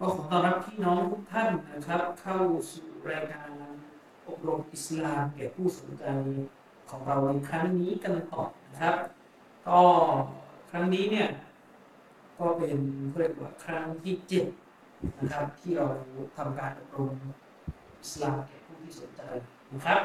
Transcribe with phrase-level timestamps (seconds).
[0.00, 2.38] ก็ขอต้อนรับพี่น้องทุกท่านนะครับ เข้า
[2.72, 3.50] สู่รายการ
[4.28, 6.04] อบรมอิสลามแก่ผู้สนใจ
[6.90, 8.96] ของเราในครั้งนี้กันต่อนะครับ
[9.68, 9.80] ก็
[10.70, 11.28] ครั้งนี้เนี่ย
[12.38, 12.78] ก็เป็น
[13.16, 14.46] เรียกว่าครั้งที่เจ็ด
[15.18, 15.86] นะครับ ที่เรา
[16.36, 17.12] ทำการอบรม
[18.02, 19.22] อิสลามแก่ผู้ที่สนใจ
[19.72, 20.00] นะครับ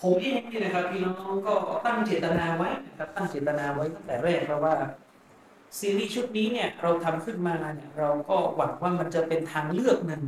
[0.00, 1.54] ผมเองนี่นะครับพี่น้องก็
[1.86, 4.74] ตั้งเจตนาไว้นะครับตั้งเจตนาไว้ตั้งแต่แรกเพราะว่า
[5.78, 10.22] ซีรีส์ชุดนี้เนี่ยเราทำขึ้นมาเนี่ยเราก็หวังว่ามันจะเป็นทางเลือกหนึ่ง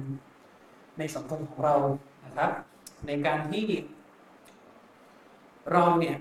[0.98, 1.77] ในสังคมของเรา
[2.24, 2.50] นะครับ
[3.06, 3.66] ในการที่
[5.72, 6.16] เราเนี่ย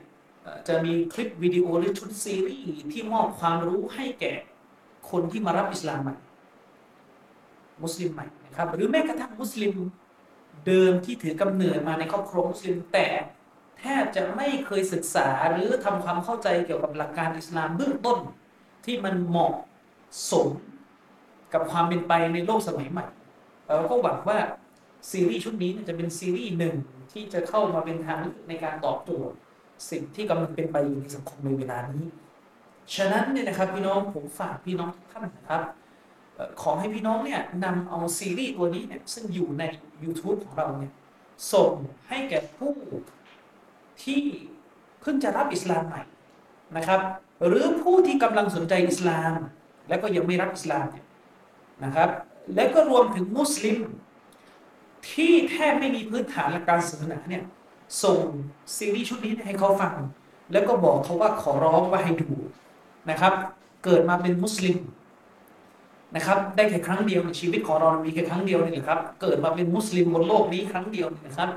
[0.68, 4.34] จะมีคลิปวิดีโอหรือชุดซีรีส์ที่มอบความรู้ให้แก่
[5.10, 6.16] คนที่มารับอิสลามใหม่
[7.84, 9.74] มุสลิมใหม่นะครับ หรือแม้กระทั่งมุสลิม
[10.68, 13.08] เดิมที่ถือกำเนิดมาในครอบครัวมุสลิมแต่
[13.80, 18.20] แทบจะไม่เคยศึกษาหรือทำความเข้าใจเกี่ยวกับหลักการอิสลามเบื้องต้น
[18.86, 19.54] ที่มันเหมาะ
[20.32, 20.48] สม
[21.54, 23.06] กับความเป็นไปในโลกสมัยใหม่
[23.66, 24.38] เราก็หวังว่า
[25.12, 26.76] ซีรีส์ชุดนี้จะเป็นซีรีส์หนึ่ง
[27.12, 29.36] ที่จะเข้ามาเป็นทางลือกในการตอบโจทย์
[29.90, 32.06] สิ่งที่กำลังเป็นไปอยู่ในสังคมในเวลานี้
[32.96, 35.64] ฉะนั้นเนี่ยนะครับพี่น้องผมฝากพี่น้องทุกท่านนะครับ
[36.62, 39.64] ขอให้พี่น้องเนี่ยนำเอาซีรีส์ตัวนี้เนี่ยซึ่งอยู่ใน
[40.04, 40.94] YouTube ของเราเนี่ย
[41.54, 41.72] ส่ง
[42.08, 42.76] ให้แก่ผู้
[44.04, 44.22] ที่
[45.02, 46.02] เพิ่งจะรับอิสลามใหม่
[46.78, 47.00] นะครับ
[47.48, 49.34] หรือผู้ที่กำลังสนใจอิสลาม
[49.90, 51.06] และก็ยังไม่รับอิสลามเนี่ย
[51.84, 52.10] นะครับ
[52.56, 53.78] และก็รวมถึงมุสลิม
[55.12, 57.44] ที่แทบไม่มีพื้นฐานหลักการศาสนาเนี่ย
[58.04, 58.20] ส่ง
[58.76, 59.94] ซีรีส์ชุดนี้ให้เขาฟัง
[60.52, 62.30] แล้วก็บอกเขาว่าขอร้องว่าให้ดู
[63.10, 63.34] นะครับ
[63.84, 64.78] เกิดมาเป็นมุสลิม
[66.16, 71.50] นะครับ ได้แค่ครั้งเดียวในชีวิตของเรา มีแค่ครั้งเดียวนี่แหละครับ เกิดมาเป็นมุสลิมบนโลกนี้ครั้งเดียวนี่นะครับ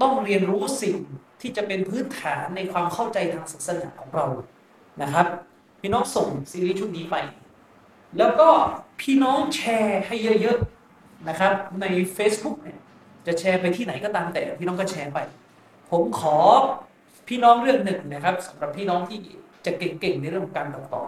[0.00, 0.96] ต้องเรียนรู้สิ่ง
[1.40, 4.26] ที่จะเป็นพื้นฐานในความเข้าใจทางศาสนาของเรา
[5.02, 5.26] นะครับ
[5.80, 7.16] พี่น้องส่งซีรีส์ชุดนี้ไป
[8.18, 8.48] แล้วก็
[9.00, 12.78] พี่น้องแชร์ให้เยอะๆนะครับ ใน Facebook เนี่ย
[13.26, 15.18] จะแชร์ไปที่ไหนก็ตามแต่พี่น้องก็แชร์ไป
[15.90, 16.36] ผมขอ
[17.28, 19.18] พี่น้องเรื่องหนึ่งนะครับสำหรับพี่น้องที่
[19.66, 21.02] จะเก่งๆในเรื่องของการตัดต่อ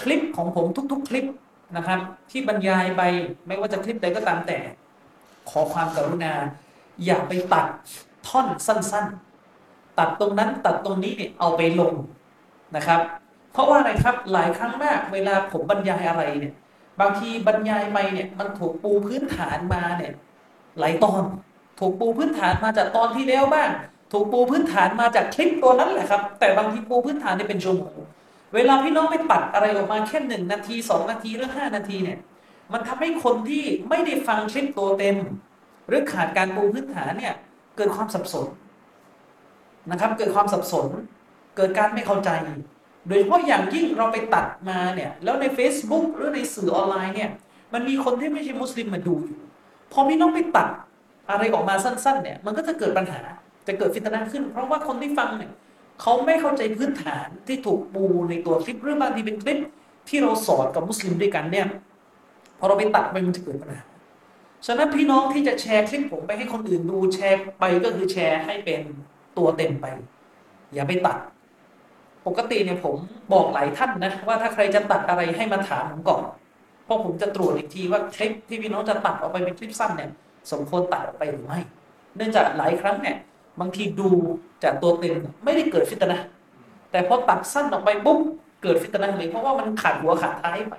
[0.00, 1.26] คลิปของผมทุก ๆ คลิป
[1.76, 3.02] นะครับ ที่บรรยายไป
[3.46, 4.58] ไม่ว่าจะคลิปใดก็ตามแต่
[5.50, 6.32] ขอความกรุณา
[7.04, 7.66] อย่าไปตัด
[8.28, 9.06] ท่อนสั้น
[9.52, 11.92] ๆ ตัดตรงนั้นตัดตรงนี้เนี่ยเอาไปลง
[12.76, 13.00] นะครับ
[13.52, 16.54] เพราะว่าอะไรครับหลายครั้งมากเวลาผมบรรยายอะไรเนี่ย
[17.00, 20.12] บางทีบรรยายไปเนี่ยมันถูกปูพื้นฐานมาเนี่ย
[20.78, 21.22] หลายตอน
[21.80, 23.70] ถูกปูพื้นฐานมาจากตอนที่แล้วบ้าง
[24.12, 27.96] ถูกปูพื้นฐานมาจากคลิปตัวนั้นแหละครับ แต่บางทีปูพื้นฐานเนี่ยเป็นชั่วโมง
[28.54, 32.18] เวลาพี่น้องไปตัดอะไรออกมาแค่หนึ่งนาทีสองนาทีหรือห้านาทีเนี่ย
[32.72, 35.16] มันทำให้คนที่ไม่ได้ฟังคลิปตัวเต็ม
[35.88, 37.34] หรือขาดการปูพื้นฐานเนี่ย
[37.76, 38.46] เกิดความสับสน
[39.90, 40.88] นะครับ เกิดความสับสน
[41.56, 42.30] เกิดการไม่เข้าใจ
[43.06, 47.30] โดยเฉพาะอย่างยิ่งเราไปตัดมาเนี่ย แล้วใน Facebook หรือในสื่อออนไลน์เนี่ย
[47.74, 49.40] มันมีคนที่ไม่ใช่มุสลิมมาดูอยู่
[49.92, 50.68] พอพี่น้องไปตัด
[51.30, 53.20] อะไรออกมาสั้น ๆ เนี่ย มันก็จะเกิดปัญหา
[53.66, 55.52] จะเกิดฟิตนะขึ้น เพราะว่าคนที่ฟังเนี่ย
[56.00, 59.58] เขาไม่เข้าใจพื้นฐานที่ถูกปูในตัวคลิปหรือบางทีเป็นคลิป
[60.08, 61.66] ที่เราสอนกับมุสลิมด้วยกันเนี่ย
[62.58, 63.82] พอเราไปตัดไปมันจะเกิดปัญหา
[64.66, 68.80] ฉะนั้นพี่น้องที่จะแชร์คลิปผมไปให้คนอื่นดูแชร์ไปก็คือแชร์ให้เป็น
[69.38, 69.86] ตัวเต็มไป
[70.74, 71.18] อย่าไปตัด
[72.26, 72.96] ปกติเนี่ยผม
[73.32, 76.22] บอกหลายท่านนะว่าถ้าใครจะตัดอะไรให้มาถามผมก่อน
[76.84, 80.10] เพราะผมจะตรวจอีกทีว่าคลิปที่พี่น้องจะตัดออกไปเป็นคลิปสั้นเนี่ย
[80.52, 81.58] สมควรตัดออกไปหรือไม่
[82.16, 83.16] เนื่องจากหลายครั้งเนี่ย
[83.60, 84.08] บางทีดู
[84.62, 85.14] จากตัวเต็ม
[85.44, 86.20] ไม่ได้เกิดฟิตนะ
[86.90, 88.18] แต่พอตัดสั้นออกไปปุ๊บ
[88.62, 90.74] เกิดฟิตนะเลยเพราะว่ามันขาดหัวขาดท้ายไป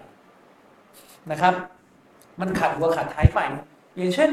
[1.32, 1.54] นะครับ
[2.42, 3.40] มันขาดหัวขาดท้ายไป
[3.98, 4.32] อย่างเช่น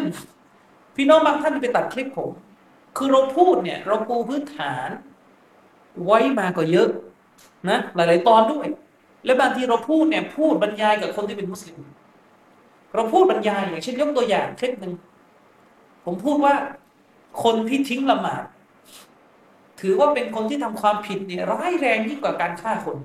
[0.96, 2.30] พี่น้องบางท่านไปตัดคลิปผม
[2.96, 4.88] คือเราพูดเนี่ยเราปูพื้นฐาน
[6.04, 6.88] ไว้มาก็เยอะ
[7.70, 8.66] นะหลาย ๆ ตอนด้วย
[9.24, 11.78] และบางทีเราพูดเนี่ยพูดบรรยายกับคนที่เป็นมุสลิม
[12.94, 14.92] เราพูดบรรยายอย่างเช่นยกตัวอย่างคลิปหนึ่ง
[16.04, 16.54] ผมพูดว่า
[17.44, 18.42] คนที่ทิ้งละหมาด
[19.80, 22.96] ถือว่าเป็นคนที่ทำความผิดเนี่ยร้ายแรงยิ่งกว่าการฆ่าคน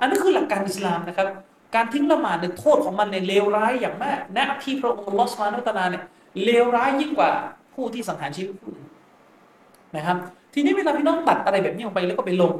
[0.00, 1.28] อันนี้คือหลักการอิสลามนะครับ
[1.74, 6.02] การทิ้งละหมาดเนี่ยโทษของมันเนี่ยเลวร้ายอย่างมากนะที่พระองค์ลอสมานุตนาเนี่ย
[6.44, 7.30] เลวร้ายยิ่งกว่า
[7.74, 8.72] ผู้ที่สังหารชีวิตผู้
[9.96, 10.16] นะครับ
[10.54, 12.54] ทีนี้เวลาพี่น้องตัดอะไรแบบนี้ออกไปแล้วก็ไปลง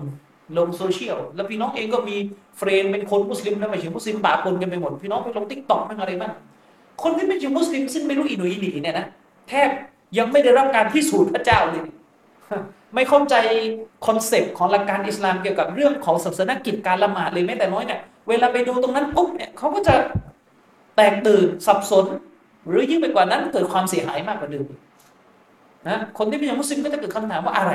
[0.59, 2.17] ลงโซเชียลแล้วพี่น้องเองก็มี
[2.57, 6.33] friend เป็นคนมุสลิมแล้วไม่ใช่มุสลิมปะปนกันไปหมดพี่น้องไปลง TikTok บ้างอะไรบ้าง
[7.03, 9.07] คนที่ไม่ใช่มุสลิมซึ่งไม่รู้อิโหน่อิเหน่เนี่ยนะ
[9.49, 9.69] แทบ
[10.19, 11.83] ยังไม่ได้รับการพิสูจน์พระเจ้าเลย
[12.95, 13.35] ไม่เข้าใจ
[14.07, 19.95] concept ของหลักการอิสลามเกี่ยวกับเรื่องของศาสนกิจการละหมาดเลยแม้แต่น้อยเนี่ยเวลาไปดูตรงนั้นปุ๊บเนี่ยเขาก็จะ
[20.97, 22.07] แตกตื่นสับสน
[22.69, 24.67] หรือยิ่งไปกว่านั้นเกิดความเสียหายมากกว่าเดิม
[25.89, 27.73] นะคนที่ไม่ใช่มุสลิมก็จะเกิดคำถามว่าอะไร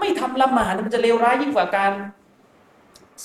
[0.00, 1.92] ไม่ทำละหมาดมันจะเลวร้ายยิ่งกว่าการ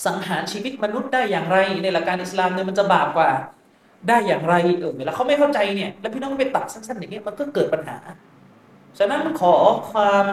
[0.06, 3.30] สังหารชีวิตมนุษย์ได้อย่างไร ในหลักการอิสลามเนี่ยมันจะบาปกว่า
[4.08, 7.98] ได้อย่างไรเออเวลาเขาไม่เข้าใจเนี่ย แล้วพี่น้องไปตัดสั้นๆอย่างเงี้ยมันก็เกิดปัญหา
[9.00, 9.54] ฉะนั้นขอ
[9.92, 10.26] ความ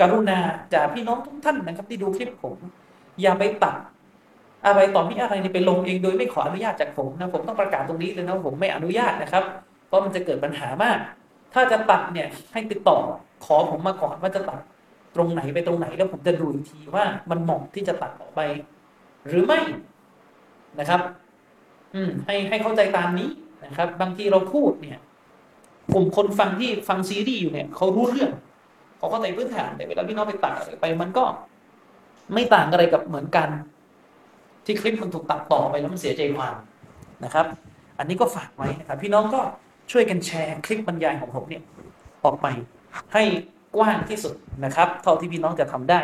[0.00, 0.38] กรุณา
[0.74, 2.56] จากพี่น้องทุกท่านนะครับ ที่ดูคลิปผม
[3.22, 3.76] อย่าไปตัด
[4.66, 9.44] อะไรต่อมีอะไรนี่ไปลงเองโดยไม่ขออนุญาตจากผมนะผมต้องประกาศตรงนี้เลยนะผมไม่อนุญาตนะครับ
[9.86, 10.98] เพราะมันจะเกิดปัญหามาก
[11.54, 12.98] ถ้าจะตัดเนี่ยให้ติดต่อ
[13.44, 14.60] ขอผมมาก่อนว่าจะตัด
[15.18, 18.40] ตรงไหนไปตรงไหนแล้วผมจะดูอีกทีว่ามันเหมาะที่จะตัดออกไป
[19.28, 19.60] หรือไม่
[20.80, 21.00] นะครับ
[21.94, 23.28] อืมให้ให้เข้าใจตามนี้
[23.64, 24.98] นะครับ บางทีเราพูดเนี่ย
[25.94, 28.32] กลุ่มคนฟังที่ฟังซีรีส์อยู่เนี่ยเขารู้เรื่อง
[28.98, 31.24] เขาเข้าใจพื้นฐานแต่เวลาพี่น้องไปตัดอะไรไป มันก็
[32.34, 33.48] ไม่ต่างอะไรกับเหมือนกัน
[34.64, 36.56] ที่คลิปมันถูกตัดต่อไปแล้วมันเสียใจความ
[37.24, 37.46] นะครับ
[37.98, 39.40] อันนี้ก็ฝากไว้นะครับ พี่น้องก็
[39.92, 41.62] ช่วยกันแชร์คลิปบรรยายของผมเนี่ย
[42.24, 42.46] ออกไป
[43.12, 43.22] ให้
[43.76, 44.34] กว้างที่สุด
[44.64, 46.00] นะครับ เท่าที่พี่น้องจะทำได้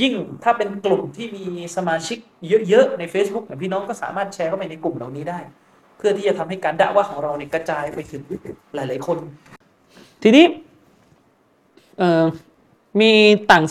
[0.00, 1.44] ยิ่งถ้าเป็นกลุ่มที่มี
[1.76, 2.18] สมาชิก
[2.68, 5.38] เยอะๆใน Facebook เนี่ยพี่น้องก็สามารถแชร์เข้าไปในกลุ่มเหล่านี้ได้
[5.96, 8.22] เพื่อที่จะทำให้การด่าว่าของเราเนี่ยกระจายไปถึง
[8.74, 9.18] หลาย ๆคน
[10.22, 10.44] ทีนี้
[13.00, 13.10] มี
[13.50, 13.64] ต่าง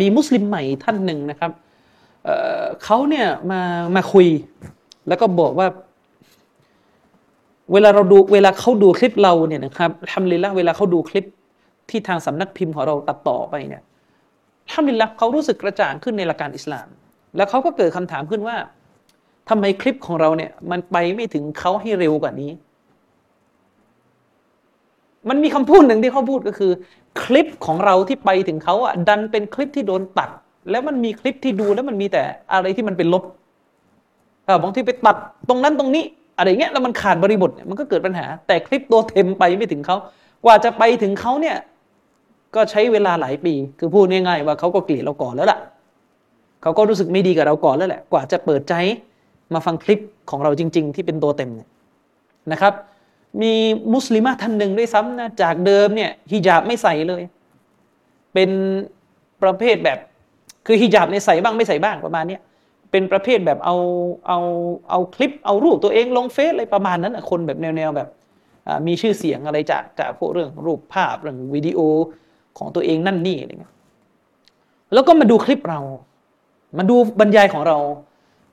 [0.00, 1.50] มีมุสลิมใหม่ท่านหนึ่งนะครับ
[2.24, 3.60] เเขาเนี่ยมา
[3.96, 4.26] มาคุย
[5.08, 5.68] แล้วก็บอกว่า
[7.72, 11.24] เวลาเราดูเวลาเขาดูคลิปเราเนี่ยนะครับทำเลยละเวลาเขาดูคลิป
[11.90, 13.82] ที่ทางสำนักพิมพ์ของเราตัดต่อไปเนี่ย
[14.70, 16.88] ทำเลยละเขารู้สึกกระจ่างขึ้นในหลักการอิสลาม
[17.36, 18.56] แล้วเขาก็เกิดคำถามขึ้นว่า
[19.48, 22.50] ทำไมคลิปของเราเนี่ย มันไปไม่ถึงเขาให้เร็วกว่านี้
[25.28, 26.72] มันมีคำพูดหนึ่งที่เขาพูดก็คือ
[27.22, 30.30] คลิปของเราที่ไปถึงเขาอะดันเป็นคลิปที่โดนตัด
[30.70, 32.22] แล้วมันมีคลิปที่ดูแล้วมันมีแต่
[32.52, 33.24] อะไรที่มันเป็นลบ
[34.62, 35.16] บางทีไปตัด
[35.48, 36.04] ตรงนั้นตรงนี้
[36.38, 39.96] อะไรเงี้ยแล้วมันขาดบริบทเนี่ยมันก็เกิดปัญหา แต่คลิปตัวเต็มไปไม่ถึงเขา
[40.44, 41.56] กว่าจะไปถึงเขาเนี่ย
[42.54, 45.58] ก็ใช้เวลาหลายปี คือพูดง่ายๆว่าเขาก็เกลียดเราก่อนแล้วล่ะ
[46.62, 48.74] เขาก็รู้สึกไม่ดีกับเราก่อนแล้วแหละ กว่าจะเปิดใจ
[49.54, 50.00] มาฟังคลิป
[50.30, 51.68] ของเราจริง ๆ ที่เป็นตัวเต็มเนี่ย
[52.52, 52.74] นะครับ
[53.42, 53.52] มี
[53.94, 57.22] มุสลิมท่านหนึ่งด้วยซ้ำนะจากเดิมเนี่ยฮิญาบไม่ใส่เลย
[58.34, 58.50] เป็น
[59.42, 59.98] ประเภทแบบ
[60.66, 62.40] คือฮิญาบในใส่บ้างไม่ใส่บ้างประมาณเนี้ย
[62.90, 63.76] เป็นประเภทแบบเอา
[64.26, 64.38] เอา
[64.90, 68.08] เอาคลิปเอารูปตัวเองลงเฟซอะไรประมาณนั้นคนแบบแนวๆแบบ
[68.86, 71.80] มีชื่อเสียงอะไรจากจากพวกเรื่องรูปภาพเรื่องวิดีโอ
[72.58, 73.74] ของตัวเองนั่นนี่อะไรเงี้ย
[74.92, 75.80] แล้วก็มาดูคลิปเรา
[76.78, 77.78] มาดูบรรยายของเรา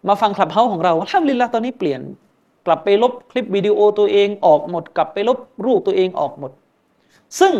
[0.08, 2.02] มาฟังคลับเฮาของเราทำลินละตอนนี้เปลี่ยน
[2.66, 6.52] กลับไปลบคลิปวิดีโอตัวเองออกหมด กลับไปลบรูปตัวเองออกหมด
[7.40, 7.54] ซึ่ง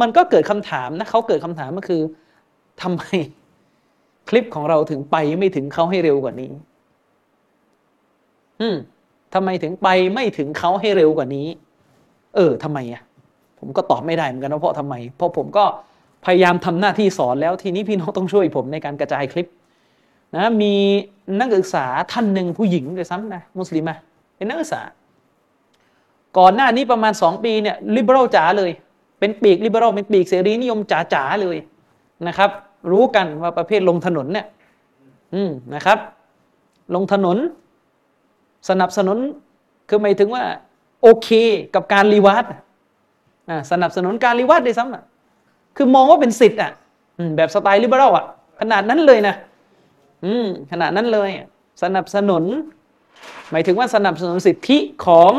[0.00, 2.02] มันก็เกิดคำถามนะเขาเกิดคำถามก็คือ
[2.82, 3.02] ทำไม
[4.28, 6.50] คลิปของเราถึงไปไม่ถึงเขาให้เร็วกว่านี้
[8.60, 8.76] อืม
[9.34, 11.46] ทำไมถึงไปไม่ถึงเขาให้เร็วกว่านี้
[12.34, 13.02] เออทำไมอะ
[13.64, 15.64] ผมก็ตอบไม่ได้เหมือนกันว่าเพราะทำไม เพราะผมก็
[16.24, 19.46] พยายามทำหน้าที่สอนแล้วทีนี้พี่น้องต้องช่วยผมในการกระจายคลิป
[20.36, 20.74] นะมี
[21.40, 23.96] นักศึกษาท่านหนึ่งผู้หญิงเลยซ้ำนะมุสลิมะ
[24.36, 24.82] เป็นนักศึกษา
[26.38, 28.70] ก่อนหน้านี้ประมาณสองปีเนี่ยลิเบอรัลจ๋าเลย
[29.18, 31.56] เป็นปีกลิเบอรัลเป็นปีกเสรีนิยมจ๋าๆเลย
[32.26, 32.50] นะครับ
[32.90, 34.46] รู้กันว่าประเภทลงถนนเนี่ย
[35.34, 35.98] อืมนะครับ
[36.94, 37.36] ลงถนน
[38.68, 39.18] สนับสนุน
[39.88, 40.44] คือหมายถึงว่า
[41.02, 41.28] โอเค
[41.74, 42.44] กับการลิวาฏ
[43.70, 45.02] สนับสนุนการลิวาฏด้วยซ้ำอะ
[45.76, 46.70] คือมองว่าเป็นสิทธิ์อะ
[47.36, 48.24] แบบสไตล์ liberal อะ
[48.60, 49.34] ขนาดนั้นเลยนะ
[50.24, 51.28] อืมขนาดนั้นเลย
[51.82, 52.44] สนับสนุน
[53.50, 55.32] หมายถึงว่าสนับสนุนสิทธิของ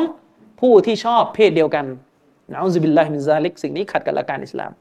[0.59, 1.85] ผู้ที่ชอบเพศเดียวกัน
[2.51, 4.71] نعوذ بالله من ذلكสิ่งนี้ขัดกับหลักการอิสลาม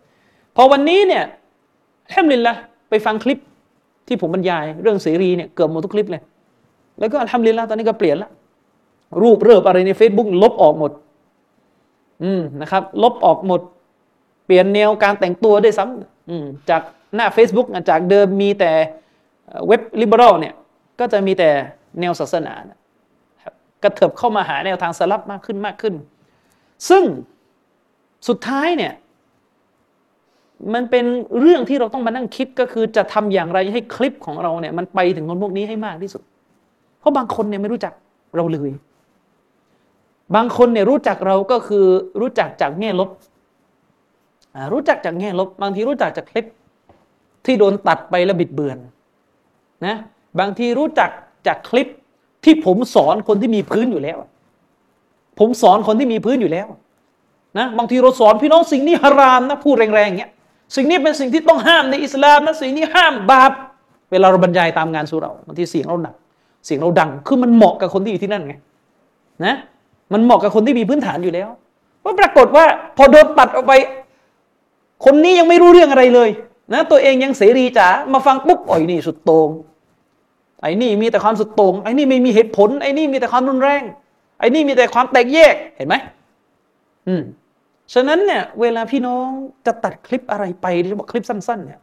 [0.57, 1.25] พอวันนี้เนี่ย
[2.11, 2.55] แฮมลินละ
[2.91, 3.39] ไปฟังคลิป
[4.09, 6.23] ที่ผมบรรยายเรื่องเสรีเนี่ยเกือบหมดทุกคลิปเลย
[6.99, 8.31] แล้วก็ทำลินละตอนนี้ก็เปลี่ยนละ
[9.23, 10.93] รูปเริบอะไรใน Facebook ลบออกหมด
[12.23, 13.61] อืมนะครับ ลบออกหมด
[14.45, 16.83] เปลี่ยนแนวการแต่งตัวด้วยซ้ำจาก
[17.15, 18.73] หน้า Facebook จากเดิมมีแต่
[19.67, 20.55] เว็บลิเบอรัลเนี่ย
[21.01, 21.51] ก็จะมีแต่
[22.01, 22.55] แนวศาสนา
[23.83, 25.95] กระเถิบเข้ามาหาแนวทางสลับมากขึ้นมากขึ้น
[26.89, 27.05] ซึ่ง
[28.29, 28.93] สุดท้ายเนี่ย
[30.75, 31.05] มันเป็น
[31.41, 36.23] เรื่องที่เราต้องมานั่งคิดก็คือจะทำอย่างไรให้คลิปของเราเนี่ยมันไปถึงคนพวกนี้ให้มากที่สุด
[36.99, 37.93] เพราะบางคนเนี่ยไม่รู้จัก
[38.37, 38.71] เราเลย
[40.35, 41.87] บางคนเนี่ยรู้จักเราก็คือ
[42.21, 43.11] รู้จักจากแง่ลบ
[44.73, 46.47] รู้จักจากแง่ลบ บางทีรู้จักจากคลิป
[47.45, 48.79] ที่โดนตัดไปแล้วบิดเบือน
[49.87, 49.97] นะ
[50.41, 51.11] บางทีรู้จัก
[51.47, 51.89] จากคลิป
[52.45, 54.19] ที่ผมสอนคนที่มีพื้นอยู่แล้ว
[55.39, 56.69] ผมสอนคนที่มีพื้นอยู่แล้ว
[57.59, 60.33] นะบางทีเราสอนพี่น้องสิ่งนี้ฮารามนะพูดแรงๆอย่างเงี้ย
[60.77, 63.53] สิ่งนี้เป็นสิ่งที่ต้องห้ามในอิสลามนะสิ่งนี้ห้ามบาป
[64.11, 66.15] เวลาเราบรรยายตามงานสุเราบางทีเสียงเราหนัก
[66.67, 68.55] เสียงเราดังคือมันเหมาะกับคนที่อยู่ที่นั่นไง
[69.45, 69.55] นะ
[70.13, 71.49] มันเหมาะกับคนที่มีพื้นฐานอยู่แล้ว
[72.05, 72.65] ว่าปรากฏว่า
[72.97, 73.73] พอโดนตัดออกไป
[75.05, 76.31] คนนี้ยังไม่รู้เรื่องอะไรเลย
[76.73, 79.49] นะตัวเองยังเสรีจ๋ามาฟังปุ๊บอ่อยนี่สุดโตง่ง
[80.63, 83.83] ไอ้นี่มีแต่ความสุดโตง่งไอ้นี่ไม่มีเหตุผลไอ้นี่มีแต่ความรุนแรง
[84.39, 85.95] ไอ้นี่มีแต่ความแตกแยกเห็นไหม
[87.09, 87.23] อืม
[87.95, 89.27] ฉะนั้นเนี่ยเวลาพี่น้อง
[89.67, 91.81] จะตัดคลิปอะไรไปที่บอกคลิปสั้น ๆ เนี่ย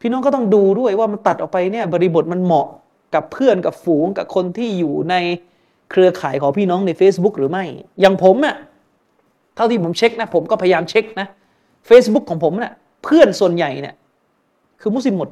[0.00, 2.66] พี่น้องก็ต้องดูด้วยว่ามันตัดออกไปเนี่ย บริบทมันเหมาะ
[3.14, 5.14] กับเพื่อนกับฝูงกับคนที่อยู่ใน
[5.90, 7.64] เครือข่ายของพี่น้องใน Facebook หรือไม่
[8.00, 8.56] อย่างผมอะ
[9.56, 11.26] เท่าที่ผมเช็คนะ ผมก็พยายามเช็คนะ
[11.88, 12.72] Facebook ของผมเนะ่ย
[13.04, 13.94] เพื่อนส่วนใหญ่เนี่ย
[14.80, 15.28] คือมุสลิมหมด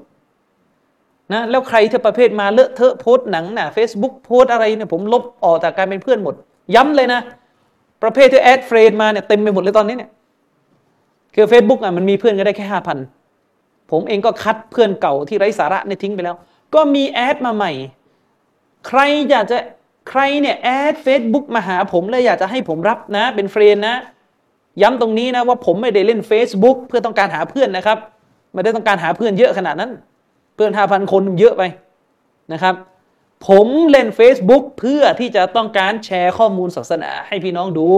[1.32, 6.34] นะแล้วใครที่ประเภทมาเลอะเทอะโพสหนังนะ่ะเฟซบุ๊กโพสอะไรเนี่ยผมลบออกจากการเป็นเพื่อนหมด
[6.74, 7.20] ย้ำเลยนะ
[8.02, 10.10] ประเภทที่ add friend มาเนี่ยเต็มไปหมดเลยตอนนี้เนี่ย
[11.34, 12.98] คือ Facebook อะมันมีเพื่อนก็ได้แค่ห้าพัน
[13.90, 16.36] ผมเองก็คัดเพื่อนเก่าที่ไร้สาระเนี่ยทิ้งไปแล้ว
[16.74, 17.72] ก็มี add มาใหม่
[18.86, 19.00] ใคร
[19.30, 19.58] อยากจะ
[20.08, 23.96] ใครเนี่ย add Facebook มาหาผมเลยอยากจะให้ผมรับนะ เป็น friend นะ
[24.82, 27.98] ย้ำตรงนี้นะว่าผมไม่ได้เล่น Facebook เพื่อต้องการหาเพื่อนนะครับ
[28.52, 29.90] ไม่ได้ต้องการหาเพื่อนเยอะขนาดนั้น
[30.54, 31.62] เพื่อนห้าพันคนเยอะไป
[32.52, 32.74] นะครับ
[33.48, 37.88] ผมเล่น Facebook เพื่อที่จะต้องการแชร์ข้อมูลศาสนาให้พี่น้องดู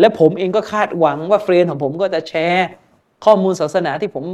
[0.00, 2.66] และผมเองก็คาดหวังว่า friend ของผมก็จะแชร์
[3.24, 4.24] ข้อมูลศาสนาที่ผม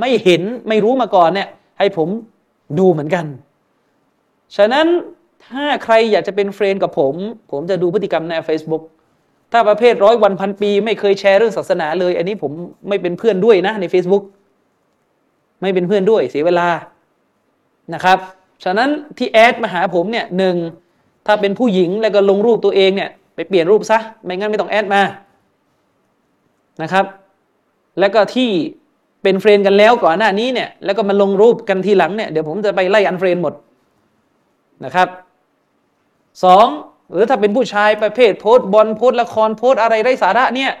[0.00, 2.08] ไม่เห็นไม่รู้มาก่อนเนี่ยให้ผม
[2.78, 3.26] ดูเหมือนกัน
[4.56, 4.86] ฉะนั้น
[5.46, 7.14] ถ้าใครอยากจะเป็น friend กับผม
[7.50, 8.82] ผมจะดูพฤติกรรมใน Facebook
[9.52, 12.52] ถ้าประเภทร้อยวันพันปี ไม่เคยแชร์เรื่องศาสนาเลย อันนี้ผม
[12.88, 14.24] ไม่เป็นเพื่อนด้วยนะใน Facebook
[15.62, 16.68] ไม่เป็นเพื่อนด้วยเสียเวลา
[17.94, 18.18] นะครับ
[18.64, 20.56] ฉะนั้นที่ add มาหาผมเนี่ยหนึ่ง
[21.26, 25.02] ถ้าเป็นผู้หญิงแล้วก็ลงรูปตัวเองเนี่ยไปเปลี่ยนรูปซะ ไม่งั้นไม่ต้อง add มา
[26.82, 27.04] นะครับ
[28.00, 28.50] แล้วก็ที่
[29.22, 33.54] เป็น friend กันแล้วก่อนหน้านี้เนี่ยแล้วก็มาลงรูปกันทีหลังเนี่ยเดี๋ยวผมจะไปไล่ unfriend หมด
[34.84, 35.08] นะครับ
[36.44, 36.66] สอง
[37.10, 40.72] หรือถ้าเป็นผู้ชายประเภทโพสต์บอลโพสต์ละครโพสต์อะไรไร้สาระเนี่ย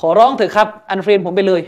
[0.00, 1.62] ขอร้องเถอะครับ unfriend ผมไปเลย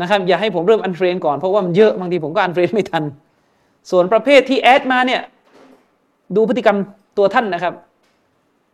[0.00, 3.04] นะครับอย่าให้ผมเริ่ม unfriend ก่อนเพราะว่ามันเยอะบางทีผมก็ unfriend ไม่ทัน
[3.90, 5.20] ส่วนประเภทที่ add มาเนี่ย
[6.36, 6.78] ดูพฤติกรรม
[7.18, 7.74] ตัวท่านนะครับ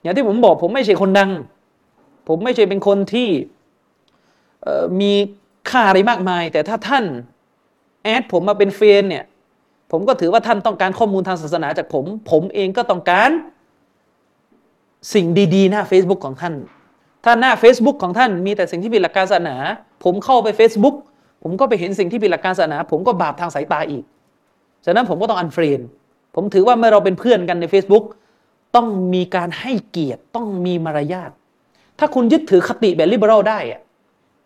[0.03, 1.31] อย่างที่ผมบอกผมไม่ใช่คนดัง
[2.29, 3.29] ผมไม่ใช่เป็นคนที่
[5.01, 5.13] มี
[5.71, 7.05] ค่าอะไรมากมาย แต่ถ้าท่าน
[8.05, 9.25] add ผมมาเป็น friend เนี่ย
[9.99, 13.31] ผมก็ถือว่าท่านต้องการข้อมูลทางศาสนาจากผม ผมเองก็ต้องการ
[15.15, 16.55] สิ่งดีๆ หน้า Facebook ของท่าน
[17.25, 19.57] ถ้าหน้า Facebook ของท่านมีแต่สิ่งที่ผิดหลักการศาสนา
[20.05, 20.97] ผมเข้าไป Facebook
[21.43, 24.05] ผมก็ไปเห็นสิ่งที่ผิดหลักการศาสนา ผมก็บาปทางสายตาอีก
[24.85, 25.81] ฉะนั้นผมก็ต้อง unfriend
[26.35, 28.05] ผมถือว่าเมื่อเราเป็นเพื่อนกันใน Facebook
[28.76, 31.31] ต้องมีการให้เกียรติต้องมีมารยาท
[31.99, 33.81] ถ้าคุณยึดถือคติแบบ liberal ได้อะ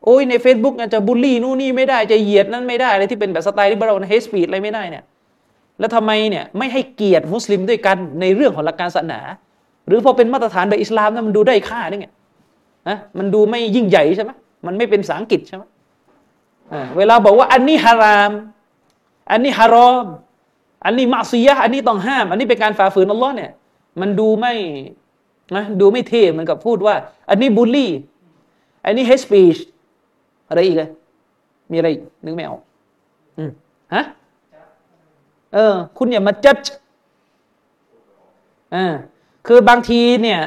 [0.05, 5.05] โอ้ยใน Facebook จะบูลลี่นู่นนี่ไม่ได้จะเหยียดนั่นไม่ได้อะไรที่เป็นแบบสไตล์ liberal hate speech อะไรไม่ได้เนี่ย
[5.81, 9.21] แล้วทำไมเนี่ยไม่ให้เกียรติมุสลิมด้วยกันในเรื่องของหลักการศาสนา
[9.87, 12.09] หรือพอเป็นมาตรฐานแบบอิสลามนะมันดูได้ค่าได้ไง
[12.89, 14.31] นะมันดูไม่ยิ่งใหญ่ใช่ไหม
[14.67, 15.63] มันไม่เป็นภาษาอังกฤษใช่ไหม
[16.97, 18.33] เวลาบอกว่าอันนี้ฮาราม
[19.31, 20.07] อันนี้ฮารอม
[20.85, 23.51] อันนี้มาซียะอันนี้ต้องห้าม อันนี้เป็นการฝ่าฝืนอัลลอฮ์เนี่ย
[24.01, 24.55] มันดูไม่
[25.57, 26.95] นะดูไม่เท่เหมือนกับพูดว่า
[27.31, 27.91] อันนี้บูลลี่
[28.85, 29.57] อันนี้เฮสปีช
[30.49, 30.91] อะไรอีกเลย
[31.71, 31.89] มีอะไร
[32.25, 32.61] นึกไม่ออก
[33.39, 33.51] อืม
[33.95, 34.05] ฮะ
[35.55, 36.57] เออ คุณอย่ามาจัด
[38.75, 38.87] อ่า
[39.47, 40.41] คือบางทีเนี่ย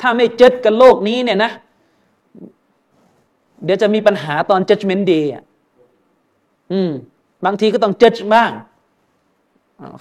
[0.00, 1.50] ถ้าไม่เจดกันโลกนี้เนี่ยนะ
[3.64, 5.42] เดี๋ยวจะมีปัญหาตอน judgment day อะ
[6.72, 6.90] อืม
[7.44, 8.50] บางทีก็ต้อง judge บ้าง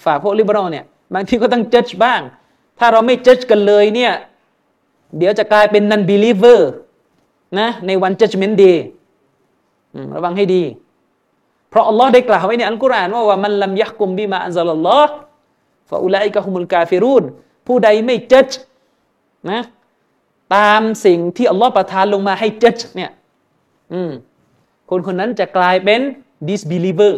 [0.05, 2.21] ฝากพวกลิเบอรัลเนี่ย บางทีก็ต้อง judge บ้าง
[2.79, 4.13] ถ้าเราไม่ judge กันเลยเนี่ย
[5.17, 6.59] เดี๋ยวจะกลายเป็น non believer
[7.59, 8.77] นะ ในวัน judgment day
[10.15, 10.63] ระวังให้ดี
[11.69, 15.13] เพราะอัลลอฮ์ได้กล่าวไว้ในอัลกุรอานว่าว่ามันลัมยักกุมบิมาอันซัลลอฮ์
[15.89, 17.23] ฟาอุลัยกะฮุมุลกาฟิรูน
[17.67, 18.49] ผู้ใดไม่เจด
[19.51, 19.61] นะ
[20.55, 23.11] ตามสิ่งที่อัลลอฮ์ประทานลงมาให้เจดเนี่ย
[23.93, 24.11] อืม
[24.89, 26.01] คนคนนั้นจะกลายเป็น
[26.47, 27.13] disbeliever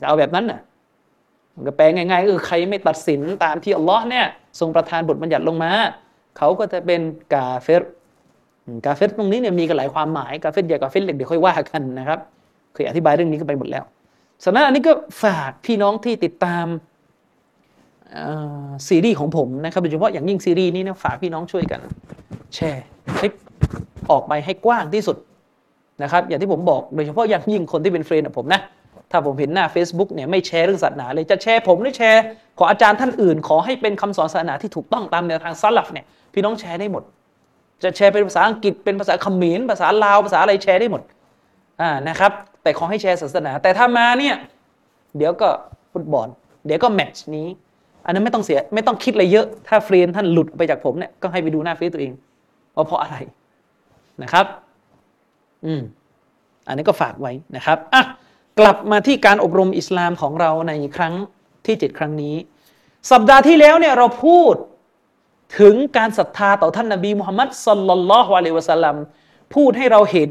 [0.00, 0.60] จะเอาแบบนั้นน่ะ
[1.66, 4.26] ก็แปลง่ายๆคือใครไม่ตัดสินตามที่อัลลอฮ์เนี่ย
[4.60, 5.72] ทรงประทานบทบัญญัติลงมา
[6.38, 7.00] เขาก็จะเป็น
[7.34, 7.82] กาเฟร
[8.86, 12.20] กาเฟรตรงนี้เนี่ยมีกันหลายความหมายกาเฟรใหญ่กาเฟรเล็กเดี๋ยวค่อยว่ากันนะครับ
[12.74, 13.84] เคยอธิบายเรื่องนี้กันไปหมดแล้ว
[14.44, 14.92] สำนักอันนี้ก็
[15.24, 16.66] ฝากพี่น้องที่ติดตาม
[18.88, 21.80] ซีรีส์ของผมนะครับโดยเฉพาะอย่างยิ่งซีรีส์นี้นะฝากพี่น้องช่วยกัน
[22.54, 22.84] แชร์
[23.18, 23.32] คลิป
[24.10, 25.16] ออกไปให้กว้างที่สุด
[26.02, 28.60] นะครับอย่างที่ผมบอกโดยเฉพาะอย่างยิ่งคนที่เป็น friend กับผมนะ
[29.10, 32.22] ถ้าผมเห็นหน้า Facebook เนี่ยไม่แชร์เรื่องศาสนาเลยจะแชร์ผมหรือแชร์
[32.58, 37.02] ของอาจารย์ท่านอื่น ขอให้เป็นคำสอนศาสนาที่ถูกต้องตามแนวทางซาลัฟเนี่ยพี่น้องแชร์ได้หมด
[37.82, 41.02] จะแชร์เป็นภาษาอังกฤษเป็นภาษาเขมรภาษาลาวภาษาอะไรแชร์ได้หมด
[41.80, 42.32] อ่านะครับ
[42.62, 44.36] แต่ขอให้แชร์ศาสนา แต่ถ้ามาเนี่ย
[45.16, 45.48] เดี๋ยวก็
[45.92, 46.28] ฟุตบอล
[46.66, 47.46] เดี๋ยวก็แมตช์นี้
[48.04, 52.12] อันนั้นไม่ต้องเสียไม่ต้องคิดอะไรเยอะ ถ้า friend ท่านหลุดไปจากผมเนี่ยก็ให้ไปดูหน้าเฟซตัวเอง
[52.76, 53.16] ว่าเพราะอะไร
[54.22, 54.46] นะครับ
[55.64, 55.82] อืม
[56.66, 58.02] อันนี้ก็ฝากไว้นะครับอะ
[58.60, 61.14] กลับมาที่การอบรมอิสลามของเราในครั้ง
[61.66, 62.34] ที่เจ็ดครั้งนี้
[63.10, 64.54] สัปดาห์ที่แล้วเนี่ยเราพูด
[65.60, 68.96] ถึงการศรัทธาต่อท่านนบีมุฮัมมัดสัลลัลลอฮุอะลัยวะสัลลัม
[69.54, 70.30] พูดให้เราเห็น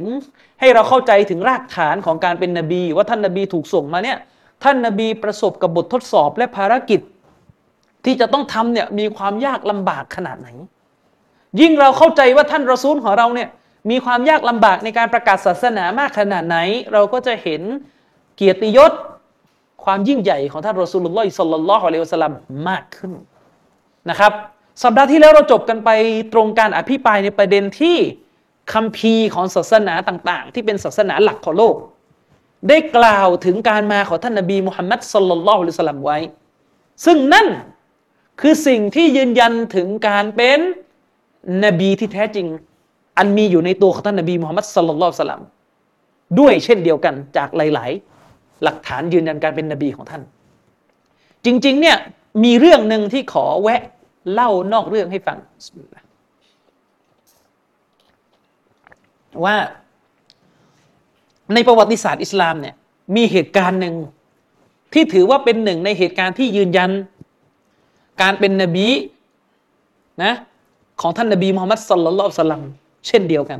[0.59, 4.17] ให้เราเข้าใจถึงรากฐานของการเป็นนบี ว่าท่านนบีถูกส่งมาเนี่ย
[4.63, 7.01] ท่านนบีประสบกับบททดสอบและภารกิจ
[8.05, 10.49] ที่จะต้องทำเนี่ยมีความยากลำบากขนาดไหน
[11.61, 13.49] ยิ่งเราเข้าใจว่าท่านรอซูลของเราเนี่ย
[13.89, 16.57] มีความยากลำบากในการประกาศศาสนามากขนาดไหน
[16.93, 17.61] เราก็จะเห็น
[18.35, 18.91] เกียรติยศ
[19.83, 22.33] ความยิ่งใหญ่ของท่านรอซูลุลลอฮิสัลลัลลอฮุอะลัยฮิวะสัลลัม
[22.69, 23.11] มากขึ้น
[24.09, 24.31] นะครับ
[24.83, 25.89] สัปดาห์ที่แล้วเราจบกันไป
[26.33, 27.97] ตรงการอภิปรายในประเด็นที่
[28.73, 31.75] คัมภีร์ของศาสนาต่าง ๆ ที่เป็นศาสนาหลักของโลก
[32.69, 36.17] ได้กล่าวถึงการมาของท่านนบีมุฮัมมัดสลลัลลอฮุอะลัยฮิสลัมไว้
[37.05, 37.47] ซึ่งนั่น
[38.41, 40.59] คือสิ่งที่ยืนยันถึงการเป็น
[41.65, 42.47] นบีที่แท้จริง
[43.17, 45.43] อันมีอยู่ในตัวของท่านนบีมุฮัมมัดสลลัลลอฮุอะลัยฮิสลลัม
[46.39, 47.91] ด้วยเช่นเดียวกันจากหลาย
[48.27, 50.21] ๆ หลักฐานยืนยันการเป็นนบีของท่าน
[51.45, 51.97] จริง ๆ เนี่ย
[52.43, 53.81] มีเรื่องหนึ่งที่ขอแวะ
[54.33, 55.37] เล่านอกเรื่องให้ฟัง
[59.45, 59.55] ว่า
[61.53, 62.75] ในประวัติศาสตร์อิสลามเนี่ย
[63.15, 63.95] มีเหตุการณ์หนึ่ง
[64.93, 66.91] ที่ถือว่าเป็นหนึ่งในเหตุการณ์ที่ยืนยัน
[68.21, 68.87] การเป็นนบี
[70.23, 70.33] นะ
[71.01, 72.63] ของท่านนบีมุฮัมมัดสลลัลลอฮุอะสลัม
[73.07, 73.59] เช่นเดียวกัน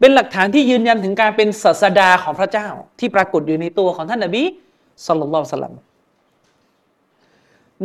[0.00, 2.68] เป็นหลักฐานที่ยืนยันถึงการเป็นศาสดาของพระเจ้า
[2.98, 4.42] ที่ปรากฏอยู่ในตัวของท่านนบี
[5.06, 5.74] สลลัลลอฮุอะสลัม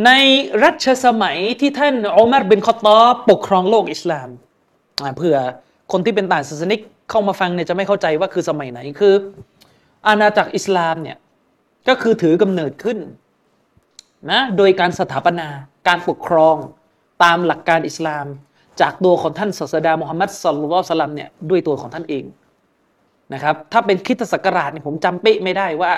[0.05, 0.11] ใน
[0.63, 4.29] รัชสมัยที่ท่านอุมัรบินคอตตอปกครองโลกอิสลาม
[5.17, 5.35] เพื่อ
[5.91, 9.13] คนที่เป็นต่างศาสนิก เข้ามาฟังเนี่ยจะไม่เข้าใจว่าคือสมัยไหนคือ
[10.07, 11.17] อาณาจักรอิสลามเนี่ย
[11.87, 12.97] ก็คือถือกำเนิดขึ้น
[14.31, 15.47] นะโดยการสถาปนา
[15.87, 16.55] การปกครอง
[17.23, 18.25] ตามหลักการอิสลาม
[18.81, 22.23] จากตัวของท่านศาสดามุฮัมมัดสัลลัลลอฮุลัยฮิวะสัลลัมเนี่ยด้วยตัวของท่านเอง
[23.33, 25.93] นะครับถ้าเป็นคริสตศักราชเนี่ยผมจำเป๊ะไม่ได้ว่า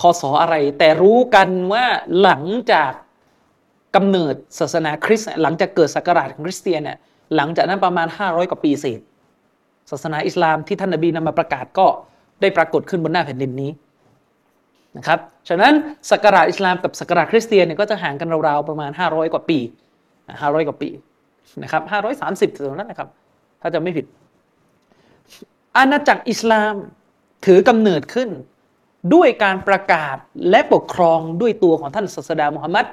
[0.00, 1.84] คอสออะไร แต่รู้กันว่า
[2.22, 2.92] หลังจาก
[3.96, 6.98] กำเนิดศาสนาคริสต์หลังจากเกิดศักราชของคริสเตียนเนี่ย
[7.36, 9.00] หลังจากนั้นประมาณ 500 กว่าปีเศษ
[9.90, 11.86] ศาสนาอิสลามที่ท่านนบีนำมาประกาศก็
[12.40, 13.70] ได้ปรากฏขึ้นบนหน้าแผ่นดินนี้
[14.96, 15.72] นะครับ ฉะนั้น
[16.10, 19.58] ศักราชอิสลามกับศักราชคริสเตียนเนี่ยก็จะห่างกันราวๆประมาณ 500 กว่าปี
[20.12, 20.88] 500 กว่าปี
[21.62, 21.82] นะครับ
[22.20, 23.08] 530ถึงนั้นนะครับ
[23.60, 24.06] ถ้าจะไม่ผิด
[25.76, 26.74] อาณาจักรอิสลาม
[27.46, 28.28] ถือกำเนิดขึ้น
[29.14, 30.16] ด้วยการประกาศ
[30.50, 32.86] และปกครองด้วยตัวของท่านศาสดามุฮัมมัด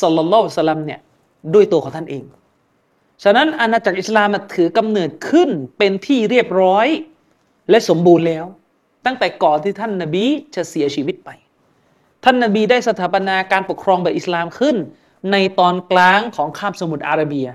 [0.00, 1.00] สัลลัลลอฮุอะลัยฮิวะสัลลัมเนี่ย
[1.54, 2.22] ด้วยตัวของท่านเอง
[3.22, 6.86] ฉะนั้นอาณาจักรอิสลามถือกำเนิดขึ้นเป็นที่เรียบร้อย
[7.70, 8.44] และสมบูรณ์แล้ว
[9.06, 11.30] ตั้งแต่ก่อนที่ท่านนบีจะเสียชีวิตไป
[12.24, 14.76] ท่านนบีได้สถาปนาการปกครองแบบอิสลามขึ้น
[15.32, 17.48] ในตอนกลางของคาบสมุทรอาระเบีย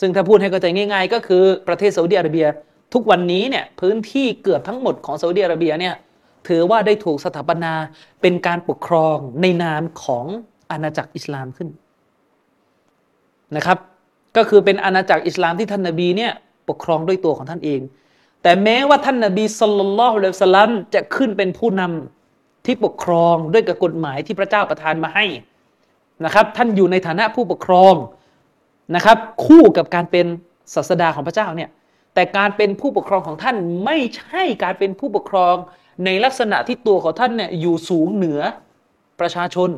[0.00, 2.46] ซึ่งถ้าพูดให้เข้าใจง่าย ๆ ก็คือประเทศซาอุดิอาระเบีย
[2.94, 5.94] ทุกวันนี้เนี่ยพื้นที่เกือบทั้งหมดของซาอุดิอาระเบียเนี่ย
[6.48, 7.72] ถือว่าได้ถูกสถาปนา
[8.20, 10.26] เป็นการปกครองในนามของ
[10.70, 11.68] อาณาจักรอิสลามขึ้น
[13.56, 13.78] นะครับ
[14.36, 16.32] ก็คือเป็นอาณาจักรอิสลามที่ท่านนบีเนี่ย
[16.68, 17.80] ปกครองด้วยตัวของท่านเอง
[18.42, 25.24] แต่แม้ว่าท่านนบีสุลต่านละฮ์อะลัยฮิวะสัลัมจะขึ้นเป็นผู้นำที่ปกครองด้วยกับกฎหมายที่พระเจ้าประทานมาให้
[26.24, 27.94] นะครับ ท่านอยู่ในฐานะผู้ปกครอง
[28.96, 30.26] นะครับ คู่กับการเป็น
[30.74, 31.70] ศาสดาของพระเจ้าเนี่ย
[32.14, 35.54] แต่การเป็นผู้ปกครองของท่านไม่ใช่การเป็นผู้ปกครอง
[36.04, 38.40] ในลักษณะที่ตัวของท่านเนี่ยอยู่สูงเหนือ
[39.20, 39.70] ประชาชน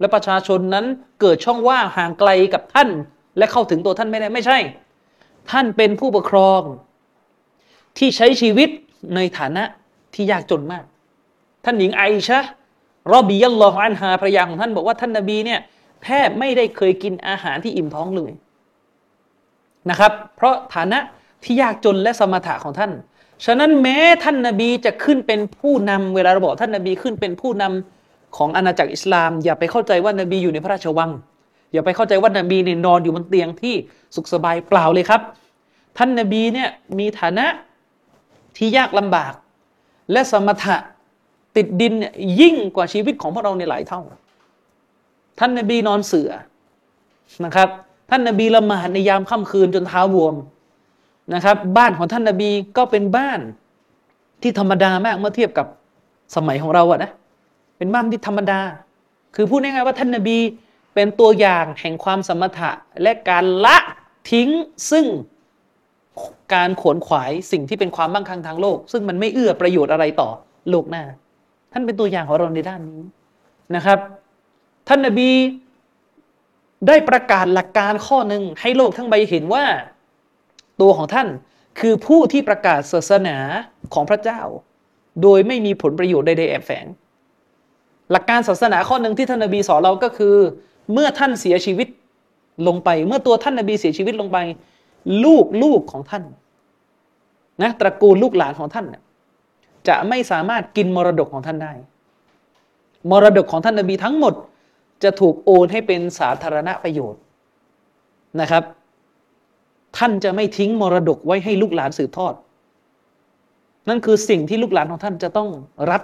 [0.00, 0.86] และประชาชนนั้น
[1.20, 2.88] เกิดช่องว่างห่างไกลกับท่าน
[3.38, 4.58] และเข้าถึงตัวท่านไม่ได้ไม่ใช่
[5.50, 6.60] ท่านเป็นผู้ปกครอง
[7.98, 8.68] ที่ใช้ชีวิต
[9.14, 9.64] ในฐานะ
[10.14, 10.84] ที่ยากจนมาก
[11.64, 12.40] ท่านหญิงไอชะ
[13.14, 15.60] รอบียัลลอฮอันฮาภรรยาของท่านบอกว่าท่านนบีเนี่ย
[16.04, 18.32] แทบไม่ได้เคยกินอาหารที่อิ่มท้องเลย
[19.90, 20.98] นะครับ เพราะฐานะ
[21.44, 22.92] ที่ยากจนและสมถะของท่าน
[23.46, 31.10] ฉะนั้นแม้ท่านนบีจะขึ้นเป็นผู้นำเวลาเราบอกท่านนบีขึ้นเป็นผู้นำของอาณาจักรอิสลาม อย่าไปเข้าใจว่านบีอยู่ในพระราชวัง
[31.72, 33.74] อย่าไปเข้าใจว่านบีเนี่ยนอนอยู่บนเตียงที่
[34.14, 35.20] สุขสบายเปล่าเลยครับ
[35.96, 37.46] ท่านนบีเนี่ยมีฐานะ
[38.56, 39.32] ที่ยากลำบาก
[40.12, 40.76] และสมถะ
[41.56, 44.00] ติดดินเนี่ยยิ่งกว่าชีวิตของพวกเราในหลายเท่า
[45.38, 46.30] ท่านนบีนอนเสือ
[47.44, 47.68] นะครับ
[48.10, 50.34] ท่านนบีละหมาดในยามค่ำคืนจนเท้าบวม
[51.34, 53.40] นะครับ บ้านของท่านนบีก็เป็นบ้าน
[54.42, 55.66] ที่ธรรมดามากเมื่อเทียบกับ
[56.36, 57.10] สมัยของเราอะนะ
[57.76, 58.60] เป็นบ้านที่ธรรมดา
[59.34, 60.36] คือพูดง่ายๆว่าท่านนบี
[60.98, 62.70] เป็นตัวอย่างแห่งความสมถะ
[63.02, 63.76] และการละ
[64.30, 64.48] ทิ้ง
[64.90, 65.06] ซึ่ง
[66.54, 70.30] การขวนขวายสิ่งที่เป็นความมั่งคั่งทางโลก ซึ่งมันไม่เอื้อประโยชน์อะไรต่อ
[70.70, 71.04] โลกหน้า
[71.72, 73.00] ท่านเป็นตัวอย่างของเราในด้านนี้
[73.76, 73.98] นะครับ
[74.88, 75.30] ท่านนบี
[76.86, 79.64] ได้ประกาศหลักการข้อหนึ่งให้โลกทั้งใบเห็นว่า
[80.80, 81.28] ตัวของท่าน
[81.80, 83.36] คือผู้ที่ประกาศศาสนา
[83.94, 84.40] ของพระเจ้า
[85.22, 86.86] โดยไม่มีผลประโยชน์ใดๆแอบแฝง
[88.12, 90.36] หลักการศาสนาข้อหนึ่งที่ท่านนบีสอนเราก็คือ
[90.92, 91.88] เมื่อท่านเสียชีวิต
[92.66, 94.38] ลงไป เมื่อตัวท่านนบีเสียชีวิตลงไป
[95.24, 96.24] ลูกลูกของท่าน
[97.62, 98.86] นะตระกูลลูกหลานของท่าน
[99.88, 101.72] จะไม่สามารถกินมรดกของท่านได้
[103.10, 104.34] มรดกของท่านนบีทั้งหมด
[105.02, 107.20] จะถูกโอนให้เป็นสาธารณประโยชน์
[108.40, 108.64] นะครับ
[109.98, 112.34] ท่านจะไม่ทิ้งมรดกไว้ให้ลูกหลานสืบทอด
[113.88, 115.48] นั่นคือสิ่งที่ลูกหลานของท่านจะต้อง
[115.90, 116.02] รับ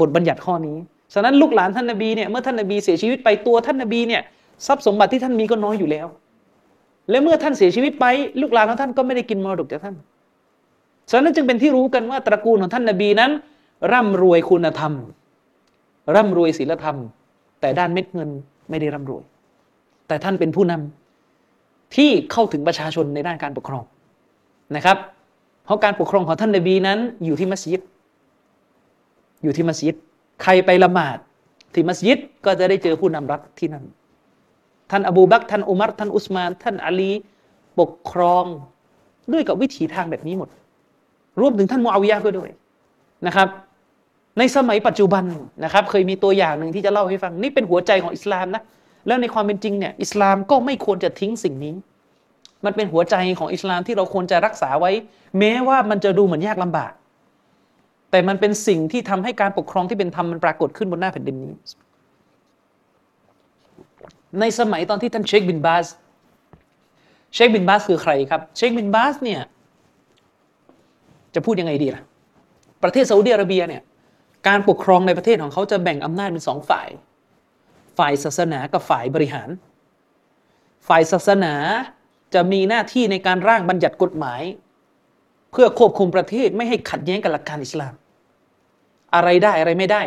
[0.00, 0.76] บทบัญญัติข้อนี้
[1.14, 4.22] ฉะนั้นลูกหลานท่านนบีเนี่ยเมื่อท่านนบีเสียชีวิตไปตัวท่านนบีเนี่ย
[4.66, 6.06] ทรัพย์สมบัติที่ท่านมีก็น้อยอยู่แล้ว
[7.10, 8.06] และเมื่อท่านเสียชีวิตไป
[8.40, 9.96] ลูกหลานของท่านก็ไม่ได้กินมรดกจากท่าน
[11.10, 13.30] ฉะนั้นจึงเป็นที่รู้กันว่าตระกูลของท่านนบีนั้น
[13.92, 14.92] ร่ำรวยคุณธรรม
[16.14, 16.96] ร่ำรวยศีลธรรม
[17.60, 18.30] แต่ด้านเม็ดเงิน
[18.70, 19.22] ไม่ได้ร่ำรวย
[20.08, 23.84] แต่ท่านเป็นผู้นำที่เข้าถึงประชาชนในด้านการปกครอง
[24.76, 24.96] นะครับ
[25.64, 27.80] เพราะการปกครองของท่านนบีนั้นอยู่ที่มัสยิด
[29.42, 29.96] อยู่ที่มัสยิด
[30.42, 31.18] ใครไปละหมาด
[31.72, 33.84] ที่มัสยิดก็จะได้เจอผู้นำรัฐที่นั่น
[34.90, 37.12] ท่านอบูบักท่านอุมัรท่านอุสมาน ท่านอาลี
[37.78, 38.44] ปกครอง
[39.32, 40.48] ด้วยกับวิถีทางแบบนี้หมด
[41.40, 42.50] รวมถึงท่านมูอาวิยะก็ด้วย
[43.26, 43.48] นะครับ
[44.38, 45.24] ในสมัยปัจจุบัน
[45.64, 48.62] นะครับ เคยมีตัวอย่างหนึ่งที่จะเล่าให้ฟัง นี่เป็นหัวใจของอิสลามนะ
[49.06, 51.74] แล้วในความเป็นจริงเนี่ยอิสลามก็ไม่ควรจะทิ้งสิ่งนี้
[52.64, 54.92] มันเป็นหัวใจของอิสลามที่เราควรจะรักษาไว้
[55.38, 56.92] แม้ว่ามันจะดูเหมือนยากลำบาก
[58.10, 61.52] แต่มันเป็นสิ่งที่ทำให้การปกครองที่เป็นธรรมมันปรากฏขึ้นบนหน้าแผ่นดินนี้
[64.40, 65.86] ในสมัยตอนที่ท่านเชคบินบาส
[67.34, 69.40] เชคบินบาสคือใครครับ เชคบินบาสเนี่ย
[71.34, 72.02] จะพูดยังไงดีล่ะ
[72.82, 73.82] ประเทศซาอุดิอาระเบียเนี่ย
[74.48, 76.88] การปกครองในประเทศของเขาจะแบ่งอำนาจเป็นสองฝ่าย
[77.98, 79.48] ฝ่ายศาสนากับฝ่ายบริหาร
[80.88, 81.54] ฝ่ายศาสนา
[82.34, 84.42] จะมีหน้าที่ในการร่างบัญญัติกฎหมาย
[85.56, 87.94] เพื่อควบคุมประเทศไม่ให้ขัดแย้งกับหลักการอิสลาม
[89.14, 90.02] อะไรได้อะไรไม่ได้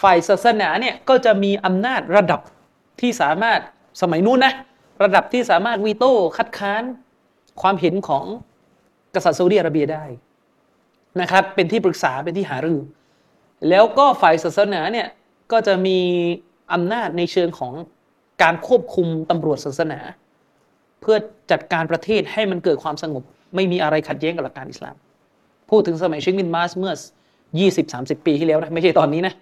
[0.00, 2.40] ฝ่ายศาสนาเนี่ยก็จะมีอำนาจระดับ
[3.00, 3.60] ที่สามารถ
[4.02, 4.52] สมัยนู้นนะ
[5.02, 6.82] ระดับที่สามารถวีโต้คัดค้าน
[7.62, 8.24] ความเห็นของ
[9.14, 10.04] กษัตริย์ซาอุดิอาระเบียได้
[11.20, 12.80] นะครับ เป็นที่ปรึกษาเป็นที่หารือ
[13.68, 15.06] แล้วก็ฝ่ายศาสนาเนี่ย
[15.52, 15.98] ก็จะมี
[16.72, 17.72] อำนาจในเชิงของ
[18.42, 19.98] การควบคุมตำรวจศาสนา
[21.00, 21.16] เพื่อ
[21.50, 24.96] จัดการประเทศให้มันเกิดความสงบ ไม่มีอะไรขัดแย้งกับหลักการอิสลาม
[25.70, 26.92] พูดถึงสมัยเชคบินมาสเมื่อ
[27.58, 29.34] 20-30ปีที่แล้วนะไม่ใช่ตอนนี้นะ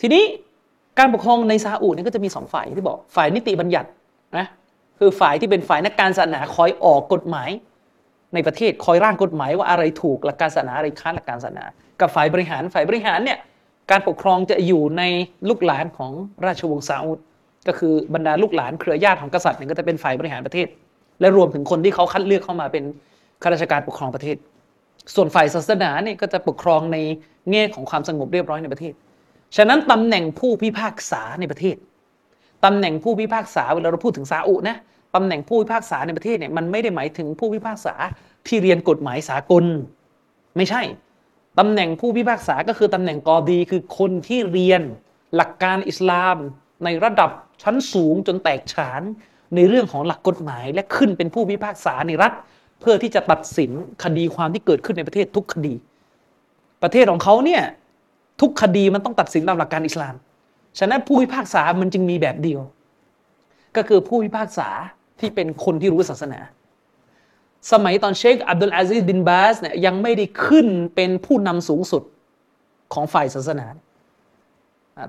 [0.00, 0.24] ทีนี้
[0.98, 3.88] การปกครองในซาอุเนี่ยก็จะมีสองฝ่ายที่บอกฝ่ายนิติบัญญัติ
[4.38, 4.46] นะ
[4.98, 7.50] คือฝ่ายที่เป็นฝ่ายนักการศาสนาคอยออกกฎหมาย
[8.34, 11.64] ในประเทศคอยร่างกฎหมายว่าอะไรถูกหลักการศาสนาอะไรค้านหลักการศาสนา
[12.00, 13.38] กับฝ่ายบริหารฝ่ายบริหารเนี่ย
[13.90, 15.02] การปกครองจะอยู่ใน
[15.48, 16.12] ลูกหลานของ
[16.46, 17.18] ราชวงศ์ซาอุด
[17.68, 20.66] ก็คือบรรดาลูกหลานเครือญาติของกษัตริย์เนี่ยก็จะเป็นฝ่ายบริหารประเทศ
[21.20, 22.84] และรวมถึงคนที่เขาคัดเลือกเข้ามาเป็น
[23.42, 24.36] ข้าราชการปกครองประเทศ
[25.14, 26.98] ส่วนฝ่ายศาสนาเนี่ยก็จะปกครองใน
[27.52, 28.92] แง่ของความสงบเรียบร้อยในประเทศ
[29.56, 31.76] ฉะนั้นตำแหน่งผู้พิพากษาในประเทศ
[32.64, 34.76] ตำแหน่งผู้พิพากษาเวลาเราพูดถึงซาอุนะ
[35.14, 37.94] ตำแหน่งผู้พิพากษาในประเทศเนี่ยมันไม่ได้หมายถึงผู้พิพากษา
[38.46, 39.64] ที่เรียนกฎหมายสากล
[40.56, 40.82] ไม่ใช่
[41.58, 44.82] ตำแหน่งผู้พิพากษาก็คือตำแหน่งกอดีคือคนที่เรียน
[45.36, 46.36] หลักการอิสลาม
[46.84, 47.30] ในระดับ
[47.62, 49.02] ชั้นสูงจนแตกฉาน
[49.54, 52.32] ในเรื่องของหลักกฎหมาย และขึ้นเป็นผู้พิพากษาในรัฐ
[52.80, 53.70] เพื่อที่จะตัดสิน
[54.04, 55.74] คดีความที่เกิดขึ้นในประเทศทุกคดี
[56.82, 57.62] ประเทศของเขาเนี่ย
[58.40, 60.14] ทุกคดีมันต้องตัดสินตามหลักการอิสลาม
[60.78, 62.60] ฉะนั้นผู้พิพากษามันจึงมีแบบเดียว
[63.76, 64.68] ก็คือผู้พิพากษา
[65.20, 66.40] ที่เป็นคนที่รู้ศาสนา
[67.72, 72.02] สมัยตอนเชคอับดุลอาซิซบินบาสเนี่ยยังไม่ได้ขึ้นเป็นผู้นำสูงสุด
[72.94, 73.66] ของฝ่ายศาสนา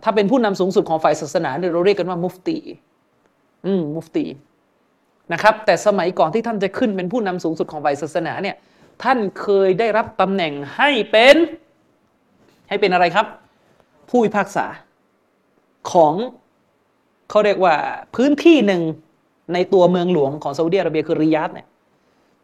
[0.04, 2.58] ถ้าเป็นผู้นำสูงสุดของฝ่ายศาสนาเราเรียกกันว่ามุฟตี
[3.66, 4.26] อืมมุฟตี
[5.34, 8.56] นะครับ แต่สมัยก่อนที่ท่านจะขึ้นเป็นผู้นำสูงสุดของฝ่ายศาสนาเนี่ย
[9.04, 11.36] ท่านเคยได้รับตำแหน่งให้เป็น
[12.70, 13.28] ให้เป็นอะไรครับ
[14.10, 14.66] ผู้พิพากษา
[15.92, 16.14] ของ
[17.30, 17.76] เขาเรียกว่า
[18.16, 18.82] พื้นที่หนึ่ง
[19.54, 21.68] ในตัวเมืองหลวงของซาอุดิอาระเบียคือริยาดเนี่ย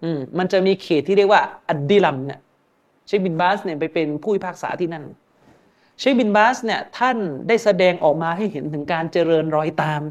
[0.03, 2.39] อืมมันจะมีเขตที่เรียกว่าอัดดิลัมเนี่ย
[3.07, 5.03] เชคบินบาสเนี่ยไปเป็นผู้พิพากษาที่นั่น
[5.99, 10.01] เชคบินบาสเนี่ยท่านได้แสดงออกมาให้เห็นถึงการเจริญรอยตาม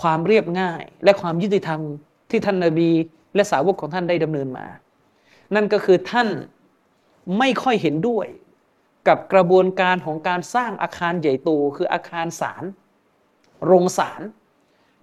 [0.00, 1.80] ความเรียบง่าย และความยุติธรรม
[2.30, 2.90] ที่ท่านนาบี
[3.34, 4.66] และสาวกของท่านได้ดำเนินมา
[5.54, 6.28] นั่นก็คือท่าน
[7.38, 8.26] ไม่ค่อยเห็นด้วย
[9.08, 12.64] กับกระบวนการของการสร้างอาคารใหญ่โตคืออาคารศาล
[13.66, 14.20] โรงศาล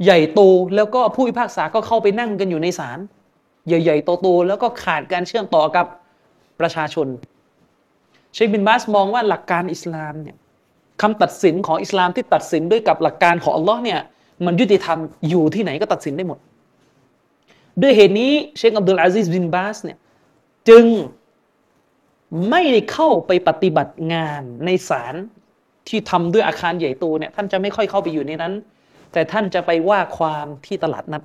[0.03, 0.41] ใหญ่โต
[0.75, 2.99] แล้วก็ผู้พิพากษาก็เข้าไปนั่งกันอยู่ในศาล
[3.67, 5.85] ใหญ่ๆโตๆแล้วก็ขาดการเชื่อมต่อกับ
[6.59, 7.07] ประชาชน
[8.33, 10.37] เชคบินบาสมองว่าหลักการอิสลามเนี่ย
[11.01, 13.99] คำตัดสินของอิสลามที่ตัดสินด้วยกับหลักการของอัลลอฮ์เนี่ย
[14.45, 14.97] มันยุติธรรม
[15.29, 16.39] อยู่ที่ไหนก็ตัดสินได้หมด
[17.81, 19.97] ด้วยเหตุนี้เชคอับดุลอาซิสบินบาสเนี่ย
[20.69, 20.85] จึง
[22.49, 25.15] ไม่ได้เข้าไปปฏิบัติงานในศาล
[25.87, 28.53] ที่ทำด้วยอาคารใหญ่โตเนี่ยท่านจะไม่ค่อยเข้าไปอยู่ในนั้น
[29.13, 31.23] แต่ท่านจะไปว่าความที่ตลาดนัด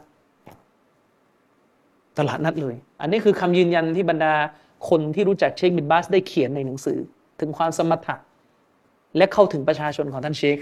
[2.19, 4.35] ตลาดนัดเลย อันนี้คือคำยืนยันที่บรรดา
[4.89, 6.99] คนที่รู้จักเชคบินบาสได้เขียนในหนังสือ
[7.41, 8.17] ถึงความสมรรถะ
[9.17, 10.59] และเข้าถึงประชาชนของท่านเชค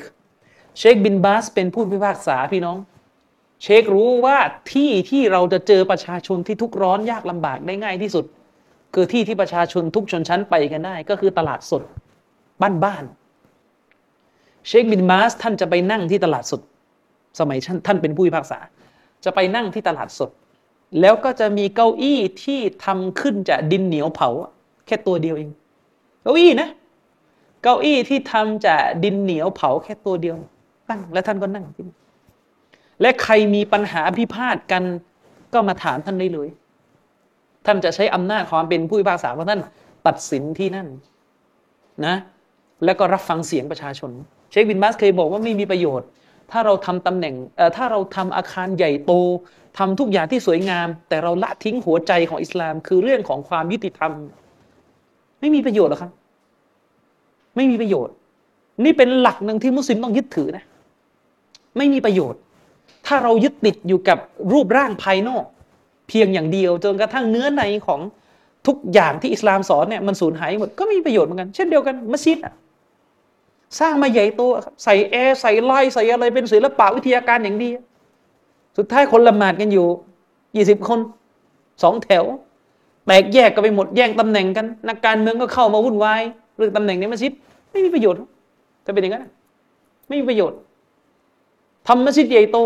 [0.78, 2.78] เชคบินบาสเป็นผู้พิพากษาพี่น้อง
[3.62, 4.38] เชครู้ว่า
[4.72, 8.24] ที่ที่เราจะเจอประชาชนที่ทุกร้อนยากลำบากได้ง่ายที่สุด
[8.94, 11.82] คือที่ที่ประชาชนทุกชนชั้นไปกันได้ ก็คือตลาดสด
[12.62, 13.04] บ้านบ้าน
[14.68, 16.60] เชคบินบาสท่านจะไปนั่งที่ตลาดสด
[17.38, 18.58] สมัยท่านเป็นผู้พิพากษา
[19.24, 20.30] จะไปนั่งที่ตลาดสด
[21.00, 24.28] แล้วก็จะมีเก้าอี้ที่ทำขึ้นจากดินเหนียวเผา
[24.86, 25.50] แค่ตัวเดียวเอง
[26.22, 26.68] เก้าอี้นะ
[27.62, 30.36] เก้าอี้ที่ทำจากดินเหนียวเผาแค่ตัวเดียว
[30.92, 31.96] ตั้ง แล้วท่านก็นั่งที่นี่
[33.00, 34.82] และใครมีปัญหาพิพาทกัน
[35.52, 36.48] ก็มาถามท่านได้เลย
[37.66, 39.60] ท่านจะใช้อำนาจความเป็นผู้พิพากษาของท่าน
[40.06, 40.88] ตัดสินที่นั่น
[42.06, 42.16] นะ
[42.84, 44.10] แล้วก็รับฟังเสียงประชาชน
[44.50, 46.06] เชคบินบัสเคยบอกว่าไม่มีประโยชน์
[46.50, 47.34] ถ้าเราทำตำแหน่ง
[47.76, 49.12] ถ้าเราทำอาคารใหญ่โต
[49.78, 54.12] ทำทุกอย่างที่สวยงาม แต่เราละทิ้งหัวใจของอิสลาม คือเรื่องของความยุติธรรม
[55.40, 56.12] ไม่มีประโยชน์หรอกครับ
[57.56, 58.14] ไม่มีประโยชน์
[58.84, 60.64] นี่เป็นหลักหนึ่งที่มุสลิมต้องยึดถือนะ
[61.76, 62.40] ไม่มีประโยชน์
[63.06, 64.18] ถ้าเรายึดติดอยู่กับ
[64.52, 65.44] รูปร่างภายนอก
[66.08, 68.00] เพียงอย่างเดียว จนกระทั่งเนื้อในของ
[68.66, 72.54] ทุกอย่างที่อิสลามสอนเนี่ยมันสูญหายหมดก็ไม่มีประโยชน์เหมือนกัน เช่นเดียวกันมัสยิดอะ
[73.80, 74.42] สร้างมาใหญ่โต
[74.84, 77.70] ใส่แอร์ใส่ไลใส่อะไรเป็นศิลปะวิทยาการอย่างดี
[78.78, 79.86] สุดท้ายคนละหมาดกันอยู่
[80.56, 80.98] ยี่สิบคน
[81.82, 82.24] สองแถว
[83.06, 86.22] แตกแยกกันไปหมดแย่งตำแหน่งกัน นักการเมืองก็เข้ามาวุ่นวาย
[86.56, 87.32] เรื่องตำแหน่งในมัสยิด
[87.70, 88.18] ไม่มีประโยชน์
[88.84, 89.24] ถ้าเป็นอย่างนั้น
[90.08, 90.58] ไม่มีประโยชน์
[91.88, 92.58] ทำมัสยิดใหญ่โต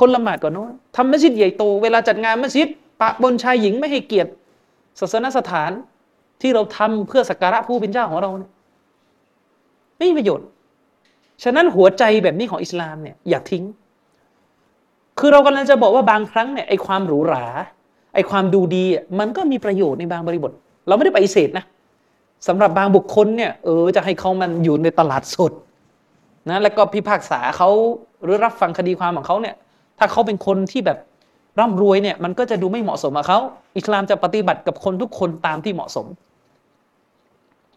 [0.00, 2.68] คนละหมาดก่อนน้อยทำมัสยิดใหญ่โต เวลาจัดงานมัสยิด
[3.00, 4.30] ปะบนชายหญิงไม่ให้เกียรติ
[5.00, 5.70] ศาสนสถาน
[6.40, 8.50] ที่เราทำเพื่อสักการะผู้เป็นเจ้าของเราเนี่ย
[9.98, 10.46] ไม่มีประโยชน์
[11.42, 13.64] ฉะนั้นหัวใจแบบนี้ของอิสลามเนี่ยอย่าทิ้ง
[15.18, 17.46] คือเรากำลังจะบอกว่าบางครั้งเนี่ยไอความหรูหรา
[18.14, 18.84] ไอความดูดี
[19.18, 20.52] มันก็มีประโยชน์ในบางบริบท
[20.86, 21.64] เราไม่ได้ปฏิเสธนะ
[22.46, 25.52] สำหรับบางบุคคลเนี่ยเออจะให้เขามันอยู่ในตลาดสด
[26.50, 27.70] นะแล้วก็พิพากษาเขา
[28.22, 29.54] หรือรับฟังคดีความของเขาเนี่ย
[29.98, 30.98] ถ้าเขาเป็นคนที่แบบ
[31.60, 33.38] ร่ำรวยเนี่ย มันก็จะดูไม่เหมาะสมกับเขา
[33.76, 36.06] อิสลามจะปฏิบัติกับคนทุกคนตามที่เหมาะสม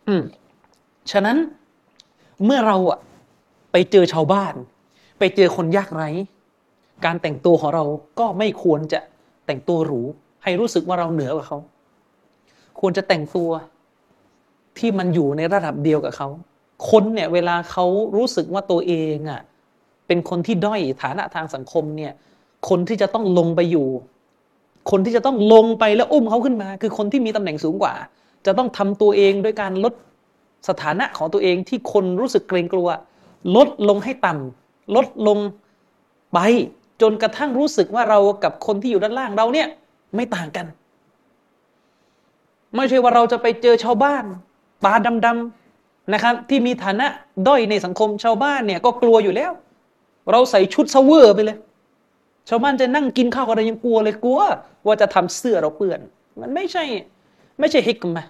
[0.08, 0.22] อืม
[1.12, 1.38] ฉะนั้น
[2.46, 3.00] เมื่อเราอะ
[3.72, 4.54] ไปเจอชาวบ้าน
[5.20, 6.10] ไปเจอคนยากไร้
[7.06, 7.84] การแต่งตัวของเรา
[8.20, 9.00] ก็ไม่ควรจะ
[9.46, 10.02] แต่งตัวหรู
[10.44, 11.58] ให้รู้สึกว่าเราเหนือกว่าเขา
[12.80, 13.50] ควรจะแต่งตัว
[14.78, 16.28] ที่มันอยู่ในระดับเดียวกับเขา
[16.90, 19.42] คนเนี่ยเวลาเขารู้สึกว่าตัวเองอะ
[20.08, 22.14] เป็นคนที่ด้อยฐานะทางสังคมเนี่ย
[22.70, 23.88] คนที่จะต้องลงไปอยู่
[24.92, 27.94] คนที่จะต้องลงไปแล้วอุ้มเขาขึ้นมา คือคนที่มีตำแหน่งสูงกว่า
[28.46, 29.94] จะต้องทำตัวเองด้วยการลด
[30.70, 32.90] สถานะของตัวเองที่คนรู้สึกเกรงกลัว
[33.56, 35.38] ลดลงให้ต่ำลดลง
[36.34, 36.40] ไป
[37.02, 39.68] จนกระทั่งรู้สึกว่าเรากับคนที่อยู่ด้านล่างเราเนี่ย
[40.16, 40.66] ไม่ต่างกัน
[42.76, 44.24] ไม่ใช่ว่าเราจะไปเจอชาวบ้าน
[44.86, 44.94] ตา
[45.26, 47.08] ดำๆนะครับ ที่มีฐานะ
[47.48, 49.52] ด้อยในสังคมชาวบ้านเนี่ยก็กลัวอยู่แล้ว
[50.32, 51.58] เราใส่ชุดซะเวอร์ไปเลย
[52.50, 54.40] ชาวบ้านจะนั่งกินข้าวอะไรยังกลัวเลยกลัว
[54.86, 56.00] ว่าจะทำเสื้อเราเปื้อน
[56.42, 56.84] มันไม่ใช่
[57.60, 58.26] ไม่ใช่ حكمة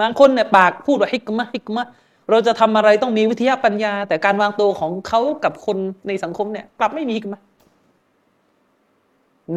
[0.00, 1.86] บางคนเนี่ยปากพูดว่าฮิกมะฮิกมะ
[2.30, 5.76] เราจะทำอะไรต้องมีวิทยาปัญญา แต่การวางตัวของเขากับคน
[6.08, 7.40] ในสังคมเนี่ยกลับไม่มีฮิกมะ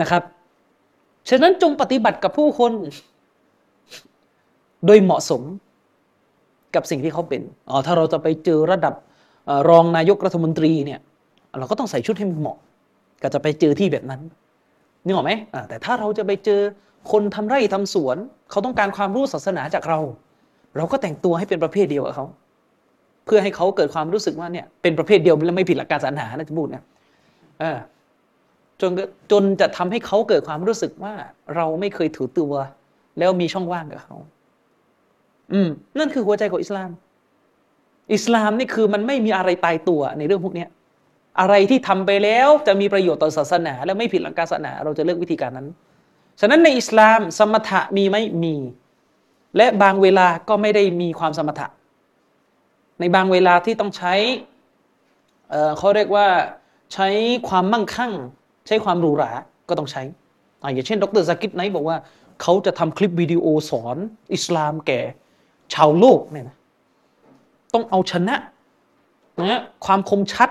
[0.02, 0.24] นะครับ
[1.30, 2.72] ฉะนั้นจงปฏิบัติกับผู้คน
[4.86, 5.42] โดยเหมาะสม
[6.76, 8.94] กับสิ่งที่เขาเป็นอ๋อถ้าเราจะไปเจอระดับ
[9.70, 11.00] รองนายกรัฐมนตรีเนี่ย
[11.60, 12.58] เราก็ต้องใส่ชุดให้มันเหมาะ
[13.24, 14.22] ก็จะไปเจอที่แบบนั้น
[15.06, 15.32] นึกออกไหม
[15.70, 16.62] แต่ถ้าเราจะไปเจอ
[17.12, 18.18] คนทำไร่ทำสวน
[18.52, 20.00] เขาต้องการความรู้ศาสนาจากเรา
[20.78, 22.26] เราก็แต่งตัวให้เป็นประเภทเดียวกับเขา
[23.26, 26.84] เพื่อให้เขาเกิดความรู้สึกว่าเนี่ยเป็นประเภทเดียวแล้วไม่ผิดหลักการศาสนานะจะพูดนะ
[28.82, 28.92] จน
[29.32, 31.14] จนจะทำให้เขาเกิดความรู้สึกว่า
[31.56, 32.54] เราไม่เคยถือตัว
[33.20, 34.16] แล้วมีช่องว่างกับเขา
[35.54, 36.92] อืมนั่นคือหัวใจของอิสลาม
[38.14, 40.66] อิสลามนี่คือมันไม่มีอะไรตายตัวในเรื่องพวกนี้
[41.40, 45.68] อะไรที่ทำไปแล้วจะมีประโยชน์ต่อศาสนา และไม่ผิดหลักการศาสนา เราจะเลือกวิธีการนั้น
[46.40, 48.56] ฉะนั้นในอิสลามสมถะมีไหมมี
[49.58, 51.68] และบางเวลาก็ไม่ได้มีความสมถะ
[53.00, 54.14] ในบางเวลาที่ต้องใช้
[55.50, 56.28] เเขาเรียกว่า
[56.94, 57.08] ใช้
[57.50, 58.14] ความมั่งคั่ง
[58.68, 59.32] ใช้ความหรูหรา
[59.70, 60.02] ก็ต้องใช้
[60.62, 61.98] ออย่างเช่น ดรซากิดไนท์บอกว่า
[62.42, 63.98] เขาจะทำคลิปวิดีโอสอน
[64.34, 65.00] อิสลามแก่
[65.74, 66.58] ชาวโลกเนี่ยนะ
[67.74, 68.36] ต้องเอาชนะ
[69.52, 70.50] นะความคมชัด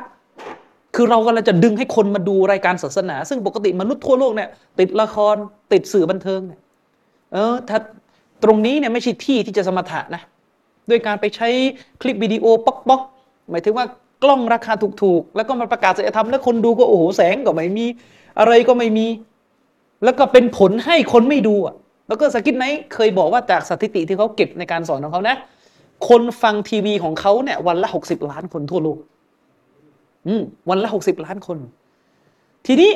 [0.95, 5.37] คือเรากำลังจะดึงให้คนมาดูรายการศาสนา ซึ่งปกติมนุษย์ทั่วโลกเนี่ยติดละคร
[5.73, 6.61] ติดสื่อบันเทิงเนี่ย
[7.33, 7.79] เออถ้า
[8.45, 10.23] ตรงนี้เนี่ยไม่ใช่ที่ที่จะสมถะนะ
[10.91, 11.49] ด้วยการไปใช้
[12.03, 13.01] คลิปวิดีโอป๊อกป๊อก
[13.51, 13.87] หมายถึงว่า
[14.23, 17.87] กล้องราคาถูกๆ แล้วก็มาประกาศศีลธรรมแล้วคนดูก็โอ้โหแสงก็ไม่มี
[18.39, 19.07] อะไรก็ไม่มี
[20.05, 21.75] แล้วก็เป็นผลให้คนไม่ดูอะ
[22.09, 25.37] แล้วก็ซากิรไนค์เคยบอกว่าจากสถิติที่เขาเก็บในการสอนของเขานะ
[26.09, 28.99] คนฟังทีวีของเขาเนี่ยวันละหกสิบล้านคนทั่วโลก
[30.71, 31.59] วันละหกสิบล้านคน
[32.67, 32.91] ทีนี้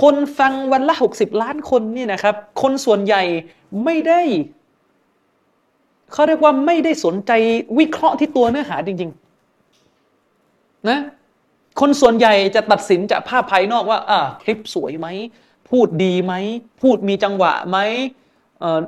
[0.00, 3.22] คนฟังวันละหกสิบล้านคนนี่นะครับ คนส่วนใหญ่
[3.84, 4.20] ไม่ได้
[6.12, 7.32] เขาเรียกว่าไม่ได้สนใจ
[7.78, 9.10] วิเคราะห์ที่ตัวเนื้อหาจริง
[10.04, 10.98] ๆ นะ
[11.80, 15.06] คนส่วนใหญ่จะตัดสินจากภาพภายนอกว่าอ่าคลิปสวยไหม
[15.70, 16.34] พูดดีไหม
[16.82, 17.78] พูดมีจังหวะไหม
[18.60, 18.80] เออ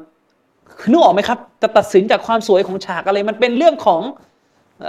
[0.90, 4.02] นึกออกไหมครับ จะตัดสินจากความสวยของฉากอะไร มันเป็นเรื่องของ
[4.84, 4.86] อ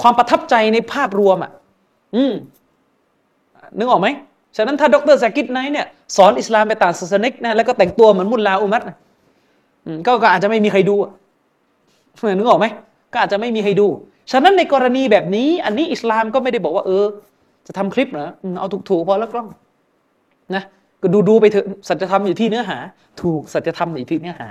[0.00, 1.52] ความประทับใจในภาพรวมอะ
[2.14, 2.32] อืม
[3.78, 4.08] นึกออกไหม
[4.56, 8.96] ฉะนั้นถ้าดรซากิดไนท์เนี่ยสอนอิสลามไปต่างศาสนิกนะแล้วก็แต่งตัวเหมือนมุลลาอุมัตนะ
[10.06, 10.94] ก็ก็อาจจะไม่มีใครดู
[12.38, 12.66] นึกออกไหม
[13.12, 13.86] ก็อาจจะไม่มีใครดู
[14.32, 17.06] ฉะนั้นในกรณีแบบนี้ อันนี้อิสลามก็ไม่ได้บอกว่า เออ
[17.66, 19.48] จะทำคลิปเหรอเอาถูกๆพอแล้วกล้อง
[20.54, 20.62] นะ
[21.02, 22.78] ก็ดูดูๆไปเถอะสัจธรรมอยู่ที่เนื้อหา
[23.22, 24.50] ถูกสัจธรรมอยู่ที่เนื้อหา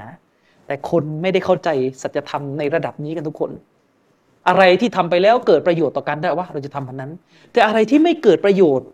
[0.68, 1.70] แต่คนไม่ได้เข้าใจ
[2.02, 3.52] สัจธรรมในระดับนี้กันทุกคน
[4.47, 7.12] อะไรที่ทำไปแล้วเกิดประโยชน์ต่อกันได้ว่าเราจะทำมันนั้น
[7.51, 8.88] แต่อะไรที่ไม่เกิดประโยชน์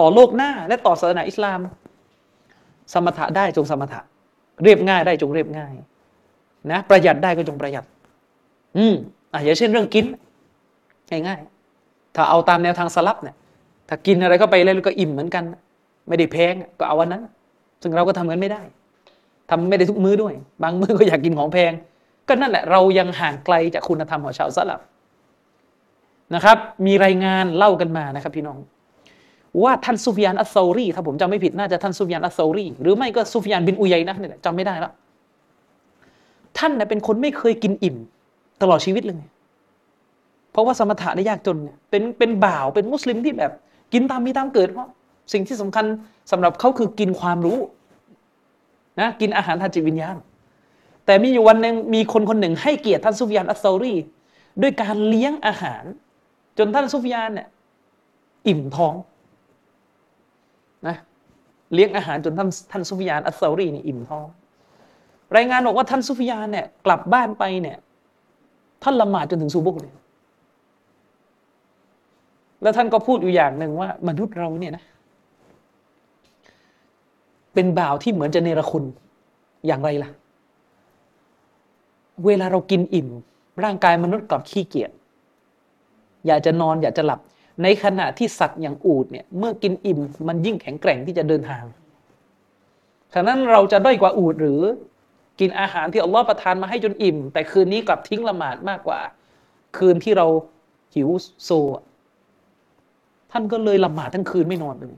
[0.00, 1.58] ต่อโลกหน้าและต่อศาสนาอิสลาม
[2.92, 4.00] สมถะได้จงสมถะ
[4.62, 5.72] เรียบง่ายได้จงเรียบง่าย
[6.72, 7.84] นะ ประหยัดได้ก็จงประหยัด
[8.76, 8.94] อืม
[9.32, 10.04] อะอย่างเช่นเรื่องกิน
[11.10, 13.36] ง่ายๆถ้าเอาตามแนวทางสลับเนี่ย
[13.88, 15.44] ถ้ากินอะไรก็ไปแล้วก็อิ่มเหมือนกัน
[16.08, 17.22] ไม่ได้แพงก็เอาวันนั้น
[17.82, 18.62] ซึ่งเราก็ทำกันไม่ได้
[19.50, 21.72] ทำไม่ได้ทุกมื้อด้วย บางมื้อก็อยากกินของแพง
[22.28, 24.80] ก็นั่นแหละเรายังห่างไกลจากคุณธรรมของชาวสลับ
[26.34, 28.58] นะครับ มีรายงานเล่ากันมานะครับพี่น้อง
[29.62, 34.92] ว่าท่านซุฟยานอัสซารีถ้าผมจำไม่ผิดน่าจะท่านซุฟยานอัสซารีหรือไม่ก็ซุฟยานบินอุยัยนะนี่แหละจำไม่ได้แล้ว
[36.58, 37.96] ท่านเนี่ยเป็นคนไม่เคยกินอิ่ม
[38.62, 39.16] ตลอดชีวิตเลย
[40.52, 43.52] เพราะว่าสมถะได้ยากจนเนี่ยเป็นเป็นบ่าวเป็นมุสลิมที่แบบ
[43.92, 44.88] กินตามมีตามเกิดเพราะ
[45.32, 45.84] สิ่งที่สำคัญ
[46.30, 47.58] สำหรับเขาคือกินความรู้
[49.00, 50.16] นะกินอาหารทางจิตวิญญาณ
[51.06, 53.94] แต่มีอยู่วันหนึ่งมีคนคนหนึ่งให้เกียรติท่านซุฟยานอัสซารี
[54.62, 55.84] ด้วยการเลี้ยงอาหาร
[56.58, 57.48] จนท่านซุฟยานเนี่ย
[58.48, 58.94] อิ่มท้อง
[60.86, 60.96] นะ
[61.74, 64.26] เลี้ยงอาหารจนท่านท่านซุฟยานอัสซารีนี่อิ่มท้อง
[65.36, 67.76] รายงานบอกว่าท่านซุฟยานเนี่ยกลับบ้านไปเนี่ย
[68.82, 69.92] ท่านละหมาดจนถึงซูบุกเลย
[72.62, 74.84] แล้วท่านก็พูดอยู่อย่างหนึ่งว่า มนุษย์เราเนี่ยนะ
[77.54, 78.84] เป็นบ่าวที่เหมือนจะเนรคุณ
[79.66, 80.10] อย่างไรล่ะ
[82.24, 83.08] เวลาเรากินอิ่ม
[83.64, 84.90] ร่างกายมนุษย์กลับขี้เกียจ
[86.26, 87.20] อยากจะนอนอยากจะหลับ
[87.62, 91.64] ในขณะที่สัตว์อย่างอูดเนี่ยเมื่อกินอิ่ม มันยิ่งแข็งแกร่งที่จะเดินทาง
[93.14, 94.60] ฉะนั้นเราจะด้อยกว่าอูดหรือ
[95.40, 99.00] กินอาหารที่อัลลอฮ์ประทานมาให้จนอิ่ม แต่คืนนี้กลับทิ้งละหมาดมากกว่า
[99.76, 100.26] คืนที่เรา
[100.94, 101.08] หิว
[101.44, 101.50] โซ
[103.32, 104.94] ท่านก็เลยละหมาดทั้งคืนไม่นอนเลย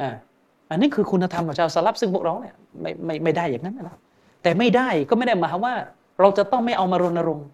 [0.00, 0.10] อ่า
[0.70, 3.98] อันนี้คือคุณธรรมของชาวสลับซึ่งพวกเราเนี่ยไม่ไม่ไม่ได้อย่างนั้นนะ
[4.42, 5.74] แต่ไม่ได้ก็ไม่ได้หมายความว่า
[6.20, 7.46] เราจะต้องไม่เอามารณรงค์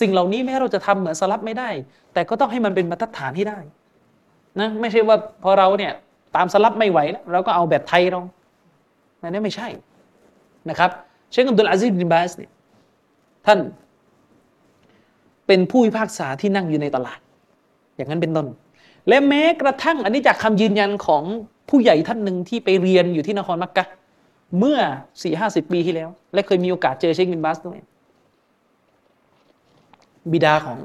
[0.00, 1.70] สิ่งเหล่านี้แม้เราจะทำเหมือนสลับไม่ได้
[2.12, 3.58] แต่ก็ต้องให้มันเป็นมาตรฐานให้ได้
[4.60, 5.92] นะไม่ใช่ว่าพอเราเนี่ย
[6.36, 8.20] ตามสลับไม่ไหวแล้วเราก็เอาแบบไทยเรา
[9.22, 9.68] อันนี้ไม่ใช่
[10.68, 10.90] นะครับ
[11.30, 12.50] เชคอับดุลอาซิบินบาสเนี่ย
[13.46, 13.58] ท่าน
[15.46, 17.18] เป็นผู้พิพากษาที่นั่งอยู่ในตลาด
[17.96, 18.46] อย่างนั้นเป็นต้น
[19.08, 21.22] และแม้กระทั่งอันนี้จากคำยืนยันของ
[21.68, 23.84] ผู้ใหญ่ท่านหนึ่งที่ไปเรียนอยู่ที่นครมักกะ
[24.58, 24.78] เมื่อ
[25.22, 27.78] สี่ห้าสิบปีที่แล้ว และเคยมีโอกาสเจอเชคบินบาสด้วย
[30.32, 30.78] บิดาของ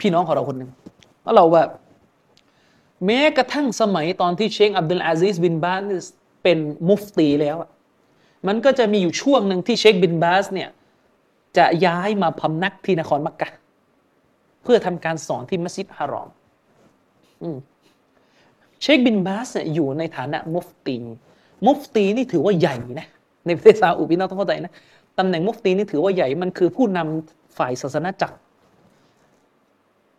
[0.00, 0.70] พี่น้องของเราคนหนึ่ง
[1.24, 1.64] ก็เราว่า
[3.06, 6.04] แม้กระทั่งสมัยตอนที่เชคอับดุลอาซิซบินบาส
[6.42, 7.70] เป็นมุฟตีแล้วอะ
[8.46, 10.68] มันก็จะมีอยู่ช่วงหนึ่งที่เชคบินบาสเนี่ย
[11.56, 13.50] จะย้ายมาพำนักที่นครมักกะ
[14.62, 16.28] เพื่อทำการสอนที่มัสยิดฮารอม
[17.42, 17.56] อืม
[18.82, 20.96] เชคบินบาสเนี่ยอยู่ในฐานะมุฟตี
[21.66, 23.06] มุฟตีนี่ถือว่าใหญ่นะ
[23.46, 24.72] ในประเทศซาอุพี่น้องต้องเข้าใจนะ
[25.18, 28.36] ตำแหน่งมุฟตีนี่ถือว่าใหญ่มันคือผู้นำฝ่ายศาสนาจักร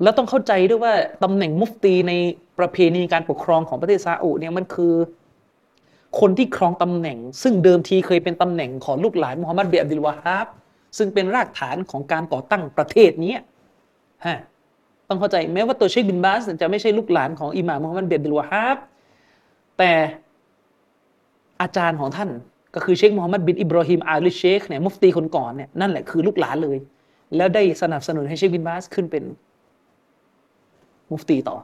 [0.03, 2.13] แล้วต้องเข้าใจด้วยว่าตำแหน่งมุฟตีใน
[2.59, 4.93] ประเพณีการปกครองของประเทศซาอุเนี่ยมันคือ
[6.19, 10.47] คนที่ครองตำแหน่ง ซึ่งเดิมทีเคยเป็นตำแหน่งของลูกหลานมุฮัมมัดเบียอับดุลวาฮาบ
[10.97, 13.35] ซึ่งเป็นรากฐานของการก่อตั้งประเทศนี้
[14.25, 14.37] ฮะ
[15.09, 18.77] ต้องเข้าใจแม้ว่าตัวเชคบินบาสจะไม่ใช่ลูกหลานของอิหม่ามมุฮัมมัดเบียดบิลวะฮับ
[19.77, 19.91] แต่
[21.61, 22.29] อาจารย์ของท่าน
[22.75, 26.77] ก็คือเชคมูฮัมหมัดบินอิบรอฮิมอาลิเชคเนี่ยมุฟตีคนก่อนเนี่ยนั่นแหละคือลูกหลานเลย
[27.35, 29.23] แล้วได้สนับสนุนให้เชคบินบาสขึ้นเป็น
[31.11, 31.57] มุฟตีต่อ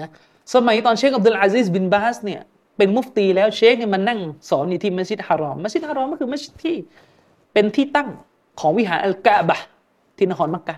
[0.00, 0.10] นะ
[0.54, 2.40] สมัยตอนเชคอับดุลอาซิสบินบาสเนี่ย
[2.76, 6.76] เป็นมุฟตีแล้วเชคเนี่ยมันนั่งสอนอยู่ที่มัสยิดฮารอมมัสยิดฮารอมก็คือมัสยิดที่
[7.52, 8.08] เป็นที่ตั้ง
[8.60, 9.58] ของวิหารอัลกะบะ
[10.16, 10.76] ที่นครมักกะ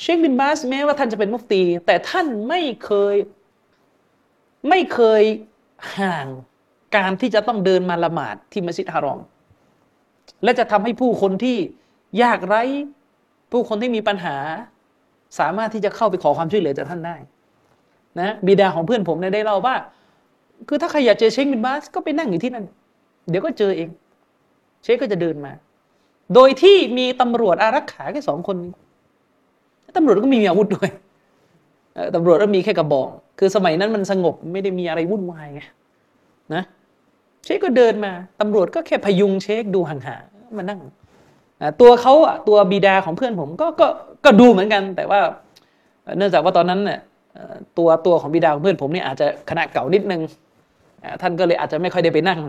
[0.00, 3.16] เชคบินบาสแม้ว่าท่านจะเป็นมุฟตี แต่ท่านไม่เคย
[4.68, 5.22] ไม่เคย
[5.98, 6.26] ห่าง
[6.96, 9.20] การที่จะต้องเดินมาละหมาดที่มัสยิดฮารอม
[10.44, 11.56] และจะทำให้ผู้คนที่
[12.22, 12.62] ยากไร้
[13.52, 14.36] ผู้คนที่มีปัญหา
[15.38, 17.16] สามารถที่จะเข้าไปขอความช่วยเหลือจากท่านได้
[18.20, 19.74] นะบิดาของเพื่อนผมเนี่ยได้เล่าว่า
[20.68, 22.64] คือถ้าใครอยากเจอเชคบินบาสก็ไปนั่งอยู่ที่นั่น
[23.28, 23.88] เดี๋ยวก็เจอเอง
[24.82, 25.52] เชคก็จะเดินมา
[26.34, 28.56] โดยที่มีตำรวจอารักขาแค่สองคน
[29.96, 30.90] ตำรวจก็มีอาวุธด้วย
[32.14, 35.60] ตำรวจก็มีแค่กระบอก คือสมัยนั้นมันสงบไม่ได้มีอะไรวุ่นวายไง
[36.54, 36.62] นะ
[37.44, 40.80] เชคก็เดินมาตำรวจก็แค่พยุงเชคดูห่างๆมานั่ง
[41.80, 43.86] ตัวเขาอะตัวบิดาของเพื่อนผมก็ก็
[44.24, 45.20] ก็ดูเหมือนกัน แต่ว่า
[46.16, 47.00] เนื่องจากว่าตอนนั้นเนี่ย
[47.78, 50.22] ตัวตัวของบิดาของเพื่อนผมเนี่ยอาจจะคณะเก่านิดนึง
[51.20, 52.40] ท่านก็เลยอาจจะไม่ค่อยได้ไปนั่ง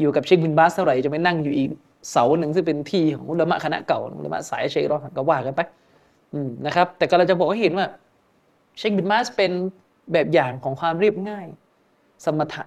[0.00, 1.68] อยู่กับเชคบินบาสเท่าไหร่จะไปนั่งอยู่อีก
[2.10, 5.60] เสาหนึ่งซึ่งเป็นที่ของอุลมะคณะเก่าอุลมะสายเชครอก็ว่ากันไป
[6.66, 7.86] นะครับ แต่ก็เราจะบอกให้เห็นว่า
[8.78, 9.52] เชคบินบาสเป็น
[10.12, 11.46] แบบอย่างของความเรียบง่าย
[12.24, 12.62] สมถะ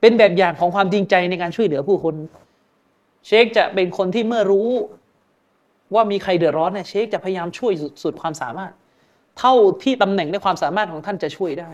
[0.00, 2.14] เป็นแบบอย่างของความจริงใจในการช่วยเหลือผู้คน
[3.26, 4.68] เชคจะเป็นคนที่เมื่อรู้
[5.94, 8.72] ว่ามีใครเดือดร้อนเนี่ยเชคจะพยายามช่วยสุดความสามารถ
[9.38, 11.70] เท่าที่ตำแหน่งในความสามารถของท่านจะช่วยได้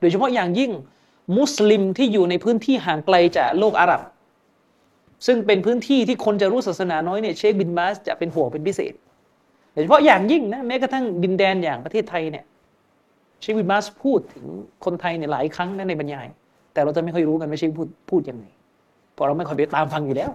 [0.00, 0.70] โดยเฉพาะอย่างยิ่ง
[1.36, 4.00] มุสลิมที่อยู่ในพื้นที่ห่างไกลจากโลกอาหรับ
[5.26, 8.94] ซึ่งเป็นพื้นที่ที่คนจะรู้ศาสนาน้อยเนี่ยเชคบินบาสจะเป็นห่วงเป็นพิเศษ
[9.72, 12.44] โดยเฉพาะอย่างยิ่งนะแม้กระทั่งดินแดนอย่างประเทศไทยเนี่ย
[13.40, 14.46] เชคบินบาสพูดถึง
[14.84, 16.26] คนไทยเนี่ยหลายครั้งนะในบรรยาย
[16.72, 18.44] แต่เราจะไม่ค่อยรู้กันไม่ใช่พูดพูดยังไง
[19.12, 20.30] เพราะเราไม่ค่อยไปตามฟังอยู่แล้ว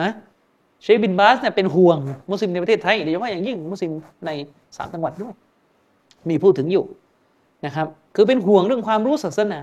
[0.00, 0.10] นะ
[0.82, 1.98] เชคบินบาสเนี่ยเป็นห่วง
[2.30, 3.92] มุสลิมในประเทศไทยโดยเฉพาะอย่างยิ่งมุสลิม
[4.26, 4.30] ใน
[4.76, 5.34] สามจังหวัดด้วย
[6.28, 6.84] มีพูดถึงอยู่
[7.66, 9.60] นะครับ คือเป็นห่วงเรื่องความรู้ศาสนา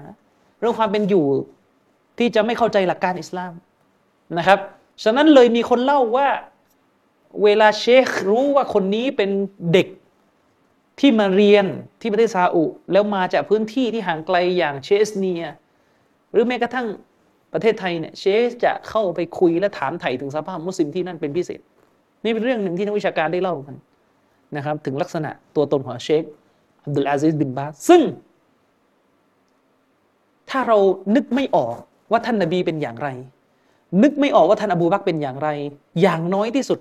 [0.60, 1.26] เรื่องความเป็นอยู่
[2.18, 3.54] ที่จะไม่เข้าใจหลักการอิสลาม
[4.38, 4.60] นะครับ
[5.04, 6.28] ฉะนั้นเลยมีคนเล่าว่า
[7.44, 9.30] เวลาเชครู้ว่าคนนี้เป็น
[9.74, 9.88] เด็ก
[11.02, 11.66] ที่มาเรียน
[12.02, 15.44] ที่ประเทศซาอุ แล้วมาจากพื้นที่ที่ห่างไกลอย่างเชสเนีย
[16.32, 16.88] หรือแม้กระทั่ง
[17.54, 21.60] ประเทศไทยเนี่ยเชคจะเข้าไปคุยและถามไถ่ถึงสภาพมุสลิมที่นั่นเป็นพิเศษ
[22.24, 23.76] นี่เป็นเรื่องหนึ่งที่นักวิชาการได้เล่ากัน
[24.56, 26.24] นะครับ ถึงลักษณะตัวตนของเชค
[26.84, 28.02] อับดุลอาซิสบินบาสซึ่ง
[30.50, 30.78] ถ้าเรา
[31.16, 31.76] นึกไม่ออก
[32.12, 33.10] ว่าท่านนบีเป็นอย่างไร
[34.04, 35.50] นึกไม่ออกว่าท่านอบูบักเป็นอย่างไร
[36.02, 36.80] อย่างน้อยที่สุด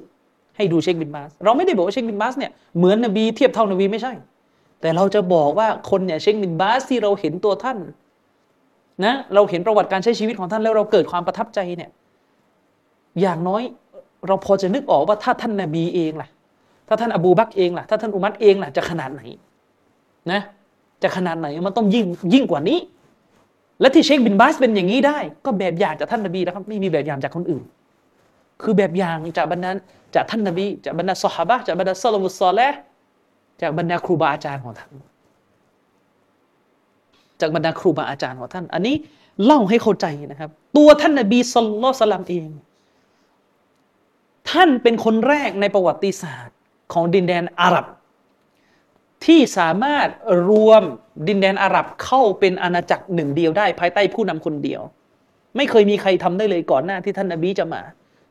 [0.61, 4.13] ให้ดูเชคบินบาส เราไม่ได้บอกว่าเชคบินบาสเนี่ยเหมือนนบีเทียบเท่านบีไม่ใช่
[4.81, 7.79] แต่เราจะบอกว่าคนเนี่ยเชคบินบาสที่เราเห็นตัวท่าน
[9.05, 11.91] นะเราเห็นประวัติการใช้ชีวิตของท่านแล้วเราเกิดความประทับใจเนี่ย
[13.21, 13.63] อย่างน้อย
[14.27, 16.29] เราพอจะนึกออกว่าถ้าท่านนบีเองล่ะ
[16.89, 19.23] ถ้าท่านอบูบักเองล่ะ ถ้าท่านอุมัตเองล่ะจะขนาดไหน
[20.33, 20.41] นะ
[21.03, 22.05] จะขนาดไหนมันต้องยิ่ง
[22.35, 22.79] ยิ่งกว่านี้
[23.81, 27.63] และที่เชคบินบาสเป็นอย่างนี้ได้ ก็แบบอย่างจากท่านนบีนะครับไม่มีแบบอย่างจากคนอื่น
[28.63, 29.71] คือแบบอย่างจากบรรดา
[30.15, 32.69] จากท่านนบีจากบรรดาสหบะจากบรรดาซาลมุสซอลและ
[33.63, 34.91] จากบรรดาครูบาอาจารย์ของท่าน
[37.41, 38.95] จากบรรดาครูบาอาจารย์ของท่าน อันนี้
[39.45, 42.49] เล่าให้เข้าใจนะครับ ตัวท่านนบีสุลต่านสลัมเอง
[44.51, 46.57] ท่านเป็นคนแรกในประวัติศาสตร์
[46.93, 47.87] ของดินแดนอาหรับ
[49.27, 50.09] ที่สามารถ
[50.49, 50.83] รวม
[51.29, 54.83] ดินแดนอาหรับเข้าเป็นอาณาจักรหนึ่งเดียวได้ ภายใต้ผู้นำคนเดียว
[55.57, 57.83] ไม่เคยมีใครทำได้เลยก่อนหน้าที่ท่านนบีจะมา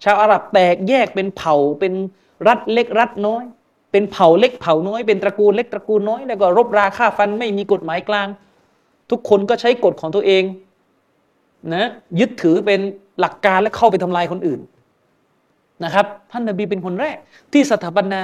[0.03, 1.93] ชาวอาหรับแตกแยกเป็นเผ่าเป็น
[2.47, 3.43] รัฐเล็กรัฐน้อย
[3.91, 8.27] เป็นเผ่าเล็กเผ่าน้อย เป็นตระกูลเล็กตระกูลน้อยแล้วก็รบราฆ่าฟันไม่มีกฎหมายกลาง
[9.09, 10.43] ทุกคนก็ใช้กฎของตัวเอง
[11.73, 11.89] นะ
[12.19, 12.79] ยึดถือเป็น
[13.19, 14.59] หลักการและเข้าไปทำลายคนอื่น
[15.83, 17.17] นะครับ ท่านนบีเป็นคนแรก
[17.53, 18.23] ที่สถาปนา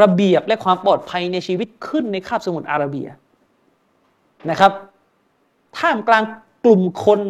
[0.00, 3.08] ระเบียบและความปลอดภัยในชีวิตขึ้นในคาบสมุทรอาระเบีย
[4.50, 4.72] นะครับ
[5.78, 6.24] ท่ามกลาง
[6.64, 7.20] กลุ่มคน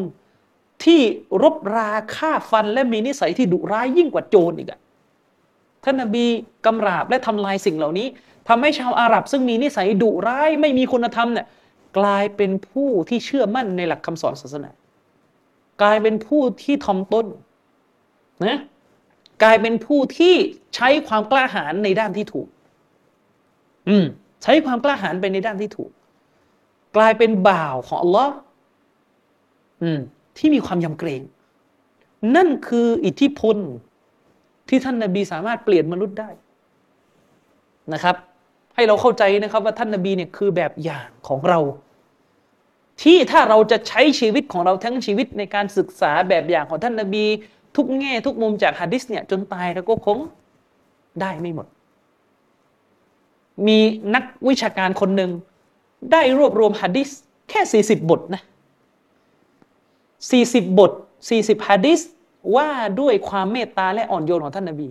[0.84, 1.00] ที่
[1.42, 4.80] รบราฆ่าฟันและมีนิสัยที่ดุร้ายยิ่งกว่าโจรอีกอะ
[5.84, 6.26] ท่านนบี
[6.66, 8.06] กำราบและทำลายสิ่งเหล่านี้
[8.48, 11.46] ทำให้ชาวอาหรับ ซึ่งมีนิสัยดุร้ายไม่มีคุณธรรมเนี่ย
[11.98, 14.70] กลายเป็นผู้ที่เชื่อมั่นในหลักคำสอนศาสนา
[15.82, 17.26] กลายเป็นผู้ที่ทอมต้น
[18.46, 18.58] นะ
[19.42, 20.34] กลายเป็นผู้ที่
[20.74, 22.48] ใช้ความกล้าหาญในด้านที่ถูก
[23.88, 24.04] อืม
[24.42, 25.90] ใช้ความกล้าหาญไปในด้านที่ถูก
[26.96, 28.34] กลายเป็นบ่าวของอัลลอฮ์
[29.82, 30.00] อืม
[30.38, 31.22] ที่มีความยำเกรง
[32.36, 33.56] นั่นคืออิทธิพล
[34.68, 36.30] ที่ท่านนาบีสามารถเปลี่ยนมนุษย์ได้
[37.92, 38.16] นะครับ
[38.74, 41.60] ให้เราเข้าใจนะครับว่าท่านนบีเนี่ยคือแบบอย่างของเรา
[43.02, 47.24] ที่ถ้าเราจะใช้ชีวิตของเราทั้งชีวิตในการศึกษาแบบอย่างของท่านนบี
[47.76, 50.18] ทุกแง่ทุกมุมจากฮะดิษเนี่ยจนตายเราก็คง
[51.20, 51.66] ได้ไม่หมด
[53.66, 53.78] มี
[54.14, 55.30] นักวิชาการคนหนึ่ง
[56.12, 57.08] ได้รวบรวมฮะดิษ
[57.50, 58.42] แค่ 40 บทนะ
[60.30, 60.92] 40 บท
[61.28, 62.00] 40ฮะดิษ
[62.56, 62.68] ว่า
[63.00, 64.88] ด้วยความเมตตาและอ่อนโยนของท่านนบี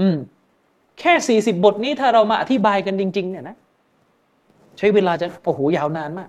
[0.00, 0.16] อืม
[1.00, 3.56] แค่ 40 บทนี้ถ้าเรามาอธิบายกันจริง ๆ เนี่ยนะ
[4.78, 6.28] ใช้เวลาจะโอ้โหยาวนานมาก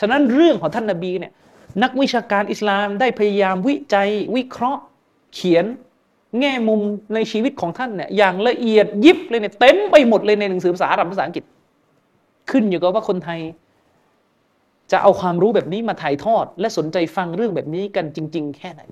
[0.00, 1.32] ฉะนั้นเรื่องของท่านนบีเนี่ย
[1.82, 4.82] นักวิชาการอิสลามได้พยายามวิจัยวิเคราะห์
[5.34, 5.64] เขียน
[6.40, 6.80] แง่มุม
[7.14, 11.44] ในชีวิตของท่านเนี่ยอย่างละเอียดยิบเลยเนี่ยเต็มไปหมดเลยในหนังสือภาษาอาหรับภาษาอังกฤษ
[12.50, 13.40] ขึ้นอยู่กับว่าคนไทย
[14.92, 18.82] จะเอาความรู้แบบนี้มาถ่ายทอด และสนใจฟังเรื่องแบบนี้กันจริง ๆ แค่ไหน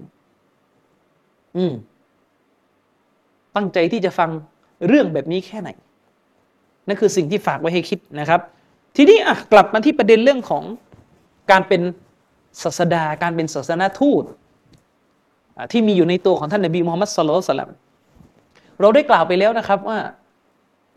[1.57, 1.72] อืม
[3.57, 4.30] ตั้งใจที่จะฟัง
[4.88, 5.70] เรื่องแบบนี้แค่ไหน
[6.86, 8.40] นั่นคือสิ่งที่ฝากไว้ให้คิดนะครับ
[8.96, 10.64] ทีนี้อะกลับมาที่ประเด็นเรื่องของ
[11.51, 11.82] การเป็น
[12.62, 14.24] ศาสดาการเป็นศาสนาทูต
[15.72, 17.70] ที่มีอยู่ในตัวของท่านนบีมูฮัมมัดสุลลัลสลัม
[18.80, 19.98] เราได้กล่าวไปแล้วนะครับว่า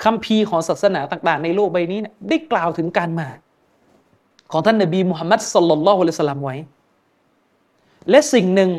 [0.04, 2.00] คำพีร์ของศาสนาต่าง ๆ ในโลกใบนี้
[2.30, 3.28] ได้กล่าวถึงการมา
[4.54, 6.56] ของท่านนบีมุฮัมมัดสลลัลลอฮุอะลัยฮิสลามไว้
[8.10, 8.72] และสิ่งหนึ่ง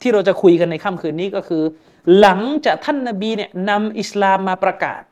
[0.00, 1.62] ที่เราจะคุยกันในค่ำคืนนี้ก็คือ
[2.20, 5.02] หลังจากท่านนบีเนี่ยนำอิสลามมาประกาศ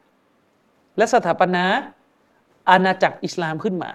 [0.96, 1.64] และสถาปนา
[2.70, 3.90] อาณาจักรอิสลามขึ้นมา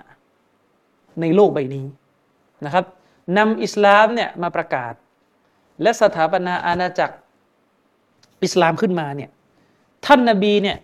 [1.22, 1.86] ในโลกใบนี้
[2.66, 2.86] นะครับ
[3.38, 4.94] นำอิสลามเนี่ยมาประกาศ
[5.82, 7.16] และสถาปนาอาณาจักร
[8.44, 9.30] อิสลามขึ้นมาเนี่ย
[10.06, 10.78] ท่านนบีเนี่ย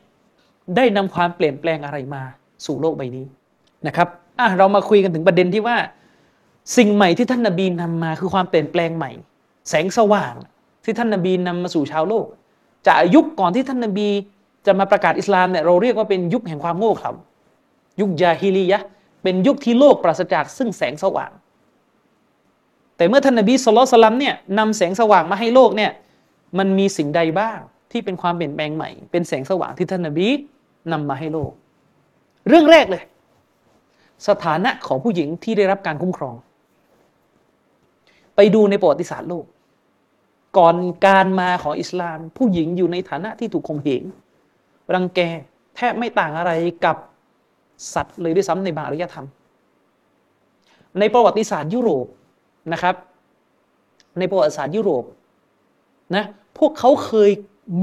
[0.75, 2.23] ได้นำความเปลี่ยนแปลงอะไรมา
[2.65, 3.25] สู่โลกใบนี้
[3.87, 4.09] นะครับ
[4.39, 5.77] อะเรามาคุยกันถึงประเด็นที่ว่า
[6.77, 9.11] สิ่งใหม่ที่ท่านนบีนำมาคือความเปลี่ยนแปลงใหม่
[9.69, 10.33] แสงสว่าง
[10.83, 12.25] ที่ท่านนบีนำมาสู่ชาวโลก
[12.87, 14.07] จากยุคก่อนที่ท่านนบี
[14.65, 17.11] จะมาประกาศอิสลามเนี่ยเราเรียกว่าเป็นยุคแห่งความโง่เขลา
[17.99, 18.81] ยุคยาฮิลียะ
[19.23, 21.31] เป็นยุคที่โลกปราศจากซึ่งแสงสว่าง
[22.97, 25.91] แต่เมื่อท่านนบีสุลต่านลัมเนี่ยนำแสงสว่างมาให้โลกเนี่ย
[26.57, 27.59] มันมีสิ่งใดบ้าง
[27.91, 30.27] ที่เป็นความเปลี่ยนแปลงใหม่ เป็นแสงสว่างที่ท่านนบี
[30.91, 31.51] นำมาให้โลก
[32.47, 33.03] เรื่องแรกเลย
[34.27, 36.35] สถานะของผู้หญิงที่ได้รับการคุ้มครอง
[38.35, 39.45] ไปดูในประวัติศาสตร์โลก
[40.57, 44.03] ก่อนการมาของอิสลาม ผู้หญิงอยู่ในฐานะที่ถูกข่มเหง
[44.93, 45.19] รังแก
[45.75, 46.51] แทบไม่ต่างอะไร
[46.85, 46.97] กับ
[47.93, 49.27] สัตว์เลยด้วยซ้ำในบางอารยธรรม
[50.99, 52.05] ในประวัติศาสตร์ยุโรป
[52.73, 52.95] นะครับ
[54.19, 55.03] ในประวัติศาสตร์ยุโรป
[56.15, 56.25] นะ
[56.57, 57.31] พวกเขาเคย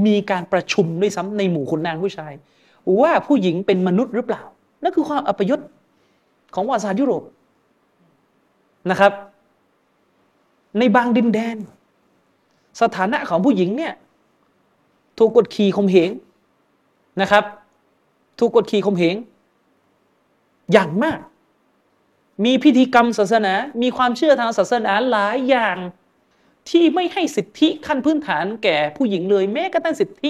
[0.05, 2.33] มีการประชุมด้วยซ้ำในหมู่คนนางผู้ชาย
[3.01, 4.43] ว่าผู้หญิงเป็นมนุษย์หรือเปล่า
[4.83, 5.59] นั่นคือความอัปยศ
[6.55, 7.23] ของประวัติศาสตร์ยุโรป
[8.89, 9.11] นะครับ
[10.79, 11.57] ในบางดินแดน
[12.81, 13.93] สถานะของผู้หญิงเนี่ย
[15.17, 16.09] ถูกกดขี่ข่มเหง
[17.21, 17.43] นะครับ
[18.39, 19.15] ถูกกดขี่ข่มเหง
[20.71, 21.19] อย่างมาก
[22.45, 25.77] มีพิธีกรรมศาสนา มีความเชื่อทางศาสนาหลายอย่าง
[26.69, 30.29] ที่ไม่ให้สิทธิขั้นพื้นฐานแก่ผู้หญิงเลย แม้กระทั่งสิทธิ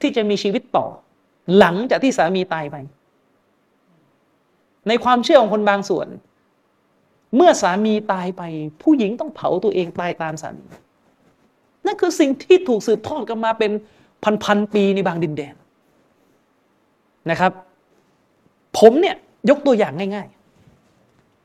[0.00, 0.86] ที่จะมีชีวิตต่อ
[1.58, 2.76] หลังจากที่สามีตายไป
[4.88, 6.08] ในความเชื่อของคนบางส่วน
[7.36, 8.42] เมื่อสามีตายไป
[8.82, 10.66] ผู้หญิงต้องเผาตัวเองตายตามสามี
[11.86, 13.72] นั่นคือสิ่งที่ถูกสืบทอดกันมาเป็น
[14.44, 15.54] พันๆปีในบางดินแดน
[17.30, 17.52] นะครับ
[18.78, 19.16] ผมเนี่ย
[19.50, 20.28] ยกตัวอย่างง่าย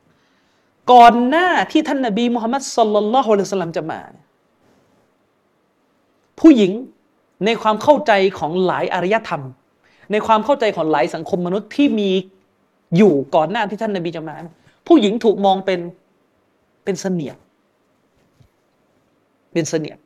[0.08, 4.02] ๆ ก่อนหน้าที่ท่านนบีมุฮัมมัดสลลัลลอฮุอะลัยฮิสลลัมจะมา
[6.39, 6.72] ผู้หญิง
[7.46, 9.44] ในความเข้าใจของหลายอารยธรรม
[10.12, 12.12] ในความเข้าใจของหลายสังคมมนุษย์ที่มี
[12.98, 14.36] อยู่ก่อนหน้าที่ท่านนบีจะมา
[14.88, 15.80] ผู้หญิงถูกมองเป็น
[16.84, 17.38] เป็นเสนียด
[19.54, 19.98] เป็นเสนียด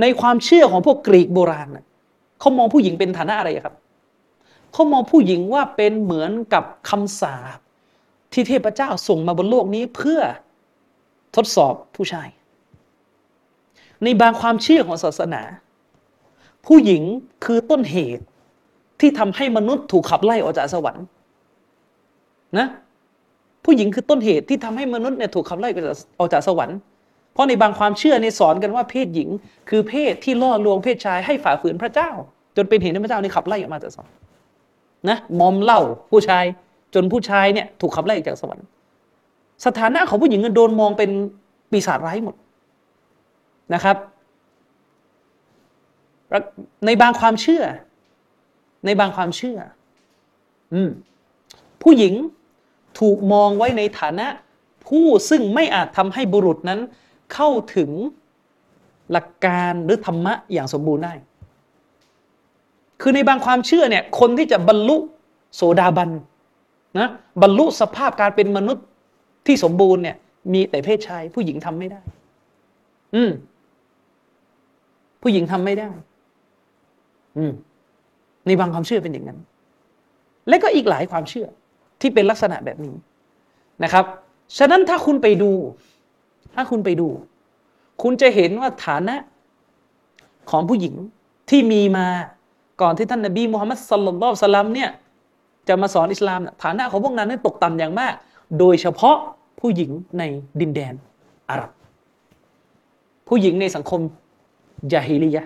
[0.00, 1.84] ในความเชื่อของพวกกรีกโบราณน่ะ
[2.40, 3.76] เขามองผู้หญิงเป็นฐานะอะไรครับ
[4.72, 7.58] เขามองผู้หญิงว่าเป็นเหมือนกับคำสาป
[8.32, 10.20] ที่เทพเจ้าส่งมาบนโลกนี้เพื่อ
[11.36, 12.28] ทดสอบผู้ชาย
[14.02, 15.42] ในบางความเชื่อของศาสนา
[16.66, 17.02] ผู้หญิง
[17.44, 18.24] คือต้นเหตุ
[19.00, 21.06] ที่ทำให้มนุษย์ถูกขับไล่ออกจากสวรรค์
[22.58, 22.66] นะ
[23.64, 25.68] ผู้หญิงคือต้นเหตุที่ทำให้มนุษย์เนี่ยถูกขับไล่
[26.18, 26.78] ออกจากสวรรค์
[27.32, 29.28] เพราะในบางความเชื่อในสอนกันว่าเพศหญิง
[29.70, 32.10] คือเพศที่ล่อลวงเพศชายให้ฝ่าฝืนพระเจ้า
[32.56, 34.14] จนเป็นเหตุให้พระเจ้านี่ขับไล่ออกมาจากสวรรค์
[35.08, 35.80] นะมอมเหล่า
[36.10, 36.44] ผู้ชาย
[36.94, 38.64] จนผู้ชายเนี่ยถูกขับไล่ออกจากสวรรค์
[39.66, 41.10] สถานะของผู้หญิงโดนมองเป็น
[41.70, 42.34] ปีศาจร้ายหมด
[43.74, 43.96] นะครับ
[46.86, 47.62] ในบางความเชื่อ
[48.86, 49.58] ในบางความเชื่อ
[50.74, 50.90] อืม
[51.82, 52.14] ผู้หญิง
[53.00, 54.26] ถูกมองไว้ในฐานะ
[54.86, 56.80] ผู้ซึ่งไม่อาจทำให้บุรุษนั้น
[57.34, 57.90] เข้าถึง
[59.12, 61.14] หลักการหรือธรรมะอย่างสมบูรณ์ได้
[63.00, 64.96] คือในบางความเชื่อเนี่ยคนที่จะบรรลุ
[65.54, 66.10] โสดาบัน
[66.98, 67.08] นะ
[67.42, 68.84] บรรลุสภาพการเป็นมนุษย์
[69.46, 70.16] ที่สมบูรณ์เนี่ย
[70.52, 72.00] มีแต่เพศชายผู้หญิงทำไม่ได้
[73.14, 73.30] อืม
[75.22, 75.90] ผู้หญิงทำไม่ได้
[77.36, 77.52] อืม
[78.46, 79.38] ในบางความเชื่อเป็นอย่างนั้น
[80.48, 81.46] และก็อีกหลายความเชื่อ
[82.02, 82.94] ที่เป็นลักษณะแบบนี้
[83.84, 84.04] นะครับ
[84.58, 85.52] ฉะนั้นถ้าคุณไปดู
[86.54, 87.08] ถ้าคุณไปดู
[88.02, 89.16] คุณจะเห็นว่าฐานะ
[90.50, 90.94] ของผู้หญิง
[91.50, 92.06] ที่มีมา
[92.82, 94.90] ก่อนที่ท่านนบีมุฮัมมัดสลลัลลอฮุสลัมเนี่ย
[95.68, 98.12] จะมาสอนอิสลามฐานะของพวกนั้นนั้นตกต่ำอย่างมาก
[98.58, 99.16] โดยเฉพาะ
[99.60, 100.22] ผู้หญิงใน
[100.60, 100.94] ดินแดน
[101.50, 101.70] อาหรับ
[103.28, 104.00] ผู้หญิงในสังคม
[104.92, 105.42] ยาฮิลียะ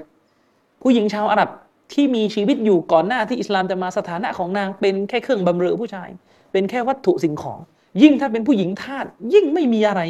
[0.83, 1.51] ผู้หญิงชาวอาหรับ
[1.93, 6.09] ที่มีชีวิตอยู่ก่อนหน้าที่อิสลามจะมาสถานะของนางเป็นแค่เครื่องบำเรอผู้ชาย
[6.57, 7.59] เป็นแค่วัตถุสิ่งของ
[8.03, 10.03] ยิ่งถ้าเป็นผู้หญิงทาสยิ่งไม่มีอะไร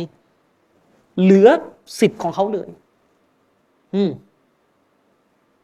[1.20, 1.48] เหลือ
[1.98, 2.68] สิทธิ์ของเขาเลย
[3.94, 4.10] อืม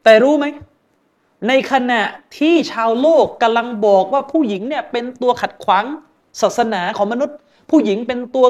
[0.05, 0.47] แต่รู้ไหม
[1.49, 2.03] ในขณะ
[2.39, 5.85] ที่ชาวโลกกำลังบอกว่าผู้หญิงเนี่ย เป็นตัวขัดขวาง
[6.41, 7.37] ศาสนาของมนุษย์
[7.71, 8.47] ผู้หญิงเป็นตัว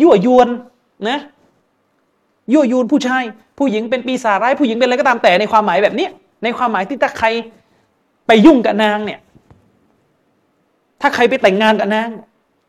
[0.00, 0.48] ยั่วยวน
[1.08, 1.18] นะ
[2.52, 3.24] ยั่วยวนผู้ชาย
[3.58, 6.08] ผู้หญิงเป็นปีศาจร้ายผู้หญิงเป็นอะไรก็ตามแต่ในความหมายแบบนี้
[6.42, 7.28] ในความหมายที่ถ้าใคร
[8.26, 9.20] ไปยุ่งกับนางเนี่ย
[11.06, 12.10] ถ้าใครไปแต่งงานกับนาง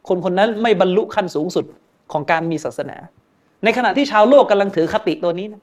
[0.08, 1.66] คนคนนั้นไม่บรรลุขั้นสูงสุด
[2.12, 2.98] ของการมีศาสนา
[3.64, 5.62] ในขณะที่ชาวโลกกำลังถือคติตัวนี้นะ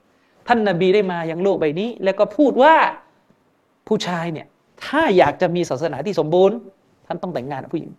[0.49, 2.75] ท่านนาบีได้มายังโลกใบนี้ แล้วก็พูดว่า
[3.89, 4.47] ผู้ชายเนี่ย
[4.85, 6.57] ถ้าอยากจะมีศาสนาที่สมบูรณ์
[7.07, 7.91] ท่านต้องแต่งงานกับผู้หญิง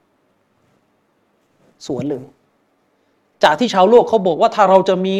[1.86, 2.24] สวนเลย
[3.44, 5.16] จากที่ชาวโลกเขาบอกว่าถ้าเราจะมี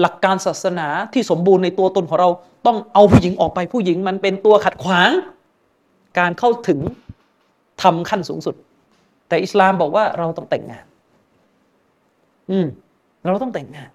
[0.00, 2.30] หลักการศาสนาที่สมบูรณ์ในตัวตนของเรา
[2.66, 5.10] ต้องเอาผู้หญิงออกไปผู้หญิงมันเป็นตัวขัดขวาง
[6.18, 6.80] การเข้าถึง
[7.82, 8.54] ทำขั้นสูงสุด
[9.34, 10.84] แต่อิสลามบอกว่าเราต้องแต่งงาน
[12.50, 12.66] อืม
[13.22, 13.90] เราต้องแต่งงาน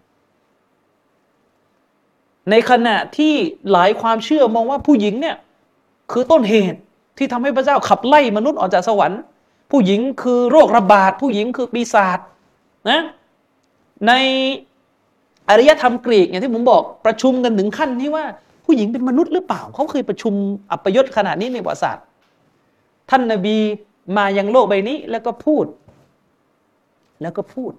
[2.50, 3.34] ในขณะที่
[3.72, 5.36] หลายความเชื่อมองว่าผู้หญิงเนี่ย
[6.12, 6.80] คือต้นเหตุ
[7.18, 9.22] ที่ทำให้พระเจ้าขับไล่มนุษย์ออกจากสวรรค์
[9.72, 12.20] ผู้หญิงคือโรคระบาด ผู้หญิงคือปีศาจ
[12.90, 13.02] นะ
[14.08, 14.12] ใน
[15.50, 18.26] อารยธรรมกรีกอย่างที่ผมบอกประชุมกันถึงขั้นที่ว่า
[18.66, 20.34] ผู้หญิงเป็นมนุษย์หรือเปล่า เขาเคยประชุม
[20.72, 22.06] อัปยศขนาดนี้ในประวัติศาสตร์
[23.10, 23.58] ท่านนาบี
[24.18, 25.66] มายังโลกใบนี้ แล้วก็พูด
[27.22, 27.72] แล้วก็พูด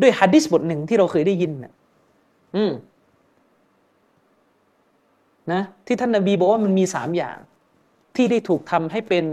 [0.00, 1.72] ด้วยฮะดิษบทหนึ่งที่เราเคยได้ยินนะ
[2.56, 2.72] อืม
[5.52, 7.36] นะที่ท่านนาบีบอกว่ามันมีสามอย่าง
[8.16, 9.24] ที่ได้ถูกทำให้เป็น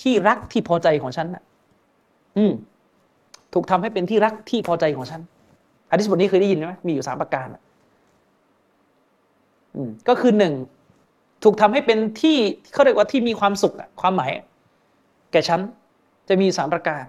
[0.00, 1.42] ที่รักที่พอใจของฉันนะ
[2.36, 2.52] อืม
[3.54, 5.20] ถูกทำให้เป็นที่รักที่พอใจของฉัน
[5.90, 7.46] อะดิษบทนี้เคยได้ยินไหมมีอยู่สามประการ
[9.74, 10.54] อืมก็คือหนึ่ง
[11.44, 12.36] ถูกทำให้เป็นที่
[12.72, 14.30] เขาเรียกว่าที่มีความสุขความหมาย
[15.34, 15.60] แก่ฉัน
[16.28, 17.04] จะมีสามประการ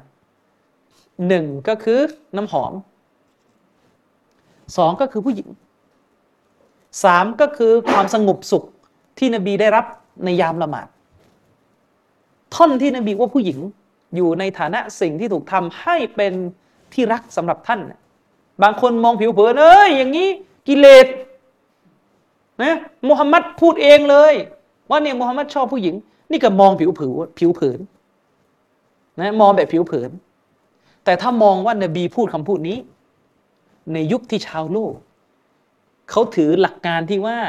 [1.27, 1.99] หนึ่งก็คือ
[2.35, 2.73] น้ำหอม
[4.77, 5.47] สองก็คือผู้หญิง
[7.03, 8.63] สามก็คือความสงบสุข
[9.17, 9.85] ที่นบีได้รับ
[10.25, 10.87] ในยามละหมาด
[12.55, 13.59] ท่อนที่นบีว่าผู้หญิง
[14.15, 16.33] อยู่ในฐานะสิ่งที่ถูกทำให้เป็น
[16.93, 17.79] ที่รักสำหรับท่าน
[18.63, 20.29] บางคนมองผิวเผินเอ้ยอย่างนี้
[20.67, 21.07] กิเลส
[22.61, 22.75] นะ
[23.07, 24.33] มุฮัมมัดพูดเองเลย
[24.89, 25.95] ว่าเนี่ยมุฮัมมัดชอบผู้หญิง
[26.31, 27.79] นี่ก็มองผิวผิวผิวเผิน
[29.19, 30.11] นะมองแบบผิวเผิน
[31.03, 32.77] แต่ถ้ามองว่านบีพูดคำพูดนี้
[33.93, 34.93] ในยุคที่ชาวโลก
[36.09, 37.39] เขาถือหลักการที่ว่า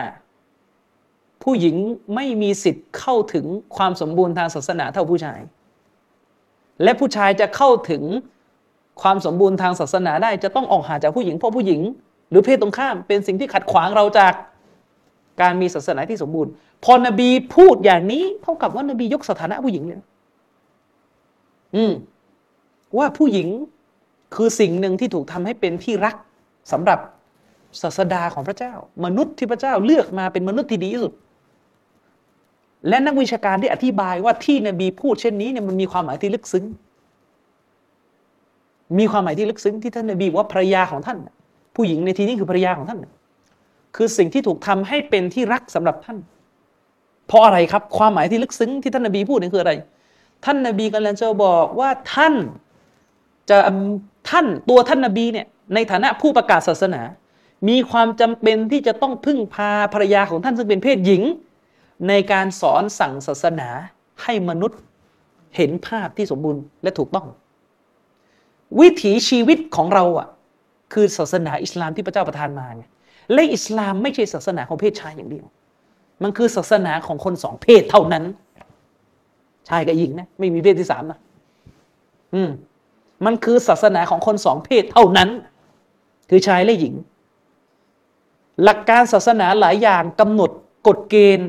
[1.43, 1.77] ผู้หญิง
[2.15, 3.47] ไม่มีสิทธิ์เข้าถึง
[3.77, 5.41] ความสมบูรณ์ทางศาสนาเท่าผู้ชาย
[6.83, 8.03] และผู้ชายจะเข้าถึง
[9.03, 11.81] ความสมบูรณ์ทางศาสนาได้จะต้องออกหาจากผู้หญิงเพราะผู้หญิง
[12.31, 14.33] หรือเพศตรงข้ามเป็นสิ่งที่ขัดขวางเราจาก
[15.41, 16.51] การมีศาสนาที่สมบูรณ์
[16.85, 20.01] พอนบีพูดอย่างนี้เท่ากับว่านบียกสถานะผู้หญิงเลย
[21.75, 21.93] อืม
[22.99, 23.49] ว่าผู้หญิง
[24.35, 26.15] คือสิ่งหนึ่งที่ถูกทำให้เป็นที่รัก
[26.73, 26.99] สำหรับ
[27.83, 28.73] ศาสดาของพระเจ้า
[29.05, 31.13] มนุษย์ที่พระเจ้าเลือกมาเป็นมนุษย์ที่ดีที่สุด
[32.89, 36.65] และนักวิชาการได้อธิบายว่าที่นบีพูดเช่นนี้เนี่ยมันมีความหมายที่ลึกซึ้ง
[38.99, 41.19] มีความหมายที่ลึกซึ้งที่ท่านนบีว่าภรรยาของท่าน
[41.77, 43.01] ผู้หญิงในที่นี้คือภรรยาของท่าน
[43.97, 46.19] คือสิ่งที่ถูกทำให้เป็นที่รักสำหรับท่าน
[47.27, 49.73] เพราะอะไรครับ ความหมายที่ลึกซึ้งที่ท่านนบีพูดนี่คืออะไร
[50.45, 52.35] ท่านนบีกำลังจะบอกว่าท่าน
[53.51, 53.57] จะ
[54.31, 57.03] ท่านตัวท่านนบีเนี่ยในฐานะผู้ประกาศศาสนา
[57.69, 61.23] มีความจำเป็นที่จะต้องพึ่งพาภรรยาของท่านซึ่งเป็นเพศหญิง
[62.09, 63.69] ในการสอนสั่งศาสนา
[64.23, 64.79] ให้มนุษย์
[65.57, 67.27] เห็นภาพที่สมบูรณ์และถูกต้อง
[68.81, 70.29] วิถีชีวิตของเราอะ
[70.93, 72.85] คือศาสนาอิสลามที่พระเจ้าประทานมาไง
[73.33, 75.47] และอิสลามไม่ใช่ศาสนาของเพศชายอย่างเดียว
[76.23, 78.25] มันคือศาสนาของคนสองเพศเท่านั้น
[79.69, 81.19] ชายกับหญิงนะไม่มีเพศที่สามนะ
[82.35, 82.51] อืม
[83.25, 85.29] มันคือศาสนาของคนสองเพศเท่านั้น
[86.31, 86.95] คือชายและหญิง
[88.65, 90.51] หลักการศาสนาหลายอย่างกำหนด
[90.87, 91.49] กฎเกณฑ์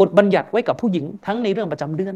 [0.00, 2.14] บทบัญญัติไว้กับผู้หญิง ทั้งในเรื่องประจำเดือน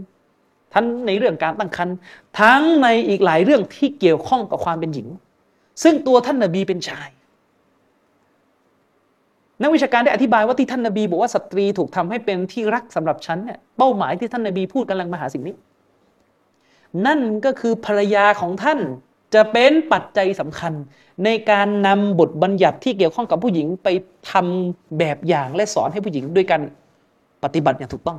[0.74, 1.96] ทั้งในเรื่องการตั้งครรภ์
[2.40, 5.08] ทั้งในอีกหลายเรื่องที่เกี่ยวข้องกับความเป็นหญิง
[5.82, 7.08] ซึ่งตัวท่านนบีเป็นชาย
[9.64, 15.54] นักวิชาการได้อธิบายว่าที่ท่านนบีบอกว่าสตรีถูกทำให้เป็นที่รักสำหรับฉันเนี่ยเป้าหมายที่ท่านนบีพูดกำลังมาหาสิ่งนี้
[17.06, 18.78] นั่นก็คือภรรยาของท่าน
[19.34, 20.72] จะเป็นปัจจัยสำคัญ
[21.24, 23.88] ในการนำบทบัญญัติที่เกี่ยวข้องกับผู้หญิงไป
[24.30, 26.60] ทำแบบอย่างและสอนให้ผู้หญิงด้วยกัน
[27.44, 28.18] ปฏิบัติอย่างถูกต้อง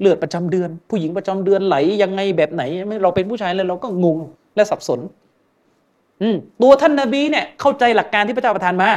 [0.00, 2.62] เลือดประจำเดือน ผู้หญิงประจำเดือนไหลยังไงแบบไหน
[3.02, 4.18] เราเป็นผู้ชายแล้วเราก็งง
[4.56, 5.00] และสับสน
[6.22, 6.28] อื
[6.62, 8.90] ตัวท่านนาบีเนี่ยเข้าใจหลักการที่พระเจ้าประทานมา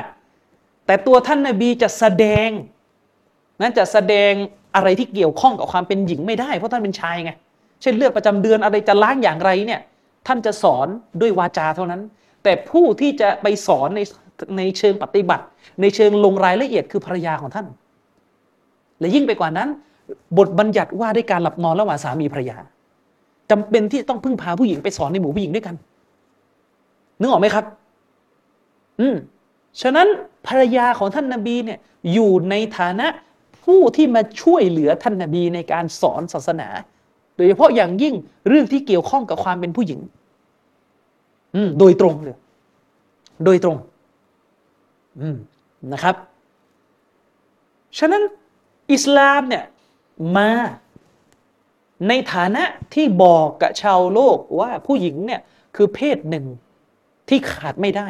[0.85, 2.49] แต่ตัวท่านนาบีจะแสดง
[3.61, 4.31] นั้นจะแสดง
[4.75, 7.31] อะไรที่เกี่ยวข้องกับความเป็นหญิงไม่ได้ เพราะท่านเป็นชายไง
[7.81, 9.81] เช่นเลือดประจำเดือนอะไรจะล้างอย่างไรเนี่ย
[10.27, 10.87] ท่านจะสอน
[11.21, 12.01] ด้วยวาจาเท่านั้น
[12.43, 14.01] แต่ผู้ที่จะไปสอนใน
[14.57, 15.45] ในเชิงปฏิบัติ
[15.81, 17.65] ในเชิงลงรายละเอียดคือภรรยาของท่าน
[18.99, 19.69] และยิ่งไปกว่านั้น
[20.37, 22.57] บทบัญญัติว่าด้วยการหลับนอนระหว่างสามีภรรยา
[23.51, 25.75] จำเป็นที่ต้องพึ่งพาผู้หญิงไปสอนในหมู่ผู้หญิงด้วยกัน
[27.19, 27.65] นึกออกไหมครับ
[28.99, 29.15] อืม
[29.81, 30.07] ฉะนั้น
[30.47, 31.79] ภรรยาของท่านนาบีเนี่ย
[32.13, 33.07] อยู่ในฐานะ
[33.65, 36.69] ผู้ที่มาช่วยเหลือท่านนาบีในการสอนศาสนา
[37.35, 38.15] โดยเฉพาะอย่างยิ่ง
[38.47, 39.99] เรื่องที่เกี่ยวข้องกับความเป็นผู้หญิง
[41.55, 42.37] อืโดยตรงเลย
[43.45, 43.77] โดยตรง
[45.19, 45.27] อื
[45.93, 46.15] นะครับ
[47.97, 48.23] ฉะนั้น
[48.93, 49.63] อิสลามเนี่ย
[50.37, 50.49] มา
[52.07, 52.63] ในฐานะ
[52.93, 55.41] ที่บอกกับชาวโลกว่าผู้หญิงเนี่ย
[55.75, 56.45] คือเพศหนึ่ง
[57.29, 58.07] ที่ขาดไม่ได้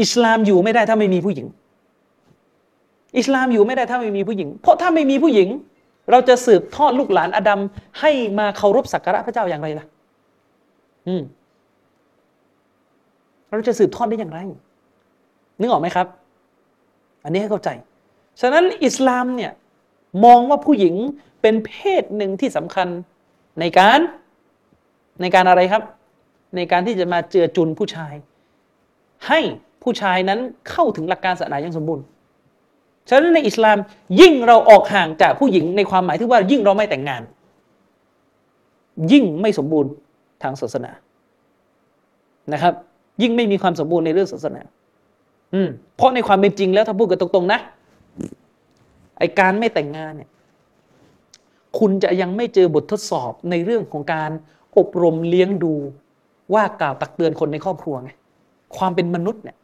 [0.00, 1.46] อิสลามอยู่ไม่ได้ถ้าไม่มีผู้หญิง
[3.18, 5.48] อิสลามอยู่ไม่ได้ถ้าไม่มีผู้หญิง เพราะถ้าไม่มีผู้หญิง
[6.10, 7.60] เราจะสืบทอดลูกหลานอาดัม
[8.00, 9.86] ให้มาเคารพสักการะพระเจ้าอย่างไรล่ะ
[11.06, 11.22] อืม
[13.48, 14.40] เราจะสืบทอดได้อย่างไร
[15.60, 16.06] นึกออกไหมครับ
[17.24, 17.68] อันนี้ให้เข้าใจ
[18.40, 19.52] ฉะนั้นอิสลามเนี่ย
[20.24, 20.94] มองว่าผู้หญิง
[21.40, 21.72] เป็นเพ
[22.02, 22.88] ศหนึ่งที่สำคัญ
[23.60, 24.00] ในการ
[25.20, 25.82] ในการอะไรครับ
[26.56, 28.14] ในการที่จะมาเจือจุนผู้ชาย
[29.28, 29.40] ให้
[29.86, 30.38] ผู้ชายนั้น
[30.70, 32.04] เข้าถึงหลักการศาสนาอย่างสมบูรณ์
[33.08, 33.76] ฉะนั้นในอิสลาม
[34.20, 37.22] ยิ่งเราออกห่างจากผู้หญิงในความหมายที่ว่ายิ่งเราไม่แต่งงาน
[39.12, 39.90] ยิ่งไม่สมบูรณ์
[40.42, 40.90] ทางศาสนา
[42.52, 42.74] นะครับ
[43.22, 44.62] ยิ่งไม่มีความสมบูรณ์ในเรื่องศาสนา
[45.54, 47.60] อืมเพราะในความเป็นจริงแล้วถ้าพูดกันตรงๆนะ
[49.18, 50.30] ไอการไม่แต่งงานเนี่ย
[51.78, 54.30] คุณจะยังไม่เจอบททดสอบในเรื่องของการ
[54.78, 55.74] อบรมเลี้ยงดู
[56.54, 58.10] ว่ากล่าวตักเตือนคนในครอบครัวไง
[58.76, 59.56] ความเป็นมนุษย์เนี่ย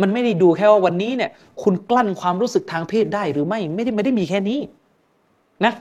[0.00, 1.30] มันไม่ได้ดูแค่ว่าวันนี้เนี่ย
[1.62, 4.58] คุณกลั้นความรู้สึกทางเพศได้หรือไม่ไม่ได้ไม่ได้มีแค่นี้
[5.64, 5.72] นะ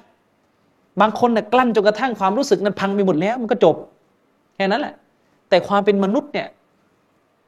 [1.02, 3.76] บางคนเนี่ยกลั้นจนกระทั่งความรู้สึกนั้นพังไปหมดแล้ว มันก็จบ
[4.56, 4.94] แค่นั้นแหละ
[5.50, 6.48] แต่ความเป็นมนุษย์เนี่ย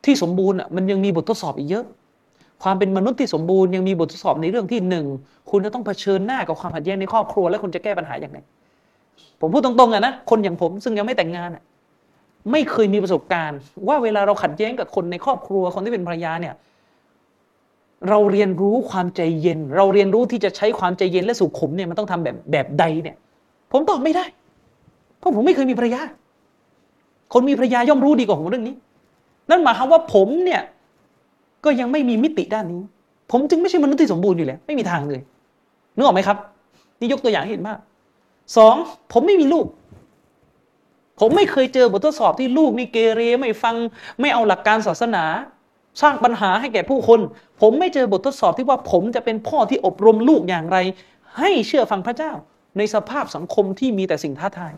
[0.06, 1.86] ที่สมบูรณ์อะมันยังมีบททดสอบอีกเยอะ
[2.64, 5.06] ความเป็นมนุษย์ที่สมบูรณ์ยังมีบททดสอบในเรื่องที่หนึ่ง
[5.50, 8.38] คุณจะต้องเผชิญหน้ากับความขัดแย้งในครอบครัว แล้วคุณจะแก้ปัญหาอย่างไร
[9.40, 11.64] ผมพูดตรงๆอะนะคนอย่างผมซึ่งยังไม่แต่งงานอะ
[12.52, 16.54] ไม่เคยมีประสบการณ์ ว่าเวลาเราขัดแย้งกับคนในครอบครัวคนที่เป็นภรรยาเนี่ย
[18.10, 23.16] เราเรียนรู้ความใจเย็น เราเรียนรู้ที่จะใช้ความใจเย็นและสุขุมเนี่ยมันต้องทำแบบแบบใดเนี่ย
[23.72, 24.26] ผมตอบไม่ได้
[25.20, 26.02] เพราะผมไม่เคยมีภรรยา
[27.34, 28.76] คนมีภรรยาย่อมรู้ดีกว่าผมเรื่องนี้
[29.50, 30.62] นั่นหมายความว่าผมเนี่ย
[31.66, 32.82] ก็ยังไม่มีมิติด้านนี้
[33.32, 35.22] ผมจึงไม่ใช่มนุษย์ที่สมบูรณ์อยู่แล้ว ไม่มีทางเลย
[35.96, 36.38] นึกออกไหมครับ
[37.00, 37.80] นี่ยกตัวอย่างให้เห็นมาก
[38.58, 38.76] สอง
[39.14, 39.66] ผมไม่มีลูก
[41.26, 43.76] ผมไม่เคยเจอบททดสอบที่ลูกนี่เกเรไม่ฟัง
[44.20, 45.24] ไม่เอาหลักการศาสนา
[46.02, 47.20] สร้างปัญหาให้แก่ผู้คน
[47.62, 50.78] ผมไม่เจอบททดสอบที่ว่าผมจะเป็นพ่อที่อบรมลูกอย่างไร
[51.40, 52.32] ให้เชื่อฟังพระเจ้า
[52.78, 54.74] ในสภาพสังคมที่มีแต่สิ่งท้าทาย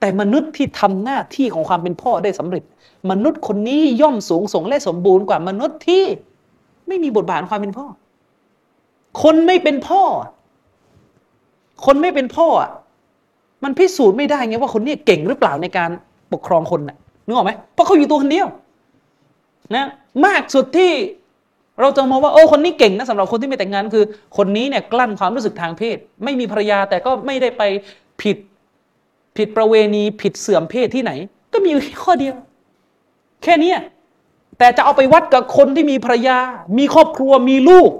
[0.00, 2.64] แต่มนุษย์ที่ทำหน้าที่ของความเป็นพ่อได้สำเร็จ
[3.10, 6.04] มนุษย์คนนี้ย่อมสูงส่งและสมบูรณ์กว่ามนุษย์ที่
[6.86, 7.86] ไม่มีบทบาทความเป็นพ่อ
[9.22, 10.02] คนไม่เป็นพ่อ
[11.84, 12.70] คนไม่เป็นพ่ออะ
[13.64, 15.90] มันพิสูจน์ไม่ได้ไงว่าคนนี้เก่งหรือเปล่าในการ
[16.32, 16.96] ปกครองคนน่ะ
[17.26, 18.46] นึกออกไหมเพราะเขาอยู่ตัวคนเดียว
[19.74, 19.86] นะ
[20.26, 20.92] มากสุดที่
[21.80, 24.04] เราจะมองว่าโอ้คนนี้เก่งนะสำหรับคนที่ไม่แต่งงานคือ
[24.36, 27.62] คนนี้เนี่ยกลั้นความรู้สึกทางเพศ ไม่มีภรรยาแต่ก็ไม่ได้ไป
[28.22, 28.36] ผิด
[29.36, 31.12] ผิดประเวณีผิดเสื่อมเพศที่ไหน
[31.52, 32.34] ก็มีแค่ข้อเดียว
[33.42, 33.72] แค่นี้
[34.58, 36.38] แต่จะเอาไปวัดกับคนที่มีภรรยา
[36.78, 37.90] มีครอบครัวมีลูก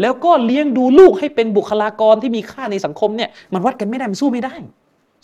[0.00, 4.54] แล้วก็เลี้ยงดูลูกให้เป็นบุคลากรที่มีค่าในสังคมเนี่ยมันวัดกันไม่ได้มันสู้ไม่ได้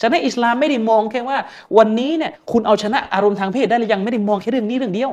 [0.02, 1.38] ฉะนั้นอิสลามไม่ได้มองแค่ว่า
[1.78, 5.10] วันนี้เนี่ยคุณเอาชนะอารมณ์ทางเพศได้หรือยังไม่ได้มองแค่เรื่องนี้เรื่องเดียว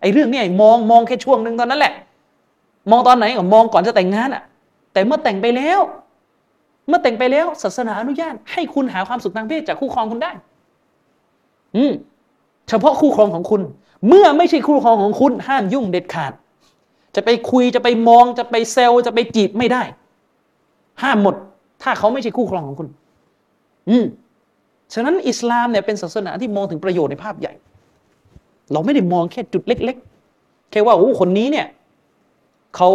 [0.00, 1.92] ไอ้เรื่องนี้มองมองแค่ช่วงหนึ่งตอนนั้นแหละ
[2.90, 4.42] มองตอนไหนก็มองก่อนจะแต่งงานอะ
[4.92, 5.80] แต่เมื่อแต่งไปแล้ว
[6.88, 10.32] เมื่อแต่งไปแล้ว ศาสนาอนุญาตให้คุณหาความสุขทางเพศจากคู่ครองคุณได้
[11.76, 11.92] อืม
[12.68, 13.62] เฉพาะคู่ครองของคุณ
[14.08, 16.32] เมื่อไม่ใช่คู่ครองของคุณ ห้ามยุ่งเด็ดขาด
[17.14, 19.82] จะไปคุยจะไปมองจะไปเซลจะไปจีบไม่ได้
[21.02, 21.34] ห้ามหมด
[21.82, 22.88] ถ้าเขาไม่ใช่คู่ครองของคุณ
[23.88, 24.04] อืม
[24.94, 27.52] ฉะนั้นอิสลามเนี่ยเป็นศาสนาที่มองถึงประโยชน์ในภาพใหญ่
[28.72, 29.96] เราไม่ได้มองแค่จุดเล็ก
[30.34, 31.66] ๆ แค่ว่าโอ้คนนี้เนี่ย
[32.76, 32.90] เขา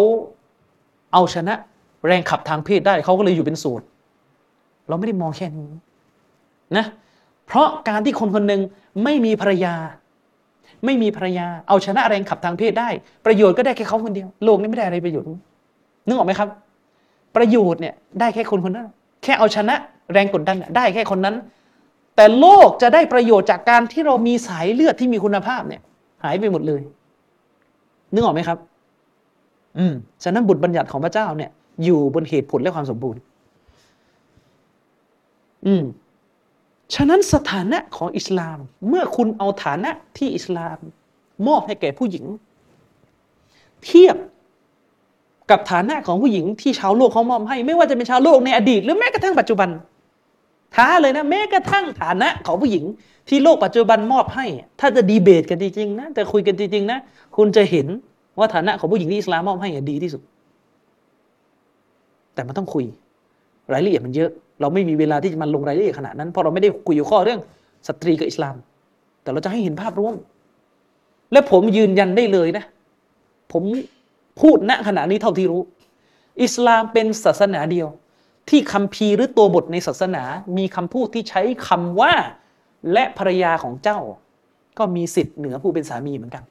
[1.13, 1.53] เอาชนะ
[2.07, 3.81] แรงขับทางเพศได้เขาก็เลยอยู่เป็นโสด
[4.87, 5.71] เราไม่ได้มองแค่นี้
[6.77, 6.85] นะ
[7.47, 8.61] เพราะการที่คนคนหนึ่ง
[9.03, 9.75] ไม่มีภรรยา
[10.85, 12.89] ไม่มีภรรยา เอาชนะแรงขับทางเพศได้
[13.25, 15.27] ประโยชน์ก็ได้แค่เขาคนเดียว โลกนี้ไม่ได้อะไรประโยชน์
[16.07, 16.49] นึกออกไหมครับ
[17.35, 18.87] ประโยชน์เนี่ยได้แค่คนคนนั้น
[19.23, 19.75] แค่เอาชนะ
[20.13, 21.35] แรงกดดันได้แค่คนนั้น
[22.15, 25.81] แต่โลกจะได้ประโยชน์จากการที่เรามีสายเลือดที่มีคุณภาพเนี่ย
[26.23, 26.81] หายไปหมดเลย
[28.13, 28.57] นึกออกไหมครับ
[29.77, 29.93] อืม
[30.23, 31.51] ฉะนั้นบุตรบัญญัติของพระเจ้าเนี่ย
[31.83, 33.21] อยู่บนเหตุผลและความสมบูรณ์
[35.65, 35.83] อืม
[36.95, 38.57] ฉะนั้นสถานะของอิสลาม
[38.87, 40.77] เมื่อคุณเอาฐานะที่อิสลาม
[41.47, 42.25] มอบให้แก่ผู้หญิง
[43.85, 44.17] เทียบ
[45.51, 49.69] กับฐานะของผู้หญิงที่ชาวโลกเขามอบให้ ไม่ว่าจะเป็นชาวโลกในอดีต หรือแม้กระทั่งปัจจุบัน
[50.75, 52.83] ท้าเลยนะแม้กระทั่งฐานะของผู้หญิง
[53.29, 54.45] ที่โลกปัจจุบันมอบให้
[54.79, 56.99] ถ้าจะดีเบตกันจริงๆนะจะคุยกันจริงๆนะ
[57.37, 57.87] คุณจะเห็น
[58.39, 60.21] ว่าฐานะของผู้หญิงที่อิสลามมอบให้อะดีที่สุด
[62.33, 62.85] แต่มันต้องคุย
[63.73, 64.29] รายละเอียดมันเยอะ
[64.61, 67.39] เราไม่มีเวลาที่จะมาลงรายละเอียดขนาดนั้นเพราะเราไม่ได้คุยอยู่ข้อเรื่อง
[67.87, 68.55] สตรีกับอิสลาม
[69.21, 70.15] แต่เราจะให้เห็นภาพรวม
[71.31, 72.65] และผมยืนยันได้เลยนะ
[73.51, 73.63] ผม
[74.41, 75.61] พูดณขณะนี้เท่าที่รู้
[76.43, 77.87] อิสลามเป็นศาสนาเดียว
[78.51, 80.23] ที่คัมภีหรือตัวบทในศาสนา
[80.57, 82.13] มีคำพูดที่ใช้คำว่า
[82.93, 83.99] และภรรยาของเจ้า
[84.77, 86.43] ก็มีสิทธิ์เหนือผู้เป็นสามีเหมือนกัน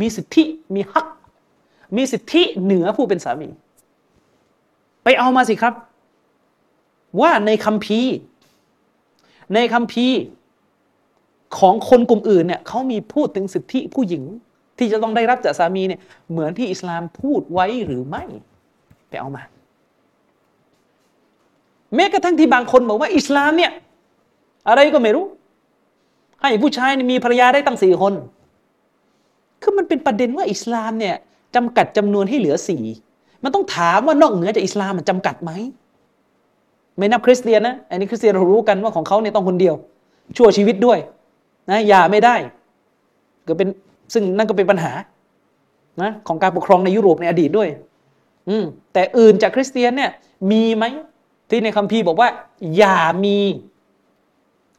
[0.00, 0.44] มีสิทธิ
[0.74, 1.06] มีฮัก
[1.96, 3.48] มีสิทธิเหนือผู้เป็นสามี
[5.04, 5.74] ไปเอามาสิครับ
[7.20, 8.00] ว่าในคัมภี
[9.54, 10.06] ในคัมภี
[11.58, 14.22] ของคนกลุ่มอื่นเนี่ยเขามีพูดถึงสิทธิผู้หญิง
[14.78, 16.00] ที่จะต้องได้รับจากสามีเนี่ย
[16.30, 18.24] เหมือนที่อิสลามพูดไว้หรือไม่
[19.08, 19.42] ไปเอามา
[21.94, 23.72] แม้กระทั่งที่บางคนบอกว่าอิสลามเนี่ย
[24.68, 25.26] อะไรก็ไม่รู้
[26.42, 28.14] ให้ผู้ชายมีภรรยาได้ตั้งสี่คน
[29.62, 31.14] คือมันเป็นประเด็นว่าอิสลามเนี่ย
[31.54, 32.84] จำกัดจำนวนให้เหลือสี่
[33.44, 35.52] มันต้องถามว่านอกเหนือจากอิสลามมันจำกัดไหม
[36.98, 39.74] ไม่นับคริสเตียนนะอันนี้คริสเตียนเรารู้กันว่าของเขาเนี่ยต้องคนเดียว
[40.36, 40.98] ชั่วชีวิตด้วย
[41.70, 42.34] นะอย่าไม่ได้
[43.46, 43.68] ก็เป็น
[44.12, 44.92] ซึ่งนั่นก็เป็นปัญหา
[46.02, 47.68] นะของการปกครองในยุโรปในอดีตด้วย
[48.48, 50.10] อืมแต่อื่นจากคริสเตียนเนี่ย
[50.50, 50.84] มีไหม
[51.48, 52.28] ที่ในคัมภีร์บอกว่า
[52.76, 53.36] อย่ามี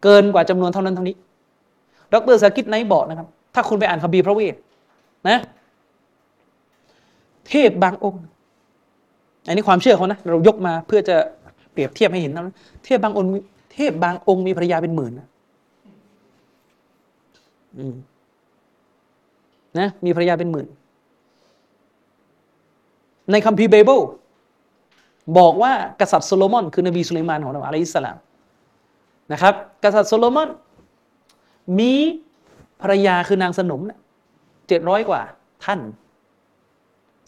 [0.03, 1.15] เกินกว่าจำนวนเท่านั้นเท่านี้
[2.13, 4.55] ดร.ซากิรไนค์บอกนะครับ ถ้าคุณไปอ่านคัมภีร์พระเวท
[5.30, 5.39] นะ
[7.47, 8.24] เทพบางองค์
[9.47, 11.15] อันนี้ความเชื่อเขานะ เรายกมาเพื่อจะ
[11.72, 12.55] เปรียบเทียบให้เห็นนะ
[12.86, 13.30] เทพบางองค์
[13.74, 15.28] เทพบางองค์มีภรรยาเป็นหมื่นนะ
[19.80, 20.68] นะมีภรรยาเป็นหมื่น
[23.32, 23.99] ในคัมภีร์ไบเบิล
[25.38, 25.71] บอกว่า
[26.01, 28.17] กษัตริย์โซโลมอน คือนบีสุลัยมานของเราอะลัยฮิสสลาม
[29.32, 29.53] นะครับ
[29.84, 30.49] กษัตริย์โซโลมอน
[31.80, 31.93] มี
[32.82, 33.82] ภรรยาคือนางสนม
[34.67, 35.21] เจ็ดร้อยกว่า
[35.65, 35.80] ท่าน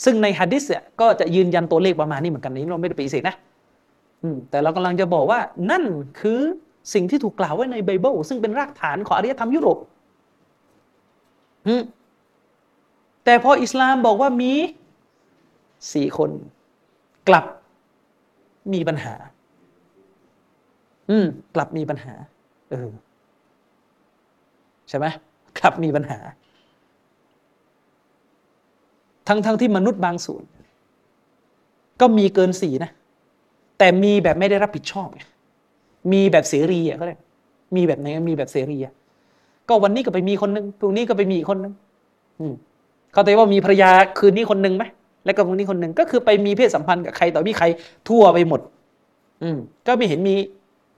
[0.04, 3.36] ซึ่งในฮะดิษเนี่ยก็จะยืนยันตัวเลขประมาณนี้เหมือนกันนี้เราไม่ได้ปฏิเสธนะ
[4.50, 5.39] แต่เรากำลังจะบอกว่า
[5.72, 5.84] นั่น
[6.20, 6.39] คือ
[6.93, 9.78] สิ่งที่ถูกกล่าวไว้ในไบเบิลซึ่งเป็นรากฐานของอารยธรรมยุโรป
[13.26, 14.54] แต่พออิสลามบอกว่ามี
[15.93, 16.32] สี่คน
[17.28, 17.45] กลับ
[18.74, 19.13] มีปัญหา
[21.09, 22.13] อืม กลับมีปัญหา
[22.72, 22.89] เออ
[24.89, 25.05] ใช่ไหม
[25.59, 26.20] กลับมีปัญหา
[29.28, 30.43] ทั้งทั้งที่มนุษย์บางส่วน
[32.01, 32.91] ก็มีเกินสี่นะ
[33.78, 35.09] แต่มีแบบไม่ได้รับผิดชอบ
[36.11, 37.17] มีแบบเสรีอะก็เลย
[37.76, 38.93] มีแบบไหนมีแบบเสรีอะ
[39.70, 41.74] ก็วันนี้ก็ไปมีคนนึงพรุ่งนี้ก็ไปมีอีกคนนึง
[42.39, 42.53] อืม
[43.11, 44.84] เขาแต่ว่ามีภรรยาคืนนี้คนนึงไหม
[45.26, 47.65] แล้วก็พรุ่งนี้คนหนึ่งก็คือไปมีเพศสัมพันธ์กับใครต่อมีใคร
[48.09, 48.61] ทั่วไปหมด
[49.43, 49.57] อืม
[49.88, 50.36] ก็ไม่เห็นมี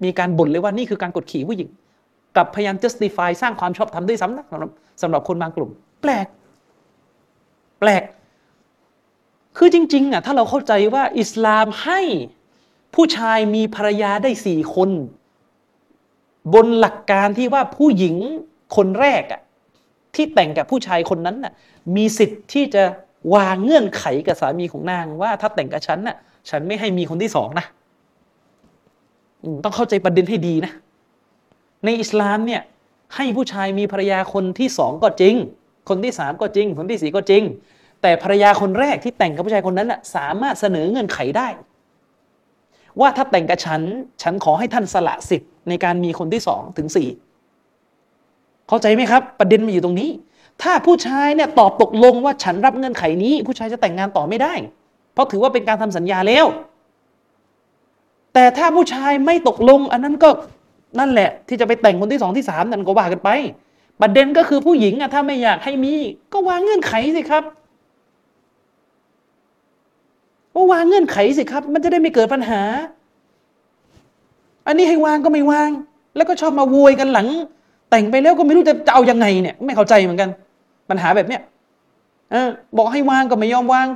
[0.04, 1.70] มีการบ่นเลยว่านี่คือการกดขี่ผู้หญิง
[2.38, 4.70] กับพยายาม justify สร้างความชอบธรรมด้วยซ้ำนะสำหรับ
[5.02, 5.70] สำหรับคนบางกลุ่ม
[6.02, 6.28] แปลก
[7.80, 8.04] แปลก
[9.58, 12.02] คือจริงๆอะถ้าเราเข้าใจว่าอิสลามให้
[12.96, 14.90] ผู้ชายมีภรรยาได้สี่คน
[16.54, 18.16] บนหลักการที่ว่าผู้หญิง
[18.76, 19.42] คนแรกอะ
[20.16, 21.54] ที่แต่งกับผู้ชายคนนั้นน่ะ
[21.96, 22.84] มีสิทธิ์ที่จะ
[23.36, 26.18] วางเงื่อนไขกับสามีของนางว่าถ้าแต่งกับฉันน่ะ
[26.50, 27.66] ฉันไม่ให้มีคนที่สองนะ
[29.64, 30.72] ต้องเข้าใจประเด็นให้ดีนะ
[31.86, 32.62] ในอิสลามเนี่ย
[33.16, 35.36] ให้ผู้ชายมีภรรยาคนที่สองก็จริง
[35.90, 37.44] คนที่สามก็จริง คนที่สี่ก็จริง
[38.02, 41.48] แต่ภรรยาคนแรกที่แต่งกับผู้ชายคนนั้นน่ะสามารถเสนอเงื่อนไขได้
[43.00, 43.82] ว่าถ้าแต่งกับฉัน
[44.22, 47.10] ฉันขอให้ท่านสละสิทธิ์ในการมีคนที่สองถึงสี่
[48.68, 50.10] เข้าใจไหมครับ ประเด็นมันอยู่ตรงนี้
[50.64, 54.54] ถ้าผู้ชายเนี่ยตอบตกลงว่าฉันรับเงื่อนไขนี้ ผู้ชายจะแต่งงานต่อไม่ได้
[55.14, 56.46] เพราะถือว่าเป็นการทำสัญญาแล้ว
[58.34, 60.30] แต่ถ้าผู้ชายไม่ตกลง อันนั้นก็
[61.00, 63.30] นั่นแหละ ที่จะไปแต่งคนที่สองที่สามนั่นก็ว่ากันไป
[64.02, 65.94] ประเด็นก็คือผู้หญิงอะถ้าไม่อยากให้มี
[66.34, 67.44] ก็วางเงื่อนไขสิครับ
[70.54, 72.62] ว่าวางเงื่อนไขสิครับ มันจะได้ไม่เกิดปัญหา
[74.68, 75.70] อันนี้ให้วางก็ไม่วาง
[76.16, 77.28] แล้วก็ชอบมาโวยกันหลัง
[77.90, 80.30] แต่งไปแล้วก็ไม่รู้จะจะเอายังไงเนี่ย ไม่เข้าใจเหมือนกัน
[80.92, 81.42] ปัญหาแบบเนี้ย
[82.34, 82.36] อ
[82.78, 83.88] บอกให้วางก็ไม่ยอมวาง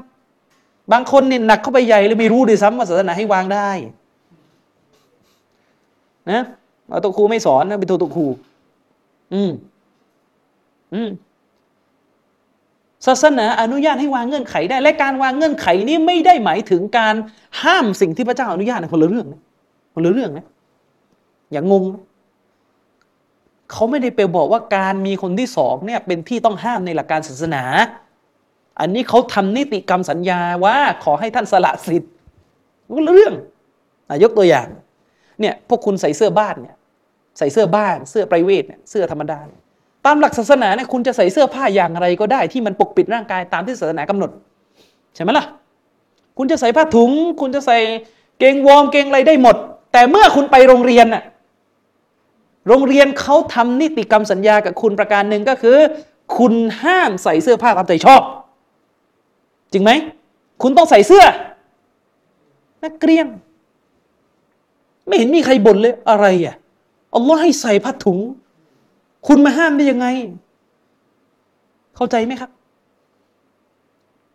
[0.91, 3.70] บางคนเนี่ยหนักเข้าไปใหญ่เลยไม่รู้ด้วยซ้ำว่าศาสนาให้วางได้
[6.32, 6.41] นะ
[6.89, 8.26] เอาตัวครูไม่สอนนะเป็นตัวตัวครู
[9.34, 9.52] อืม
[10.93, 11.10] อืม
[13.06, 17.16] ศาสนาอนุญาตให้วางเงื่อนไขได้ และการวางเงื่อนไขนี้ไม่ได้หมายถึงการ
[17.64, 19.41] ห้ามสิ่งที่พระเจ้าอนุญาตนะคนละเรื่องนะ
[19.93, 20.46] คนละเรื่องนะ
[21.52, 22.04] อย่างงงนะ
[23.76, 27.63] เขาไม่ได้ไปบอกว่าการมีคนที่สองเนี่ยเป็นที่ต้องห้ามในหลักการศาสนา
[28.80, 32.11] อันนี้เขาทำนิติกรรมสัญญาว่าขอให้ท่านสละสิทธิ์
[33.05, 33.34] เรื่อง
[34.09, 34.67] อยกตัวอย่าง
[35.39, 36.76] เนี่ยพวกคุณใส่เสื้อบ้านเนี่ย
[37.38, 39.59] ใส่เสื้อบ้านเสื้อไพรเวทเนี่ยเสื้อธรรมดาเนี่ย
[40.05, 44.32] ตามหลักศาสนาเนี่ยคุณจะใส่เสื้อผ้าอย่างไรก็ได้ที่มันปกปิดร่างกายตามที่ศาสนากำหนด
[45.15, 45.45] ใช่ไหมล่ะ
[46.38, 47.11] คุณจะใส่ผ้าถุง
[47.41, 47.78] คุณจะใส่
[48.39, 49.55] เกงวอร์มเกงอะไรได้หมด
[49.93, 51.23] แต่เมื่อคุณไปโรงเรียนน่ะ
[52.68, 55.78] โรงเรียนเขาทำนิติกรรมสัญญากับคุณประการหนึ่งก็คือ
[56.38, 56.53] คุณ
[56.84, 58.22] ห้ามใส่เสื้อผ้าตามใจชอบ
[59.72, 59.91] จริงไหม
[60.61, 61.24] คุณต้องใส่เสื้อ
[62.84, 63.28] นักเรียน
[65.07, 66.55] ไม่เห็นมีใครบ่นเลยอะไรอะ
[67.16, 68.20] อัลลอฮ์ให้ใส่ผ้าถุง
[69.28, 70.07] คุณมาห้ามได้ยังไง
[71.95, 72.51] เข้าใจไหมครับ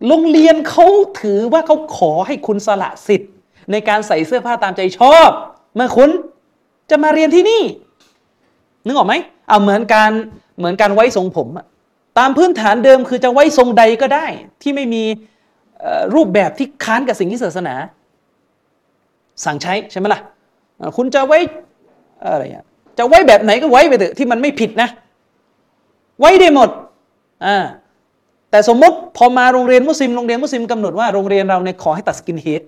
[0.07, 0.87] โรงเรียนเขา
[1.21, 3.33] ถือว่าเขาขอให้คุณสละสิทธิ์
[3.71, 5.31] ในการใส่เสื้อผ้าตามใจชอบ
[5.77, 6.11] เมื่อคุณ
[6.91, 7.63] จะมาเรียนที่นี่
[8.87, 9.15] นึกออกไหม
[9.49, 10.11] เอาเหมือนการ
[10.59, 11.67] เหมือนการไว้ทรงผมอะ
[12.19, 14.27] ตามพื้นฐานเดิมคือจะไว้ทรงใดก็ได้
[14.63, 15.03] ที่ไม่มี
[16.15, 17.75] รูปแบบที่ค้านกับสิ่งที่ศาสนา
[19.45, 20.21] สั่งใช้ใช่ไหมล่ะ
[20.97, 21.39] คุณจะไว้
[22.23, 22.65] อะไรอะ
[22.99, 24.89] จะไว้แบบไหนก็ไว้ไปเถอะที่มันไม่ผิดนะ
[26.21, 26.69] ไว้ได้หมด
[27.45, 27.57] อ่า
[28.51, 32.63] แต่สมมติพอมาโรงเรียนมุสลิมโรงเรียนมุสลิมกำหนดว่าโรงเรียนเราเนี่ยขอให้ตัด skinhead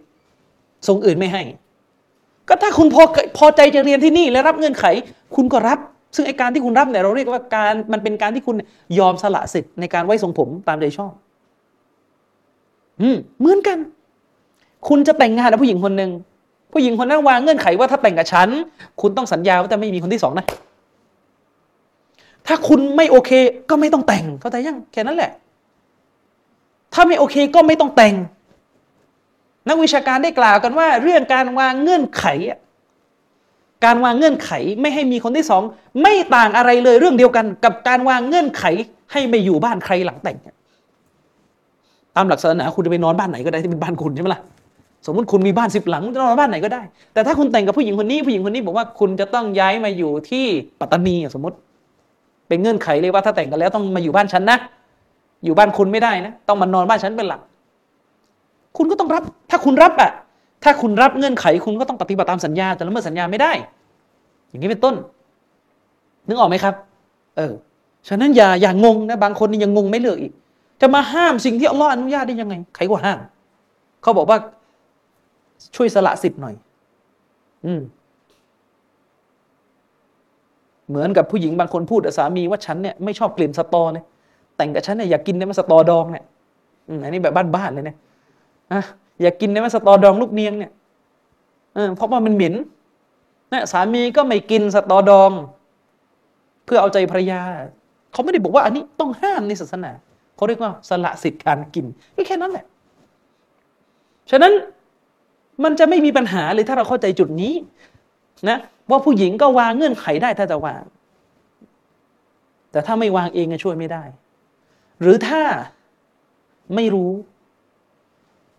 [0.87, 1.43] ทรงอื่นไม่ให้
[2.49, 3.03] ก็ถ้าคุณพอ
[3.39, 4.85] พอใจจะเรียนที่นี่และรับเงื่อนไข
[5.37, 5.79] คุณก็รับ
[6.15, 8.57] ซึ่งไอ้การที่คุณรับเนี่ยเราเรียกว่าการมันเป็นการที่คุณ
[8.99, 11.13] ยอมสละสิทธิ์ในการไว้ทรงผมตามใจชอบ
[13.01, 13.79] อืมเหมือนกัน
[14.89, 16.11] คุณจะแต่งงานกับผู้หญิงคนหนึ่ง
[16.73, 18.49] ผู้หญิงคนนั้นวางเงื่อนไขว่าถ้าแต่งกับฉัน
[19.01, 20.47] คุณต้องสัญญาว่าจะไม่มีคนที่สองนะ
[22.47, 23.31] ถ้าคุณไม่โอเค
[23.71, 25.33] ก็ไม่ต้องแต่งเข้าใจยังแค่นั้นแหละ
[26.95, 28.15] ถ้าไม่โอเคก็ไม่ต้องแต่ง
[29.69, 32.59] นักวิชาการได้กล่าวกันว่า เรื่องการวางเงื่อนไขอะ
[33.85, 35.63] การวางเงื่อนไขไม่ให้มีคนที่สอง
[36.03, 38.65] ไม่ต่างอะไรเลยเรื่องเดียวกันกับการวางเงื่อนไข
[39.13, 40.57] ให้ไม่อยู่บ้านใครหลังแต่งเนี่ย
[42.17, 44.43] ตามหลักศาสนาคุณจะไปนอนบ้านไหนก็ได้ที่เป็นบ้านคุณใช่ไหมล่ะ
[45.07, 50.45] สมมติคุณมีบ้านสิบหลังจะนอนบ้านไหนก็ได้ แต่ถ้าคุณแต่งกับผู้หญิงคนนี้ผู้หญิงคนนี้บอกว่าคุณจะต้องย้ายมาอยู่ที่
[50.81, 51.57] ปัตตานีสมมติ
[52.49, 54.59] เป็นเงื่อนไขเลยว่าถ้าแต่งกันแล้วต้องมาอยู่บ้านฉันนะ
[55.45, 57.41] อยู่บ้านคุณไม่ได้นะ ต้องมานอนบ้านฉันเป็นหลัก
[58.77, 60.11] คุณก็ต้องรับ ถ้าคุณรับอะ
[60.63, 63.53] ถ้าคุณรับเงื่อนไขคุณก็ต้องปฏิบัติตามสัญญา แต่ละเมื่อสัญญาไม่ได้
[64.49, 64.95] อย่างนี้เป็นต้น
[66.29, 66.75] นึกออกไหมครับ
[67.37, 67.53] เออ
[68.09, 70.33] ฉะนั้นอย่าอย่างงงนะบางคนนี่ยังงงไม่เลิกอีก
[70.81, 73.19] จะมาห้ามสิ่งที่อัลลอฮ์อนุญาตได้ยังไง ใครก็ห้าม
[74.03, 74.39] เขาบอกว่า
[75.77, 76.55] ช่วยสละสิทธิ์หน่อย
[77.67, 77.81] อืม
[80.89, 84.05] เหมือนกับผู้หญิงบางคนพูดกับสามีว่าฉันเนี่ยไม่ชอบกลิ่นสตอเนี่ย
[84.57, 86.25] แต่งกับฉันเนี่ยอยากกินได้ไหมสตอดองเนี่ย
[87.05, 87.97] อันนี้แบบบ้านๆเลยเนี่ย
[88.73, 88.81] อะ
[89.23, 90.73] อย่ากกินได้ไหมสตอดองลูกเนียงเนี่ย
[91.75, 92.55] เออเพราะว่ามันเหม็น
[93.53, 95.31] นะสามีก็ไม่กินสตอดอง
[96.65, 97.41] เพื่อเอาใจภรรยา
[98.13, 99.93] เขาไม่ได้บอกว่าอันนี้ต้องห้ามในศาสนา
[100.37, 102.65] เขาเรียกว่าสละสิทธิ์การกินก็แค่นั้นแหละ
[104.31, 104.53] ฉะนั้น
[105.65, 107.55] มันจะไม่มีปัญหาเลยถ้าเราเข้าใจจุดนี้
[108.49, 108.59] นะ
[108.91, 110.83] ว่าผู้หญิงก็วางเงื่อนไขได้ถ้าจะวาง
[112.73, 114.05] แต่ถ้าไม่วางเองก็ช่วยไม่ได้
[115.01, 115.43] หรือถ้า
[116.75, 117.11] ไม่รู้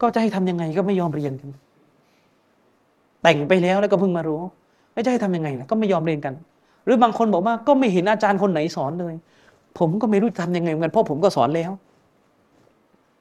[0.04, 1.49] ก็จะให้ทำยังไงก็ไม่ยอมเรียนกัน
[3.24, 4.41] แต่งไปแล้วแล้วก็เพิ่งมารู้
[4.93, 6.34] ไม่จะให้ทำยังไงนะก็ไม่ยอมเรียนกัน
[6.86, 9.14] หรือบางคนบอกว่าก็ไม่เห็นอาจารย์คนไหนสอนเลย
[9.80, 11.72] ผมก็ไม่รู้จะทำยังไงเหมือนกันเพราะผมก็สอนแล้ว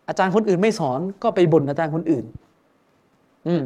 [0.09, 2.25] อาจารย์คนอื่นไม่สอน ก็ไปบ่นอาจารย์คนอื่น
[3.47, 3.63] อืม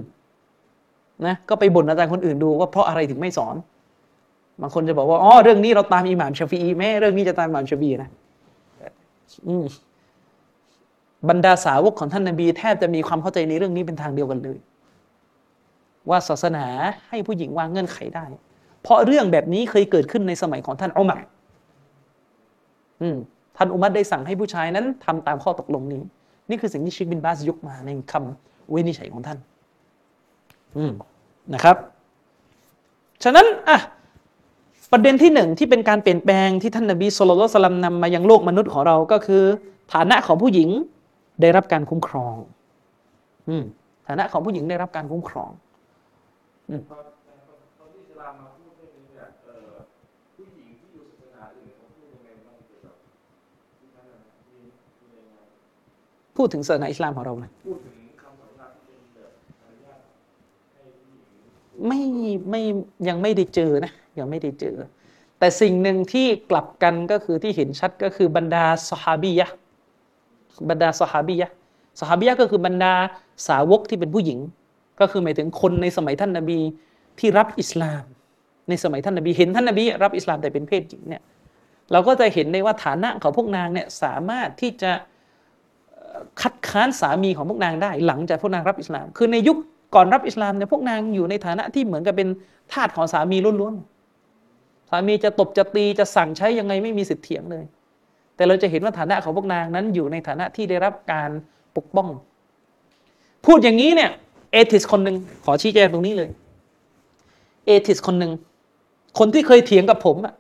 [1.27, 3.55] นะก็ไปบ่นอาจารย์คนอื่นดูว่าเพราะอะไรถึงไม่สอน
[4.61, 8.11] บางคนจะบอกว่าอ๋อเรื่องนี้เราตามอิหม่ามชาฟีอีแม่เรื่องนี้จะตามอิหม่ามชาฟีนะ
[9.49, 9.65] อืม
[11.29, 14.59] บรรดาสาวกของท่านนบี แทบจะมีความเข้าใจในเรื่องนี้เป็นทางเดียวกันเลย
[16.11, 16.67] ว่าศาสนา
[17.09, 18.25] ให้ผู้หญิงวางเงื่อนไขได้
[18.83, 21.21] เพราะเรื่องแบบนี้เคยเกิดขึ้นในสมัยของท่านอุมัร
[23.03, 23.17] อืม
[23.57, 26.03] ท่านอุมัรได้สั่งให้ผู้ชายนั้นทำตามข้อตกลงนี้
[26.51, 29.39] นี่คือสิ่งที่ชิคบินบาสยกมาในคำวินิจฉัยของท่าน
[30.77, 30.93] อืม
[31.55, 31.77] นะครับ
[33.25, 33.79] ฉะนั้นอะ
[34.93, 39.43] ประเด็นที่หนึ่งที่เป็นการเปลี่ยนแปลงที่ท่านนบีสุลต่านสลัมนำมายังโลกมนุษย์ของเราก็คือ
[39.93, 40.69] ฐานะของผู้หญิง
[41.41, 42.35] ได้รับการคุ้มครอง
[43.49, 43.65] อืม
[44.07, 45.51] ฐานะของผู้หญิงได้รับการคุ้มครอง
[46.71, 47.05] ตอน
[47.79, 49.75] ตอนที่อิสลามมาพูดเรื่องนี้เนี่ยเอ่อ
[50.37, 52.95] ผู้หญิงที่อยู่ศาสนาอื่นเขาพูดยังไงบ้างเกี่ยวกับ
[53.79, 54.19] ที่ท่านนะ
[54.51, 54.61] มี
[55.01, 55.37] มียังไง
[56.37, 59.31] พูดถึงศาสนาอิสลามของเรานะพูดถึงคำสอนที่เป็นแบบ
[59.63, 60.01] อนุญาต
[60.75, 62.01] ให้ผู้หญิงไม่
[62.51, 62.63] ไม่
[63.09, 64.77] ยังไม่ได้เจอนะยังไม่ได้เจอ
[65.39, 69.49] แต่สิ่งหนึ่งที่กลับกันก็คือที่เห็นชัดก็คือบรรดาสหาบียะ
[70.71, 71.51] บรรดาสหาบียะ
[72.01, 72.93] สหาบียะก็คือบรรดา
[73.49, 74.39] สาวกที่เป็นผู้หญิง
[75.01, 76.59] ก็คือหมายถึงคนในสมัยท่านนบี
[77.19, 78.03] ที่รับอิสลาม
[78.69, 81.23] ในสมัยท่านนบีเห็นท่านนบีรับอิสลามแต่เป็นเพศหญิงเนี่ย
[81.93, 84.93] เราก็จะเห็นได้ว่าฐานะของพวกนางเนี่ยสามารถที่จะ
[86.41, 89.57] คัดค้านสามีของพวกนางได้ หลังจากพวกนางรับอิสลาม คือในยุค
[89.95, 92.29] ก่อนรับอิสลามเนี่ยพวกนางอยู่ในฐานะที่เหมือนกับเป็น
[92.73, 97.65] ทาสของสามีล้วนๆสามีจะตบจะตีจะสั่งใช้ยังไงไม่มีสิทธิ์เถียงเลย
[98.37, 101.31] แต่เราจะเห็นว่าฐานะของพวกนางนั้นอยู่ในฐานะที่ได้รับการ
[101.77, 102.09] ปกป้อง
[103.47, 104.11] พูดอย่างนี้เนี่ย
[104.53, 106.31] เอทิสคนหนึ่งขอชี้แจงตรงนี้เลย
[107.67, 108.33] เอทิสคนหนึ่ง
[109.19, 110.35] คนที่เคยเถียงกับผมอะ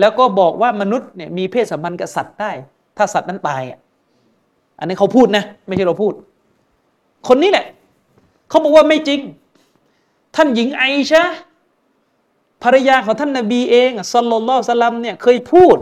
[0.00, 2.50] แล้วก็บอกว่ามนุษย์เนี่ยมีเพศสัมพันธ์กับสัตว์ได้
[2.96, 3.78] ถ้าสัตว์นั้นตายอะ
[4.78, 6.12] อันนี้เขาพูดนะ ไม่ใช่เราพูด
[7.28, 7.66] คนนี้แหละ
[8.48, 9.20] เขาบอกว่าไม่จริง
[10.36, 11.36] ท่านหญิงไอชะห์
[12.62, 15.76] ภรรยาของท่านนบีเองสัลลัลลอฮุอะลัยฮิวะสัลลัมเนี่ยเคยพูด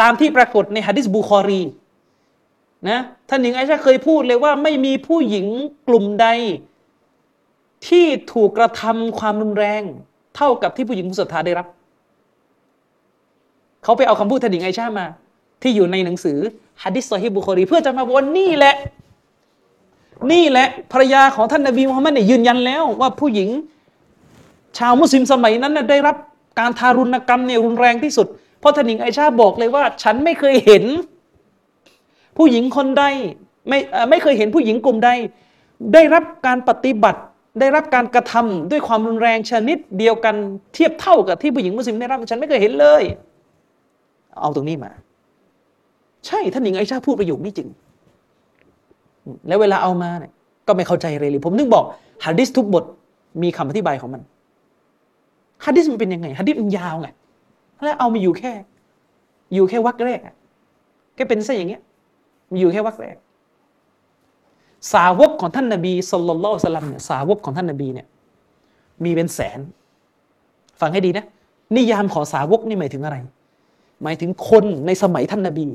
[0.00, 1.62] ตามที่ปรากฏในฮะดิษบุคอรี
[2.88, 5.46] นะท่านหญิงไอชะห์เคยพูดเลยว่าไม่มีผู้หญิง
[5.88, 6.26] กลุ่มใด
[7.88, 9.82] ที่ถูกกระทำความรุนแรง
[10.36, 11.66] เท่ากับที่ผู้หญิงผู้ศรัทธาได้รับ
[13.84, 15.06] เขาไปเอาคำพูดท่านหญิงไอชามา
[15.62, 16.38] ที่อยู่ในหนังสือ
[16.82, 18.74] ฮะดิษซอฮีบุคอรี เพื่อจะมาบอกว่านี่แหละ
[20.32, 23.48] นี่แหละภรรยาของท่านนบีมุฮัมมัดเนี่ยยืนยันแล้ว ว่าผู้หญิง
[24.78, 26.16] ชาวมุสลิมสมัยนั้นน่ะได้รับ
[26.58, 28.26] การทารุณกรรมเนี่ยรุนแรงที่สุด
[28.60, 30.84] เพราะท่านหญิงไอชาบอกเลยว่า ฉันไม่เคยเห็น
[32.36, 33.04] ผู้หญิงคนใด
[33.68, 35.10] ไม่เอ่อไม่เคยเห็นผู้หญิงกลุ่มใด
[35.94, 37.20] ได้รับการปฏิบัติ
[37.60, 40.34] ได้รับการกระทำด้วยความรุนแรงชนิดเดียวกัน
[40.74, 43.02] เทียบเท่ากับที่ผู้หญิงมุสลิมได้รับฉันไม่เคยเห็นเลย
[44.40, 44.90] เอาตรงนี้มา
[46.26, 47.68] ใช่ท่านหญิงไอชาพูดประโยคนี้จริง
[49.48, 50.32] แล้วเวลาเอามาเนี่ย
[50.66, 51.84] ก็ไม่เข้าใจเลยเลยผมนึกบอก
[52.24, 52.84] ฮะดิษทุกบท
[53.42, 54.22] มีคำอธิบายของมัน
[55.64, 57.08] ฮะดิษมันเป็นยังไงฮะดิษมันยาวไง
[57.82, 58.52] แล้วเอามาอยู่แค่
[59.54, 60.20] อยู่แค่วรรคแรก
[61.14, 61.82] แค่เป็นซะอย่างเงี้ย
[62.52, 63.16] มีอยู่แค่วรรคแรก
[64.94, 68.06] สาวกของท่านนบีสุลต่านลสลัมเนี่ยสาวกของท่านนบีเนี่ย
[69.04, 69.60] มีเป็นแสน
[70.80, 71.24] ฟังให้ดีนะ
[71.76, 73.16] นิยามของสาวกนี่หมายถึงอะไร
[74.02, 75.66] หมายถึงคนในสมัยท่านนบี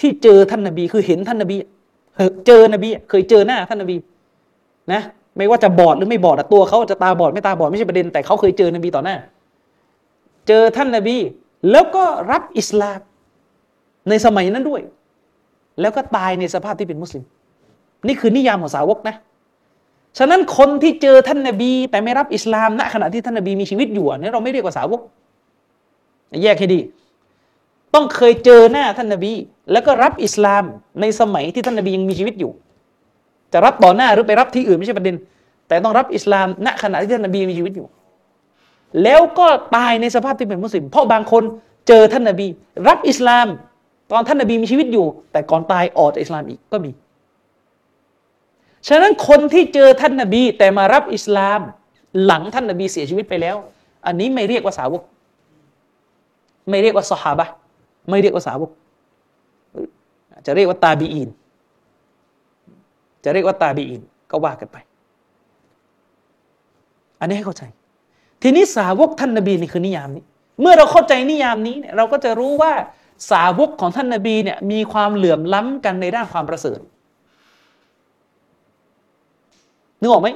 [0.00, 1.56] ที่เจอท่านนบีคือเห็นท่านนบี
[2.46, 3.96] เจอนบีเคยเจอหน้าท่านนบี
[4.92, 5.02] นะ
[5.36, 9.16] ไม่ว่าจะบอดหรือไม่บอดตัวเขาจะตาบอดไม่ตาบอดไม่ใช่ประเด็นแต่เขาเคยเจอนบีต่อหน้า
[10.48, 11.16] เจอท่านนบี
[11.70, 13.00] แล้วก็รับอิสลาม
[14.08, 14.82] ในสมัยนั้นด้วย
[15.80, 17.24] แล้วก็ตายในสภาพที่เป็นมุสลิม
[18.06, 19.16] นี่คือนิยามของสาวกนะ
[20.18, 25.00] ฉะนั้นคนที่เจอท่านนบี แต่ไม่รับอิสลามณขณะที่ท่านนบีมีชีวิตอยู่นนี้เราไม่เรียกว่าสาวก
[26.42, 26.80] แยกให้ดี
[27.94, 29.32] ต้องเคยเจอหน้าท่านนบี
[29.72, 30.64] แล้วก็รับอิสลาม
[31.00, 32.50] ในสมัยที่ท่านนบียังมีชีวิตอยู่
[33.52, 35.16] จะรับต่อหน้าหรือไปรับที่อื่นไม่ใช่ประเด็น
[35.68, 37.86] แต่ต้องรับอิสลามณขณะที่ท่านนบีมีชีวิตอยู่
[39.02, 39.46] แล้วก็
[39.76, 41.42] ตายในสภาพที่เป็นมุสลิม เพราะบางคน
[41.88, 42.46] เจอท่านนบี
[42.88, 43.46] รับอิสลาม
[44.10, 46.90] ตอนท่านนบีมีชีวิตอยู่ แต่ก่อนตายออกจากอิสลามอีกก็มี
[48.88, 51.60] ฉะนั้นคนที่เจอท่านนบี แต่มารับอิสลาม
[52.24, 53.56] หลังท่านนบีเสียชีวิตไปแล้ว
[54.06, 55.02] อันนี้ไม่เรียกว่าสาวก
[56.70, 57.52] ไม่เรียกว่าสหาบะห์
[58.08, 58.70] ไม่เรียกว่าสาวก
[60.46, 61.28] จะเรียกว่าตาบีอีน
[63.24, 64.76] จะเรียกว่าตาบีอีนก็ว่ากันไป
[67.20, 67.62] อันนี้ให้เข้าใจ
[68.42, 70.24] ทีนี้สาวกท่านนบีนี่คือนิยามนี้
[70.60, 72.72] เมื่อเราเข้าใจนิยามนี้เนี่ยเราก็จะรู้ว่า
[73.30, 76.78] สาวกของท่านนบีเนี่ยมีความเหลื่อมล้ำกันในด้านความประเสริฐ
[80.00, 80.28] นึกออกไหม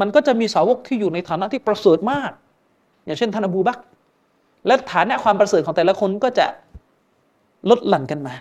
[0.00, 2.30] มันก็จะมีสาวกที่อยู่ในฐานะที่ประเสริฐมาก
[3.04, 3.78] อย่างเช่นท่านอบูบัก
[4.66, 6.46] และฐานะความประเสริฐของแต่ละคนก็จะ
[7.70, 8.34] ลดหลั่นกันมา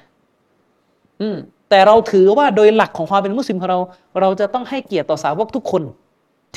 [1.21, 1.37] อืม
[1.69, 3.79] แต่เราถือว่าโดยหลักของความเป็นมุสลิมของเรา
[4.21, 5.83] เราจะต้องให้เกียรติต่อสาวกทุกคน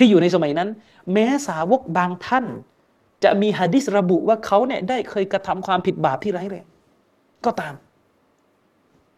[0.01, 0.69] ที่อยู่ในสมัยนั้น
[1.13, 2.45] แม้สาวกบางท่าน
[3.25, 6.67] จะมีหะดิษระบุว่าเขาเนี่ยได้เคยกระทำความผิดบาปที่ร้ายแรง
[7.45, 7.75] ก็ตาม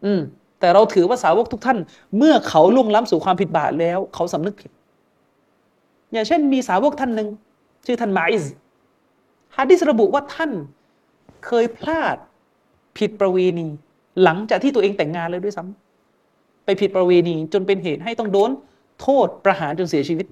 [0.05, 0.21] อืม
[0.61, 1.79] แต่เราถือว่าสาวกทุกท่าน
[2.19, 4.71] เมื่อเขาล่วงล้ำสู่ความผิดบาปแล้ว เขาสำนึกผิด
[6.13, 7.29] อย่างเช่น มีสาวกท่านหนึ่ง
[7.87, 8.45] ชื่อท่านมาอิซ
[9.57, 10.51] ฮะดิษระบุว่าท่าน
[11.47, 12.17] เคยพลาด
[12.99, 13.69] ผิดประเวณี
[14.23, 18.51] หลังจากที่ตัวเองแต่งงานเลยด้วยซ้ำไปผิดประเวณีจนเป็นเหตุให้ต้องโดน
[19.01, 20.27] โทษประหารจนเสียชีวิต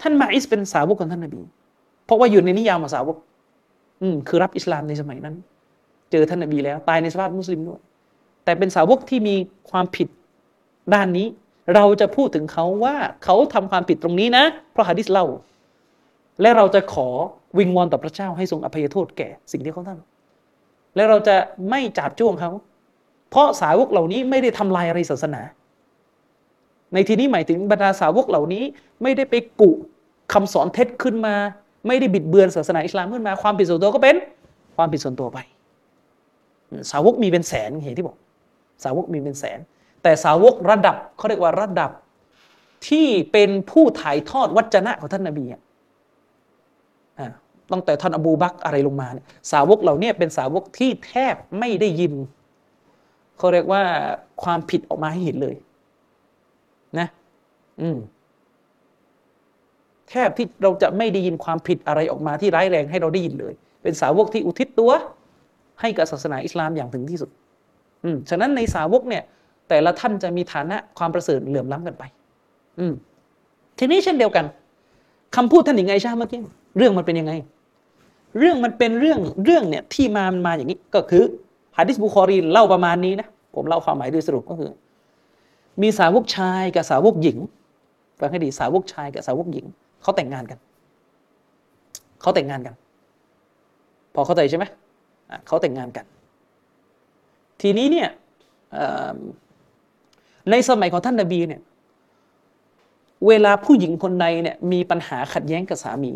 [0.00, 1.40] ท่านมาอิสเป็นสาวกของท่านนบี
[2.04, 3.16] เพราะว่าอยู่ในนิยามของสาวก
[4.02, 5.34] อืมคือรับอิสลามในสมัยนั้น
[6.10, 7.80] เจอท่านนบีแล้ว ตายในสภาพมุสลิมด้วย
[8.44, 9.34] แต่เป็นสาวกที่มี
[9.70, 10.08] ความผิด
[10.94, 11.26] ด้านนี้
[11.74, 15.26] เราจะพูดถึงเขาว่าเขาทำความผิดตรงนี้นะ เพราะฮะดิษเล่า
[16.40, 17.08] และเราจะขอ
[17.58, 21.36] วิงวอนต่อพระเจ้าให้ทรงอภัยโทษแก่สิ่งที่เขาทำและเราจะ
[21.70, 22.50] ไม่จับจ้วงเขา
[23.30, 25.40] เพราะสาวกเหล่านี้ไม่ได้ทำลายอะไรศาสนา
[26.94, 28.64] ในที่นี้หมายถึงบรรดาสาวกเหล่านี้
[29.02, 29.70] ไม่ได้ไปกุ
[30.32, 31.34] คำสอนเท็จขึ้นมา
[31.86, 34.16] ไม่ได้บิดเบือนศาสนาอิสลามขึ้นมา ความผิดส่วนตัวก็เป็น
[34.76, 35.38] ความผิดส่วนตัวไป
[36.90, 38.16] สาวกมีเป็นแสนเห็นที่บอก
[38.84, 39.58] สาวกมีเป็นแสน
[40.02, 41.90] แต่สาวกระดับเขาเรียกว่าระดับ
[42.88, 45.60] ที่เป็นผู้ถ่ายทอดวัจนะของท่านนบีอะ
[47.72, 52.12] ตั้งแต่ท่านอบูบักอะไรลงมาเนี่ยสาวกเหล่านี้เป็นสาวกที่แทบไม่ได้ยิน
[53.38, 53.82] เขาเรียกว่า
[54.42, 55.56] ความผิดออกมาให้เห็นเลย
[56.98, 57.08] นะ
[57.80, 57.98] อืม
[60.10, 64.90] แทบที่เราจะไม่ได้ยินความผิดอะไรออกมาที่ร้ายแรงให้เราได้ยินเลย เป็นสาวกที่อุทิศตัว
[65.80, 67.30] ให้กับศาสนาอิสลามอย่างถึงที่สุด
[68.04, 69.22] อืมฉะนั้นในสาวกเนี่ย
[69.68, 72.04] แต่ละท่านจะมีฐานะความประเสริฐเหลื่อมล้ำกันไป
[72.78, 72.92] อืม
[73.78, 74.44] ทีนี้เช่นเดียวกัน
[75.36, 76.40] คำพูดท่านหญิงไอชาเมื่อกี้
[76.76, 77.32] เรื่องมันเป็นยังไง
[78.38, 81.24] เรื่องมันเป็นเรื่องเรื่องเนี่ยที่มามันมาอย่างนี้ก็คือ
[81.76, 84.70] ฮะดิษบุคอรีเล่าประมาณนี้นะผมเล่าความหมายโดยสรุปก็คือ
[85.82, 87.38] มีสาวกชายกับสาวกหญิง
[88.18, 89.66] ฟังให้ดีสาวกชายกับสาวกหญิง
[90.02, 90.58] เขาแต่งงานกัน
[92.20, 92.74] เขาแต่งงานกัน
[94.14, 94.64] พอเข้าใจใช่ไหม
[95.46, 96.04] เขาแต่งงานกัน
[97.60, 98.08] ทีนี้เนี่ย
[100.50, 101.60] ในสมัยของท่านนาบีเนี่ย
[103.26, 106.12] เวลาผู้หญิงคนใดเนี่ยมีปัญหาขัดแย้งกับสามี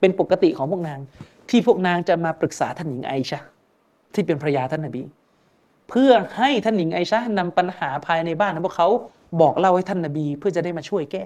[0.00, 1.00] เป็นปกติของพวกนาง
[1.50, 3.40] ที่พวกนางจะมาปรึกษาท่านหญิงไอชา
[4.14, 5.02] ที่เป็นภรรยาท่านนาบี
[5.94, 8.88] พื่อให้ท่านหญิงไอชานำปัญหาภายในบ้านของพวกเขา
[9.40, 11.24] บอกเล่าให้ท่านนาบีเพื่อจะได้มาช่วยแก้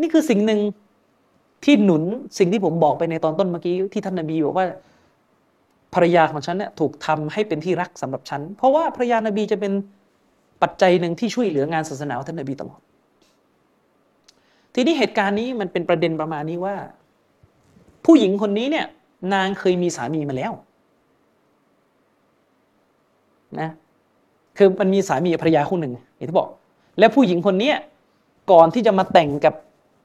[0.00, 0.60] นี่คือสิ่งหนึ่ง
[1.64, 2.02] ที่หนุน
[2.38, 4.66] สิ่งที่ผมบอกไปในตอนต้นเมื่อกี้ที่ท่านนาบีบอกว่า
[5.94, 9.72] ภรรยาของฉันเนี่ยถูกทำให้เป็นที่รักสำหรับฉัน เพราะว่าภรรยานาบีจะเป็น
[10.62, 12.80] ปัจจัยหนึ่งที่ช่วยเหลืองานศาสนาของท่านนาบีตลอด
[14.74, 16.76] ทีนี้เหตุการณ์นี้มันเป็นประเด็นประมาณนี้ว่า
[18.04, 18.86] ผู้หญิงคนนี้เนี่ย
[19.34, 20.52] นางเคยมีสามีมาแล้ว
[23.60, 23.70] นะ
[24.56, 26.48] คือมันมีสามีภรรยาคู่หนึ่งอย่างที่บอก
[26.98, 27.72] แล้วผู้หญิงคนนี้
[28.52, 29.54] ก่อนที่จะมาแต่งกับ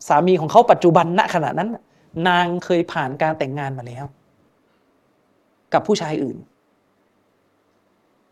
[0.08, 1.70] สามีของเขาปัจจุบันณขณะนั้น
[2.28, 4.06] นางเคยผ่านการแต่งงานมาแล้ว
[5.74, 6.38] กับผู้ชายอื่น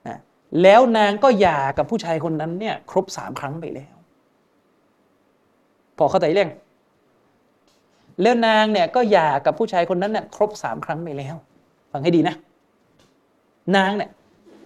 [0.07, 0.17] นะ
[0.61, 3.95] แล้วนางก็หย่ากับผู้ชายคนนั้นเนี่ย ครบสามครั้งไปแล้ว
[5.97, 6.49] พอเข้าใจเรื่อง
[8.21, 11.35] แล้วนางเนี่ยก็หย่ากับผู้ชายคนนั้นเนี่ยครบสามครั้งไปแล้ว
[11.91, 12.35] ฟังให้ดีนะ
[13.75, 14.09] นางเนี่ย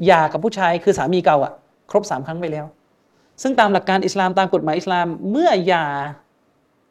[0.05, 1.53] หย่ากับผู้ชายคือสามีเก่าอะ่ะ
[1.91, 2.65] ครบสามครั้งไปแล้ว
[3.41, 5.87] ซึ่งตามหลักการอิสลามตามกฎหมายอิสลามเมื่อหย่า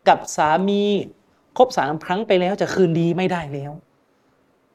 [0.08, 0.82] กับสามี
[1.56, 3.72] ครบสามครั้งไปแล้วจะคืนดีไม่ได้แล้ว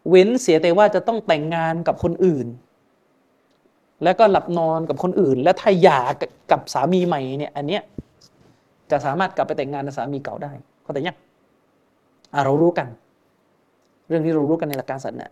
[0.09, 2.47] เว้นเสียแต่ว่าจะต้องแต่งงานกับคนอื่น
[4.03, 6.01] แล้วก็หลับนอนกับคนอื่น และถ้าหย่า
[6.51, 7.81] กับสามีใหม่เนี่ยอันเนี้ย
[8.91, 10.51] จะสามารถกลับไปแต่งงานกับสามีเก่าได้
[10.83, 11.17] เข้าใจยัง
[12.45, 12.87] เรารู้กัน
[14.07, 15.27] เรื่องที่เรารู้กันในหลักการศาสนา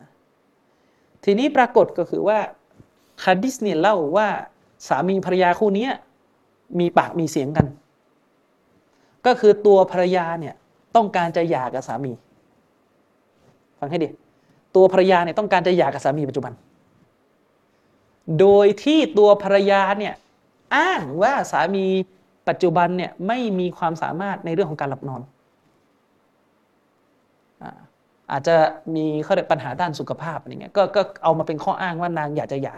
[1.24, 2.38] ทีนี้ปรากฏก็คือว่า
[3.26, 4.28] ฮะดิษเนี่ยเล่าว่า
[4.88, 5.88] สามีภรรยาคู่นี้
[6.80, 7.66] มีปากมีเสียงกัน
[9.26, 10.56] ก็คือตัวภรรยาเนี่ย
[10.96, 12.12] ต้องการจะหย่ากับสามี
[13.80, 14.10] ฟังให้ดี
[14.76, 16.54] ตัวภรรยาเนี่ยต้องการจะหย่ากับสามีปัจจุบัน
[18.40, 20.14] โดยที่ตัวภรรยาเนี่ย
[20.76, 21.86] อ้างว่าสามี
[22.48, 25.22] ปัจจุบันเนี่ยไม่มีความสามารถในเรื่องของการหลับนอน
[28.32, 28.56] อาจจะ
[28.96, 32.76] มีเขาเรียกปัญหาด้านสุขภาพอะไรเงี้ยก็ก็เอามาเป็นข้ออ้างว่านางอยากจะหย่า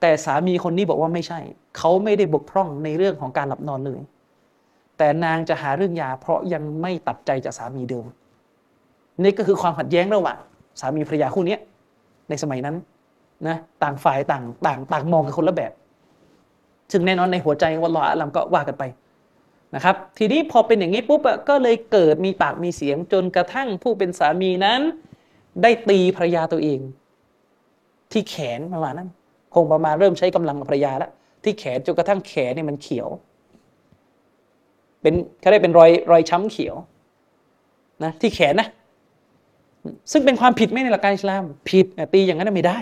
[0.00, 1.40] แต่สามีคนนี้บอกว่าไม่ใช่
[1.76, 4.00] เขาไม่ได้บกพร่องในเรื่องของการหลับนอนเลย
[4.98, 8.06] แต่นางจะหาเรื่องยา เพราะยังไม่ตัดใจจากสามีเดิม
[9.22, 10.38] นี่ก็คือความขัดแย้งระหว่าง
[10.80, 11.56] สามีภรรยาคู่นี้
[12.28, 12.76] ในสมัยนั้น
[13.48, 15.72] นะต่างฝ่ายต่างต่างต่างมองกันคนละแบบ
[16.92, 18.84] ซึ่งแน่นอนในหัวใจวันลออัลลัมก็ว่ากันไป
[19.74, 24.80] นะครับ ทีนี้พอเป็นอย่างนี้ปุ๊บก็เลยเกิดมีปากมีเสียงจนกระทั่งผู้เป็นสามีนั้น
[25.62, 26.80] ได้ตีภรรยาตัวเอง
[28.12, 29.08] ที่แขนประมาณนั้น
[29.54, 31.10] คงประมาณเริ่มใช้กำลังภรรยาแล้ว
[31.44, 33.08] ที่แขนจนกระทั่งแขนเนี่ยมันเขียว
[35.02, 36.74] เป็นเขาได้เป็นรอยรอยช้ำเขียว
[38.04, 38.68] นะที่แขนนะ
[40.12, 42.78] ซึ่งเป็นความผิดไม่ในหลักการอิสลาม ผิดตีอย่างนั้นไม่ได้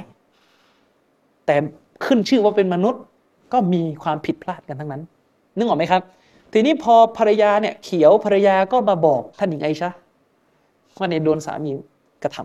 [1.47, 1.57] แต่
[2.05, 3.03] ขึ้นชื่อว่าเป็นมนุษย์
[3.53, 5.03] ก็มีความผิดพลาดกันทั้งนั้น
[5.57, 6.03] นึกออกไหมครับ
[6.53, 9.91] ทีนี้พอภรรยาเนี่ย เขียวภรรยาก็มาบอกท่านหญิงไอชา
[10.99, 11.71] ว่าเนี่ยโดนสามี
[12.23, 12.39] กระท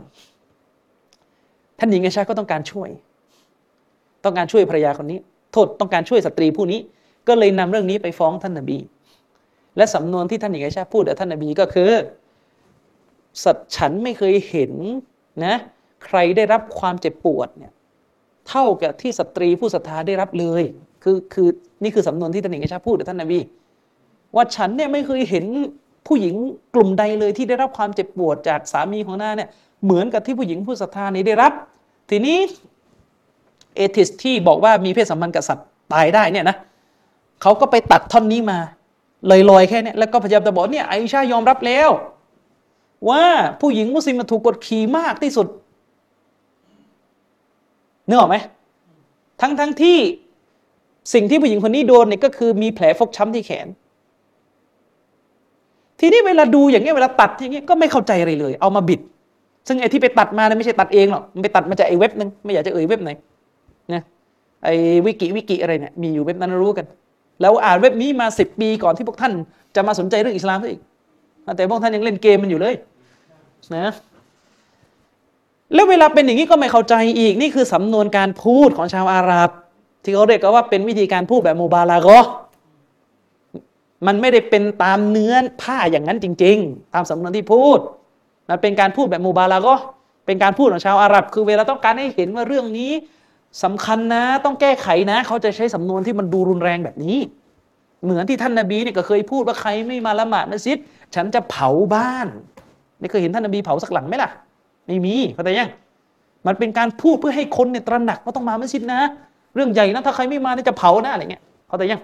[1.06, 2.90] ำท่านหญิงไอชาก็ต้องการช่วย
[4.24, 5.20] ต้องการช่วยภรรยาคนนี้
[5.54, 6.80] โทษต้องการช่วยสตรีผู้นี้
[7.28, 8.78] ก็เลยนำเรื่องนี้ไปฟ้องท่านนบี
[9.78, 11.92] และสำนวนที่ท่านหญิงไอชาพูดกับท่านนบีก็คือ
[13.44, 14.72] สัตว์ฉันไม่เคยเห็น
[15.46, 15.56] นะ
[16.06, 17.72] ใครได้รับความเจ็บปวดเนี่ย
[18.50, 20.64] เท่ากับที่สตรีผู้ศรัทธาได้รับเลย
[21.04, 21.48] คือคือ
[21.84, 23.40] นี่คือสำนวนที่ท่านหญิงไอชาพูดกับท่านนบี
[24.36, 25.46] ว่าฉันเนี่ยไม่เคยเห็น
[26.08, 26.36] ผู้หญิง
[26.76, 29.50] กลุ่มใดเลยที่ได้รับความเจ็บปวดจากสามีของนางเนี่ย
[29.84, 31.54] เหมือนกับที่ผู้หญิงผู้ศรัทธานี้ได้รับ
[32.10, 32.38] ทีนี้
[33.76, 36.58] เอทิสที่บอกว่ามีเพศสัมพันธ์กับสัตว์ตายได้เนี่ยนะ
[37.42, 38.60] เขาก็ไปตัดท่อนนี้มา
[39.32, 41.90] ลอยๆแค่เนี้แล้วก็พยายามจะบอกเนี่ยไอชายอมรับแล้ว
[43.10, 43.24] ว่า
[43.62, 45.48] ผู้หญิงมุสลิมถูกกดขี่มากที่สุด
[48.08, 48.36] นึกออกไหม
[49.42, 49.98] ทั้งทั้งที่
[51.14, 53.68] สิ่งที่ผู้หญิงคนนี้โดนเนี่ยก็คือมีแผลฟกช้ำที่แขน
[56.00, 59.02] ทีนี้เวลาดูอย่างเงี้ยเวลาตัดอย่างเงี้ยก็ไม่เข้าใจอะไรเลย เอามาบิด
[59.68, 63.10] ซึ่งไอ้ที่ไปตัดมาเนี่ยไม่ใช่ตัดเองหรอกมันไปตัดมาจากไอ้เว็บนึงไม่อยากจะเอ่ยเว็บไหน
[63.92, 64.02] นะ
[64.64, 64.74] ไอ้
[65.06, 66.86] วิกิวิกิอะไรเนี่ยมีอยู่เว็บนั้นรู้กัน
[67.42, 69.34] แล้วอ่านเว็บนี้มาสิบปีก่อนที่พวกท่าน
[69.76, 70.82] จะมาสนใจเรื่องอิสลามซะอีก
[71.58, 72.76] แต่พวกท่านยังเล่นเกมมันอยู่เลย
[73.76, 73.94] นะ
[75.74, 79.50] แล้วเวลาเป็นอย่างนี้ก็ไม่เข้าใจอีกนี่คือสำนวนการพูดของชาวอาหรับ
[80.04, 82.20] ที่เขาเรียกกันว่าเป็นวิธีการพูดแบบโมบาลากอ
[84.08, 87.80] มันไม่ได้เป็นตามเนื้อผ้าอย่างนั้นจริง ๆ ตามสำนวนที่พูด
[88.50, 89.76] มันเป็นการพูดแบบโมบาลากอ
[90.26, 92.92] เป็นการพูดของชาวอาหรับ คือเวลาต้องการให้เห็นว่าเรื่องนี้
[93.64, 97.18] สำคัญนะ ต้องแก้ไขนะ เขาจะใช้สำนวนที่มันดูรุนแรงแบบนี้
[98.04, 100.78] เหมือนที่ท่านนาบีเนี่ยก็เคยพูดว่าใครไม่มาละหมาดมัสยิด
[101.16, 102.28] ฉันจะเผาบ้าน
[103.00, 104.30] ไม่เคยเห็นท่านนบีเผาสักหลังไหมล่ะ
[104.88, 105.70] ไม่มีเข้าใจยัง
[106.48, 109.00] มันเป็นการพูดเพื่อให้คนเนี่ยตระหนักว่าต้องมามัสยิดนะ
[109.56, 112.02] เรื่องใหญ่นะถ้าใครไม่มาเนี่ยจะเผานะอะไรเงี้ยเข้าใจยัง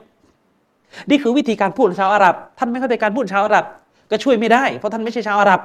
[1.10, 3.66] นี่คือวิธีการพูดชาวอาหรับ ท่านไม่เข้าใจการพูดชาวอาหรับ
[4.12, 5.62] ก็ช่วยไม่ได้เพราะท่านไม่ใช่ชาวอาหรับ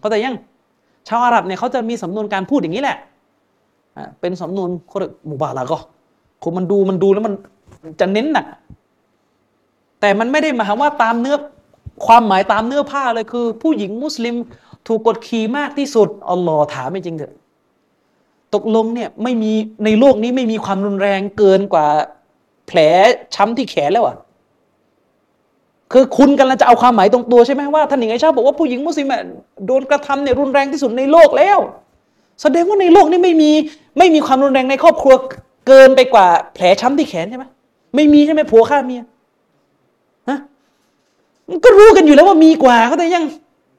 [0.00, 0.36] เข้าใจยัง
[1.08, 2.96] ชาวอาหรับเนี่ยเขาจะมีสำนวนการพูดอย่างนี้แหละ
[4.20, 5.78] เป็นสำนวนเขาเรียกมุบาลาก็
[6.42, 7.34] คนมันดูมันดูแล้วมัน
[8.00, 8.46] จะเน้นหนัก
[10.00, 11.36] แต่มันไม่ได้หมายว่าตามเนื้อ
[12.06, 14.34] ความหมายตามเนื้อผ้าเลยคือ ผู้หญิงมุสลิม
[14.86, 17.34] ถูกกดขี่มากที่สุดอัลลอฮ์ถามไม่จริงเถอะ
[18.54, 19.52] ตกลงเนี่ยไม่มี
[19.84, 21.86] ในโลกนี้ไม่มีความรุนแรงเกินกว่า
[22.66, 22.78] แผล
[23.34, 24.16] ช้ำที่แขนแล้วอะ
[25.92, 29.08] คือคุณกำลังจะเอาความหมายตรงตัวใช่ไหมว่าท่านหญิงไอชาบอกว่าผู้หญิงมุสลิม
[29.66, 31.58] โดนกระทำเนี่ยรุนแรงที่สุดในโลกแล้ว
[32.42, 33.50] แสดงว่าในโลกนี้ไม่มี
[33.98, 35.14] ไม่มีความรุนแรงในครอบครัว
[35.66, 37.44] เกินไปกว่าแผลช้ำที่แขนใช่ไหม
[37.94, 39.02] ไม่มีใช่ไหมผัวฆ่าเมีย
[40.28, 40.38] ฮะ
[41.64, 43.24] ก็รู้กันอยู่แล้วว่ามีกว่าเขาแต่ยัง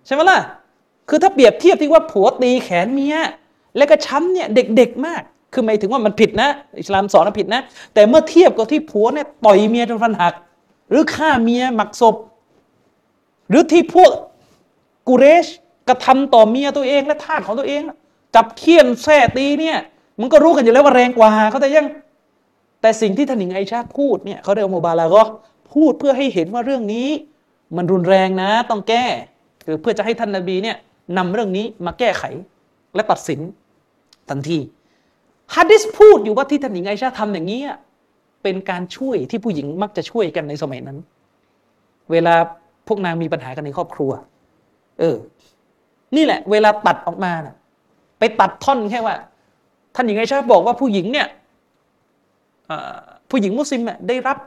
[0.06, 0.40] ใช่ไหมล่ะ
[1.10, 3.16] คือถ้าเปรียบเทียบที่ว่าผัวตีแขนเมีย
[3.78, 5.22] แล้วก็ช้ำเนี่ยเด็กๆมาก
[5.54, 7.62] คือหมายถึงว่ามันผิดนะ อิสลามสอนว่าผิดนะ
[7.94, 10.34] แต่เมื่อเทียบกับที่ผัวเนี่ยต่อยเมียจนฟันหัก
[10.90, 12.16] หรือฆ่าเมียหมักศพ
[13.50, 14.12] หรือที่พวก
[15.08, 15.48] กุเรช
[15.88, 17.82] กระทำต่อเมียตัวเองและทาสของตัวเอง
[18.36, 19.78] จับเคี่ยนแส้ตีเนี่ย
[20.22, 21.88] มันก็รู้กันอยู่แล้วว่าแรงกว่าเขาแต่ยัง
[22.82, 25.24] แต่สิ่งที่ท่านหญิงไอชาพูดเนี่ยเขาเรียกโมบาลาก็
[25.74, 27.08] พูดเพื่อให้เห็นว่าเรื่องนี้
[27.78, 29.06] มันรุนแรงนะต้องแก้
[29.66, 30.78] คือเพื่อจะให้ท่านนาบีเนี่ย
[31.18, 32.24] นำเรื่องนี้มาแก้ไข
[32.96, 33.40] และตัดสิน
[34.30, 34.60] ทันที
[35.56, 37.62] ฮัดดิสพูดอยู่ว่าที่ท่านหญิงไอชาทำอย่างนี้
[38.44, 40.98] เป็นการช่วยที่ผู้หญิงมักจะช่วยกันในสมัยนั้น
[42.12, 42.36] เวลา
[42.88, 44.12] พวกนางมีปัญหากันในครอบครัว
[45.00, 45.16] เออ
[46.16, 47.56] นี่แหละ เวลาตัดออกมานะ
[48.22, 49.16] ไปตัดท่อนแค่ว่า
[49.96, 51.28] ท่านหญิงไอชาบอกว่าผู้หญิงเนี่ย
[53.30, 54.38] ผู้หญิงมุสลิมได้รับ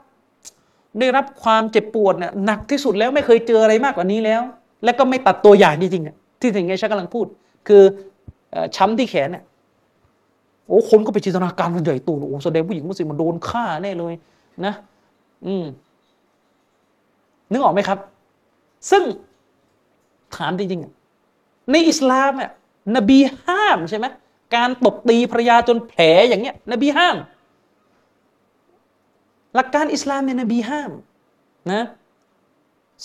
[1.01, 4.43] ได้รับความเจ็บปวดเนี่ยหนักที่สุดแล้วไม่เคยเจออะไรมากกว่านี้แล้ว
[4.85, 7.27] และก็ไม่ตัดตัวอย่างจริงๆที่ท่านหญิงไอชากำลังพูด
[7.69, 7.83] คือ
[8.77, 9.45] ช้ำที่แขนเนี่ย
[10.67, 14.15] โอ้คนก็ไปจินตนาการมันใหญ่โตโอ้แสดงผู้หญิงมุสลิมมันโดนฆ่าแน่เลย
[14.67, 14.75] นะ
[15.47, 15.65] อืม
[17.51, 17.99] นึกออกไหมครับ
[18.91, 19.03] ซึ่ง
[20.37, 22.51] ถามจริงๆในอิสลามเนี่ย
[22.97, 24.07] นบีห้ามใช่ไหม
[24.57, 27.17] การตบตีภรรยาจนแผลอย่างเงี้ย นบีห้าม
[29.55, 30.91] หลักการอิสลามเนี่ยนบีห้าม
[31.73, 31.85] นะ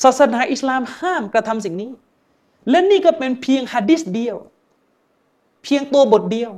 [0.03, 1.91] ศาสนาอิสลามห้ามกระทำสิ่งนี้
[2.69, 4.35] และนี่ก็เป็นเพียงฮะดิษเดียว
[5.64, 6.51] เพียงตัวบทเดียว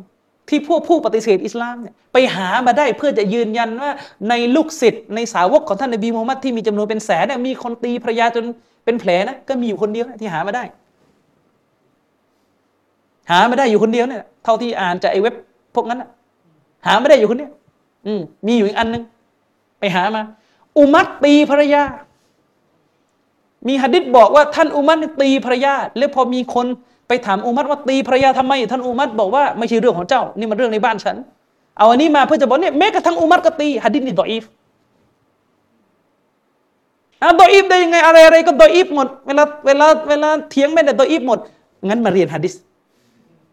[0.49, 3.91] ที่พวกผู้ปฏิเสธอิสลามเนี่ยไปหามาได้เพื่อจะยืนยันว่า
[4.29, 8.43] ในลูกศิษย์ในสาวกของท่านนบีมูฮัมมัดที่มีจำนวนเป็นแสนเนี่ยมีคนตีภรรยาจน
[8.85, 10.63] เป็นแผลนะก็มีอยู่คนเดียวที่หามาได้
[13.31, 15.35] หาไม่ได้อยู่คนเดียวเนี่ยเท่าที่อ่านจากไอ้เว็บ
[15.75, 16.09] พวกนั้นนะ
[16.85, 17.51] หาไม่ได้อยู่คนเดียว
[18.05, 19.03] อืมมีอยู่อีกอันนึง
[19.79, 20.21] ไปหามา
[20.77, 21.83] อุมัตตีภรรยา
[23.67, 26.65] มีหะดิษบอกว่าท่านอุมัตตีภรรยา แล้วพอมีคน
[27.07, 31.15] ไปถามอุมัตว่าตีภรรยาทำไม ท่านอุมัตบอกว่าไม่ใช่เรื่องของเจ้า นี่มันเรื่องในบ้านฉัน
[31.77, 34.43] เอาอันนี้มาเพื่อจะบอกเนี่ยแม้กระทั่งอุมัตก็ตีฮัดดิษนี่ดออีฟ
[37.23, 41.39] อะดออีฟได้ยังไงอะไรอะไรก็ดออีฟหมด เวลาเวลาเวลาเถียงไม่ได้ดออีฟหมด
[41.87, 42.53] งั้นมาเรียนฮัดดิษ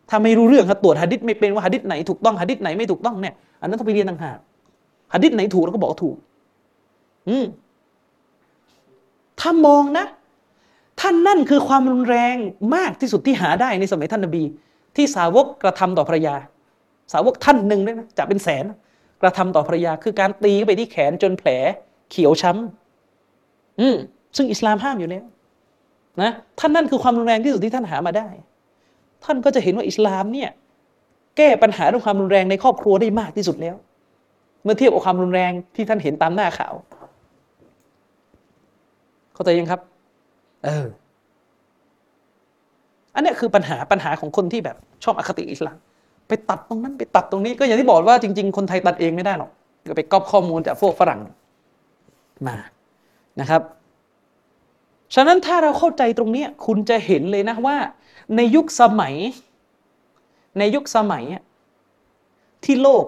[0.09, 4.39] ถ้าไม่รู้เรื่องตรวจฮัดดิษไม่เป็นว่าฮัดดิษไหนถูกต้องฮัดดิษไหนไม่ถูกต้องเนี่ยอันนั้นต้องไปเรียนต่างหาก
[5.13, 6.17] ฮัดดิษไหนถูกเราก็บอกถูก
[7.29, 7.45] อืม
[9.41, 10.07] ถ้ามองนะ
[11.01, 12.37] ท่านนั่นคือความรุนแรง
[12.75, 14.43] มากที่สุดที่หาได้ในสมัยท่านนบี
[14.97, 16.35] ที่สาวกกระทำต่อภรรยา
[17.13, 18.65] สาวกท่านหนึ่งด้วยนะจะเป็นแสน
[19.23, 21.51] กระทำต่อภรรยา คือการตีไปที่แขนจนแผล
[22.11, 23.97] เขียวช้ำอืม
[24.37, 25.25] ซึ่งอิสลามห้ามอยู่แล้ว
[26.23, 28.29] นะท่านนั่นคือความรุนแรงที่สุดที่ท่านหามาได้
[29.25, 30.51] ท่านก็จะเห็นว่าอิสลามเนี่ย
[31.37, 33.77] แก้ปัญหาเรื่องความรุนแรงในครอบครัวได้มากที่สุดแล้ว
[34.63, 36.75] เมื่อเทียบกับความรุนแรงที่ท่านเห็นตามหน้าข่าว
[39.35, 39.81] เข้าใจยังครับ
[40.65, 40.87] เออ
[43.15, 45.77] อันเนี้ยคือปัญหาปัญหาของคนที่แบบชอบอคติอิสลาม
[46.29, 49.51] ไปตัดตรงนั้นไปตัดตรงนี้ก็อย่างที่บอกว่าจริง ๆ คนไทยตัดเองไม่ได้หรอก
[49.89, 51.21] ก็ไปก๊อปข้อมูลจากพวกฝรั่ง
[52.49, 52.57] มา
[53.41, 53.63] นะครับ
[55.15, 57.77] ฉะนั้นถ้าเราเข้าใจตรงเนี้ยคุณจะเห็นเลยนะว่า
[58.37, 59.15] ในยุคสมัย
[60.59, 61.25] ในยุคสมัย
[62.65, 63.05] ที่โลก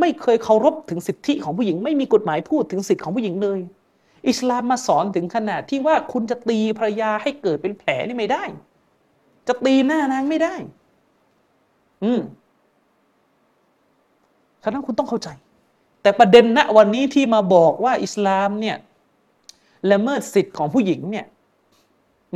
[0.00, 3.60] ไม่เคยเคารพถึงสิทธิของผู้หญิง ไม่มีกฎหมายพูดถึงสิทธิของผู้หญิงเลย
[4.28, 8.44] อิสลามมาสอนถึงขนาดที่ว่าคุณจะตีภรรยาให้เกิดเป็นแผลนี่ไม่ได้
[9.46, 10.54] จะตีหน้านางไม่ได้
[12.04, 12.20] อืม
[14.62, 15.28] ฉะนั้นคุณต้องเข้าใจ
[16.02, 18.76] แต่ประเด็นณวันนี้ที่มาบอกว่าอิสลามเนี่ย
[19.90, 21.26] ละเมิดสิทธิ์ของผู้หญิงเนี่ย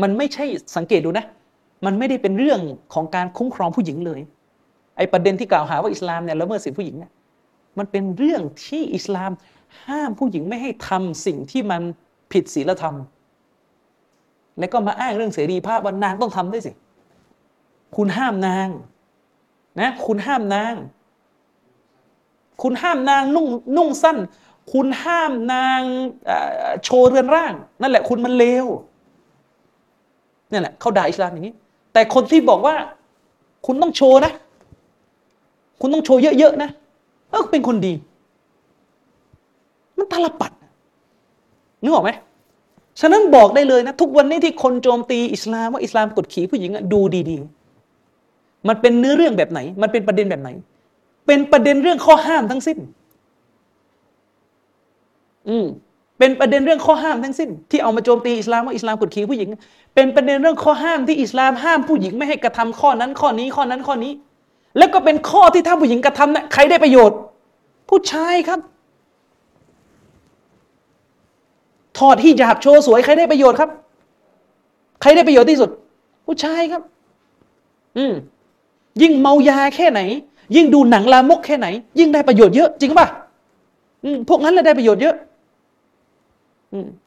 [0.02, 0.44] มันไม่ใช่
[0.76, 1.26] สังเกตดูนะ
[1.86, 2.60] มันไม่ได้เป็นเรื่อง
[2.94, 4.20] ของการคุ้มครองผู้หญิงเลย
[4.96, 7.12] ไอประเด็นที่กล่าวหาว่าอิสลามเนี่ยละเมิดสิทธิผู้หญิงเนี่ย
[7.78, 9.30] มันเป็นเรื่องที่อิสลาม
[9.86, 11.82] ห้ามผู้หญิงไม่ให้ทำสิ่งที่มัน
[12.32, 12.96] ผิดศีลธรรม
[14.58, 16.72] แล้วก็มาอ้างเรื่องเสรีภาพว่านางต้องทำด้วยสิ
[17.96, 18.68] คุณห้ามนาง
[19.80, 20.74] นะ คุณห้ามนาง
[22.62, 23.46] คุณห้ามนางนุ่ง
[23.76, 24.18] นุ่งสั้น
[24.72, 25.80] คุณห้ามนาง
[26.84, 28.66] โชว์เรือนร่าง นั่นแหละคุณมันเลว
[30.52, 31.54] นี่นแหละเขาด่าอิสลามอย่างนี้
[31.92, 32.74] แต่คนที่บอกว่า
[33.66, 34.32] คุณต้องโชว์นะ
[35.80, 36.70] คุณต้องโชว์เยอะๆนะ
[37.30, 37.92] เออเป็นคนดี
[39.96, 40.52] มันตาลปัด
[41.82, 42.10] นึกออกไหม
[43.00, 47.00] ฉะนั้นบอกได้เลยนะ ทุกวันนี้ที่คนโจมตีอิสลามว่าอิสลามกดขี่ผู้หญิงอะดู
[47.30, 50.50] ดีๆ มันเป็นเนื้อเรื่องแบบไหน มันเป็นประเด็นแบบไหน
[51.26, 52.78] เป็นประเด็นเรื่องข้อห้ามทั้งสิ้น
[55.48, 55.66] อืม
[56.20, 59.48] เป็นประเด็นเรื่องข้อห้ามทั้งสิ้น ที่เอามาโจมตีอิสลามว่าอิสลามกดขี่ผู้หญิง
[59.94, 64.12] เป็นประเด็นเรื่องข้อห้ามที่อิสลามห้ามผู้หญิงไม่ให้กระทำข้อนั้นข้อนี้ข้อนั้นข้อนี้
[64.78, 67.18] แล้วก็เป็นข้อที่ถ้าผู้หญิงกระทำนะใครได้ประโยชน์
[67.88, 68.60] ผู้ชายครับ
[71.98, 73.70] ถอดฮิญาบโชว์สวยใครได้ประโยชน์ครับ
[75.00, 75.70] ใครได้ประโยชน์ที่สุด
[76.26, 76.82] ผู้ชายครับ
[77.96, 78.12] อืม
[79.02, 80.00] ยิ่งเมายาแค่ไหน
[80.56, 81.66] ยิ่งดูหนังลามกแค่ไหน
[81.98, 83.06] ยิ่งได้ประโยชน์เยอะ จริงป่ะ
[84.04, 85.14] อืมพวกนั้นเลยได้ประโยชน์เยอะ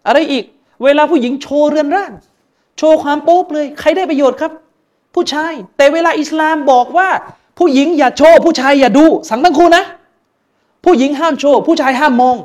[0.07, 0.45] อะไรอีก
[0.84, 2.11] เวลาผู้หญิงโชว์เรือนร่าง
[2.77, 4.52] โชว์ความโป๊บเลย ใครได้ประโยชน์ครับ
[5.15, 7.10] ผู้ชาย แต่เวลาอิสลามบอกว่า
[7.60, 9.84] ผู้หญิงอย่าโชว์ผู้ชายอย่าดู สังทั้งคู่นะ
[10.85, 12.35] ผู้หญิงห้ามโชว์ ผู้ชายห้ามมอง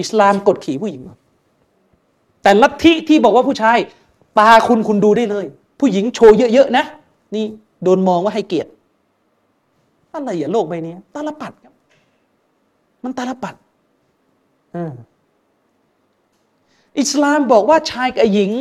[0.00, 1.02] อิสลามกดขี่ผู้หญิง
[2.42, 3.78] แต่ลัทธิที่บอกว่าผู้ชาย
[4.38, 5.46] ตาคุณคุณดูได้เลย
[5.80, 6.84] ผู้หญิงโชว์เยอะๆนะ
[7.34, 7.44] นี่
[7.82, 8.70] โดนมองว่าให้เกียรติ
[10.12, 11.72] อะไรอย่าโลกใบนี้ตาลปัดครับ
[13.02, 13.54] มันตาลปัด
[14.74, 14.92] อืม
[17.00, 18.52] อิสลามบอกว่าชายกับหญิง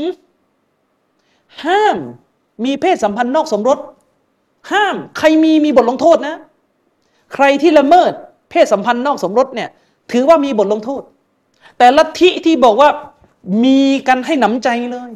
[1.65, 1.97] ห้าม
[2.65, 3.79] มีเพศสัมพันธ์นอกสมรส
[4.71, 6.35] ห้าม ใครมีมีบทลงโทษนะ
[7.33, 8.11] ใครที่ละเมิด
[8.49, 9.69] เพศสัมพันธ์นอกสมรสเนี่ย
[10.11, 11.01] ถือว่ามีบทลงโทษ
[11.77, 12.89] แต่ลัทธิที่บอกว่า
[13.63, 15.11] มีกันให้หนำใจเลย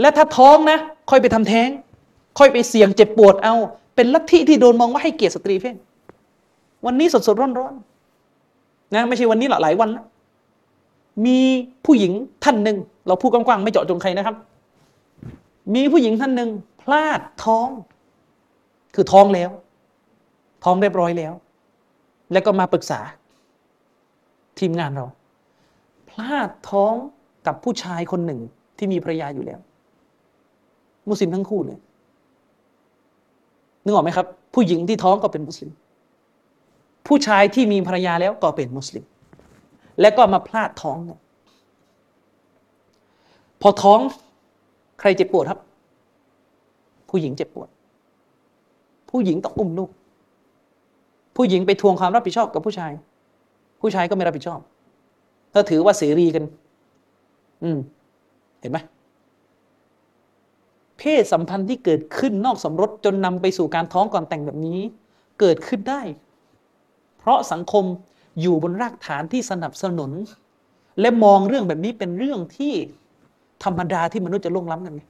[0.00, 0.78] และถ้าท้องนะ
[1.10, 1.68] ค่อยไปทำแท้ง
[2.38, 3.54] ค่อยไปเสี่ยงเจ็บปวดเอา
[3.94, 5.76] เป็นลัทธิที่โดนมองว่าให้เกียรติสตรีเพศ
[6.86, 10.04] วันนี้สดสดร้อนร้อนๆนะไม่ใช่วันนี้หรอกหลายวันแล้ว
[11.26, 11.38] มี
[11.84, 12.12] ผู้หญิง
[12.44, 14.36] ท่านหนึ่ง เราพูดกว้างๆไม่เจาะจงใครนะครับ
[15.74, 16.50] มีผู้หญิงท่านหนึ่ง
[16.82, 17.68] พลาดท้อง
[18.94, 19.50] คือท้องแล้ว
[20.64, 21.32] ท้องเรียบร้อยแล้ว
[22.32, 23.00] แล้วก็มาปรึกษา
[24.58, 25.06] ทีมงานเรา
[26.10, 26.94] พลาดท้อง
[27.46, 28.40] กับผู้ชายคนหนึ่ง
[28.78, 29.60] ที่มีภรรยาอยู่แล้ว
[31.08, 31.78] มุสลิมทั้งคู่เลย
[33.84, 35.70] นึกออกไหมครับ ผู้หญิงที่ท้องก็เป็นมุสลิม
[37.06, 39.04] ผู้ชายที่มีภรรยาแล้วก็เป็นมุสลิม
[40.00, 41.20] และก็มาพลาดท้องเนี่ย
[43.62, 44.00] พอท้อง
[45.00, 45.60] ใครเจ็บปวดครับ
[47.10, 47.68] ผู้หญิงเจ็บปวด
[49.10, 49.90] ผู้หญิงต้องอุ้มลูก
[51.36, 52.92] ผู้หญิงไปทวงความรับผิดชอบกับผู้ชาย
[53.80, 54.60] ผู้ชายก็ไม่รับผิดชอบ
[55.52, 56.44] ถ้าถือว่าเสรีกัน
[57.62, 57.78] อืม
[58.60, 58.78] เห็นไหม
[60.98, 64.80] เพศสัมพันธ์ที่เกิดขึ้นนอกสมรสจนนำไปสู่การท้องก่อนแต่งแบบนี้
[65.40, 66.00] เกิดขึ้นได้
[67.18, 67.84] เพราะสังคม
[68.40, 70.10] อยู่บนรากฐานที่สนับสนุน
[71.00, 72.72] และมองเรื่องแบบนี้เป็นเรื่องที่
[73.64, 75.02] ธรรมดาที่มนุษย์จะล่วงล้ำกันไง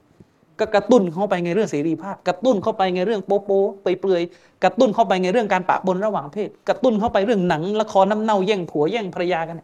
[0.59, 9.61] ก็กระตุ้นเข้าไปในเรื่องเสรีภาพ กระตุ้นเข้าไปในเรื่องโป๊โป๊เปลือยๆกระตุ้นเข้าไปในเรื่องการปะปนระหว่างเพศ กระตุ้นเข้าไปเรื่องหนังละครน้ำเน่าแย่งผัวแย่งภรรยากัน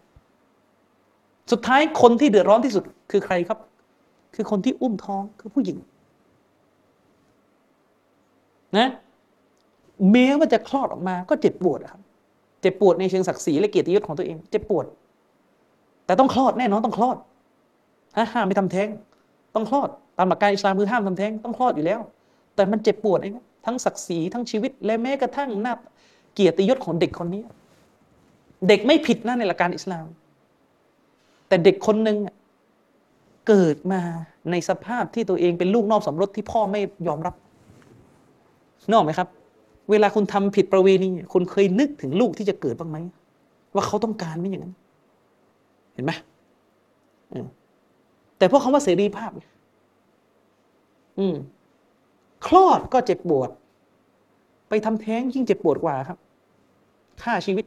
[1.51, 3.59] สุดท้ายคนที่เดือดร้อนที่สุดคือใครครับ
[4.35, 5.77] คือคนที่อุ้มท้องคือผู้หญิง
[8.77, 8.89] นะ
[10.11, 12.01] แม้ว่าจะคลอดออกมาก็เจ็บปวดอะครับ
[12.65, 14.85] เจ็บปวดในเชิงศักดิ์ศรีและเกียรติยศของตัวเอง เจ็บปวด
[16.05, 17.17] แต่ต้องคลอดแน่นอนต้องคลอด
[18.33, 18.89] ห้ามไม่ทำแท้ง
[19.55, 21.99] ต้องคลอด ตามหลักการอิสลามคือห้ามทำแท้งต้องคลอดอยู่แล้ว
[22.55, 23.33] แต่มันเจ็บปวดเอง
[23.65, 25.73] ทั้งศักดิ์ศรีทั้งชีวิต และแม้กระทั่งหน้า
[26.33, 27.43] เกียรติยศของเด็กคนนี้
[28.67, 30.05] เด็กไม่ผิดนะในหลักการอิสลาม
[31.47, 32.17] แต่เด็กคนหนึ่ง
[33.47, 34.01] เกิดมา
[34.51, 37.35] ในสภาพที่ตัวเองเป็นลูกนอกสมรสที่พ่อไม่ยอมรับ
[38.87, 39.27] นึกออกไหมครับ
[39.91, 42.97] เวลาคุณทำผิดประเวณีคุณเคยนึกถึงลูกที่จะเกิดบ้างไหม
[43.75, 44.73] ว่าเขาต้องการไม่อย่างนั้น
[45.93, 46.11] เห็นไหม
[48.37, 49.31] แต่พวกคำว่าเสรีภาพ
[51.19, 51.35] อืม
[52.47, 53.49] คลอดก็เจ็บปวด
[54.69, 56.17] ไปทำแท้งยิ่งเจ็บปวดกว่าครับ
[57.21, 57.65] ฆ่าชีวิต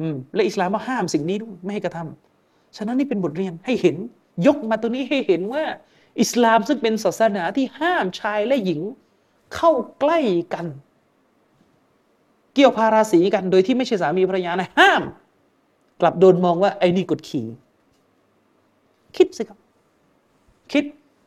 [0.00, 3.96] อืม และอิสลามมาห้ามสิ่งนี้ด้วยไม่ให้กระทำฉะนั้นนี่เป็นบทเรียนให้เห็น
[4.46, 5.64] ยกมาตัวนี้ให้เห็นว่า
[6.20, 8.80] อิสลามซึ่งเป็นศาสนาที่ห้ามชายและหญิง
[9.54, 9.70] เข้า
[10.00, 10.18] ใกล้
[10.54, 10.66] กัน
[12.54, 15.02] เกี่ยวพาราสีกันโดยที่ไม่ใช่สามีภรรยานะห้าม
[16.00, 17.46] กลับโดนมองว่าไอ้นี่กดขี่
[19.16, 19.58] คิดสิครับ
[20.72, 20.84] คิด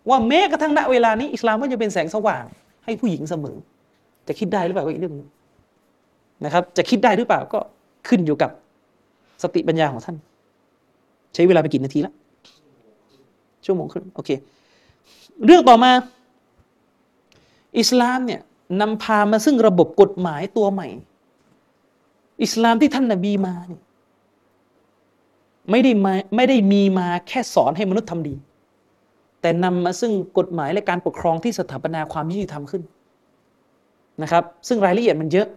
[0.09, 2.43] ว่าแม้กระทั่งณเวลานี้อิสลามก็จะเป็นแสงสว่าง
[2.85, 3.57] ให้ผู้หญิงเสมอ
[4.27, 5.29] จะคิดได้หรือเปล่าก็อีกเรื่องหนึง
[6.45, 7.59] นะครับ จะคิดได้หรือเปล่าก็
[8.07, 8.51] ขึ้นอยู่กับ
[9.43, 10.15] สติปัญญาของท่าน
[11.33, 12.13] ใช้เวลาไปกี่นาทีแล้ว
[13.65, 14.29] ชั่วโมงครึ่งโอเค
[15.45, 15.91] เรื่องต่อมา
[17.79, 18.41] อิสลามเนี่ย
[18.81, 20.87] นำพามาซึ่งระบบกฎหมายตัวใหม่
[22.43, 23.81] อิสลามที่ท่านนบีมาเนี่ย
[25.71, 28.35] ไม่ได้มาไม่ได้มีมาแค่สอนให้มนุษย์ทำดี
[29.41, 32.83] แต่นำมาซึ่งกฎหมายและการปกครองที่สถาปนาความยุติธรรมขึ้น
[34.21, 35.47] นะครับซึ่งรายละเอียดมันเยอะ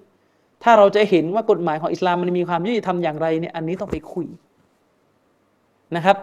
[0.63, 4.27] ถ้าเราจะเห็นว่ากฎหมายของอิสลามมันมีความยุติธรรมอย่างไรเนี่ยอันนี้ต้องไปคุย
[5.97, 6.17] นะครับ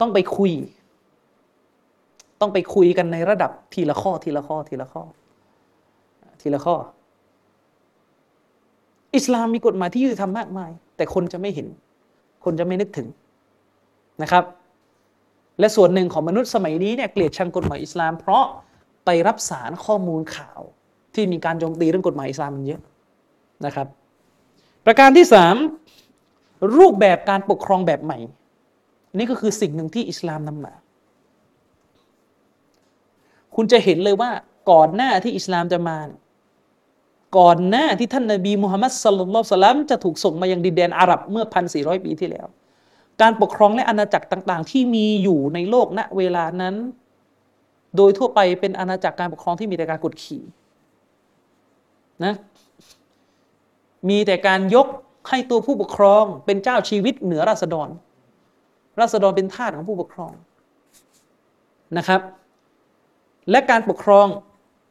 [0.00, 0.52] ต้องไปคุย
[2.40, 5.02] ต้องไปคุยกันในระดับทีละข้อทีละข้อทีละข้อ
[6.40, 6.76] ทีละข้อ
[9.16, 11.66] อิสลามมีกฎหมายที่ยุติธรรมมากมาย แต่คนจะไม่เห็น
[12.44, 13.08] คนจะไม่นึกถึง
[14.22, 14.44] นะครับ
[15.58, 18.44] และส่วนหนึ่งของมนุษย์สมัยนี้เนี่ยเกลียดชังกฎหมายอิสลาม เพราะ
[19.04, 20.60] ไปรับสารข้อมูลข่าว
[21.14, 22.80] ที่มีการโจมตีเรื่องกฎหมายอิสลามมันเยอะ
[23.66, 23.86] นะครับ
[24.86, 25.56] ประการที่สาม
[26.78, 28.18] รูปแบบการปกครองแบบใหม่
[29.18, 30.74] นี่ก็คือสิ่งหนึ่งที่อิสลามนำมา
[33.54, 34.30] คุณจะเห็นเลยว่า
[34.70, 36.20] ก่อนหน้าที่อิสลามจะมาเนี่ย
[37.36, 42.46] ก่อนหน้าที่ท่านนบีมุฮัมมัดสลลัลลอฮุสลัมจะถูกส่งมายังดินแดนอาหรับเมื่อพันสี่ร้อยปีที่แล้ว
[43.20, 46.74] การปกครองและอาณาจักรต่าง ๆ ที่มีอยู่ในโลกณเวลานั้น
[47.96, 50.42] โดยทั่วไปเป็นอาณาจักรการปกครองที่มีแต่การกดขี่
[52.24, 52.34] นะ
[54.08, 54.86] มีแต่การยก
[55.28, 57.88] ให้ตัวผู้ปกครองเป็นเจ้าชีวิตเหนือราษฎร
[59.00, 60.32] ราษฎรเป็นทาสของผู้ปกครอง
[61.98, 62.20] นะครับ
[63.50, 64.26] และการปกครอง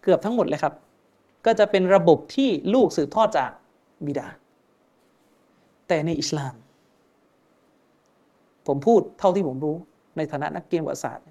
[0.04, 0.74] เกือบทั้งหมดเลยครับ
[1.48, 3.52] ก็จะเป็นระบบที่ลูกสืบทอดจาก
[4.06, 4.28] บิดา
[5.88, 6.54] แต่ในอิสลาม
[8.68, 9.76] ผมพูดเท่าที่ผมรู้
[10.18, 11.26] ในฐานะนักเรียนประวัติศาสตร์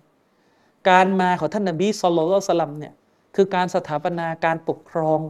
[0.89, 2.95] การมาของท่านนบีสุลต่านสลัมเนี่ย
[3.37, 5.21] คือการสถาปนาการปกครอง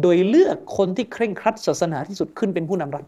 [0.00, 3.04] โดยเลือกคนที่เคร่งครัดศาสนาที่สุดขึ้นเป็นผู้นำรัฐ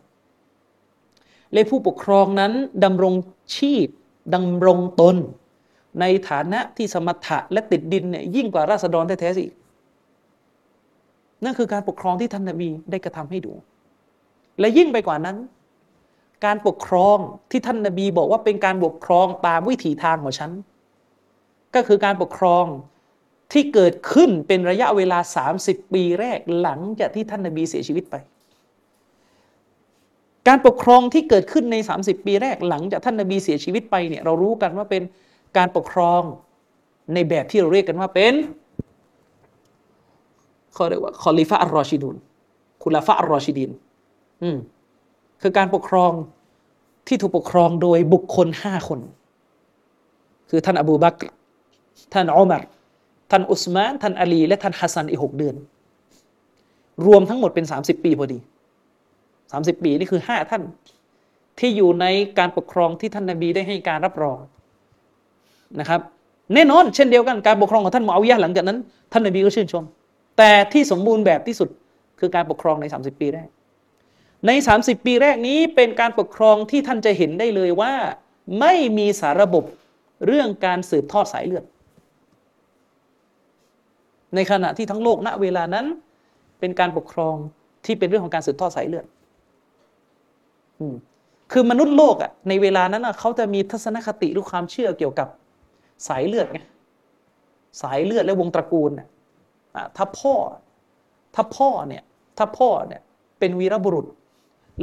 [1.53, 2.53] และผู้ปกครองนั้น
[2.85, 3.15] ดำรง
[3.57, 3.89] ชีพ
[4.35, 5.17] ดำรงตน
[6.01, 9.45] ในฐานะที่สมถะและติดดินเนี่ยยิ่งกว่าราษฎรแท้ๆสิ
[11.45, 13.53] นั่นคือการปกครองที่ท่านนบีได้กระทำให้ดู
[14.61, 15.37] และยิ่งไปกว่านั้น
[16.45, 17.19] การปกครอง
[17.51, 20.51] ที่ท่านนบีบอกว่าเป็นการปกครองตามวิถีทางของฉัน
[21.75, 22.65] ก็คือการปกครอง
[23.53, 25.19] ที่เกิดขึ้นเป็นระยะเวลา
[25.57, 28.17] 30 ปีแรกหลังจากที่ท่านนบีเสียชีวิตไป
[30.49, 35.03] การปกครองที่เกิดขึ้นใน 30 ปีแรกหลังจากท่านนบีเสียชีวิตไปเนี่ยเรารู้กันว่าเป็น
[35.57, 36.23] การปกครอง
[37.15, 38.35] ในแบบที่เราเรียกกันว่าเป็น
[40.75, 42.17] เขาเรียกว่าคอลิฟะอัลรอชิดุน
[42.83, 43.71] คุลาฟะอัลรอชิดิน
[44.43, 44.59] อืม
[45.43, 46.13] คือการปกครอง
[47.09, 49.01] ที่ถูกปกครองโดยบุคคลห้าคน
[50.51, 51.27] คือท่านอบูบักร
[52.13, 52.63] ท่านอุมัร
[53.31, 55.55] ท่านอุสมาน ท่านอาลี และท่านฮัสซันอีกหกเดือน
[57.07, 58.39] รวมทั้งหมดเป็นสามสิบปีพอดี
[59.53, 60.63] สามสิบปีนี่คือห้าท่าน
[61.59, 62.07] ที่อยู่ใน
[62.39, 64.39] การปกครองที่ท่านนบีได้ให้การรับรอง
[65.81, 66.01] นะครับ
[66.55, 68.79] แน่นอน เช่นเดียวกันการปกครองของท่านมออาวิยะห์หลังจากนั้น
[69.13, 69.85] ท่านนบีก็ชื่นชม
[70.43, 71.69] แต่ที่สมบูรณ์แบบที่สุด
[72.21, 73.49] คือการปกครองใน 30 ปีแรก
[74.47, 77.93] ใน 30 ปีแรกนี้เป็นการปกครองที่ท่านจะเห็นได้เลยว่า
[78.61, 79.65] ไม่มีสาระบบ
[80.27, 81.65] เรื่องการสืบทอดสายเลือด
[84.35, 85.87] ในขณะที่ทั้งโลกณเวลานั้น
[86.61, 87.35] เป็นการปกครอง
[87.85, 89.05] ที่เป็นเรื่องของการสืบทอดสายเลือด
[91.53, 95.29] คือมนุษย์โลกอะในเวลานั้นอะเขาจะมีทัศนคติหรือความเชื่อเกี่ยวกับ
[96.09, 96.59] สายเลือดไง
[97.83, 99.09] สายเลือดและวงตระกูลอะ
[99.97, 100.35] ถ้าพ่อ
[101.35, 102.03] ถ้าพ่อเนี่ย
[102.39, 103.01] ถ้าพ่อเนี่ย
[103.39, 104.07] เป็นวีรบุรุษ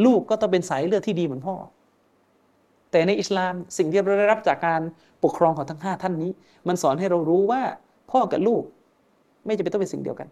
[0.06, 1.56] ลูกก็ต้องเป็นสายเลือดที่ดีเหมือนพ่อ
[2.92, 4.82] แต่ในอิสลามสิ่งที่เราได้รับจากการ
[5.24, 6.32] ปกครองของทั้งห้าท่านนี้
[6.68, 7.62] มันสอนให้เรารู้ว่า
[8.12, 8.64] พ่อกับลูก
[9.46, 10.28] ไม่จำเป็นต้องเป็นสิ่งเดียวกัน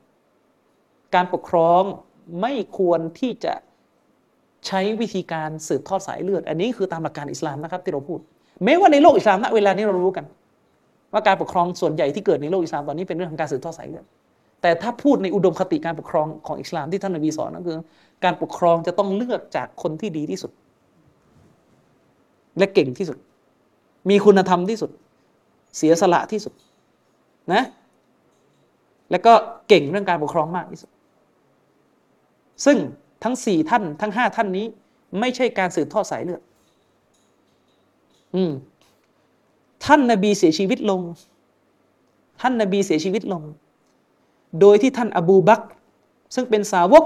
[1.16, 1.82] การปกครอง
[2.42, 3.54] ไม่ควรที่จะ
[4.68, 8.20] ใช้วิธีการสืบทอดสายเลือด อันนี้คือตามหลักการอิสลามนะครับที่เราพูด
[8.64, 10.26] แม้ว่าในโลกอิสลามณเวลานี้เรารู้กัน
[11.14, 14.06] ว่าการปกครองส่วนใหญ่ที่เกิดในโลกอิสลามตอนนี้เป็นเรื่องของการสืบทอดสายเลือด
[14.62, 17.78] แต่ถ้าพูดในอุดมคติการปกครองของอิสลามที่ท่านนบีสอนนั่นคือ
[18.24, 20.52] การปกครองจะต้องเลือกจากคนที่ดีที่สุด
[22.58, 23.18] และเก่งที่สุด
[24.10, 24.92] มีคุณธรรมที่สุด
[25.78, 26.54] เสียสละที่สุด
[27.54, 27.64] นะ
[29.12, 29.34] แล้วก็
[29.68, 30.90] เก่งเรื่องการปกครองมากที่สุด
[32.66, 32.78] ซึ่ง
[33.24, 34.66] ทั้งสี่ท่าน ทั้งห้าท่านนี้
[35.20, 36.42] ไม่ใช่การสืบทอดสายเลือด
[38.36, 38.52] อืม
[39.86, 41.02] ท่านนาบีเสียชีวิตลง
[42.42, 43.42] ท่านนาบีเสียชีวิตลง
[44.62, 45.62] โดยที่ท่านอบูบัก
[46.36, 47.04] ซึ่งเป็นสาวก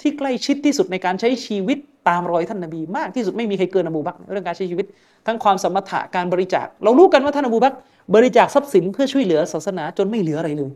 [0.00, 1.78] ที่ใกล้ชิดที่สุดในการใช้ชีวิต
[2.08, 4.86] ตามรอยท่านนบีมากที่สุดไม่มีใครเกินอบูบักเรื่องการใช้ชีวิต
[5.26, 7.74] ทั้งความสมถะการบริจาค เรารู้กันว่าท่านอบูบัก
[8.14, 10.70] บริจาคทรัพย์สินเพื่อช่วยเหลือศาสนาจนไม่เหลืออะไรเลย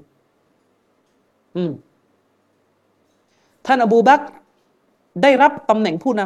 [1.56, 1.73] อืม
[3.66, 4.20] ท่านอบูบัก
[5.23, 6.23] ได้รับตำแหน่งผู้น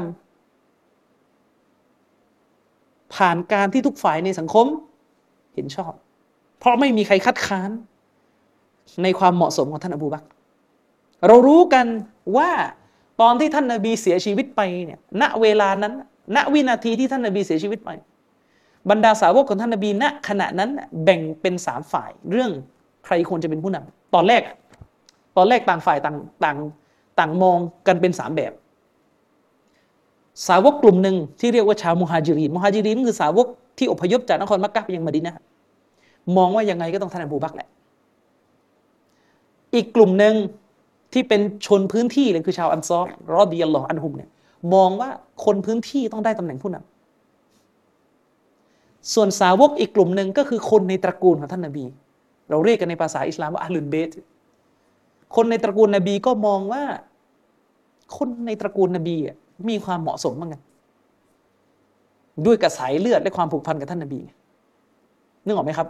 [2.35, 4.67] ำผ่านการที่ทุกฝ่ายในสังคม
[5.55, 5.93] เห็นชอบ
[6.59, 7.71] เพราะไม่มีใครคัดค้าน
[9.03, 10.25] ในความเหมาะสมของท่านอบูบัก
[11.27, 11.87] เรารู้กัน
[12.37, 12.51] ว่า
[13.21, 15.93] ตอนที่ท่านนาบีเสียชีวิตไปเนี่ยณเวลานั้น
[16.37, 17.91] ณวินาทีที่ท่านนาบีเสียชีวิตไป
[18.91, 20.71] บรรดาสาวกของท่านนาบีณขณะนั้น
[21.05, 22.51] แบ่งเป็นสามฝ่ายเรื่อง
[23.05, 24.43] ใครควรจะเป็นผู้นำตอนแรก
[25.37, 26.57] ตอนแรกต่างฝ่ายต่างต่าง
[27.19, 28.53] ต่างมองกันเป็นสามแบบ
[30.49, 33.47] สาวกกลุ่มหนึ่งที่เรียกว่าชาวมุฮาจิรินมุฮาจิรินคือสาวก
[33.79, 35.35] ที่อพยพจากนครมักกะไปยังมดีนะ
[36.37, 37.69] มองว่ายังไงก็ต้องท่านอบูบักแหละ
[39.75, 40.35] อีกกลุ่มหนึ่ง
[41.13, 43.05] ที่เป็นชนพื้นที่เลยคือชาวอันซอร
[43.35, 44.31] รอดียัลลอฮ์อันฮุมเนี่ย
[44.75, 45.11] มองว่า
[45.45, 51.85] คนพื้นที่ต้องได้ตำแหน่งผู้นำส่วนสาวกอีกกลุ่มหนึ่งก็คือคนในตระกูลของท่านนบี
[52.51, 54.11] เราเรียกกันในภาษาอิสลามว่าอัลลุนเบต
[55.37, 56.83] คนในตระกูลนบีก็มองว่า
[58.17, 59.17] คนในตระกูลนบี
[59.69, 60.63] มีความเหมาะสมบ้างกัน
[62.47, 64.21] ด้วยกระสายเลือดและความผูกพันกับท่านนบี
[65.45, 65.89] นึกออกไหมครับ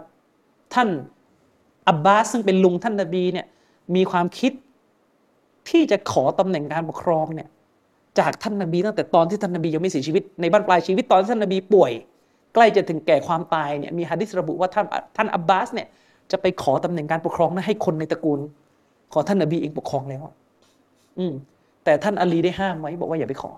[0.73, 0.89] ท่าน
[1.87, 3.45] อับบาสซึ่งเป็นลุงท่านนบีเนี่ย
[3.95, 4.51] มีความคิด
[5.69, 7.49] ที่จะขอตำแหน่งการปกครองเนี่ย
[8.19, 11.91] จากท่านนบีตั้งแต่ตอนที่ท่านนบียังไม่เสียชีวิตในบ้านปลายชีวิตตอนท่านนบีป่วย
[12.53, 14.85] ใกล้จะถึงแก่ความตายเนี่ยมีฮะดิษระบุว่าท่าน
[15.17, 15.87] ท่านอับบาสเนี่ย
[16.31, 18.39] จะไปขอตำแหน่งการปกครองนั้นให้คนในตระกูล
[19.13, 20.21] ขอท่านนบีเองปกครองแล้ว
[21.19, 21.33] อืม
[21.83, 23.51] แต่ท่านอาลีได้ห้ามไว้บอกว่าอย่าไปขอ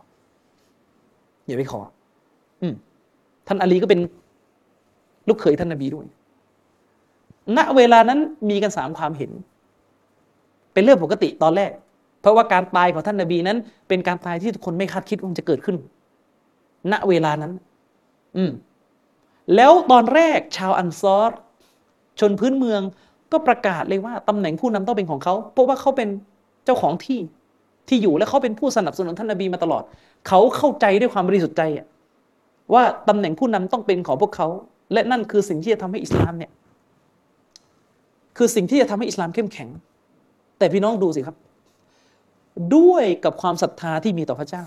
[1.47, 1.81] อย่าไปขอ
[2.61, 2.73] อืม
[3.47, 3.99] ท่านอาลีก็เป็น
[5.27, 6.05] ลูกเขยท่านนบีด้วย
[7.57, 9.31] ณเวลานั้นมีกันสามความเห็น
[10.73, 11.71] เป็นเรื่องปกติตอนแรก
[12.21, 13.57] เพราะว่าการตายของท่านนบีนั้น
[13.87, 15.77] เป็นการตายที่ทุกคนไม่คาดคิดว่ามันจะเกิดขึ้น
[16.91, 17.51] ณเวลานั้น
[18.37, 18.51] อืม
[19.55, 21.31] แล้วตอนแรกชาวอันซอร
[22.19, 22.81] ชนพื้นเมือง
[23.31, 26.09] ก็ประกาศเลยว่าตำแหน่งผู้นำต้องเป็นของเขา เพราะว่าเขาเป็น
[26.65, 27.19] เจ้าของที่
[27.87, 29.83] ที่อยู่และเขาเป็นผู้สนับสนุนท่านนบีมาตลอด
[30.27, 31.61] เขาเข้าใจด้วยความบริสุทธิ์ใจ
[32.73, 34.47] ว่าตำแหน่งผู้นำต้องเป็นของพวกเขา
[34.93, 36.51] และนั่นคือสิ่งที่จะทำให้อิสลามเนี่ย
[38.37, 39.69] คือสิ่งที่จะทำให้อิสลามเข้มแข็ง
[40.61, 41.37] แต่พี่น้องดูสิครับ
[42.75, 44.65] ด้วยกับความศรัทธาที่มีต่อพระเจ้า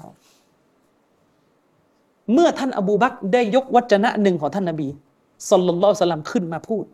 [2.33, 4.89] เมื่อท่านอบูบักได้ยกวจนะหนึ่งของท่านนบี
[5.51, 6.85] สัลลัลลอฮุสลัมขึ้นมาพูด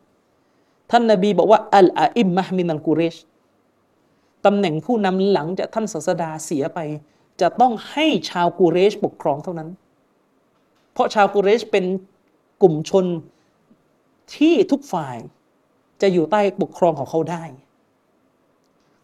[0.90, 3.16] ท่านนบีบอกว่าอัลอาอิมมะมินัลกุเรช
[4.44, 6.78] ตำแหน่งผู้นำหลังจากท่านศาสดาเสียไป
[7.40, 9.68] จะต้องให้ชาวกุเรชปกครองเท่านั้น
[10.92, 11.84] เพราะชาวกุเรชเป็น
[12.62, 13.06] กลุ่มชน
[14.34, 15.16] ที่ทุกฝ่าย
[16.02, 17.44] จะอยู่ใต้ปกครองของเขาได้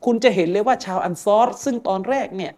[0.06, 2.52] คุณจะเห็นเลยว่าชาวอันซอรซึ่งตอนแรกเนี่ย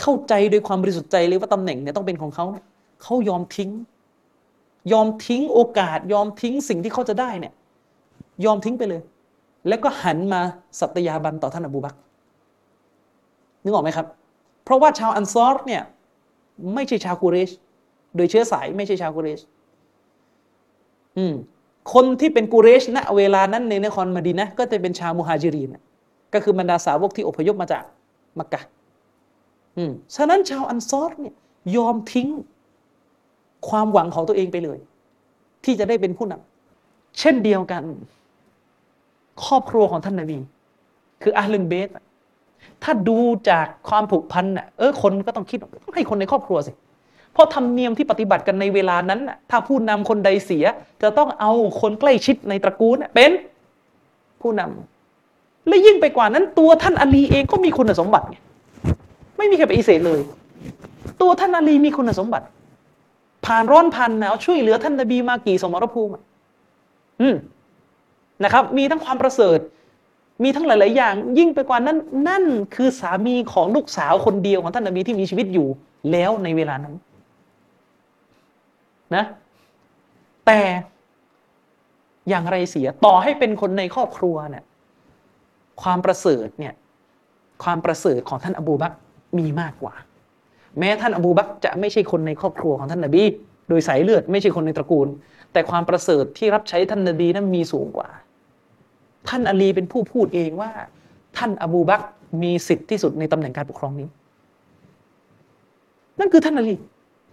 [0.00, 2.64] เข้าใจโดยความบริสุทธิ์ใจเลยว่าตำแหน่งเนี่ยต้องเป็นของเขาเนี่ย
[3.02, 3.70] เขายอมทิ้ง
[4.92, 7.52] ยอมทิ้งโอกาส ยอมทิ้งสิ่งที่เขาจะได้เนี่ย
[8.44, 9.02] ยอมทิ้งไปเลย
[9.68, 10.40] แล้วก็หันมา
[10.80, 11.94] สัตยาบันต่อท่านอบูบัก
[13.62, 14.06] นึกออกไหมครับ
[14.64, 15.82] เพราะว่าชาวอันซอรเนี่ย
[16.74, 17.50] ไม่ใช่ชาวกุเรช
[18.16, 19.40] โดยเชื้อสายไม่ใช่ชาวกุเรช
[21.16, 21.34] อืม
[21.92, 25.82] คนที่เป็นกุเรชณเวลานั้นในนครมดีนะก็จะเป็นชาวมุฮาจิรีนน่ะ
[26.34, 27.84] ก็คือบรรดาสาวกที่อพยพมาจาก
[28.38, 28.60] มักกะ
[29.76, 31.34] อืมฉะนั้นชาวอันซอรเนี่ย
[31.76, 32.28] ยอมทิ้ง
[33.68, 34.78] ความหวังของตัวเองไปเลย
[35.64, 37.82] ที่จะได้เป็นผู้นำเช่นเดียวกัน
[39.44, 40.38] ครอบครัวของท่านนบี
[41.22, 41.88] คืออาลุนเบส
[42.82, 43.18] ถ้าดู
[43.50, 46.72] จากความผูกพันน่ะเออคนก็ต้องคิดต้องให้คนในครอบครัวสิ
[47.32, 50.64] เพราะธรรมเนียมที่ปฏิบัติกันในเวลานั้นน่ะถ้าผู้นำคนใดเสีย
[51.02, 53.30] จะต้องเอาคนใกล้ชิดในตระกูลน่ะเป็น
[54.40, 54.97] ผู้นำ
[55.68, 58.36] และยิ่งไปกว่านั้น ตัวท่านอาลีเองก็มีคุณสมบัติไง
[59.36, 60.20] ไม่มีใครปฏิเสธเลย
[61.20, 62.46] ตัวท่านอาลีมีคุณสมบัติ
[63.46, 66.22] ผ่านร้อนผ่านหนาวช่วยเหลือท่านนบีมากี่สมรภูมิอะ
[67.20, 67.36] อืม
[68.44, 69.58] นะครับ มีทั้งความประเสริฐ
[70.42, 71.96] มีทั้งหลาย ๆ อย่าง ยิ่งไปกว่านั้น
[72.28, 75.68] นั่นคือสามีของลูกสาวคนเดียวของท่านนบีที่มีชีวิตอยู่
[76.12, 76.94] แล้วในเวลานั้น
[79.14, 79.24] นะ
[80.46, 80.60] แต่
[82.28, 84.64] อย่างไรเสียต่อให้เป็นคนในครอบครัวเนี่ย
[85.82, 86.74] ความประเสริฐเนี่ย
[87.62, 88.92] ความประเสริฐของท่านอบูบัก
[89.38, 89.94] มีมากกว่า
[90.78, 93.22] แม้ท่านอบูบักจะไม่ใช่คนในครอบครัวของท่านนบี
[93.68, 95.08] โดยสายเลือดไม่ใช่คนในตระกูล
[95.52, 98.08] แต่ความประเสริฐที่รับใช้ท่านนบีนั้นมีสูงกว่า
[99.28, 100.70] ท่านอาลีเป็นผู้พูดเองว่า
[101.36, 102.02] ท่านอบูบัก
[102.42, 104.08] มีสิทธิ์ที่สุดในตำแหน่งการปกครองนี้
[106.18, 106.74] นั่นคือท่านอาลี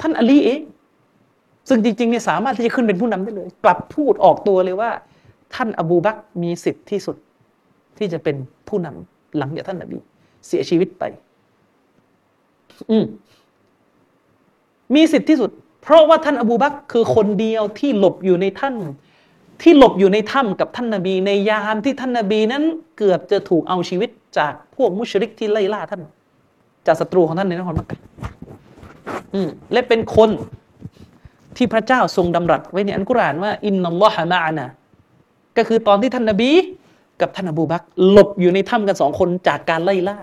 [0.01, 0.61] ท่านอาลีเอง
[1.69, 4.91] ซึ่งจริงๆเนี่ยสามารถที่จะขึ้นเป็นผู้นำได้เลย กลับพูดออกตัวเลยว่า
[5.55, 7.15] ท่านอบูบักมีสิทธิ์ที่สุด
[7.97, 8.35] ที่จะเป็น
[8.67, 9.97] ผู้นำหลังจากท่านนบี
[10.47, 11.03] เสียชีวิตไป
[12.91, 13.05] อืม
[14.95, 15.49] มีสิทธิ์ที่สุด
[15.81, 18.75] เพราะว่าท่านอบูบักคือคนเดียวที่หลบอยู่ในท่าน
[19.61, 22.63] ที่หลบอยู่ในถ้ำกับท่านนบี ในยามที่ท่านนบีนั้น
[22.97, 26.01] เกือบจะถูกเอาชีวิตจากพวกมุชริกที่ไล่ล่าท่าน
[26.87, 27.99] จากศัตรูของท่านในนครมักกะ
[29.73, 30.29] และเป็นคน
[31.57, 34.65] ที่พระเจ้าทรงดำรัสไว้ในอันกุรานว่า อินนัลลอฮะมะอานะ
[35.57, 36.51] ก็คือตอนที่ท่านนบี
[37.21, 37.81] กับท่านอบูบัก
[38.11, 40.17] หลบอยู่ในถ้ำกันสองคนจากการไล่ล่า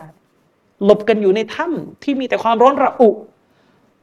[0.84, 3.10] หลบกันอยู่ในถ้ำที่มีแต่ความร้อนระอุ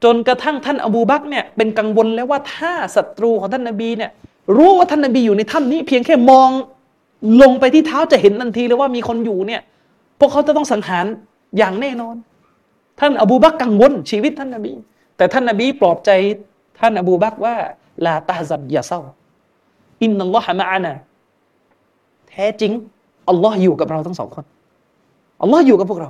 [0.04, 4.12] จนกระทั่งท่านอบูบักเนี่ยเป็นกังวลแล้วว่าถ้าศัตรูของท่านนบีเนี่ย
[4.58, 6.50] รู้ว่าท่านนบีอยู่ในถ้ำนี้เพียงแค่มอง
[7.42, 9.62] ลงไปที่เท้าจะเห็นทันทีเลยว่ามีคนอยู่เนี่ย
[10.20, 11.06] พวกเขาจะต้องสังหาร
[11.58, 12.16] อย่างแน่นอน
[13.00, 14.74] ท่านอบูบักกังวลชีวิตท่านนบี
[15.18, 16.10] แต่ท่านนบีปลอบใจ
[16.80, 17.56] ท่านอบูบักว่า
[18.06, 19.02] ลาตาซันอย่าเศร้า
[20.04, 20.94] อินนัลลอฮะมะอานะ
[22.32, 22.72] แท้จริง
[23.30, 24.46] อัลลอฮ์อยู่กับเราทั้งสองคน
[25.42, 26.10] อัลลอฮ์อยู่กับพวกเรา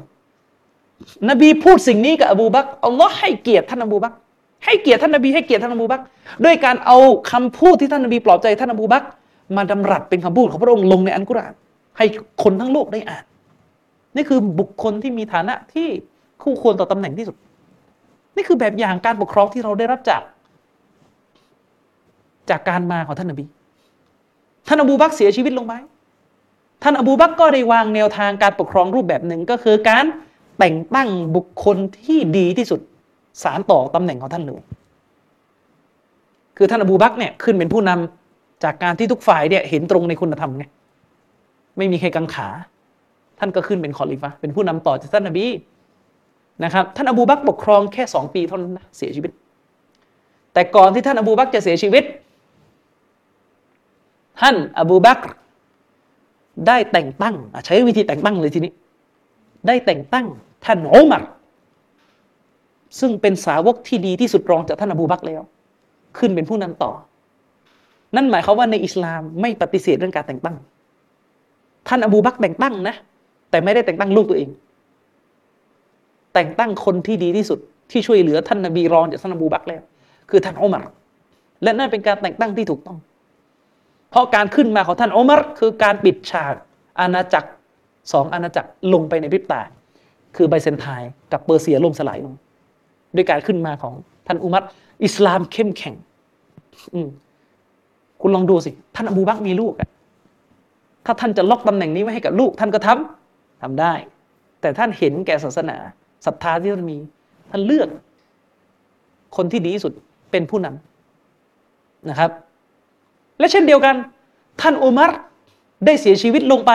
[1.30, 4.14] นบีพูดสิ่งนี้กับอบูบักอัลลอฮ์ให้เกียรติท่านอบูบัก
[4.66, 6.02] ให้เกียรติท่านนบีให้เกียรติท่านอบูบัก
[6.46, 6.98] ด้วยการเอา
[7.32, 9.04] คำพูดที่ท่านนบีปลอบใจท่านอบูบัก
[9.58, 11.54] มาดำรัสเป็นคำพูดของพระองค์ลงในอันกุรอาน
[11.98, 12.06] ให้
[12.44, 13.24] คนทั้งโลกได้อ่าน
[14.16, 15.88] นี่คือบุคคลที่มีฐานะที่
[16.44, 17.36] คู่ควรต่อตำแหน่งที่สุด
[18.36, 20.22] นี่คือแบบอย่างการปกครองที่เราได้รับจาก
[22.50, 23.46] จากการมาของท่านนบี
[24.68, 25.74] ท่านอบูบักเสียชีวิตลงไหม
[26.84, 30.06] ท่านอบูบักก็ได้วางแนวทางการปกครองรูปแบบหนึ่งก็คือการ
[30.60, 32.80] แต่งตั้งบุคคลที่ดีที่สุด
[33.44, 34.62] สานต่อตำแหน่งของท่านเลย
[36.58, 40.64] คือท่านอบูบักเนี่ยขึ้นเป็นผู้นำจากการที่ทุกฝ่ายเนี่ยเห็นตรงในคุณธรรมไง
[41.78, 42.48] ไม่มีใครกังขา
[43.40, 45.46] ท่านก็ขึ้นเป็นคอลิฟะเป็นผู้นำต่อจากท่านนบี
[46.64, 49.32] นะครับท่านอบูบักปกครองแค่สองปีเท่านั้นนะเสียชีวิต
[50.54, 52.04] แต่ก่อนที่ท่านอบูบักจะเสียชีวิต
[54.42, 55.24] ท่านอบูบักร
[56.68, 58.72] ได้แต่งตั้งใช้วิธีแต่งตั้งเลยทีนี้
[59.68, 60.26] ได้แต่งตั้ง
[60.66, 61.24] ท่านอุมัร
[63.00, 65.42] ซึ่งเป็นสาวกที่ดีที่สุดรองจากท่านอบูบักแล้ว
[66.18, 66.92] ขึ้นเป็นผู้นำต่อ
[68.16, 70.56] นั่นหมายความว่าในอิสลามไม่ปฏิเสธเรื่องการแต่งตั้ง
[71.88, 72.96] ท่านอบูบักแต่งตั้งนะ
[73.50, 74.50] แต่ไม่ได้แต่งตั้งลูกตัวเอง
[76.34, 77.60] แต่งตั้งคนที่ดีที่สุด
[77.92, 79.82] ที่ช่วยเหลือท่านนบีรองจากท่านอบูบักแล้ว
[80.30, 80.84] คือท่านอุมัร
[81.64, 82.98] และนั่นเป็นการแต่งตั้งที่ถูกต้อง
[84.10, 86.54] เพราะการขึ้นมาของท่านอุมัรคือการปิดฉาก
[87.00, 87.50] อาณาจักร
[88.12, 89.62] สองอาณาจักรลงไปในพริบตา
[90.36, 92.34] คือไบเซนไทน์กับเปอร์เซียล่มสลายลง
[93.16, 93.94] ด้วยการขึ้นมาของ
[94.28, 94.64] ท่านอุมัร
[95.06, 95.96] อิสลามเข้มแข็ง
[96.94, 97.00] อื
[98.22, 99.90] คุณลองดูสิ ท่านอบูบักมีลูกอะ
[101.06, 103.94] ถ้าท่านจะล็อกตำแหน่งนี้ไว้ให้กับลูก ท่านก็ทำทำได้
[104.62, 105.78] แต่ท่านเห็นแก่ศาสนา
[106.26, 106.98] ศรัทธาที่ท่านมี
[107.52, 107.90] ท่านเลือก
[109.36, 109.94] คนที่ดีที่สุด
[110.32, 112.32] เป็นผู้นำนะครับ
[113.40, 113.96] และเช่นเดียวกัน
[114.62, 115.12] ท่านอุมัร
[115.86, 116.72] ได้เสียชีวิตลงไป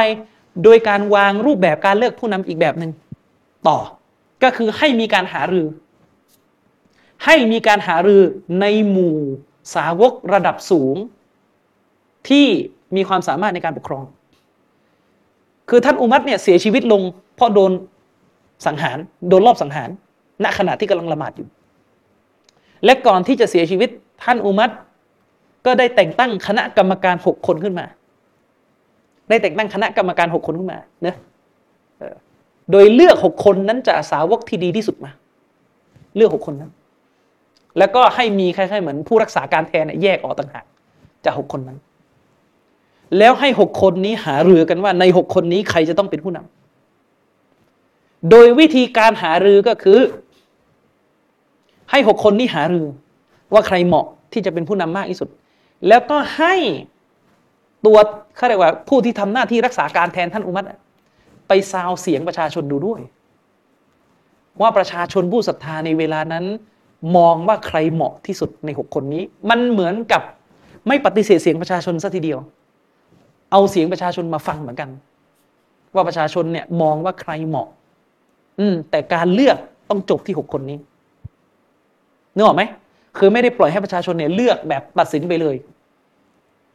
[0.65, 2.91] โดยการวางรูปแบบการเลือกผู้นำอีกแบบหนึ่ง
[3.69, 3.78] ต่อ
[4.43, 5.66] ก็คือให้มีการหารือ
[7.24, 8.23] ให้มีการหารือ
[8.61, 9.16] ในหมู่
[9.74, 10.97] สาวกระดับสูง
[12.28, 12.47] ที่
[12.97, 14.05] มีความสามารถในการปกครอง
[15.69, 17.03] คือท่านอุมัรเนี่ยเสียชีวิตลง
[17.36, 17.73] เพราะโดน
[18.66, 19.89] สังหารโดนรอบสังหาร
[20.45, 21.49] ณขณะที่กำลังละหมาดอยู่
[22.85, 23.89] และก่อนที่จะเสียชีวิต
[24.24, 24.70] ท่านอุมัร
[25.66, 27.86] ก็ได้แต่งตั้งคณะกรรมการหกคนขึ้นมา
[29.28, 31.16] ได้แต่งตั้งคณะกรรมการหกคนขึ้นมาเนะ
[32.70, 35.11] โดยเลือกหกคนนั้นจากสาวกที่ดีที่สุดมา
[36.16, 36.70] เลือกหกคนนั้น
[37.78, 40.65] แล้วก็ให้มีคล้ายๆเหมือนผู้รักษาการแทนแยกออกต่างหาก
[41.24, 41.78] จากหกคนนั้น
[43.19, 49.99] แล้วให้หกคนนี้หารือกันว่า ในหกคนนี้ใครจะต้องเป็นผู้นำโดยวิธีการหารือก็คือ
[51.91, 52.86] ให้หกคนนี้หารือ
[53.53, 55.28] ว่าใครเหมาะที่จะเป็นผู้นำมากที่สุด
[55.89, 56.55] แล้วก็ให้
[57.86, 57.98] ตัว
[58.36, 60.65] เขาเรียกว่าผู้ที่ทำหน้าที่รักษาการแทนท่านอุมัต
[61.48, 63.01] ไปซาวเสียงประชาชนดูด้วย
[64.61, 66.44] ว่าประชาชนผู้ศรัทธาในเวลานั้น
[67.16, 70.23] มองว่าใครเหมาะที่สุดในหกคนนี้ มันเหมือนกับ
[70.89, 72.39] ไม่ปฏิเสธเสียงประชาชนซะทีเดียว
[73.52, 74.90] เอาเสียงประชาชนมาฟังเหมือนกัน
[75.94, 77.69] ว่าประชาชนเนี่ยมองว่าใครเหมาะ
[78.59, 79.56] อืม แต่การเลือก
[79.90, 80.78] ต้องจบที่หกคนนี้
[82.35, 82.62] นึกออกไหม
[83.19, 85.56] คือไม่ได้ปล่อยให้ประชาชนเนี่ยเลือกแบบตัดสินไปเลย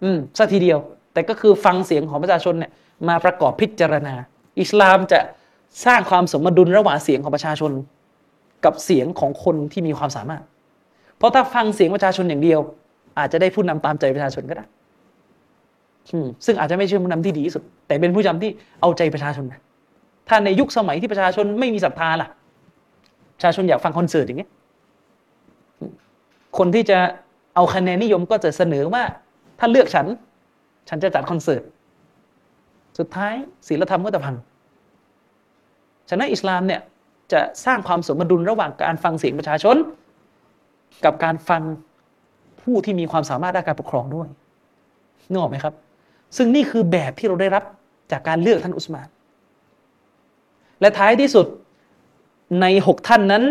[0.03, 0.79] อืมซะทีเดียว
[1.13, 2.71] แต่ก็คือฟังเสียงของประชาชนเนี่ย
[3.07, 4.15] มาประกอบพิจารณา
[4.61, 5.19] อิสลามจะ
[5.85, 7.71] สร้างความสมดุลระหว่างเสียงของประชาชน
[8.65, 10.43] กับเสียงของคนที่มีความสามารถ
[11.17, 12.59] เพราะถ้าฟังเสียงประชาชนอย่างเดียว
[13.19, 14.65] อาจจะได้ผู้นำตามใจประชาชนก็ได้
[16.45, 18.51] ซึ่งอาจจะไม่ใช่ผู้นำที่ดีที่สุด แต่เป็นผู้นำที่
[18.81, 19.59] เอาใจประชาชนนะ
[20.27, 22.29] ถ้าในยุคสมัยที่ประชาชนไม่มีศรัทธาล่ะ
[23.35, 24.49] ประชาชนอยากฟังคอนเสิร์ตอย่างเงี้ย
[26.57, 26.99] คนที่จะ
[27.55, 29.03] เอาคะแนนนิยมก็จะเสนอว่า
[29.59, 30.07] ถ้าเลือกฉัน
[30.89, 31.63] ฉันจะจัดคอนเสิร์ต
[32.97, 33.33] สุดท้าย
[33.67, 34.35] ศีลธรรมก็จะพัง
[36.09, 36.81] ฉะนั้นอิสลามเนี่ย
[37.33, 39.75] จะสร้างความสมดุลระหว่างการฟังเสียงประชาชน
[41.05, 41.61] กับการฟัง
[42.61, 44.27] ผู้ที่มีความสามารถด้านการปกครองด้วย
[45.29, 45.73] นึกออกไหมครับ
[46.37, 47.63] ซึ่งนี่คือแบบที่เราได้รับ
[48.11, 49.07] จากการเลือกท่านอุสมาน
[50.81, 51.45] และท้ายที่สุด
[52.61, 53.43] ในหกท่านนั้น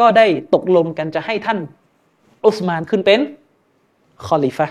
[0.00, 1.58] ก็ได้ตกลงกันจะให้ท่าน
[2.46, 3.20] อุสมานขึ้นเป็น
[4.26, 4.66] คอลิฟะ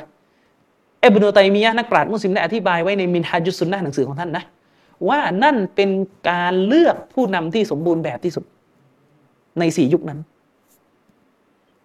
[1.02, 4.44] เอบนุตัยมียะนักปราชญ์มุสลิมได้อธิบายไว้ในมินฮาจุสุนนะหนังสือของท่านนะ
[5.10, 5.90] ว่านั่นเป็น
[6.30, 8.44] การเลือกผู้นำที่สมบูรณ์แบบที่สุด
[9.60, 10.20] ในสี่ยุคนั้น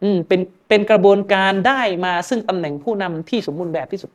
[0.03, 4.11] อืมเป็นเป็นกระบวนการได้มาซึ่งตำแหน่งผู้นำที่สมบูรณ์แบบที่สุด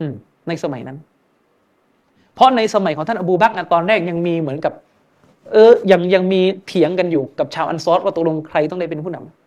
[0.00, 0.14] อืม
[0.48, 0.98] ในสมัยนั้น
[2.34, 4.72] เพราะในสมัยของท่านอบูบักรนะตอนแรกยังมีเหมือนกับ
[5.52, 9.43] เออยังยังมีเถียงกันอยู่กับชาวอันซอรว่าตกลงใครต้องได้เป็นผู้นำ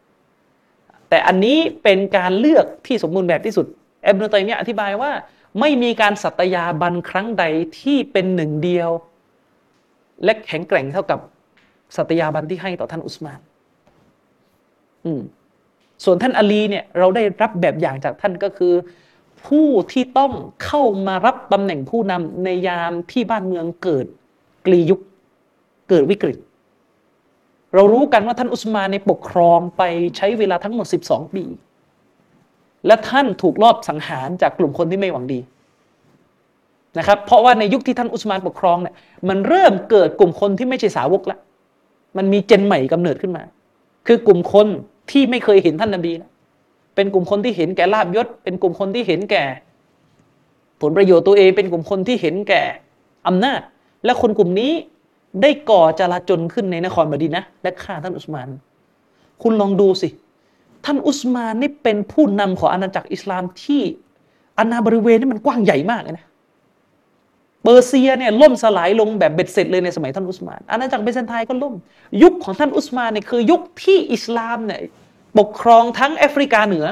[1.10, 3.66] แต่อันนี้เป็นการเลือกที่สมบูรณ์แบบที่สุด
[4.04, 5.12] เอบนุตัยมียะอธิบายว่า
[5.60, 7.44] ไม่มีการสัตยาบันครั้งใด
[7.80, 8.90] ที่เป็นหนึ่งเดียว
[10.24, 11.20] และแข็งแกร่งเท่ากับ
[11.96, 13.40] สัตยาบันที่ให้ต่อท่านอุสมาน
[15.06, 15.22] อืม
[16.04, 18.74] ส่วนท่านอลีเนี่ยเราได้รับแบบอย่างจากท่านก็คือ
[19.46, 20.32] ผู้ที่ต้อง
[20.64, 24.06] เข้ามารับตำแหน่งผู้นำในยามที่บ้านเมืองเกิด
[24.66, 25.00] กลียุค
[25.90, 26.38] เกิดวิกฤต
[27.78, 29.84] เรารู้กันว่าท่านอุสมานในปกครองไป
[30.18, 31.44] ใช้เวลาทั้งหมด 12 ปี
[32.88, 35.40] และท่านถูกลอบสังหารจากกลุ่มคนที่ไม่หวังดี
[36.98, 38.96] นะครับเพราะว่าในยุคที่ท่านอุสมานปกครองเนี่ย
[39.30, 41.40] มันเริ่มเกิดกลุ่มคนที่ไม่ใช่สาวกแล้ว
[42.18, 43.44] มันมีเจนใหม่กำเนิดขึ้นมา
[44.08, 44.68] คือกลุ่มคน
[45.12, 46.32] ที่ไม่เคยเห็นท่านนบีนะ
[46.96, 49.44] เป็นกลุ่มคนที่เห็นแก่ลาบยศ เป็นกลุ่มคนที่เห็นแก่
[50.82, 52.64] ผลประโยชน์ตัวเอง เป็นกลุ่มคนที่เห็นแก่
[53.28, 53.62] อำนาจ
[54.06, 54.74] และคนกลุ่มนี้
[55.42, 58.48] ได้ก่อจลาจลขึ้นในนครมดีนะและฆ่าท่านอุสมาน
[59.44, 60.10] คุณลองดูสิ
[60.86, 63.82] ท่านอุสมานนี่เป็นผู้นำของอาณาจักรอิสลามที่
[64.58, 66.26] อาณาบริเวณนี่มันกว้างใหญ่มากเลยนะ
[67.64, 71.76] เปอร์เซียเนี่ยล่มสลายลงแบบเบ็ดเสร็จเลยในสมัยท่านอุสมานอาณาจักรเบซันไทน์ก็ล่ม
[72.24, 74.82] ยุคของท่านอุสมานเนี่ยคือยุคที่อิสลามเนี่ย
[75.40, 76.86] ปกครองทั้งแอฟริกาเหนือ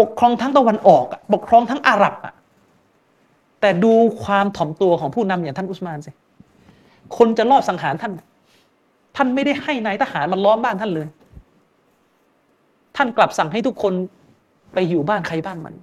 [0.00, 2.34] ปกครองทั้งตะวันออก ปกครองทั้งอาหรับอะ
[3.60, 3.92] แต่ดู
[4.24, 6.10] ความถ่อมตัวของผู้นำอย่างท่านอุสมานสิ
[7.16, 8.12] คนจะลอบสังหารท่าน
[9.16, 11.08] ท่านไม่ได้ให้นายทหารมันล้อมบ้านท่านเลย
[12.96, 13.94] ท่านกลับสั่งให้ทุกคน
[14.74, 15.74] ไปอยู่บ้านใครบ้านมัน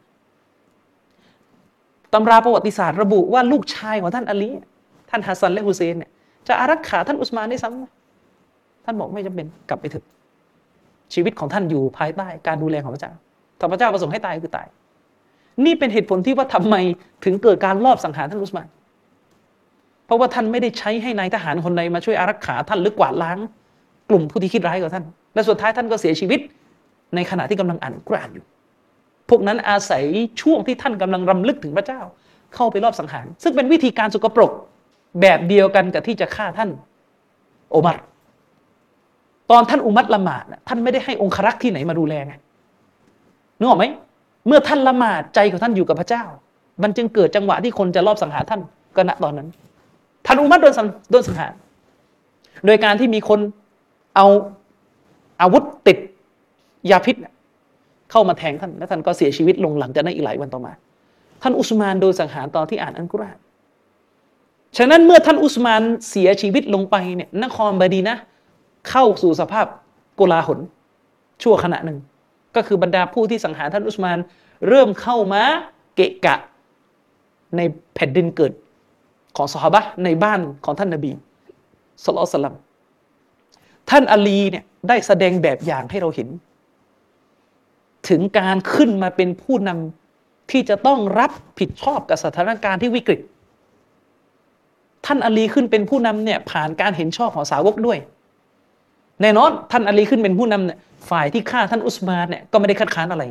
[2.13, 4.49] ตำราประวัติศาสตร์ระบุว่าลูกชายของท่านอาลี
[5.09, 6.11] ท่านฮัสซันและฮุเซนเนี่ย
[6.47, 10.05] จะอารักขาท่านอุสมานได้ซ้ำท่านบอกไม่จำเป็นกลับไปเถอะ
[11.13, 13.13] ชีวิตของท่านอยู่ภายใต้การดูแลของพระเจ้า
[13.59, 14.67] ถ้าพระเจ้าประสงค์ให้ตายคือตาย
[15.65, 16.75] นี่เป็นเหตุผลที่ว่าทำไม
[17.25, 18.67] ถึงเกิดการลอบสังหารท่านอุสมาน
[20.07, 23.37] เพราะว่าท่านไม่ได้ใช้ให้นายทหารคนใดมาช่วยอารักขาท่านหรือกวาดล้าง
[24.09, 26.39] กลุ่มผู้ที่คิดร้ายกับท่าน และสุดท้ายท่านก็เสียชีวิต
[27.15, 28.45] ในขณะที่กำลังอ่านกุรานอยู่
[29.29, 30.03] พวกนั้นอาศัย
[30.41, 32.01] ช่วงที่ท่านกำลังรำลึกถึงพระเจ้า
[32.55, 34.51] เข้าไปรอบสังหาร ซึ่งเป็นวิธีการสุกปรก
[35.21, 36.69] แบบเดียวกันกับที่จะฆ่าท่าน
[37.71, 37.97] โอมัร
[39.51, 42.33] ตอนท่านอุมัตละหมาดท่านไม่ได้ให้องครักษ์ที่ไหนมาดูแลไง
[43.59, 43.85] นึกออกไหม
[44.47, 46.23] เมื่อท่านละหมาดใจของท่านอยู่กับพระเจ้า
[46.83, 48.61] มันจึงเกิดจังหวะที่คนจะรอบสังหารท่าน
[48.95, 49.47] ก็ณตอนนั้น
[50.27, 51.53] ท่านอุมัตโดนสังโดนสังหาร
[52.65, 53.39] โดยการที่มีคน
[54.15, 54.25] เอา
[55.41, 55.97] อาวุธติด
[56.91, 57.15] ยาพิษ
[58.11, 60.73] เข้ามาแทงท่าน และท่านก็เสียชีวิตลงหลังจากนั้นอีกหลายวันต่อมา
[61.41, 63.37] ท่านอุสมานโดนสังหารตอนที่อ่านอัลกุรอาน
[64.77, 68.17] ฉะนั้นเมื่อท่านอุสมานเสียชีวิตลงไปเนี่ยนครบดีนะ
[68.89, 69.65] เข้าสู่สภาพ
[70.15, 70.59] โกลาหล
[71.43, 71.97] ชั่วขณะหนึ่ง
[72.55, 74.17] ก็คือบรรดาผู้ที่สังหารท่านอุสมาน
[74.67, 75.43] เริ่มเข้ามา
[75.95, 76.35] เกะกะ
[77.55, 77.61] ใน
[77.95, 78.51] แผ่นดินเกิด
[79.37, 81.11] ของสหบะในบ้านของท่านนบี
[82.03, 82.55] สุลต่าน
[83.89, 86.27] ท่านอาลีเนี่ยได้แสดงแบบอย่างให้เราเห็น
[88.09, 93.19] ถึงการขึ้นมาเป็นผู้นำที่จะต้องรับผิดชอบกับสถานการณ์ที่วิกฤต
[95.05, 97.97] ท่านอาลีขึ้นเป็นผู้นำเนี่ยผ่านการเห็นชอบของสาวกด้วย
[99.21, 103.23] แน่นอนท่านอาลีขึ้นเป็นผู้นำเนี่ยฝ่ายที่ฆ่าท่านอุสมานเนี่ยก็ไม่ได้คัดค้านอะไร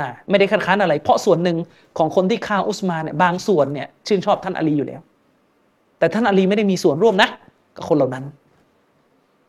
[0.00, 1.56] อ่าไม่ได้คัดค้านอะไร เพราะส่วนหนึ่ง
[1.98, 5.00] ของคนที่ฆ่าอุสมานเนี่ยบางส่วนเนี่ยชื่นชอบท่านอาลีอยู่แล้ว
[5.98, 7.28] แต่ท่านอาลีไม่ได้มีส่วนร่วมนะ
[7.76, 8.24] กับคนเหล่านั้น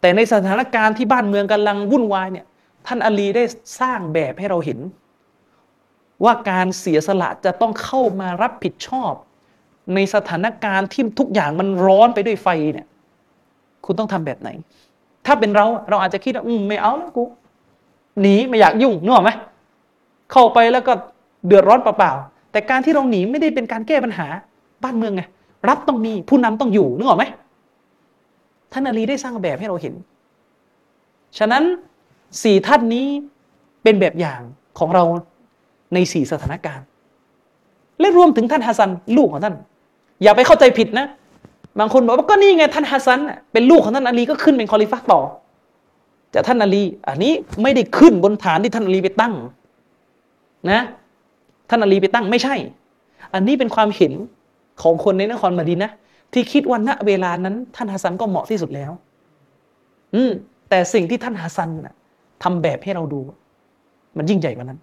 [0.02, 2.46] แต่ในสถานการณ์ที่บ้านเมืองกำลังวุ่นวายเนี่ย
[2.88, 3.44] ท่านอาลีได้
[3.80, 4.80] สร้างแบบให้เราเห็น
[6.24, 9.14] ว่าการเสียสละจะต้องเข้ามารับผิดชอบ
[9.94, 12.88] ในสถานการณ์ที่ทุกอย่างมันร้อนไปด้วยไฟเนี่ย
[13.86, 14.50] คุณต้องทำแบบไหน
[15.26, 17.24] ถ้าเป็นเราเราอาจจะคิดว่าอืมไม่เอาแล้วกู
[18.22, 19.32] หนีไม่อยากยุ่งนึกออกไหม
[20.34, 20.94] เข้าไปแล้วก็
[21.48, 24.28] เดือดร้อนเปล่าๆแต่การที่เราหนีไม่ได้เป็นการแก้ปัญหา
[24.84, 25.24] บ้านเมืองไง
[25.70, 27.26] รัฐต้องมีผู้นำต้องอยู่นึกออกไหม
[28.72, 29.94] ท่านอาลีได้สร้างแบบให้เราเห็น
[31.38, 31.64] ฉะนั้น
[32.44, 33.08] สี่ท่านนี้
[33.84, 34.42] เป็นแบบอย่าง
[34.80, 35.04] ของเรา
[35.94, 36.86] ในสี่สถานการณ์
[38.00, 39.56] และรวมถึงท่านฮัสซันลูกของท่าน
[40.24, 41.06] อย่าไปเข้าใจผิดนะ
[41.80, 43.20] บางคนบอกว่าก็นี่ไงท่านฮัสซัน
[43.54, 45.22] เป็นลูกของท่านอาลีก็ขึ้นเป็นคอลิฟะห์ต่อ
[46.32, 47.34] แต่ท่านอาลี อันนี้
[47.64, 49.34] ไม่ได้ขึ้นบนฐานที่ท่านอาลีไปตั้ง
[50.70, 50.80] นะ
[51.70, 52.56] ท่านอาลีไปตั้งไม่ใช่
[53.34, 54.14] อันนี้เป็นความเห็น
[54.82, 55.92] ของคนในนครมาดีนะ
[56.34, 58.92] ที่คิดว่าณเวลานั้น ท่านฮัสซันก็เหมาะที่สุดแล้ว
[60.16, 60.32] อืม
[60.70, 61.94] แต่สิ่งที่ท่านฮัสซันน่ะ
[62.44, 63.20] ทำแบบให้เราดู
[64.18, 64.80] มันยิ่งใหญ่กว่านั้น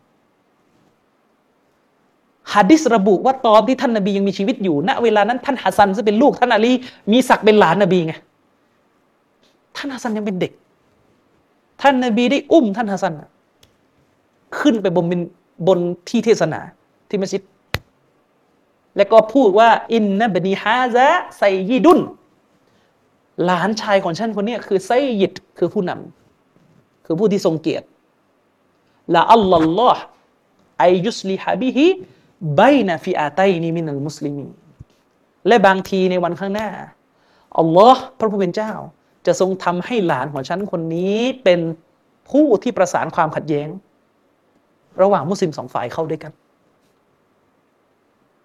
[2.54, 6.72] ฮะดิษระบุว่าตอนที่ท่านนบียังมีชีวิตอยู่ ณ เวลานั้นท่านฮัสซันซึ่งเป็นลูกท่านอาลี
[7.12, 8.14] มีศักดิ์เป็นหลานนบีไง
[9.76, 10.52] ท่านฮัสซันยังเป็นเด็ก
[11.82, 13.14] ท่านนบีได้อุ้มท่านฮัสซัน
[14.58, 15.04] ขึ้นไปบน
[15.66, 15.78] บน
[16.08, 16.60] ที่เทศนา
[17.08, 17.42] ที่มัสยิด
[18.96, 21.06] แล้วก็พูดว่า อินนะบนีฮาซะ
[21.38, 22.00] ไซยิดุน
[23.44, 27.86] หลานชายของฉันคนนี้คือไซยิดคือผู้นำคือผู้ที่ทรงเกียรติ
[29.14, 29.42] ละอัล
[29.78, 30.02] ลอฮ์
[30.78, 31.86] ไอยุสลิฮะบิฮิ
[32.56, 34.46] ไบนะฟิอาไตนีมินัลมุสลิมี
[35.46, 36.68] และบางทีในวันข้างหน้า
[37.58, 38.72] อัลลอฮ์พระผู้เป็นเจ้า
[39.26, 41.60] จะทรงทำให้หลานของฉันคนนี้เป็น
[42.30, 43.68] ผู้ที่ประสานความขัดแย้ง
[45.02, 46.32] ระหว่างมุสลิมสองฝ่ายเข้าด้วยกัน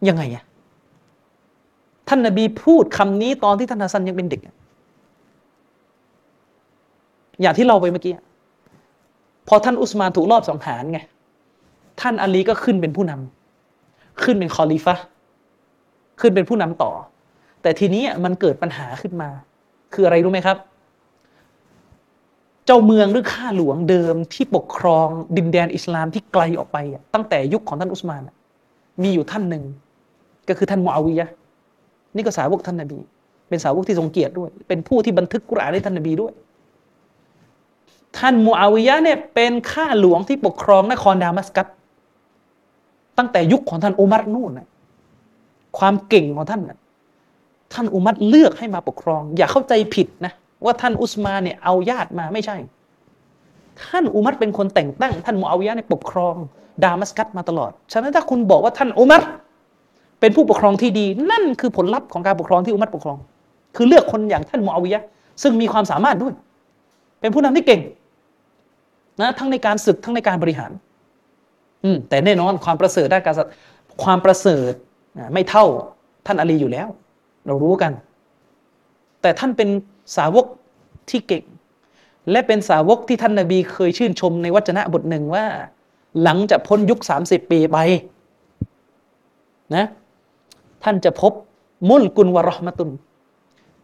[0.07, 0.43] ยังไงอะ
[2.07, 4.41] ท่านนบีพูดคำนี้ตอนที่ท่านฮัสซันยังเป็นเด็ก
[7.41, 8.13] อย่างที่เราไปเมื่อกี้
[9.47, 10.99] พอท่านอุสมานถูกลอบสังหารไง
[12.01, 15.03] ท่านอาลีก็ขึ้นเป็นผู้นำขึ้นเป็นคอลิฟะห์
[16.21, 16.91] ขึ้นเป็นผู้นำต่อ
[17.61, 19.29] แต่ทีนี้มันเกิดปัญหาขึ้นมา
[19.93, 20.57] คืออะไรรู้ไหมครับ
[22.65, 26.77] เจ้าเมืองหรือข้าหลวงเดิมที่ปกครองดินแดนอิสลามที่ไกลออกไป
[27.13, 28.21] ตั้งแต่ยุคของท่านอุสมาน
[29.03, 29.63] มีอยู่ท่านหนึ่ง
[30.47, 31.27] ก็คือท่านมูอาวิยะ
[32.15, 32.99] นี่ก็สาวกท่านนบี
[33.49, 36.33] เป็นสาวกที่ทรงเกียรติด้วย เป็นผู้ที่บันทึกกุรอานให้ท่านนบีด้วย
[38.17, 41.67] ท่านมูอาวิยะเนี่ยเป็นข้าหลวงที่ปกครองนครดามัสกัส
[43.17, 44.67] ตั้งแต่ยุคของท่านอุมัรนู่นนะ
[45.77, 46.77] ความเก่งของท่านนะ
[47.73, 50.33] ท่านอุมัรเลือกให้มาปกครอง อย่าเข้าใจผิดนะ
[50.63, 52.57] ว่าท่านอุสมานเนี่ยเอาญาติมาไม่ใช่
[53.83, 56.35] ท่านอุมัรเป็นคนแต่งตั้ง ท่านมูอาวิยะเนี่ยปกครอง
[56.83, 59.21] ดามัสกัสมาตลอด ฉะนั้นถ้าคุณบอกว่าท่านอุมัร
[60.19, 63.17] เป็นผู้ปกครองที่ดี นั่นคือผลลัพธ์ของการปกครองที่อุมัรปกครอง
[63.75, 65.03] คือเลือกคนอย่างท่านมูอาวิยะ
[65.41, 66.33] ซึ่งมีความสามารถด้วย
[67.19, 67.81] เป็นผู้นำที่เก่ง
[69.21, 70.71] นะทั้งในการศึกทั้งในการบริหาร
[71.83, 73.35] อืมแต่แน่นอนความประเสริฐด้านการ
[74.03, 74.73] ความประเสริฐ
[75.33, 75.65] ไม่เท่า
[76.25, 76.87] ท่านอาลีอยู่แล้ว
[77.47, 77.91] เรารู้กัน
[79.21, 79.69] แต่ท่านเป็น
[80.15, 80.45] สาวก
[81.09, 81.43] ที่เก่ง
[82.31, 85.45] และเป็นสาวกที่ท่านนาบีเคยชื่นชมในวจนะบทหนึ่งว่า
[86.23, 87.77] หลังจากพ้นยุค 30 ปีไป
[89.75, 89.85] นะ
[90.83, 91.33] ท่านจะพบ
[91.89, 92.89] มุลกุลวะรอห์มะตุน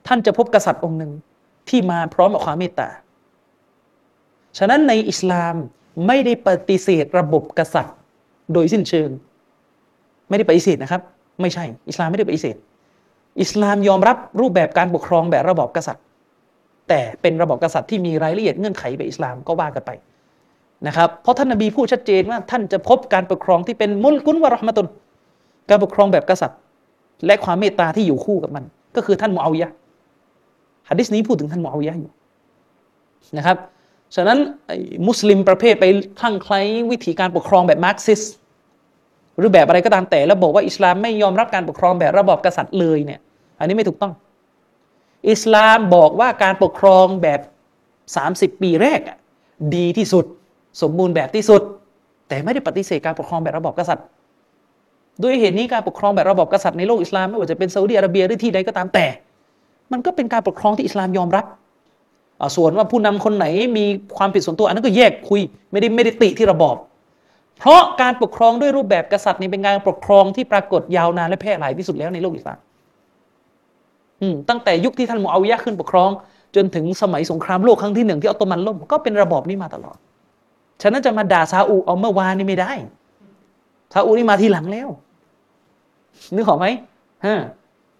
[0.08, 1.12] ท่านจะพบกษัตริย์องค์หนึ่ง
[1.70, 2.90] ที่มาพร้อมกับความเมตตา
[4.58, 5.56] ฉะนั้นในอิสลาม
[6.08, 7.96] ไม่ได้ปฏิเสธระบบกษัตริย์
[8.54, 9.10] โดยสิ้นเชิง
[10.30, 11.02] ไม่ได้ปฏิเสธนะครับ
[11.42, 12.56] ไม่ใช่ อิสลามไม่ได้ปฏิเสธ
[13.42, 16.04] อิสลามยอมรับรูปแบบการปกครองแบบระบอบกษัตริย์
[16.92, 19.92] แต่เป็นระบอบกษัตริย์ที่มีรายละเอียดเงื่อนไขแบบอิสลามก็ว่ากันไป
[20.88, 24.88] นะครับเพราะท่านนบีพูดชัดเจนว่าท่านจะพบการปกครองที่เป็นมุลกุนวะรหมะตุน
[25.70, 26.60] การปกครองแบบกษัตริย์
[27.26, 28.64] และความเมตตาที่อยู่คู่กับมัน
[28.96, 29.74] ก็คือท่านมูอาวิยะห์
[30.90, 32.12] ฮะดิษนี้พูดถึงท่านมูอาวิยะห์อยู่
[33.38, 33.58] นะครับ
[34.16, 34.38] ฉะนั้น
[35.08, 35.86] มุสลิมประเภทไป
[36.20, 36.62] คลั่งไคล้
[36.92, 38.22] วิธีการปกครองแบบมาร์กซิส
[39.38, 43.20] หรือแบบอะไรก็ตามแต่แล้วบอกว่าอิสลามไม่ยอมรับการปกครองแบบระบอบกษัตริย์เลยเนี่ย
[43.60, 44.14] อันนี้ไม่ถูกต้อง
[45.30, 47.40] อิสลามบอกว่าการปกครองแบบ
[48.02, 49.02] 30 ปีแรก
[49.76, 50.26] ดีที่สุด
[50.82, 51.62] สมบูรณ์แบบที่สุด
[52.28, 54.06] แต่ไม่ได้ปฏิเสธการปกครองแบบระบอบกษัตริย์
[55.24, 59.06] ด้วยเหตุนี้การปกครองแบบระบอบกษัตริย์ในโลกอิสลามไม่ว่าจะเป็นซาอุดิอาระเบียหรือที่ใดก็ตามแต่
[59.92, 61.46] มันก็เป็นการปกครองที่อิสลามยอมรับ
[62.56, 63.46] ส่วนว่าผู้นำคนไหน
[63.78, 63.86] มี
[64.18, 65.42] ความผิดส่วนตัวอันนั้นก็แยกคุย
[65.72, 66.76] ไม่ได้ไม่ได้ติที่ระบอบ
[67.60, 72.58] เพราะการปกครองด้วยรูปแบบกษัตริย์นี่เป็นการปกครองที่ปรากฏยาวนานและแพร่หลายที่สุดแล้วในโลกอิสลาม
[74.50, 76.12] ตั้งแต่ยุคที่ท่านมูอาวิยะขึ้นปกครอง
[76.56, 79.98] จนถึงสมัยสงครามโลกครั้งที่หนึ่งที่ออตโตมันล่มก็เป็นระบอบนี้มาตลอด
[80.82, 82.72] ฉะนั้นจะมาด่าซาอุเอาเมื่อวานนี่ไม่ได้
[83.94, 84.90] ซาอุนี่มาทีหลังแล้ว
[86.36, 86.66] นึกออกไหม
[87.26, 87.36] ฮะ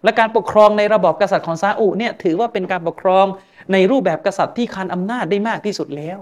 [0.04, 3.26] และการปกครองในระบอบกษัตริย์ของซาอุเนี่ยถือว่าเป็นการปกครอง
[3.72, 6.18] ในรูปแบบกษัตริย์ที่คานอำนาจได้มากที่สุดแล้ว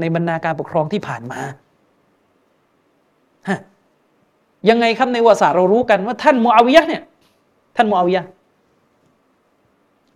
[0.00, 1.40] ในบรรดาการปกครองที่ผ่านมา
[3.48, 3.58] ฮะ
[4.70, 7.02] ยังไงครับในประวัติศาสตร์เรารู้กันว่าท่านมูอาวิยะเนี่ย
[7.76, 8.24] ท่านมูอาวิยะ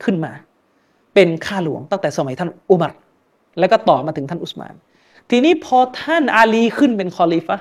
[0.05, 0.33] ขึ้นมา
[1.15, 2.93] เป็นข้าหลวงตั้งแต่สมัยท่านอุมัร
[3.59, 4.75] แล้วก็ต่อมาถึงท่านอุสมาน
[5.31, 7.59] ทีนี้พอท่านอาลีขึ้นเป็นคอลิฟะ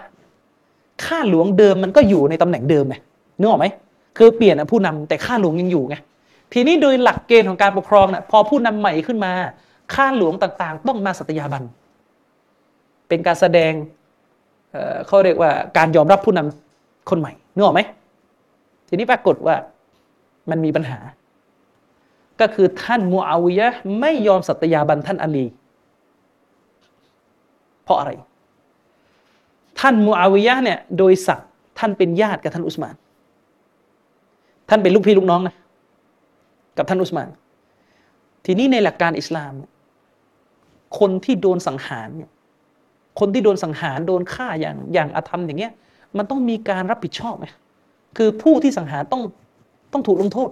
[1.05, 2.95] ข้าหลวงเดิมมันก็อยู่ในตำแหน่งเดิมไง
[3.39, 3.67] นึกออกไหม
[4.17, 5.95] คือเปลี่ยนผู้นำแต่ข้าหลวงยังอยู่ไง
[6.53, 9.31] ทีนี้โดยหลักเกณฑ์ของการปกครองน่ะพอผู้นำใหม่ขึ้นมา
[9.95, 11.63] ข้าหลวงต่างๆ ต้องมาสัตยาบัน
[13.07, 13.73] เป็นการแสดง
[14.71, 17.81] เเขาเรียกว่าการยอมรับผู้นำคนใหม่นึกออกไหม
[18.87, 19.55] ทีนี้ปรากฏว่า
[20.49, 20.97] มันมีปัญหา
[22.41, 23.67] ก็คือท่านมูอาวิยะ
[23.99, 25.45] ไม่ยอมสัตยาบันท่านอาลี
[27.83, 28.11] เพราะอะไร
[29.79, 31.49] ท่านมูอาวิยะเนี่ยโดยศักดิ์
[31.79, 32.95] ท่านเป็นญาติกับท่านอุสมาน
[34.69, 35.55] ท่านเป็นลูกพี่ลูกน้องนะ
[36.77, 37.29] กับท่านอุสมาน
[38.45, 39.53] ทีนี้ในหลักการอิสลาม
[40.99, 42.31] คนที่โดนสังหารเนี่ย
[43.19, 45.73] คนที่โดนสังหารโดนฆ่าอย่างอย่างอาธรรมอย่างเงี้ย
[46.17, 47.45] มันต้องมีการรับผิดชอบไหม
[48.17, 49.21] คือผู้ที่สังหารต้อง
[49.91, 50.49] ต้องถูกลงโทษ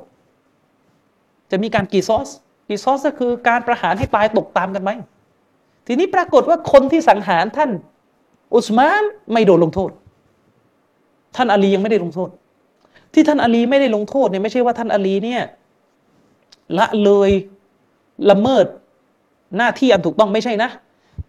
[1.51, 2.29] จะมีการกีซอส
[2.67, 4.91] กีซอสก็คือการประหารให้ตายตกตามกันไหม
[5.87, 7.69] ทีนี้ปรากฏว่าคนที่สังหารท่าน
[8.55, 9.03] อุสมาน
[9.33, 9.91] ไม่โดนลงโทษ
[11.35, 12.29] ท่านอาลียังไม่ได้ลงโทษ
[13.13, 15.41] ที่ท่านอาลีไม่ได้ลงโทษเนี่ยไม่ใช่ว่าท่านอาลีเนี่ย
[16.77, 17.31] ละเลย
[18.29, 18.65] ละเมิด
[19.57, 20.69] หน้าที่อันถูกต้องไม่ใช่นะ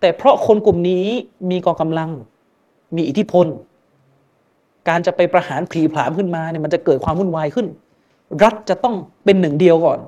[0.01, 1.05] แต่เพราะคนกลุ่มนี้
[1.51, 2.11] มีกองกำลัง
[2.97, 3.47] มีอิทธิพล
[4.89, 7.67] การจะไปประหารผีผลามขึ้นมาเนี่ยมันจะเกิดความวุ่นวายขึ้น
[8.43, 8.95] รัฐจะต้อง
[9.25, 9.99] เป็นหนึ่งเดียวก่อน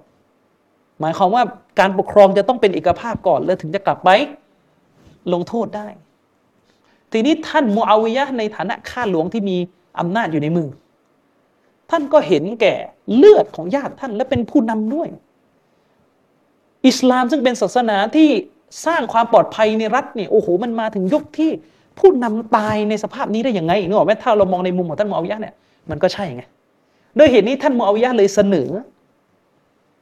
[1.00, 1.42] หมายความว่า
[1.80, 4.10] การปกครองจะต้องเป็นเอกภาพก่อน แล้วถึงจะกลับไป
[5.32, 5.86] ลงโทษได้
[7.12, 9.56] ทีนี้ท่านมูอาวิยะในฐานะข้าหลวงที่มี
[10.00, 10.68] อำนาจอยู่ในมือ
[11.90, 12.74] ท่านก็เห็นแก่
[13.16, 15.08] เลือดของญาติท่านและเป็นผู้นำด้วย
[16.86, 18.28] อิสลามซึ่งเป็นศาสนาที่
[18.86, 21.50] สร้างความปลอดภัยในรัฐเนี่ยโอ้โหมันมาถึงยุคที่
[21.98, 25.54] ผู้นำตายในสภาพนี้ได้ยังไงนึกออกไหมถ้าเรามองในมุมของท่านมูอาวิยะเนี่ย
[25.90, 26.42] มันก็ใช่ไง
[27.18, 28.68] ด้วยเหตุนี้ท่านมูอาวิยะเลยเสนอ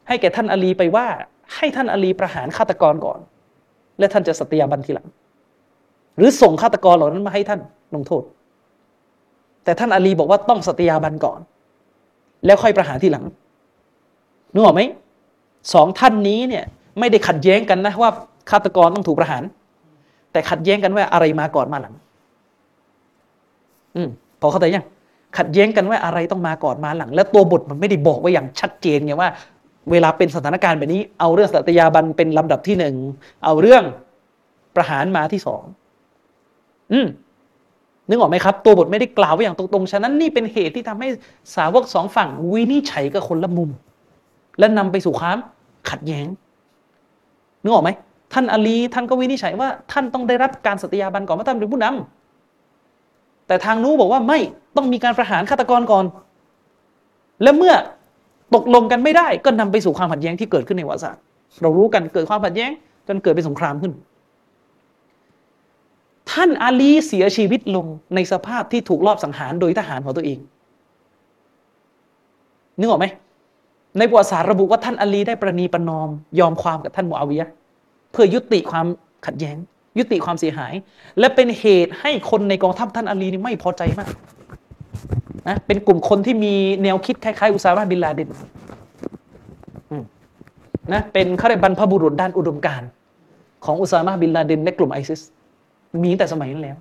[0.09, 1.07] ให้แก่ท่านอาลีไปว่า
[1.57, 3.21] ให้ท่านอาลีประหารฆาตกรก่อน
[3.99, 5.07] และท่านจะสัตยาบันทีหลัง
[6.17, 7.61] หรือส่งฆาตกรเหล่านั้นมาให้ท่าน
[7.95, 8.23] ลงโทษ
[9.65, 11.41] แต่ท่านอาลีบอกว่าต้องสัตยาบันก่อน
[12.47, 13.25] แล้วค่อยประหารทีหลัง
[14.53, 14.83] นึกออกไหม
[15.75, 16.65] สองท่านนี้เนี่ย
[16.99, 18.11] ไม่ได้ขัดแย้งกันนะว่า
[18.51, 19.43] ฆาตกรต้องถูกประหาร
[20.33, 21.95] แต่ขัดแย้งกันว่าอะไรมาก่อนมาหลัง
[23.97, 24.09] อืม
[24.41, 24.87] พอเข้าใจยัง
[25.39, 29.29] ขัดแย้งกันว่าอะไรต้องมาก่อนมาหลัง และตัวบทมันไม่ได้บอกไว้อย่างชัดเจนไงว่า
[29.91, 32.95] เวลาเป็นสถานการณ์แบบนี้ เอาเรื่องสัตยาบันเป็นลำดับที่หนึ่ง
[33.45, 33.83] เอาเรื่อง
[34.77, 35.63] ประหารมาที่สอง
[36.93, 37.07] อืม
[38.09, 41.09] นึกออกไหมครับ ตัวบทไม่ได้กล่าวไว้อย่างตรงๆ ฉะนั้นนี่เป็นเหตุที่ทำให้
[41.57, 43.71] สาวกสองฝั่งวินิจฉัยกับคนละมุม
[44.59, 45.39] และนำไปสู่ความ
[45.91, 46.27] ขัดแย้ง
[47.63, 47.91] นึกออกไหม
[48.33, 54.39] ท่านอลีท่านก็วินิจฉัยว่า ท่านต้องได้รับการสัตยาบันก่อนว่าท่านเป็นผู้นำแต่ทางนู้นบอกว่าไม่
[54.77, 56.05] ต้องมีการประหารฆาตกรก่อน
[57.43, 57.75] และเมื่อ
[58.55, 61.23] ตกลงกันไม่ได้ ก็นำไปสู่ความขัดแย้งที่เกิดขึ้นในประวัติศาสตร์
[61.63, 62.71] เรารู้กันเกิดความขัดแย้ง
[63.09, 63.93] จนเกิดเป็นสงครามขึ้น
[66.33, 70.39] ท่านอาลีเสียชีวิตลงในสภาพที่ถูกลอบสังหารโดยทหารของตัวเอง
[72.79, 73.07] นึกออกไหม
[73.99, 76.09] ในประวัติศาสตร์ระบุว่าท่านอาลีได้ประนีประนอม
[76.41, 77.49] ยอมความกับท่านมูอาวิยะ
[78.13, 78.87] เพื่อยุติความ
[79.27, 79.57] ขัดแย้ง
[79.99, 80.73] ยุติความเสียหาย
[81.19, 84.09] และเป็นเหตุให้คนในกองทัพท่านอาลีนี่ไม่พอใจมาก
[85.49, 88.29] นะเป็นกลุ่มคนที่มีแนวคิดคล้ายๆอุซามะบินลาเดน
[90.93, 92.83] นะเป็นเขารียกบรรพบุรุษด้านอุดมการ
[93.65, 95.23] ของอุซามะบินลาเดนและกลุ่มไอซิส
[96.03, 96.77] มีแต่สมัยนั้นแล้ว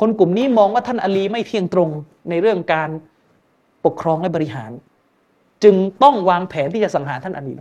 [0.00, 1.88] คนกลุ่มนี้มองว่าท่านอาลีไม่เที่ยงตรง
[2.30, 2.90] ในเรื่องการ
[3.84, 4.70] ปกครองและบริหาร
[5.64, 7.54] จึงต้องวางแผนที่จะสังหารท่านอาลี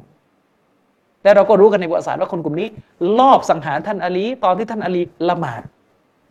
[1.24, 2.68] และเราก็รู้กันในประวัติศาสตร์ว่าคนกลุ่มนี้
[3.20, 5.62] ลอบสังหารท่านอาลีตอนที่ท่านอาลีละหมาด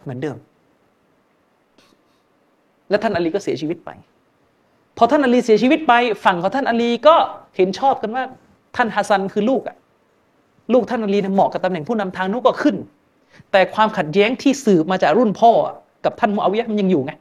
[0.03, 0.37] เหมือนเดิม
[2.93, 3.91] และท่านอาลีก็เสียชีวิตไป
[4.97, 5.93] พอท่านอาลีเสียชีวิตไป
[6.25, 7.15] ฝั่งของท่านอาลีก็
[7.57, 8.25] เห็นชอบกันว่า
[8.77, 9.77] ท่านฮัสซันคือลูกอะ
[10.73, 12.77] ลูกท่านอาลีเนี่ยเหมาะกับตำแหน่งผู้นำทางนู้นก็ขึ้น
[13.53, 15.51] แต่ความขัดแย้งที่สืบมาจากรุ่นพ่อ
[16.05, 17.13] กับท่านมูอาวิยะมันยังอยู่ไง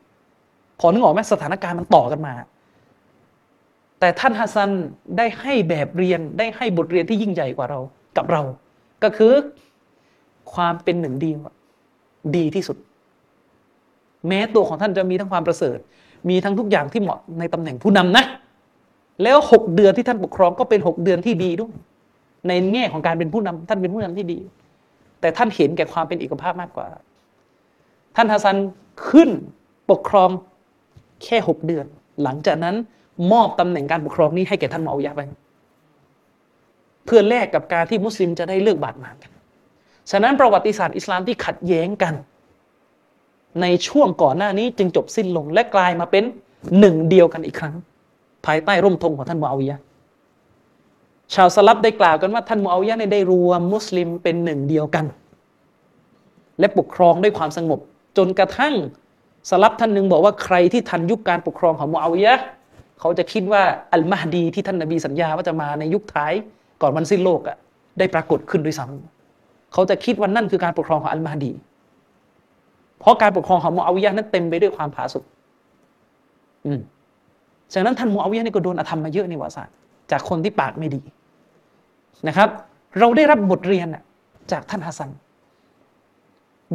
[0.79, 2.33] พอนึกออกไหมสถานการณ์มันต่อกันมา
[3.99, 4.71] แต่ท่านฮัสซัน
[5.17, 7.79] ได้ให้แบบเรียนได้ให้บทเรียนที่ยิ่งใหญ่กว่าเรา
[8.17, 8.41] กับเรา
[9.03, 9.33] ก็คือ
[10.53, 11.39] ความเป็นหนึ่งเดียว
[12.35, 12.77] ดีที่สุด
[14.27, 15.77] แม้ตัวของท่านจะมีทั้งความประเสริฐ
[16.29, 18.23] มีทั้งทุกอย่างที่เหมาะในตำแหน่งผู้นำนะ
[19.23, 21.73] แล้วหกเดือนที่ท่านปกครองก็เป็นหกเดือนที่ดีด้วย
[22.47, 24.39] ในแง่ของการเป็นผู้นำท่านเป็นผู้นำที่ดี
[25.21, 26.87] แต่ท่านเห็นแก่ความเป็นเอกภาพมากกว่า
[28.15, 28.57] ท่านฮัสซัน
[29.09, 29.29] ขึ้น
[29.91, 30.29] ปกครอง
[31.23, 31.85] แค่หกเดือน
[32.23, 32.75] หลังจากนั้น
[33.31, 35.21] มอบตำแหน่งการปกครองนี้ให้แก่ท่านมอวิยะไป
[37.05, 39.31] เพื่อแลกกับการที่มุสลิมจะได้เลือกบาดหมางกัน
[40.11, 42.13] ฉะนั้นประวัติศาสตร์อิสลามที่ขัดแย้งกัน
[43.61, 46.23] ในช่วงก่อนหน้านี้จึงจบสิ้นลง และกลายมาเป็น
[46.79, 47.75] หนึ่งเดียวกันอีกครั้ง
[48.45, 49.79] ภายใต้ร่มธงของท่านมูอาวิยะ
[51.33, 55.05] ชาวสลับได้กล่าวกันว่าท่านมูอาวิยะได้รวมมุสลิมเป็นหนึ่งเดียวกัน
[56.59, 57.79] และปกครองด้วยความสงบ
[58.17, 58.73] จนกระทั่ง
[59.49, 62.35] สลับท่านหนึ่งบอกว่าใครที่ทันยุคการปกครองของมูอาวิยะ
[62.99, 63.63] เขาจะคิดว่า
[63.93, 66.33] อัลมาฮดีที่ท่านนบีสัญญาว่าจะมาในยุคท้าย
[66.81, 67.57] ก่อนวันสิ้นโลกอะ
[67.99, 71.51] ได้ปรากฏขึ้นด้วยซ้ำเขาจะคิดว่านั่นคือการปกครองของอัลมาฮดี
[73.01, 75.23] เพราะการปกครองของมูอาวิยะนั้นเต็มไปด้วยความผาสุก
[76.65, 76.79] อืม
[77.73, 79.75] จากนั้นท่านมูอาวิยะนี่ก็โดนอธรรมมาเยอะในประวัติศาสตร์
[80.11, 81.01] จากคนที่ปากไม่ดี
[82.27, 82.49] นะครับ
[82.99, 83.87] เราได้รับบทเรียน
[84.51, 85.11] จากท่านฮัสซัน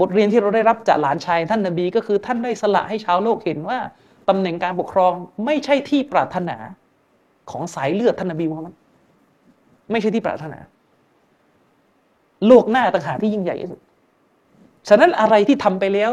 [0.00, 3.78] บทเรียนที่เราได้รับจากหลานชายท่านนบีก็คือท่านได้สละให้ชาวโลกเห็นว่า
[4.28, 5.12] ตำแหน่งการปกครอง
[5.44, 6.56] ไม่ใช่ที่ปรารถนา
[7.50, 8.74] ของสายเลือดท่านนบีมุฮัมมัด
[9.90, 10.58] ไม่ใช่ที่ปรารถนา
[12.46, 13.80] โลกหน้าต่างหากที่ยิ่งใหญ่ที่สุด
[14.88, 16.10] ฉะนั้นอะไรที่ทำไปแล้ว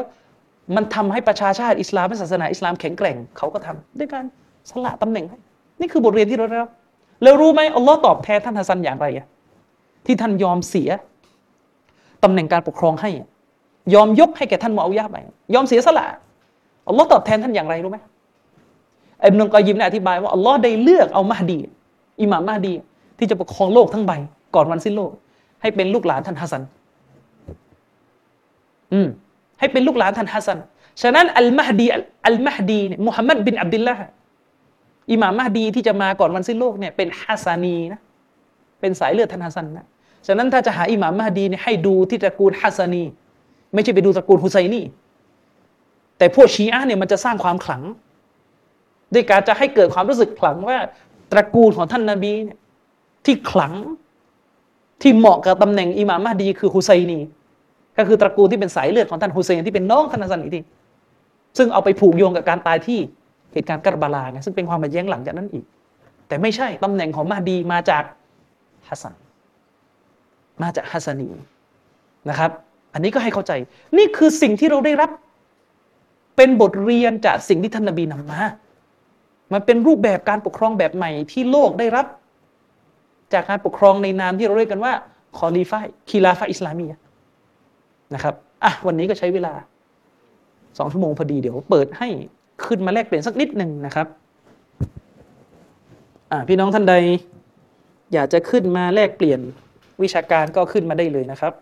[0.75, 4.23] มันทำให้ประชาชาติอิสลามและศาสนาอิสลามแข็งแกร่งเขาก็ทำด้วยการ
[4.69, 5.37] สละตำแหน่งให้
[5.79, 6.69] นี่คือบทเรียนที่เราได้รับ
[7.23, 9.07] แล้วรู้ไหมอัลลอฮ์ตอบแทนท่านฮัสซันอย่างไร
[10.05, 10.89] ที่ท่านยอมเสีย
[12.23, 13.09] ตำแหน่งการปกครองให้
[13.93, 15.17] ยอมยกให้แก่ท่านมูอาวิยะไป
[15.53, 16.05] ยอมเสียสละ
[16.87, 17.97] อัลลอฮ์ตอบแทนท่านอย่างไรรู้ไหม
[19.25, 21.59] อิบนุกอยิมได้อธิบายว่าอัลลอฮ์ได้เลือกเอามหดี
[22.21, 22.73] อิหม่ามมหดี
[23.17, 24.11] ที่จะปกครองโลกทั้งใบ
[24.55, 25.11] ก่อนวันสิ้นโลก
[25.61, 26.63] ให้เป็นลูกหลานท่านฮัสซัน
[28.93, 29.07] อืม
[29.59, 30.59] ให้เป็นลูกหลานท่านฮัสซัน
[31.01, 31.87] ฉะนั้นอัลมหดี
[32.27, 34.03] อัลมหดีเนี่ยมุฮัมมัดบินอับดุลละห์
[35.11, 37.99] อิหม่ามมหดีที่จะมาก่อนวันสิ้นโลกเนี่ยเป็นฮัสซานีนะ
[38.79, 39.85] เป็นสายเลือดท่านฮัสซันนะ
[40.27, 43.03] ฉะนั้นถ้าจะหาอิหม่ามมหดีเนี่ยให้ดูที่ตระกูลฮัสซานี
[43.73, 44.81] ไม่ใช่ไปดูตระกูลฮุไซนี
[46.17, 47.81] แต่พวกชีอะเนี่ยมันจะสร้างความขลัง
[49.13, 50.77] ด้วยการจะให้เกิดความรู้สึกขลังว่า
[51.31, 52.57] ตระกูลของท่านนาบีเนี่ย
[53.25, 53.73] ที่ขลัง
[55.01, 57.19] ที่เหมาะกับตำแหน่งอิหม่ามมหดีคือฮุไซนี
[57.97, 60.61] ก็คือตระกูลที่เป็นสายเลือดของท่านฮุเซนที่เป็นน้องท่านฮัสซันอีกที
[61.57, 62.99] ซึ่งเอาไปผูกโยงกับการตายที่
[63.53, 65.65] เหตุการณ์กัรบาลาไงซึ่งเป็นความขัดแย้งหลังจากนั้นอีก
[66.27, 68.03] แต่ไม่ใช่ตำแหน่งของมหดีมาจาก
[68.87, 69.13] ฮัสซัน
[70.61, 71.29] มาจากฮัสซานี
[72.29, 72.51] นะครับ
[72.93, 73.51] อันนี้ก็ให้เข้าใจ
[73.97, 75.09] นี่คือสิ่งที่เราได้รับ
[76.37, 78.41] เป็นบทเรียนจากสิ่งที่ท่านนบีนำมา
[79.53, 82.05] มันเป็นรูปแบบการปกครองแบบใหม่ที่โลกได้รับ
[83.33, 84.93] จากการปกครองในนามที่เราเรียกกันว่า
[85.37, 85.79] คอลีฟา
[86.09, 86.85] คีลาฟาอิสลามี
[88.15, 89.53] นะครับอะวันนี้ก็ใช้เวลา
[90.77, 92.07] สองชั่วโมงพอดีเดี๋ยวเปิดให้
[92.65, 94.07] ขึ้นมาแลกเปลี่ยนสักนิดหนึ่งนะครับ
[96.31, 96.95] อะพี่น้องท่านใด
[98.13, 99.39] อยากจะขึ้นมาแลกเปลี่ยน
[100.03, 101.53] วิชาการก็ขึ้นมาได้เลยนะครับ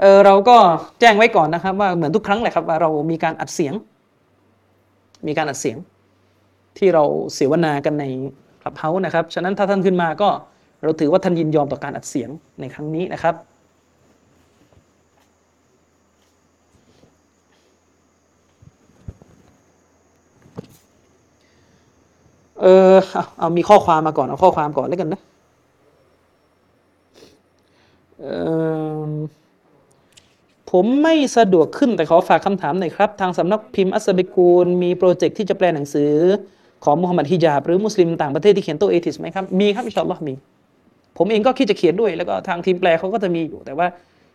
[0.00, 0.56] เออเราก็
[1.00, 3.74] แจ้งไว้ก่อนนะครับ ว่าเหมือนทุกครั้งแหละครับว่าเรามีการอัดเสียง
[5.26, 5.76] มีการอัดเสียง
[6.78, 8.04] ที่เราเสวนากันใน
[8.60, 10.28] คลับเฮาส์นะครับ ฉะนั้นถ้าท่านขึ้นมาก็
[10.82, 12.30] เราถือว่าท่านยินยอมต่อการอัดเสียง
[12.60, 13.34] ในครั้งนี้นะครับ
[22.60, 25.20] เออเอาเอามีข้อความมาก่อน เอาข้อความก่อนแล้วกันนะ
[28.20, 28.26] เอ
[29.08, 29.10] อ
[30.70, 36.12] ผมไม่สะดวกขึ้นแต่ขอฝากคำถามหน่อยครับ ทางสำนักพิมพ์อัสเบกูล มีโปรเจกต์ที่จะแปลหนังสือ
[36.84, 40.34] ของมุฮัมมัดฮิญาบหรือมุสลิมต่างประเทศที่เขียนโต้ Atheist ไหมครับ มีครับอินชาอัลลอฮ์มี
[41.18, 43.86] ผมเองก็คิดจะเขียนด้วย แล้วก็ทางทีมแปลเขาก็จะมีอยู่ แต่ว่า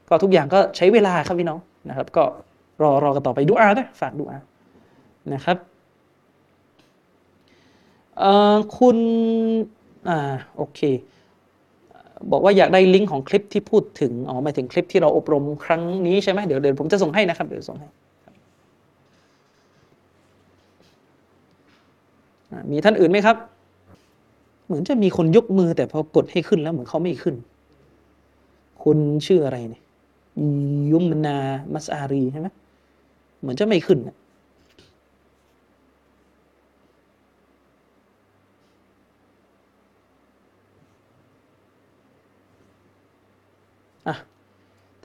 [0.09, 1.59] ก็ทุกอย่างก็ใช้เวลาครับพี่น้อง
[1.89, 2.23] นะครับ ก็
[2.81, 4.37] รอรอกันต่อไปดูอานะฝากดูอา
[5.33, 5.57] นะครับ
[8.19, 8.23] เอ
[8.53, 8.97] อคุณ
[10.09, 10.17] อ่า
[10.57, 10.79] โอเค
[12.31, 17.87] บอกว่าอยากได้ลิงก์ของคลิปที่พูดถึง อ๋อหมายถึงคลิปที่เราอบรมครั้งนี้ใช่ไหมเดี๋ยวเดี๋ยวผมจะส่งให้นะครับ เดี๋ยวส่งให้
[22.71, 23.37] มีท่านอื่นไหมครับ
[24.65, 27.35] เหมือนจะมีคนยกมือแต่พอกดให้ขึ้นแล้วเหมือนเขาไม่ขึ้น
[28.83, 29.83] คุณชื่ออะไรเนี่ย
[30.91, 31.37] ยุมนา
[31.73, 32.47] มัสอารีใช่ไหม
[33.41, 34.15] เหมือนจะไม่ขึ้นนะ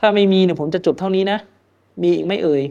[0.06, 1.39] ถ้าไม่มีเนี่ยผมจะจบเท่านี้นะ
[2.02, 2.62] มีอีกไม่เอ่ย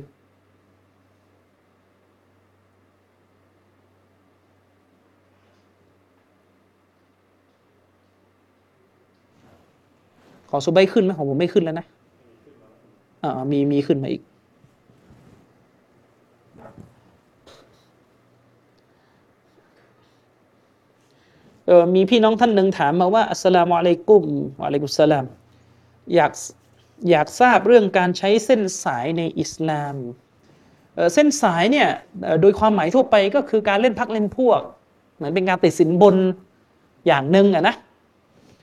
[10.50, 11.86] ของซูไบขึ้นไหมของผมไม่ขึ้นแล้วนะ
[13.24, 14.22] อ่ามีมีขึ้นมาอีก
[21.66, 24.26] เออมีพี่น้องท่านหนึ่งถามมาว่า อัสสลามุอะลัยกุม
[24.60, 25.26] วะอะลัยกุสสลาม
[26.16, 26.34] อยาก
[27.10, 29.96] อยากทราบเรื่องการใช้เส้นสายในอิสลาม
[31.14, 31.90] เส้นสายเนี่ย
[32.42, 34.62] โดยความหมายทั่วไปก็คือการเล่นพักเล่นพวก
[35.16, 36.16] เหมือนเป็นการติดสินบน
[37.08, 37.76] อย่างหนึ่งอะนะ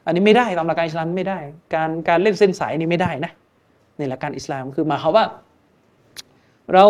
[0.05, 1.39] อันนี้ไม่ได้ตามหลักการอิสลามไม่ได้
[1.75, 3.33] การการเล่นเส้นสายนี่ไม่ได้นะ
[3.99, 5.25] ในหลักการอิสลามคือหมายความว่า
[6.75, 6.87] เรา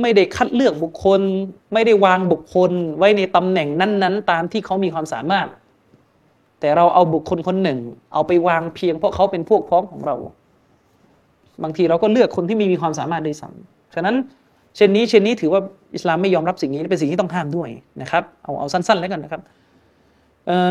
[0.00, 1.20] ไม่ได้คัดเลือกบุคคล
[1.72, 5.48] ไม่ได้วางบุคคลไว้ในตำแหน่งนั้น ๆ ตามที่เขามีความสามารถ
[6.60, 7.78] แต่เราเอาบุคคลคนหนึ่ง
[8.12, 10.16] เอาไปวางเพียงเพราะเขาเป็นพวกพ้องของเรา
[11.62, 14.14] บางทีเราก็เลือกคนที่ไมมีความสามารถด้วยซ้ำฉะนั้น
[14.76, 15.60] เช่นนี้เช่นนี้ถือว่า
[15.94, 17.68] อิสลามไม่ยอมรับสิ่งนี้เป็นสิ่งที่ต้องห้ามด้วย
[18.02, 19.42] นะครับเอาเอาสั้น ๆ แล้วกันนะครับ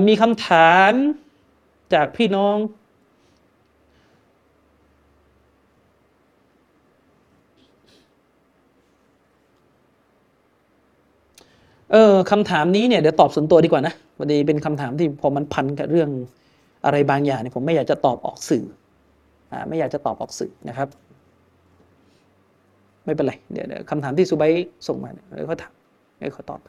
[0.07, 0.91] มีคำถาม
[1.93, 2.57] จากพี่น้อง
[11.91, 16.09] เออคำถามนี้เนี่ยเดี๋ยวตอบส่วนตัวดีกว่านะวันนี้เป็นคำถามที่พอมันพันกับเรื่อง
[16.85, 18.65] อะไรบางอย่างเนี่ยผมไม่อยากจะตอบออกสื่อ
[19.67, 20.87] ไม่อยากจะตอบออกสื่อนะครับ
[23.05, 24.43] ไม่เป็นไร เดี๋ยวเดี๋ยวคำถามที่ซูไบ
[24.87, 25.73] ส่งมาเนี่ยเดี๋ยวเขาถาม
[26.17, 26.59] เดี๋ยวเขาตอบ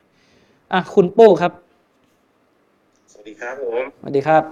[0.73, 1.53] อะคุณโป้ครับ
[3.13, 4.43] สวัสดีครับผมสวัสดีครับ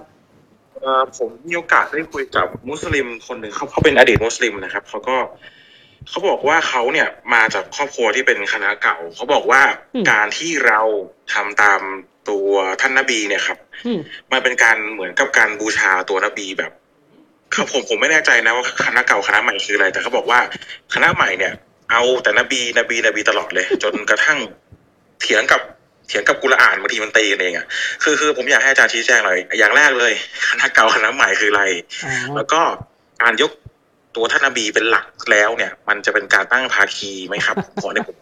[0.81, 5.17] เอ่อผมมีโอกาสได้คุยกับมุสลิมคนหนึ่งเขาเขาเป็นอดีตมุสลิมนะครับเขาก็
[6.09, 9.61] เขาบอกว่าเขาเนี่ยมาจากครอบครัวที่เป็นคณะเก่าเขาบอกว่า
[9.95, 10.81] อืมการที่เรา
[11.33, 11.81] ทำตาม
[12.29, 12.49] ตัว
[12.81, 13.99] ท่านนบีเนี่ยครับอืม
[14.31, 16.71] มันเป็นการเหมือนกับการบูชาตัวนบีแบบ
[17.51, 20.39] เขาผมผมไม่แน่ใจนะว่าคณะเก่าคณะใหม่คืออะไร แต่เขาบอกว่า
[20.93, 21.53] คณะใหม่เนี่ย
[21.91, 24.37] เอาแต่นบีนบีนบีตลอดเลย จนกระทั่ง
[25.21, 25.61] เถียงกับ
[26.07, 27.65] เถียงกับกุรอานบางทีมันตีกันเองอะ
[28.03, 30.13] คือคือผมอยากให้อาจารย์ชี้แจงหน่อยอย่างแรกเลย
[30.49, 31.63] คณะเก่าคณะใหม่คืออะไร
[32.05, 32.61] อ๋อแล้วก็
[33.21, 33.51] การยก
[34.15, 38.15] ตัวท่านนบีเป็นหลักแล้วเนี่ย มันจะเป็นการตั้งภาคีไหมครับขอในผม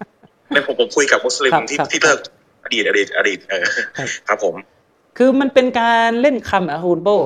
[0.53, 2.19] ในผมผมคุยกับมุสลิมที่ที่เลิก
[2.64, 3.64] อดีตอดีตอดีตเออ
[4.27, 4.56] ครับผม
[5.18, 7.18] คือมันเป็นการเล่นคำอะคุณโป้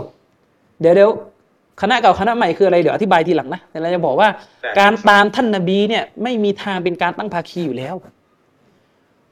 [0.82, 1.12] เดี๋ยวเดี๋ยว
[1.82, 4.30] คณะเก่าคณะใหม่คืออะไรเดี๋ยวอธิบายทีหลังนะแต่เราจะบอกว่า
[4.62, 7.96] ได้การตามท่านนบีเนี่ยไม่มีทางเป็นการตั้งภาคีอยู่แล้ว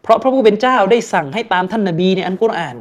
[0.01, 2.75] เพราะพระผู้เป็นเจ้าได้สั่งให้ตามท่านนบีในอันกุรอาน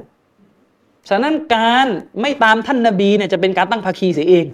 [1.09, 1.87] ฉะนั้นการ
[2.21, 4.47] ไม่ตามท่านนบีเนี่ยจะเป็นการตั้งภาคีเสียเอง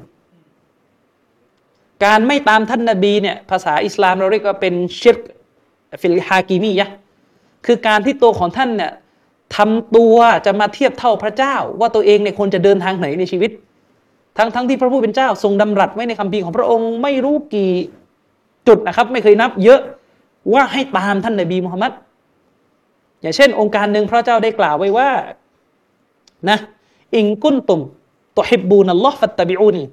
[2.04, 5.18] การไม่ตามท่านนบีเนี่ยภาษาอิสลามเราเรียกว่าเป็นชิรก
[6.00, 6.94] ฟิลฮากิมียะห์
[7.66, 8.92] คือการที่ตัวของท่านเนี่ย
[9.56, 10.16] ทำตัว
[10.46, 13.50] จะมาเทียบเท่าพระเจ้า ว่าตัวเองเนี่ยควรจะเดินทางไหนในชีวิต
[14.38, 17.72] ทั้งทั้งที่พระผู้เป็นเจ้าทรงดำรัสไว้ในคัมภีร์ของพระองค์ไม่รู้กี่
[18.68, 19.80] จุดนะครับ ไม่เคยนับเยอะ
[20.54, 21.92] ว่าให้ตามท่านนบีมุฮัมมัด
[23.20, 25.08] อย่างเช่น องค์การหนึ่งพระเจ้าได้กล่าวไว้ว่า
[26.48, 26.58] นะ
[27.14, 27.80] อิงกุนตุม
[28.38, 29.84] ตุฮิบบูนัลลอฮ์ฟัตตะบิอูนี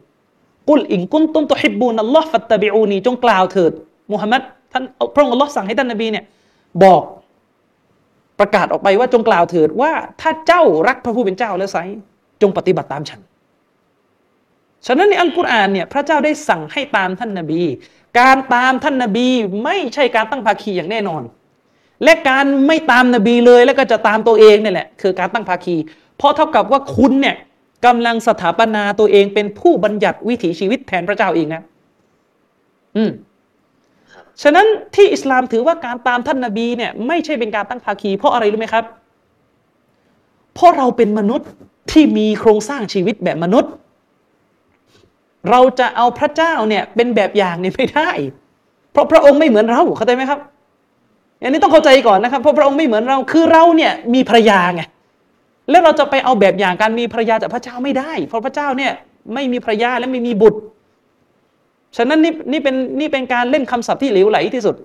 [0.69, 3.71] กุลอิงกุนตุมตุฮิบบูนัลลอฮ์ฟัตตะบิอูนีจงกล่าวเถิด
[4.11, 4.41] มุฮัมมัด
[4.71, 4.83] ท่าน
[5.13, 6.25] พระองค์อัลลอฮ์สั่งให้ท่านนบีเนี่ย
[6.83, 7.03] บอก
[8.39, 9.91] ประกาศออกไปว่าจงกล่าวเถิดว่า
[10.21, 11.77] ถ้าเจ้ารักพระผู้เป็นเจ้าแล้วไซ
[12.41, 13.19] จงปฏิบัติตามฉัน
[14.87, 17.61] ฉะนั้นในอัลกุรอานเนี่ยพระเจ้าได้สั่งให้ตามท่านนบี
[18.19, 19.27] การตามท่านนบี
[19.63, 21.21] ไม่ใช่การตั้งภาคีอย่างแน่นอน
[22.03, 25.75] และการไม่ตามนบีเลยแล้วก็จะตามตัวเองเนี่ยแหละคือการตั้งภาคี
[26.17, 27.35] เพราะเท่ากับว่าคุณเนี่ย
[27.85, 31.61] กำลังสถาปนาตัวเองเป็นผู้บัญญัติวิถีชีวิตแทนพระเจ้าเองนะ
[32.95, 33.11] อืม
[34.43, 38.85] ฉะนั้นที่อิสลามถือว่าการตามท่านนบีเนี่ยไม่ใช่เป็นการตั้งภาคี เพราะอะไรรู้ไหมครับ
[40.53, 41.49] เพราะเราเป็นมนุษย์
[41.91, 43.71] ที่มีโครงสร้างชีวิตแบบมนุษย์
[45.49, 48.09] เราจะเอาพระเจ้าเนี่ยเป็นแบบอย่างเนี่ยไม่ได้
[48.91, 50.39] เพราะพระองค์ไม่เหมือนเราเข้าใจไหมครับ
[51.41, 54.81] อันนี้ต้องเข้าใจก่อนนะครับ เพราะพระองค์ไม่เหมือนเราคือเราเนี่ยมีภรรยาไง
[55.69, 58.91] แล้วเราจะไปเอาแบบอย่างการมีภรรยาจากพระเจ้าไม่ได้ เพราะพระเจ้าเนี่ย
[59.33, 60.59] ไม่มีภรรยาและไม่มีบุตร
[61.97, 64.75] ฉะนั้นนี่นี่เป็นนี่เป็นการเล่นคำศัพท์ที่เหลวไหลที่สุด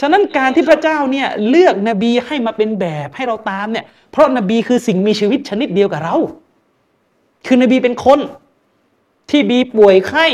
[0.00, 6.16] ฉะนั้นการที่พระเจ้าเนี่ยเลือกนบีให้มาเป็นแบบให้เราตามเนี่ย เพราะนบีคือสิ่งมีชีวิตชนิดเดียวกับเรา
[7.46, 8.18] คือนบีเป็นคน
[9.30, 10.26] ที่มีป่วยไข้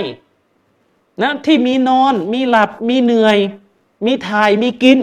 [1.22, 3.38] นะที่มีนอน มีหลับ มีเหนื่อย
[4.06, 5.00] มีถ่าย มีกิน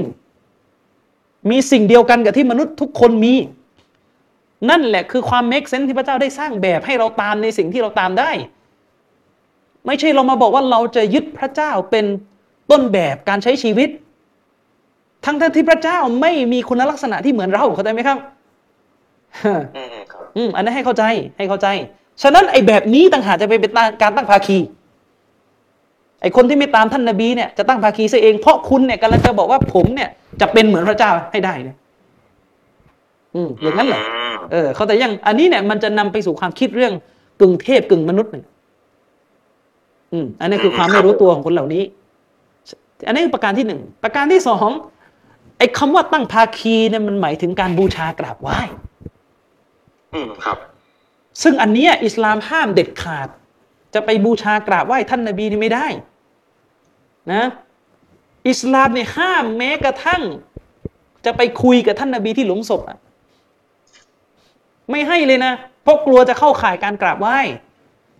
[1.49, 3.34] มีสิ่งเดียวกันกับที่มนุษย์ทุกคนมี
[4.69, 8.31] นั่นแหละคือความเมคเซนที่พระเจ้าได้สร้างแบบให้เราตามในสิ่งที่เราตามได้
[9.85, 12.05] ไม่ใช่เรามาบอกว่าเราจะยึดพระเจ้าเป็น
[12.72, 13.89] ต้นแบบการใช้ชีวิต
[15.26, 18.18] ทั้งทที่พระเจ้าไม่มีคุณลักษณะที่เหมือนเราเข้าใจไหมครับ
[19.76, 21.03] อืมครับอืมอันนั้นให้เข้าใจ
[21.38, 21.68] ให้เข้าใจ
[22.23, 23.72] ฉะนั้นไอ้แบบนี้ต่างหากจะไปเป็น
[24.02, 24.57] การตั้งภาคี
[26.22, 30.10] ไอ้คนที่ไม่ตามท่านนบีเนี่ยจะตั้งภาคีซะเองเพราะคุณเนี่ยกำลังจะบอกว่าผมเนี่ย
[30.41, 31.77] จะเป็นเหมือนพระเจ้าให้ได้เนี่ย
[33.35, 36.93] อืมอย่างนั้นเหรอมเออเขาแต่ยังอันนี้เนี่ยมันจะนำไปสู่ความคิดเรื่อง
[37.41, 38.43] กึ่งเทพกึ่งมนุษย์หนึ่ง
[40.14, 41.84] อืมอันนี้คือความไม่รู้ตัวของคนเหล่านี้
[43.07, 44.69] อันนี้คือประการที่หนึ่งประการที่สอง
[45.57, 48.60] ไอ้คำว่าตั้งภาคีเนี่ยมันหมายถึงการบูชากราบไหว้
[50.14, 50.57] อืมครับ
[51.41, 53.28] ซึ่งอันเนี้ยอิสลามห้ามเด็ดขาด
[53.94, 55.88] จะไปบูชากราบไหว้ท่านนบีนี่ไม่ได้
[57.34, 57.44] นะ
[58.49, 60.22] อิสลามเนี่ยห้ามแม้กระทั่ง
[61.26, 62.98] จะไปคุยกับท่านนบีที่หลุมศพอะ
[64.91, 65.53] ไม่ให้เลยนะ
[65.84, 67.40] เพราะกลัวจะเข้าข่ายการกราบไหว้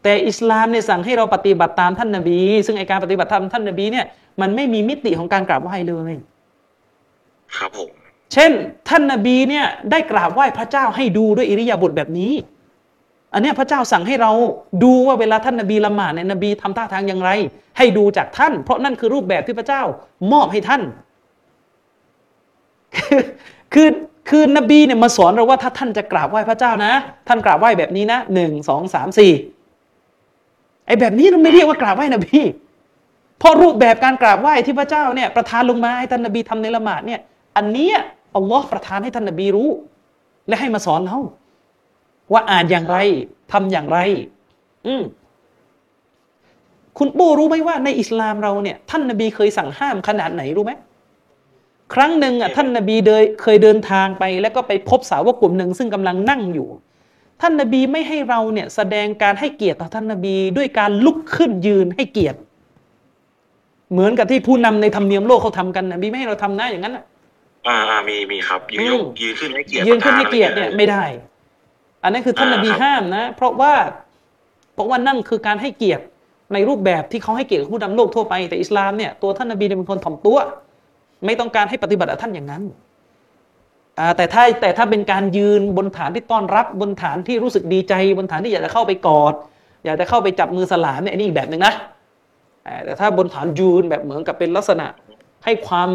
[0.04, 4.06] แต่อิสลามเนี่ยสั่งให้เราปฏิบัติตามท่านนบี ซึ่งไอการปฏิบัติตามท่านนบีเนี่ย
[4.42, 6.14] มันไม่มีมิติของการกราบไหว้เลย
[7.58, 7.92] ครับผม
[8.34, 8.52] เช่น
[8.90, 12.34] ท่านนบีเนี่ยได้กราบไหว้พระเจ้าให้ดูด้วยอิริยาบถแบบนี้
[13.34, 14.32] อันนี้พระเจ้าสั่งให้เรา
[14.84, 17.30] ดูว่าเวลาท่านนบีละหมาดเนี่ยนบีทำท่าทางอย่างไร
[17.78, 19.84] ให้ดูจากท่าน เพราะนั่นคือรูปแบบที่พระเจ้า
[20.32, 20.82] มอบให้ท่าน
[23.74, 23.90] คือ
[24.30, 26.94] คือคอนบีเนี่ยมาสอนเราว่าถ้าท่านจะกราบไหว้พระเจ้านะ
[27.28, 29.32] ท่านกราบไหว้แบบนี้นะหนึ่งสองสามสี่
[30.88, 32.40] ไอ้แบบนี้เราไม่เรียกว่ากราบไหว้นบี
[33.40, 37.20] เพราะรูปแบบการกราบไหว้ที่พระเจ้าเนี่ยประทานลงมาให้ท่านนบีทำในละหมาดเนี่ย
[37.58, 37.98] อันเนี้ย
[38.36, 39.70] อัลลอฮ์ประทานให้ท่านนบีรู้
[40.48, 41.18] และให้มาสอนเรา
[42.34, 42.98] ว่าอ่านอย่างไร
[43.52, 43.98] ทำอย่างไร
[44.88, 45.03] อืม
[46.98, 50.74] คุณปูรู้ไหมว่าในอิสลามเราเนี่ย ท่านนบีเคยสั่งห้ามขนาดไหนรู้ไหม
[51.94, 56.68] ครั้งหนึ่งอะท่านนบีเดยเคยเดินทางไป แล้วก็ไปพบสาวกกลุ่มหนึ่งซึ่งกำลังนั่งอยู่
[57.41, 62.40] ท่านนบีไม่ให้เราเนี่ย แสดงการให้เกียรติต่อท่านนบีด้วยการลุกขึ้นยืนให้เกียรติ
[63.91, 67.03] เหมือนกับที่ผู้นำในธรรมเนียมโลกเขาทำกันนบีไม่ให้เราทำนะอย่างนั้นน่ะ
[67.68, 71.03] อ่าอ่ามีมีครับยืนยกอืมยืนขึ้นให้เกียรติยืนขึ้นให้ประธาเกียรติเนี่ยอะไม่ได้
[72.03, 73.73] อันนั้นคือท่านนบีอ่าครับห้ามนะ เพราะว่า
[74.73, 76.03] เพราะว่านั่นคือการให้เกียรติ
[76.53, 80.38] ในรูปแบบที่เขาให้เกียรติกับผู้นำโลกทั่วไปแต่อิสลามเนี่ยตัวท่านนบีเนี่ยเป็นคนถ่อมตัว
[81.26, 82.64] ไม่ต้องการให้ปฏิบัติกับท่านอย่างนั้น
[83.99, 89.34] อ่าแต่ถ้าแต่ถ้าเป็นการยืนบนฐานที่ต้อนรับบนฐานที่รู้สึกดีใจ บนฐานที่อยากจะเข้าไปกอด
[89.86, 91.73] อยากจะเข้าไปจับมือสลามเนี่ยอันนี้อีกแบบหนึ่งนะ
[92.68, 94.88] อ่าแต่ถ้าบนฐานยืนแบบเหมือนกับเป็นลักษณะ
[95.45, 95.90] ให้ความ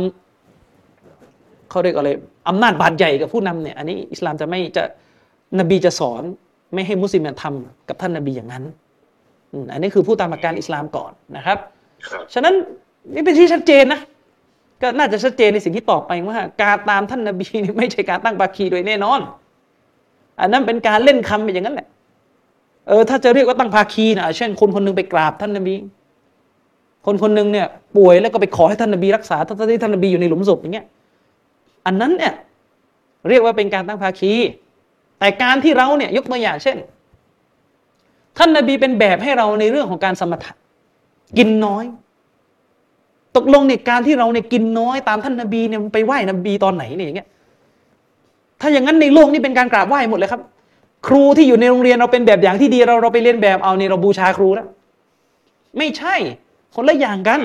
[1.71, 2.11] เขาเรียกอะไร
[2.49, 4.85] อำนาจบาดใหญ่กับผู้นำเนี่ยอันนี้อิสลามจะไม่จะ
[5.59, 6.23] นบีจะสอน
[6.75, 8.65] ไม่ให้มุสลิมเนี่ยทำกับท่านนบีอย่างนั้น
[9.53, 11.59] อืมอันนี้คือผู้ตามหลักการอิสลามก่อนนะครับ
[12.09, 12.55] ครับ ฉะนั้น
[13.15, 14.01] นี่เป็นที่ชัดเจนนะ
[14.83, 19.21] ก็น่าจะชัดเจนในสิ่งที่ตอบไปว่า การตามท่านนบีนี่ไม่ใช่การตั้งบาคีโดยแน่นอน
[20.41, 21.89] อันนั้นเป็นการเล่นคำไปอย่างนั้นแหละ
[22.89, 25.75] เออถ้าจะเรียกว่าตั้งภาคีนะเช่นคนคนหนึงไปกราบท่านนบี
[27.07, 27.67] คนคนหนึงเนี่ย
[27.97, 30.87] ป่วยแล้วก็ไปขอให้ท่านนบีรักษาทั้งๆที่ท่านนบีอยู่ในหลุมศพอย่างเงี้ย
[31.87, 32.35] อันนั้นเนี่ย
[33.29, 34.33] เรียกว่าเป็นการตั้งภาคี
[35.19, 36.77] แต่การที่เราเนี่ยยกตัวอย่างเช่น
[38.39, 40.53] ท่านนบีเป็นแบบให้เราในเรื่องของการสมถะ
[41.39, 41.85] กินน้อย
[43.37, 47.29] ตกลงในยการที่เราเนี่ยกินน้อยตามท่านนบีเนี่ยไปไหว้นบีตอนไหนเนี่ยอย่างเงี้ย
[48.61, 50.43] ถ้าอย่างนั้นในโลกนี้เป็นการกราบไหว้หมดเลยครับ
[51.07, 54.67] ครูที่อยู่ในโรงเรียนเราเป็นแบบอย่างที่ดีเราเราไปเรียนแบบเอาเนี่ยเราบูชาครูแล้ว
[55.79, 56.15] ไม่ใช่
[56.75, 57.41] คนละอย่างกัน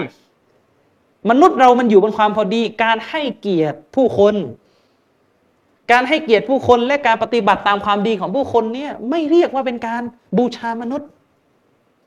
[1.30, 4.36] มนุษย์เรามันอยู่บนความพอดี การให้เกียรติผู้คน
[5.92, 10.02] การให้เกียรติผู้คนและการปฏิบัติตามความดีของผู้คนเนี่ยไม่เรียกว่าเป็นการ
[10.38, 11.08] บูชามนุษย์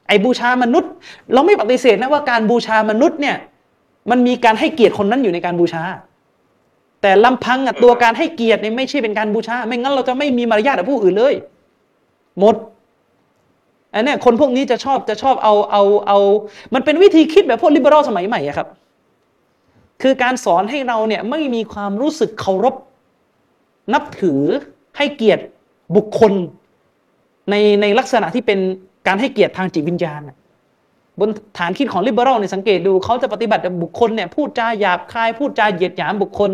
[0.09, 0.91] ไอ้บูชามนุษย์
[1.33, 3.37] เราไม่ปฏิเสธนะว่าการบูชามนุษย์เนี่ย
[4.11, 5.83] มันมีการให้เกียรติคนนั้นอยู่ในการบูชา
[7.03, 11.35] แต่ลำพังอะตัวการให้เกียรติเนี่ยไม่ใช่เป็นการบูชา ไม่งั้นเราจะไม่มีมารยาทกับผู้อื่นเลย
[12.41, 12.55] หมด
[13.95, 16.19] อันนี้คนพวกนี้จะชอบจะชอบเอาเอาเอา
[16.75, 18.69] มันเป็นวิธีคิดแบบพวกลิเบอรัลสมัยใหม่ครับ
[20.03, 22.75] คือการสอนให้เราเนี่ยไม่มีความรู้สึกเคารพ
[23.93, 24.41] นับถือ
[24.97, 25.45] ให้เกียรติ
[25.97, 26.33] บุคคล
[27.51, 28.59] ในในลักษณะที่เป็น
[29.07, 30.21] การให้เกียรติทางจิตวิญญาณ
[31.21, 31.29] บน
[31.59, 36.51] ฐานคิดของลิเบอรัลเนี่ยสังเกตดูเขาจะปฏิบัติบบุคคลเนี่ยพูดจาหยาบคาย พูดจาเหยียดหยามบุคคล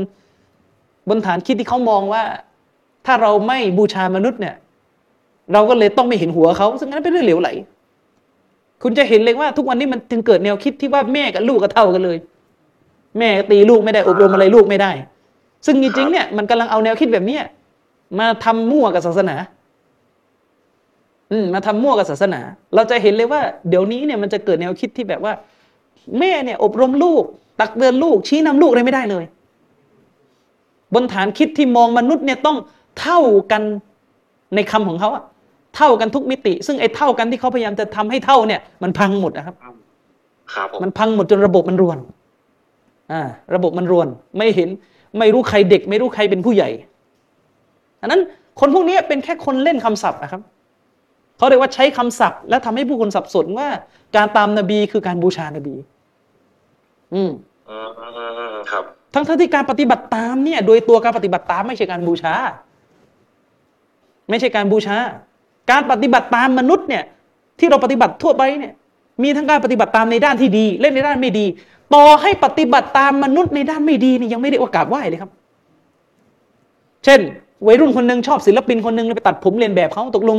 [1.08, 2.22] บนฐานคิดที่เขามองว่า
[3.06, 4.54] ถ้าเราไม่บูชามนุษย์เนี่ย
[5.52, 7.50] เราก็เลยต้องไม่เห็นหัวเขาซึ่งนั้นเป็นเรื่องเหลวไหล
[8.82, 12.18] คุณจะเห็นเลยว่าทุกวันนี้มันถึงเกิดแนวคิดที่ว่าแม่กับลูกก็เท่ากันเลย
[13.18, 14.92] แม่ตีลูกไม่ได้อบรมอะไรลูกไม่ได้
[15.66, 17.42] ซึ่งจริงๆเนี่ยมันกำลังเอาแนวคิดแบบเนี้ย
[18.18, 19.36] มาทำมั่วกับศาสนา
[21.32, 22.40] อืมมาทำมั่วกับศาสนา
[22.74, 25.32] เราจะเห็นเลยว่า เดี๋ยวนี้เนี่ยมันจะเกิดแนวคิดที่แบบว่า
[26.18, 27.22] แม่เนี่ย อบรมลูก
[27.60, 29.24] ตักเตือนลูก ชี้นำลูกอะไรไม่ได้เลย
[30.94, 32.56] บนฐานคิดที่มองมนุษย์เนี่ยต้อง
[33.00, 33.20] เท่า
[33.52, 33.62] กัน
[34.54, 35.24] ในคำของเขาอะ
[35.76, 39.56] เท่ากันทุกมิติ ซึ่งไอ้เท่ากันที่เขาพยายามจะทำให้เท่าเนี่ย มันพังหมดนะครับ
[40.54, 41.98] ครับผมมันพังหมดจนระบบมันรวน
[43.12, 43.22] อ่า
[43.54, 44.08] ระบบมันรวน
[44.38, 44.68] ไม่เห็น
[45.18, 46.70] ไม่รู้ใครเด็ก ไม่รู้ใครเป็นผู้ใหญ่
[48.00, 48.20] อันนั้น
[48.60, 50.42] คนพวกนี้เป็นแค่คนเล่นคำศัพท์นะครับ
[51.38, 53.68] เขาเรียกว่าใช้คำศัพท์ และทำให้ผู้คนสับสนว่า
[54.16, 55.74] การตามนบีคือการบูชานบี
[57.14, 57.30] อืม
[57.70, 58.84] อืมอืมอืมอืมครับ
[59.14, 62.34] ทั้งทที่การปฏิบัติตามเนี่ย โดยตัวการปฏิบัติตามไม่ใช่การบูชา
[64.30, 64.96] ไม่ใช่การบูชา
[65.70, 67.04] การปฏิบัติตามมนุษย์เนี่ย
[67.58, 68.74] ที่เราปฏิบัติทั่วไปเนี่ย
[69.22, 71.46] มีทั้งการปฏิบัติตามในด้านที่ดีและในด้านไม่ดี
[71.94, 75.30] ต่อให้ปฏิบัติตามมนุษย์ในด้านไม่ดีนี่ยังไม่ได้โอกาสไหวเลยครับ
[77.04, 77.20] เช่น
[77.66, 80.38] วัยรุ่นคนหนึ่งชอบศิลปินคนหนึ่งไปตัดผมเรียนแบบเขาตกลง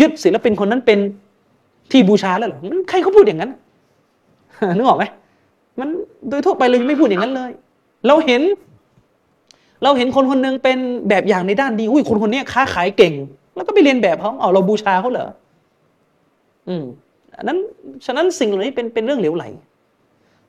[0.00, 0.98] ยึดศิลปินคนนั้นเป็น
[1.90, 2.58] ที่บูชาแล้วหรอ
[2.88, 3.50] ใครเขาพูดอย่างนั้น
[4.76, 5.04] นึกออกไหม
[5.80, 5.88] มัน
[6.28, 7.50] โดยทั่วไปเลยไม่พูดอย่างนั้นเลย
[8.06, 8.42] เราเห็น
[9.82, 13.14] เราเห็นคนคนหนึ่งเป็นแบบอย่างในด้านดีอุ้ยคนคนนี้ค้าขายเก่ง
[13.54, 15.28] แล้วก็ไปเรียนแบบเขาเอาเราบูชาเขาเหรอ
[16.68, 16.84] อืม
[17.38, 17.58] อันนั้น
[18.06, 19.44] ฉะนั้นสิ่งเหล่านี้เป็นเป็นเรื่องเหลวไหล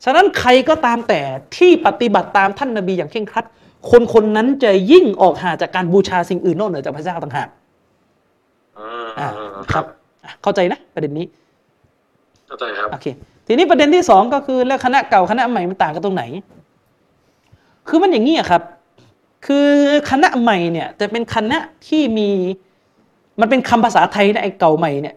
[0.03, 1.21] ฉะนั้นใครก็ตามแต่
[1.55, 3.45] ที่ปฏิบัติตามท่านนบีอย่างเคร่งครัด
[3.91, 7.47] คนคนนั้นจะยิ่งออกห่างจากการบูชาสิ่งอื่นนอกเหนือจากพระเจ้าต่างหาก
[8.77, 9.85] อ่าอ่าอ่าครับ
[10.23, 11.25] อะเข้าใจนะประเด็นนี้
[12.47, 13.07] เข้าใจครับโอเค
[13.47, 16.23] ทีนี้ประเด็นที่สองก็คือแล้วคณะเก่าคณะใหม่มันต่างกันตรงไหน
[17.87, 18.61] คือมันอย่างนี้อะครับ
[19.45, 19.67] คือ
[20.11, 21.57] คณะใหม่เนี่ยจะเป็นคณะ
[21.87, 22.29] ที่มี
[23.39, 25.15] มันเป็นคำภาษาไทยนะไอ้เก่าใหม่เนี่ย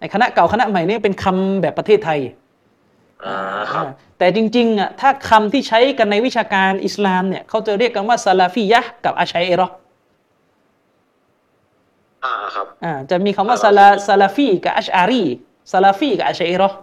[0.00, 2.49] ไอ้คณะเก่าคณะใหม่เนี่ยเป็นคำแบบประเทศไทยอ่าครับอ่า
[4.18, 9.74] แต่จริงๆอะถ้าคำที่ใช้กันในวิชาการอิสลามเนี่ยเขาจะเรียกกันว่าซาลาฟียะห์กับอาชัยเอรอห์
[12.24, 15.22] อ่าครับอ่าจะมีคำว่าซาลาซาลาฟีกับอัชอารี
[15.72, 16.76] ซาลาฟีกับอาชัยเอรอห์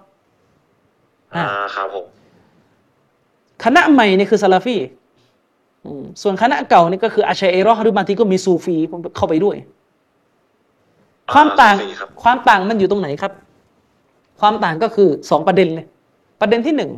[1.36, 1.46] อ่า
[1.76, 2.06] ครับผม
[3.64, 4.78] คณะใหม่เนี่ยคือซาลาฟี
[5.86, 8.76] อืมส่วนคณะเก่านี่ก็คืออาชัยเอรอห์หรือบางทีก็มีซูฟี
[9.18, 9.56] เข้าไปด้วย
[11.34, 13.32] ความต่างอ่ครับความต่างมันอยู่ตรงไหนครับ
[14.40, 15.88] ความต่างก็คือสองประเด็นเลย
[16.40, 16.92] ประเด็นที่หนึ่ง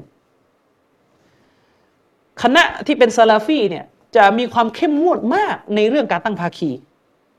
[2.41, 3.85] คณะที่เป็นซาลาฟีเนี่ย
[4.15, 6.71] จะมีความเข้มงวดมากในเรื่องการตั้งภาคี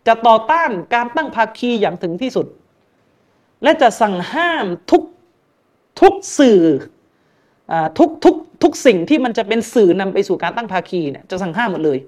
[0.07, 2.47] จะต่อต้านการตั้งภาคีอย่างถึงที่สุด
[3.63, 5.03] และจะสั่งห้ามทุก
[6.01, 6.61] ทุกสื่อ
[7.73, 11.99] อ่าทุกทุกทุกสิ่งที่มันจะเป็นสื่อนำไปสู่การตั้งภาคีเนี่ยจะสั่งห้ามหมดเลย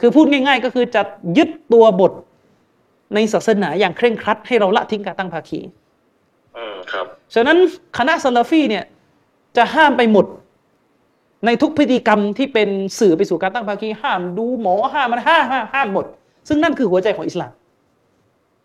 [0.00, 1.02] คือพูดง่าย ๆ ก็คือจะ
[1.36, 2.12] ยึดตัวบท
[3.14, 5.60] ในศาสนาอย่างเคร่งครัด ให้เราละทิ้งการตั้งภาคี
[6.56, 7.58] อืมครับ ฉะนั้น
[7.98, 8.84] คณะซาลาฟีเนี่ย
[9.56, 10.26] จะห้ามไปหมด
[11.46, 12.68] ในทุกพฤติกรรมที่เป็น
[12.98, 16.04] สื่อไปสู่การตั้งภาคีห้ามดูหมอห้ามมันห้ามห้ามห้ามหมด
[16.48, 17.52] ซึ่งนั่นคือหัวใจของอิสลาม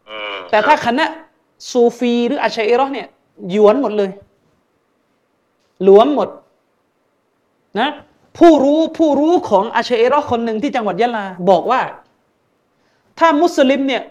[0.09, 1.05] อืมแต่ถ้าครับคณะ
[1.71, 3.07] ซูฟีหรืออาชัยเอรอห์เนี่ย
[3.51, 4.09] หยวนหมดเลย
[5.83, 6.29] หลวมหมด
[7.79, 7.89] นะ
[8.37, 11.81] ผู้รู้ผู้รู้ของอาชัยเอรอห์คนหนึ่งที่จังหวัดยะลาบอกว่า
[13.19, 14.03] ถ้ามุสลิมเนี่ย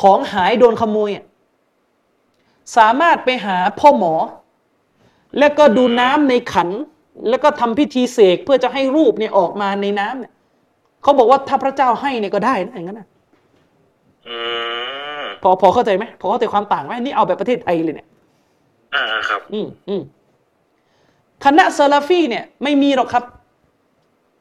[0.00, 1.24] ของหายโดนขโมยอะ
[2.76, 4.14] สามารถไปหาพ่อหมอ
[5.38, 6.68] แล้วก็ดูน้ำในขัน
[7.28, 10.32] แล้วก็ทำพิธีเสกเพื่อจะให้รูปเนี่ยออกมาในน้ำเนี่ย
[11.02, 13.08] เขาบอกว่าถ้าพระเจ้าให้เนี่ยก็ได้นะอย่างนั้นนะ
[14.28, 14.36] อื
[15.20, 18.08] มพอพอเข้าใจไหมพอเข้าใจความต่างไหมนี่เอาแบบประเทศไทยเลยเนี่ย
[18.94, 20.02] อ่าครับ อืมอืม
[21.44, 23.24] คณะซาลาฟีเนี่ย ไม่มีหรอกครับ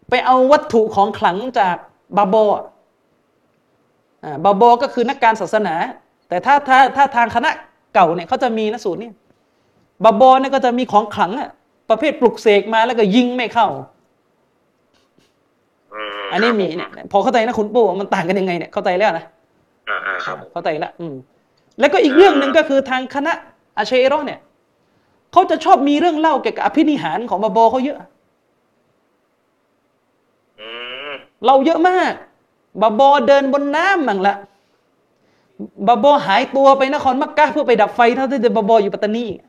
[0.09, 1.75] ไปเอาวัตถุของขลังจาก
[2.17, 2.65] บาโบอะ
[4.23, 5.75] อ่าบาโบก็คือนักการศาสนา
[6.29, 7.49] แต่ถ้าถ้าถ้าทางคณะ
[7.93, 9.13] เก่าเนี่ยเขาจะมีนะสูตรเนี่ย
[10.03, 11.49] บาโบเนี่ยก็จะมีของขลังอะ
[11.89, 13.67] ประเภทปลุกเสกมาแล้วก็ยิงไม่เข้า
[15.93, 19.25] อืมอันนี้มีเนี่ยพอเข้าใจนะคุณปู่ว่ามันต่างกันยังไงเนี่ยเข้าใจแล้วนะ
[19.89, 21.15] อ่าอ่าครับเข้าใจละอืม
[21.79, 23.33] แล้วก็อีกเรื่องหนึ่งก็คือทางคณะ
[23.77, 24.39] อาเชโรอห์เนี่ย
[25.31, 27.97] เขาจะชอบมีเรื่องเล่าเกี่ยวกับอภินิหารของบาโบเขาเยอะ
[30.59, 30.67] อื
[31.09, 31.11] ม
[31.45, 32.13] เราเยอะมาก
[32.81, 34.35] บาโบเดินบนน้ำมั่งละ
[35.87, 39.48] บาโบหายตัวไปนครมักกะเพื่อไปดับไฟเท่าที่เดินบาโบอยู่ปัตตานีอืมรั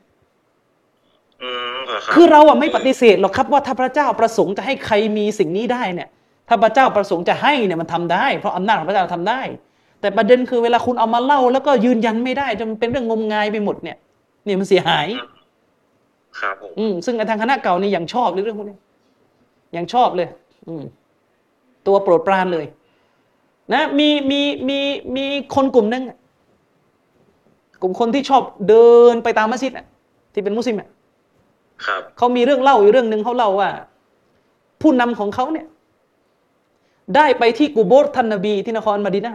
[2.13, 6.09] คือเราอะไม่ปฏิเสธหรอกครับว่าถ้าพระเจ้าประสงค์จะให้ใครมีสิ่งนี้ได้เนี่ย
[6.47, 9.41] ถ้าพระเจ้าประสงค์จะให้เนี่ยมันทำได้ เพราะอำนาจของพระเจ้าทำได้
[10.01, 13.97] แต่ประเด็นคือเวลาคุณเอามาเล่า แล้วก็ยืนยันไม่ได้จนมันเป็นเรื่องงมงายไปหมดเนี่ย
[14.45, 15.07] เนี่ยมันเสียหาย
[16.39, 18.77] ครับผมอืมซึ่งในทางคณะเก่านี่อย่างชอบเลยเรื่องพวกนี้
[19.73, 20.27] อย่างชอบเลย
[20.67, 20.83] อืม
[21.87, 22.65] ตัวโปรดปรานเลย
[23.73, 24.79] นะ มีมีมี
[25.15, 26.17] มีคนกลุ่มหนึงอะ
[27.81, 29.85] กลุ่มคนที่ชอบเดินไปตามมัสยิดอะ
[30.33, 31.00] ที่เป็นมุสลิมอะครับ
[32.17, 33.69] เขามีเรื่องเล่าอยู่เรื่องหนึ่งเขาเล่าว่า
[34.81, 35.67] ผู้นำของเขาเนี่ย
[37.15, 39.33] ได้ไปที่กูโบสท่านนบีที่นครมาดีนา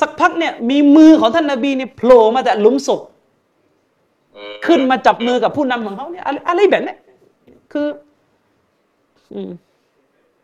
[0.00, 3.00] สักพักเนี่ย มีมือของท่านนบีเนี่ยโผล่มาจากหลุมศพ
[4.36, 6.98] อืมขึ้นมาจับมือกับผู้นำของเขาเนี่ย อะไรอะไรแบบเนี้ย
[7.72, 7.86] คือ
[9.32, 9.50] อืม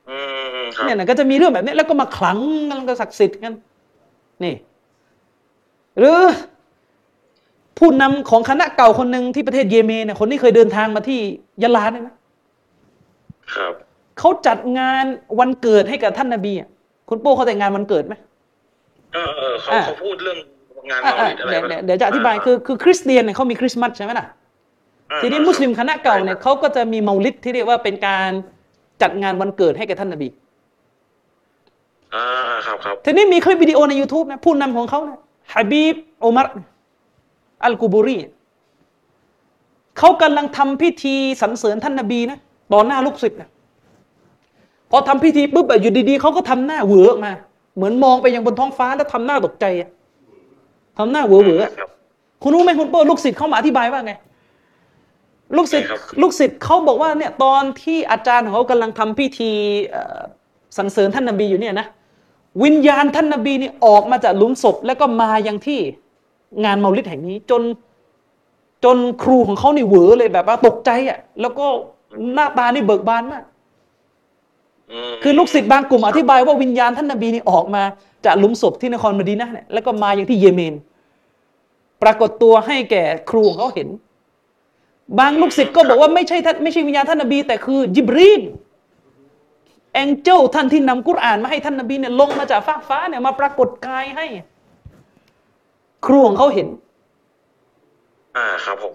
[0.09, 2.39] อืมอืมครับเนี่ยนะก็จะมีเรื่องแบบเนี้ยแล้วก็มาขลัง
[2.71, 3.55] กันแล้วก็ศักดิ์สิทธิ์กัน
[4.45, 4.55] นี่
[5.99, 6.21] หรือ
[7.79, 11.21] ผู้นำของคณะเก่าคนหนึ่งที่ประเทศเยเมนเนี่ยคนนี้เคยเดินทางมาที่
[11.63, 12.15] ยะลาเนี่ยนะ
[13.55, 13.73] ครับ
[14.19, 15.05] เขาจัดงาน
[15.41, 16.69] วันเกิดให้กับท่านนบีอะ
[17.09, 18.15] คุณโป้เขาแต่งงานวันเกิดไหม
[19.15, 20.39] เออเออเขาอ่าเขาพูดเรื่อง
[20.91, 24.27] งานอะเมาอะลิดอะไรเดี๋ยวแบบเดี๋ยวเดี๋ยวจะอธิบายคือคือคริสเตียนเนี่ยเขามีคริสต์มาสใช่ไหมล่ะ
[25.11, 28.31] อ่าทีนี้มุสลิมคณะเก่าเนี่ยเขาก็จะมีเมาลิดที่เรียกว่าเป็นการ
[29.03, 30.29] จัดงานวันเกิดให้กับท่านนบี
[32.15, 35.19] อ่าอ่าครับครับทีนี้มีคลิปวิดีโอใน YouTube นะผู้นำของเขานะ
[35.53, 35.95] ฮะบีบ
[36.25, 36.47] อุมัร
[37.65, 38.19] อัลกูบูรี
[39.99, 42.39] เขากำลังทำพิธีสรรเสริญท่านนบีนะ
[42.73, 43.49] ต่อหน้าลูกศิษย์นะ
[44.91, 47.33] พอทำพิธีปุ๊บอะอยู่ดีๆเขาก็ทำหน้าเหวอออกมา
[47.77, 49.89] เหมือนมองไปยังบนท้องฟ้าแล้วทำหน้าตกใจอะ
[50.99, 51.89] ทำหน้าเหวอเหวออะครับ
[52.43, 54.13] คุณรู้ไหมคุณโป้ลูกศิษย์เขามาอธิบายว่าไง
[55.57, 59.51] ลูกศิษย์ไงครับลูกศิษย์เขาบอกว่าเนี่ยตอนที่อาจารย์ของเขากำลังทำพิธี
[59.91, 60.21] เอ่อ
[60.77, 61.87] สรรเสริญท่านนบีอยู่เนี่ยนะ
[62.65, 65.81] วิญญาณท่านนบีนี่ออกมาจากหลุมศพแล้วก็มายังที่
[66.65, 67.63] งานเมาลิดแห่งนี้จน
[68.85, 71.67] จนครูของเขานี่เหวอเลยแบบว่าตกใจอะ แล้วก็
[72.35, 73.45] หน้าตานี่เบิกบานมาก
[75.13, 77.83] มคือลูกศิษย์บางกลุ่มอธิบายว่าวิญญาณท่านนบีนี่ออกมา
[78.25, 80.75] จากหลุมศพที่นครมดีนะห์เนี่ยแล้วก็มาอย่างที่เยเมน
[82.03, 83.89] ปรากฏตัวให้แก่ครูของเขาเห็น
[85.19, 88.43] บางลูกศิษย์ก็บอกว่าไม่ใช่ท่านไม่ใช่วิญญาณท่านนบี แต่คือยิบรีน
[89.95, 94.27] แองเจิลท่านที่นำกุรอานมาให้ท่านนบีเนี่ยลงมาจากฟ้ากฟ้าเนี่ยมาปรากฏกายให้
[96.05, 96.69] ครูของเขาเห็น
[98.37, 98.93] อ่าครับผม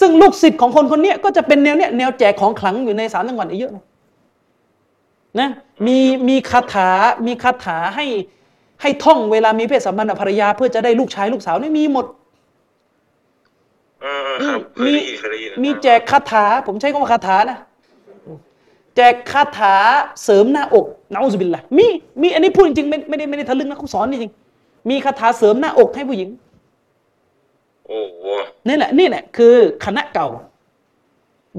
[0.00, 3.84] ซึ่งลูกศิษย์ของคนคนเนี้ยก็จะเป็นแนวเนี้ยแนวแจกของขลังอยู่ในสามจังหวัดเนี่ยเยอะนะ
[5.40, 5.50] นะ
[5.86, 6.90] มีมีคาถา
[7.26, 8.06] มีคาถาให้
[8.82, 12.06] ให้ท่องเวลามีเพศสัมพันธ์กับภรรยา เพื่อจะได้ลูกชายลูกสาวนี่มีหมด
[14.04, 17.58] อืมอืมครับเคยมีได้ยินเคยได้ยินมีแจกคาถา ผมใช้คำว่าคาถานะ
[18.96, 19.74] แจกคาถา
[20.24, 21.86] เสริมหน้าอกนะอุบิลละมี
[22.22, 24.47] มีอันนี้พูดจริงๆไม่ไม่ได้ไม่ได้ทะลึ่งนะเขาสอนจริงๆ
[24.88, 26.28] มีคาถาเสริมหน้าอกให้ผู้หญิง
[27.86, 28.24] โอ้โห
[28.66, 29.54] นี่แหละนี่แหละคือ
[29.84, 30.28] คณะเก่า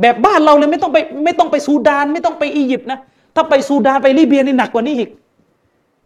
[0.01, 2.99] แบบบ้านเราเลยไม่ต้องไปไม่ต้องไปซูดาน ไม่ต้องไปอียิปต์นะ
[3.35, 5.09] ถ้าไปซูดานไปลิเบียนี่หนักกว่านี้อีก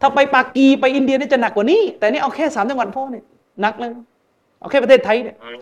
[0.00, 3.24] ถ้าไปปากีไปอินเดียนี่จะหนักกว่านี้ แต่นี่เอาแค่สามจังหวัดพ่อเนี่ย
[3.60, 3.90] หนักเลย
[4.60, 5.58] เอาแค่ประเทศไทยเนี่ยอืม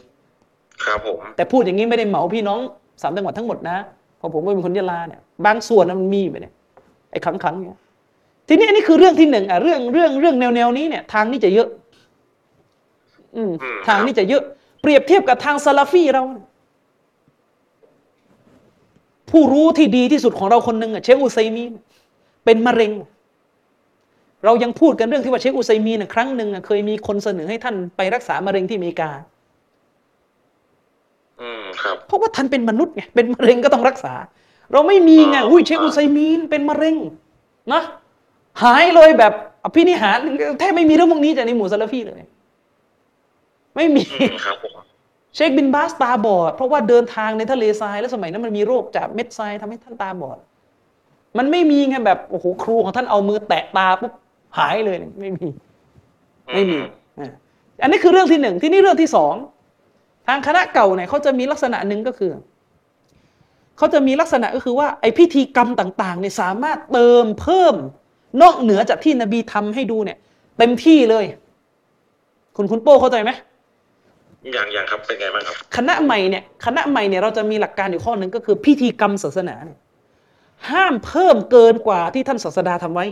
[0.85, 2.61] ครับผมแต่พูดอย่างนี้ไม่ได้เหมาพี่น้อง
[3.03, 3.77] สามจังหวัดทั้งหมดนะ
[4.19, 6.53] เพราะผมก็เป็นคนยะลาเนี่ยบางส่วนนะมันมีไปเนี่ย
[7.11, 7.79] ไอ้ขังขังๆเนี่ย
[8.49, 11.69] ทีนี้อันนี้คือเรื่องที่หนึ่งอะเรื่องเรื่องเรื่องแนวแนวๆนี้เนี่ยทางนี้จะเยอะ
[13.37, 13.53] อืม
[13.89, 14.43] ทางนี้จะเยอะ
[14.83, 16.47] เปรียบเทียบกับทางซาลาฟีเราเนี่ย
[19.31, 21.73] ผู้รู้ที่ดีที่สุดของเราคนหนึ่งอะเชคอุไซมีน
[22.45, 22.93] เป็นมะเร็ง
[24.45, 29.11] เรายังพูดกันเรื่องที่ว่าเชคอุไซมีนน่ะครั้งหนึ่งอะเคยมีคนเสนอให้ท่านไปรักษามะเร็งที่อเมริกา
[31.41, 34.15] อืมครับเพราะว่าท่านเป็นมนุษย์ไงเป็นมะเร็งก็ต้องรักษา
[34.73, 36.97] เราไม่มีไงอ่าอุ้ยเชคอุไซมีนเป็นมะเร็ง
[37.73, 37.83] นะ
[38.63, 39.33] หายเลยแบบ
[39.65, 40.19] อภินิหาร
[40.59, 42.23] แทบไม่มีเรื่องพวกนี้จากในหมู่ซาลาฟีเลย
[43.77, 44.73] ไม่มีอืมครับผม
[45.35, 50.39] เชคบินบาสตาบอด เพราะว่าเดินทางในทะเลทรายแล้วสมัยนั้นมันมีโรคจากเม็ดทรายทำให้ท่านตาบอด
[51.39, 54.13] มันไม่มีไงแบบโอ้โหครูของท่านเอามือแตะตาปุ๊บ
[54.59, 55.47] หายเลยเนี่ยไม่มี
[56.53, 56.79] ไม่มี
[57.21, 57.31] อะ
[57.83, 59.35] อันนี้คือเรื่องที่หนึ่งที่นี่เรื่องที่สอง
[60.27, 62.33] ทางคณะเก่าเนี่ยเขาจะมีลักษณะหนึ่งก็คือ
[63.79, 67.75] เขาจะมีลักษณะก็คือว่าไอพิธีกรรมต่างๆเนี่ยสามารถเติมเพิ่ม
[68.41, 70.19] นอกเหนือจากที่นบีทำให้ดูเนี่ย
[70.59, 71.25] เต็มที่เลย
[72.57, 73.31] คุณคุณโป้เข้าใจไหม
[74.53, 79.79] อย่างอย่างครับเป็นไงบ้างครับ คณะใหม่เนี่ยคณะใหม่เนี่ยเราจะมีหลักการอยู่ข้อหนึ่งก็คือพิธีกรรมศาสนาเนี่ย
[80.71, 83.07] ห้ามเพิ่มเกินกว่าที่ท่านศาสดาทำไว้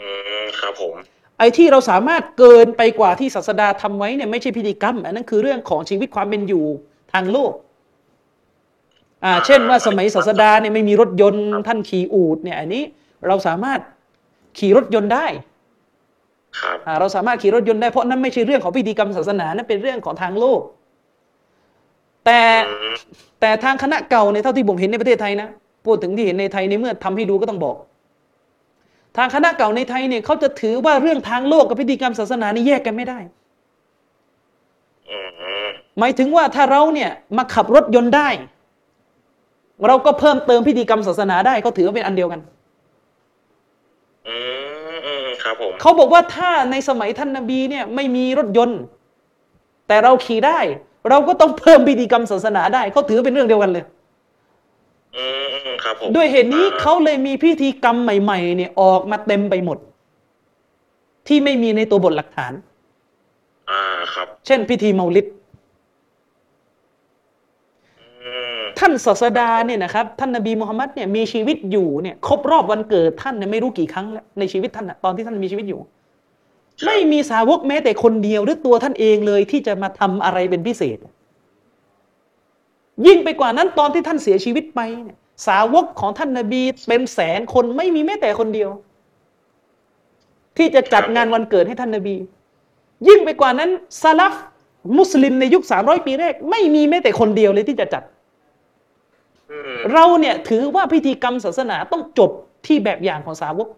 [0.00, 0.08] อื
[0.42, 0.94] มครับผม
[1.38, 6.64] ไอ้ที่เราสามารถเกินไปกว่าที่ศาสดาทำไว้เนี่ยไม่ใช่พิธีกรรม อันนั้นคือเรื่องของชีวิตความเป็นอยู่
[7.12, 7.52] ทางโลก
[9.24, 12.82] อ่า เช่นว่าสมัยศาสดาเนี่ยไม่มีรถยนต์ท่านขี่อูฐเนี่ยอันนี้
[13.28, 13.80] เราสามารถ
[14.58, 15.26] ขี่รถยนต์ได้
[16.60, 20.60] ครับอ่าเราสามารถขี่รถยนต์ได้เพราะนั้นไม่ใช่เรื่องของพิธีกรรมศาสนานั่นเป็นเรื่องของทางโลก
[22.24, 22.94] แต่อืม
[23.40, 25.48] แต่ทางคณะเก่าในยเท่าที่ผมเห็นในประเทศไทยนะ
[25.86, 27.76] พูดถึงที่เห็นในไทยในเมื่อทำให้ดูก็ต้องบอก
[29.16, 33.18] ทางคณะเก่าในไทยเนี่ยเขาจะถือว่าเรื่องทางโลกกับพิธีกรรมศาสนานี่แยกกันไม่ได้
[35.10, 35.16] อื
[35.66, 38.28] มหมายถึงว่าถ้าเราเนี่ยมาขับรถยนต์ได้
[39.86, 42.40] เราก็เพิ่มเติมพิธีกรรมศาสนาได้เขาถือว่าเป็นอันเดียวกัน
[44.28, 44.36] อื
[44.94, 48.80] มอืมครับผมเขาบอกว่าถ้าในสมัยท่านนบีเนี่ยไม่มีรถยนต์
[49.88, 50.58] แต่เราขี่ได้
[51.08, 53.84] เราก็ต้องเพิ่มพิธีกรรมศาสนาได้เขาถือเป็นเรื่องเดียวกันเลย
[55.16, 59.78] อืมอืมครับผมด้วยเหตุนี้อ่เขาเลยมีพิธีกรรมใหม่ๆเนี่ยออกมาเต็มไปหมด
[61.26, 62.52] ที่ไม่มีในตัวบทหลักฐาน
[63.70, 63.80] อ่า
[64.14, 65.26] ครับ เช่น พิธีเมาลิด
[68.00, 75.80] อืม ท่านศาสดาเนี่ยนะครับท่านนบีมุฮัมมัดเนี่ยมีชีวิตอยู่เนี่ยครบรอบวันเกิดท่านเนี่ยไม่รู้กี่ครั้งแล้วในชีวิตท่านตอนที่ท่านมีชีวิตอยู่
[76.84, 80.98] ไม่มีสาวกแม้แต่คนเดียวหรือตัวท่านเองเลยที่จะมาทำอะไรเป็นพิเศษ
[83.06, 88.70] ยิ่งไปกว่านั้นตอนที่ท่านเสียชีวิตไปเนี่ยสาวกของท่านนบีเป็นแสนคนไม่มีแม้แต่คนเดียว
[90.56, 92.16] ที่จะจัดงานวันเกิดให้ท่านนบี
[93.08, 93.70] ยิ่งไปกว่านั้น
[94.02, 94.34] ซาลฟ
[94.98, 98.02] มุสลิมในยุค 300 ปีแรก ไม่มีแม้แต่คนเดียวเลยที่จะจัด
[99.92, 102.30] เราเนี่ยถือว่าพิธีกรรมศาสนาต้องจบ
[102.66, 103.68] ที่แบบอย่างของสาวก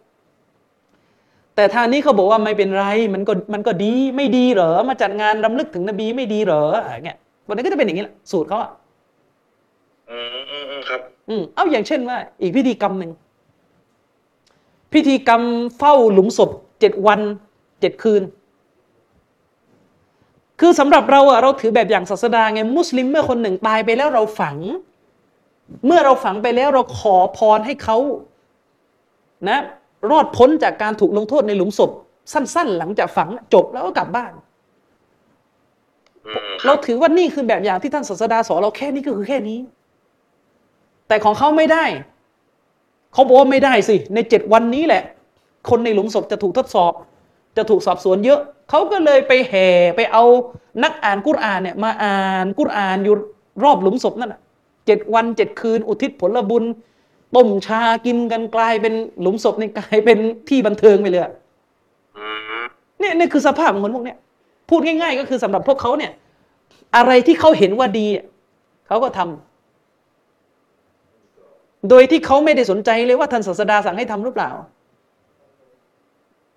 [1.55, 8.71] แต่ทางนี้เขาบอกว่าไม่เป็นไรมันก็มันก็ดีไม่ดีเหรอ มาจัดงานรำลึกถึงนบีไม่ดีเหรออะไรเงี้ยวันนี้ก็จะเป็นอย่างนี้แหละสูตรเขาอะ
[10.11, 13.13] อืมอืมอืมครับ อืมเอาอย่างเช่นว่า อีกพิธีกรรมหนึ่ง
[14.93, 15.43] พิธีกรรม
[15.79, 17.21] เฝ้าหลุมศพเจ็ดวัน
[17.81, 18.23] เจ็ดคืน
[20.61, 24.57] คือสำหรับเราอะเราถือแบบอย่างศาสดาไงมุสลิมเมื่อคนหนึ่งตายไปแล้วเราฝัง
[25.87, 27.97] เมื่อเราฝังไปแล้วเราขอพรให้เขา
[29.49, 29.59] นะ
[30.11, 31.91] รอดพ้นจากการถูกลงโทษในหลุมศพ
[32.33, 34.33] สั้น ๆ หลังจากฝังจบแล้วก็กลับบ้าน
[36.27, 39.59] อืมคเรารับถือว่านี่คือแบบอย่างที่ท่านศาสดาสอนเราแค่นี้ก็คือแค่นี้
[41.09, 41.85] แต่ของเขาไม่ได้
[43.13, 45.03] เขาบอกว่าไม่ได้สิ ในเจ็ดวันนี้แหละ
[45.71, 46.93] คนในหลุมศพจะถูกทดสอบ
[47.57, 50.25] จะถูกสอบสวนเยอะ เขาก็เลยไปแห่ไปเอา
[50.83, 53.15] นักอ่านกุรอานเนี่ยมาอ่านกุรอานอยู่
[53.65, 54.41] รอบหลุมศพนั่นน่ะ
[54.87, 56.65] เจ็ดวันเจ็ดคืน อุทิศผลบุญ
[57.37, 61.33] ต้มชากินกันกลายเป็นหลุมศพในกลายเป็นที่บันเทิงไปเลยอะ
[62.17, 62.27] อื
[62.61, 62.63] ม
[63.01, 64.19] เนี่ยนี่คือสภาพของคนพวกเนี้ย
[64.69, 66.13] พูดง่าย ๆ ก็คือสำหรับพวกเขาเนี่ย
[66.97, 68.25] อะไรที่เขาเห็นว่าดีอะ
[68.87, 74.51] เขาก็ทำโดยที่เขาไม่ได้สนใจเลยว่าท่านศาสดาสั่งให้ทำหรือเปล่า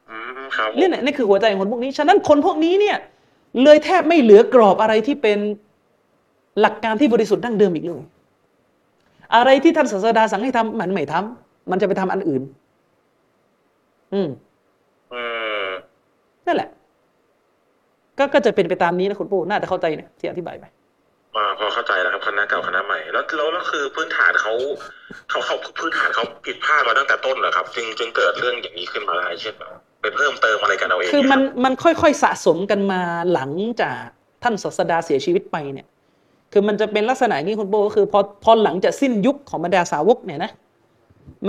[0.10, 2.98] อืมครับผมเนี่ยนี่คือหัวใจของคนพวกนี้ ฉะนั้นคนพวกนี้เนี่ย
[3.64, 5.40] เลยแทบไม่เหลือกรอบอะไรที่เป็น
[6.62, 8.02] หลักการที่บริสุทธิ์ดั้งเดิมอีกเลย
[9.36, 12.44] อะไรที่ท่านศาสดาสั่งให้ทำมันไม่ทำมันจะไปทำอันอื่น
[14.14, 14.30] อืม
[15.14, 15.22] อื
[15.66, 15.68] ม
[16.48, 16.70] นั่นแหละ
[18.18, 20.66] ก็ก็จะเป็นไปตามนี้นะคุณปู่น่าจะเข้าใจเนี่ยที่อธิบายไป
[21.36, 24.54] อ่าพอเข้าใจแล้วครับคณะเก่าคณะใหม่ แล้วแล้วแล้วคือพื้นฐานเขา
[25.30, 29.70] เขาเขาพื้นฐานเขาผิดพลาดมาตั้งแต่ต้นเหรอครับ จึงจึงเกิดเรื่องอย่างนี้ขึ้นมาได้เช่นแบบ
[30.02, 33.02] ไปเพิ่มเติมอะไรกันเอาเองคือมันเยรับมันค่อยๆสะสมกันมา
[33.34, 33.52] หลัง
[33.82, 34.04] จาก
[34.44, 35.88] ท่านศาสดาเสียชีวิตไปเนี่ย
[36.52, 40.52] คือมันจะเป็นลักษณะอย่างนี้คุณโบก็คือพอพอหลังจากสิ้นยุคของบรรดาสาวกเนี่ยนะ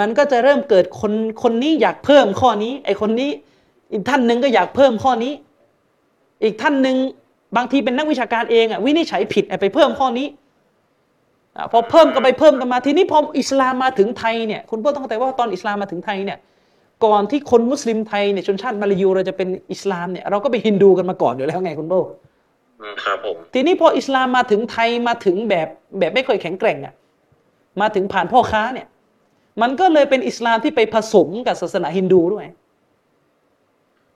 [0.01, 1.12] มันก็จะเริ่มเกิดคน
[1.43, 3.31] คนนี้อยากเพิ่มข้อนี้ ไอคนนี้
[3.93, 5.33] อีกท่านหนึ่งก็อยากเพิ่มข้อนี้
[6.45, 6.97] อีกท่านหนึ่ง
[7.57, 10.27] บางทีเป็นนักวิชาการเองอะวินิจฉัยผิดไปเพิ่มข้อนี้
[11.73, 16.39] พอเพิ่มก็ไปเพิ่มกันมาทีนี้พออิสลามมาถึงไทยเนี่ยคุณโบต้องเข้าใจว่าตอนอิสลามมาถึงไทยเนี่ย
[17.05, 21.95] ก่อนที่คนมุสลิมไทยเนี่ยชนชาติมาลายูเราจะเป็นอิสลามเนี่ยเราก็ไปฮินดูกันมาก่อนอยู่แล้วไงคุณโบ
[23.05, 25.68] ครับผมทีนี้พออิสลามมาถึงไทยมาถึงแบบ
[25.99, 26.94] แบบไม่ค่อยแข็งแกร่งอะ
[27.81, 28.86] มาถึงผ่านพ่อค้าเนี่ย
[29.62, 32.47] มันก็เลยเป็นอิสลามที่ไปผสมกับศาสนาฮินดูด้วย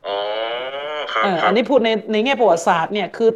[0.07, 0.17] อ๋อ
[1.13, 3.31] ครับเออครัอับนนี้พูดในในแง่ประวัติศาสตร์เนี่ยคือ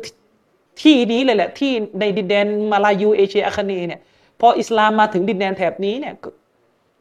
[0.83, 4.01] ที่นี้เลยแหละที่ในดินแดนมาลายูเอเชียอาคเนย์เนี่ย
[4.41, 6.15] พออิสลามมาถึงดินแดนแถบนี้เนี่ย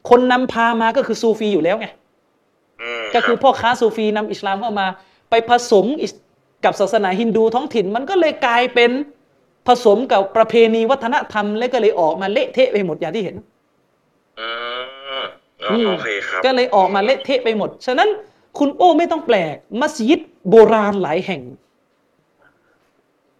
[0.09, 1.87] คนนำพามาก็คือซูฟีอยู่แล้วไง
[2.81, 4.87] อืมก็คือรับพ่อค้าซูฟีนำอิสลามเข้ามา
[5.29, 6.13] ไปผสมอิส
[6.65, 8.91] กับศาสนาฮินดูท้องถิ่น มันก็เลยกลายเป็น
[9.67, 13.35] ผสมกับประเพณีวัฒนธรรม และก็เลยออกมาเละเทะไปหมดอย่างที่เห็น
[14.39, 14.49] อื
[15.21, 15.23] ม
[15.63, 18.09] อ๋อโอเคครับก็เลยออกมาเละเทะไปหมด ฉะนั้น
[18.57, 20.19] คุณโอ้ไม่ต้องแปลก มัสยิด
[20.49, 21.41] โบราณหลายแห่ง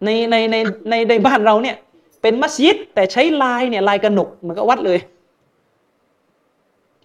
[0.04, 0.56] ในในใน
[0.90, 1.76] ในในบ้านเราเนี่ย
[2.22, 4.98] เป็นมัสยิด แต่ใช้ลายเนี่ยลายกระหนกเหมือนกับวัดเลย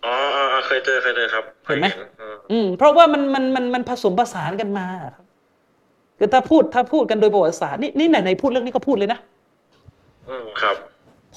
[0.06, 1.88] อ๋ออ๋ออ๋อเคยเจอเคยเจอครับเห็นไหม
[2.22, 5.23] อืมอืมเพราะว่ามันมันมันมันผสมผสานกันมาครับ
[6.18, 9.20] คือถ้าพูดถ้าพูดกันโดยประวัติศาสตร์นี่นี่ไหนไหนพูดเรื่องนี้ก็พูดเลยนะ
[10.30, 10.76] อืมครับ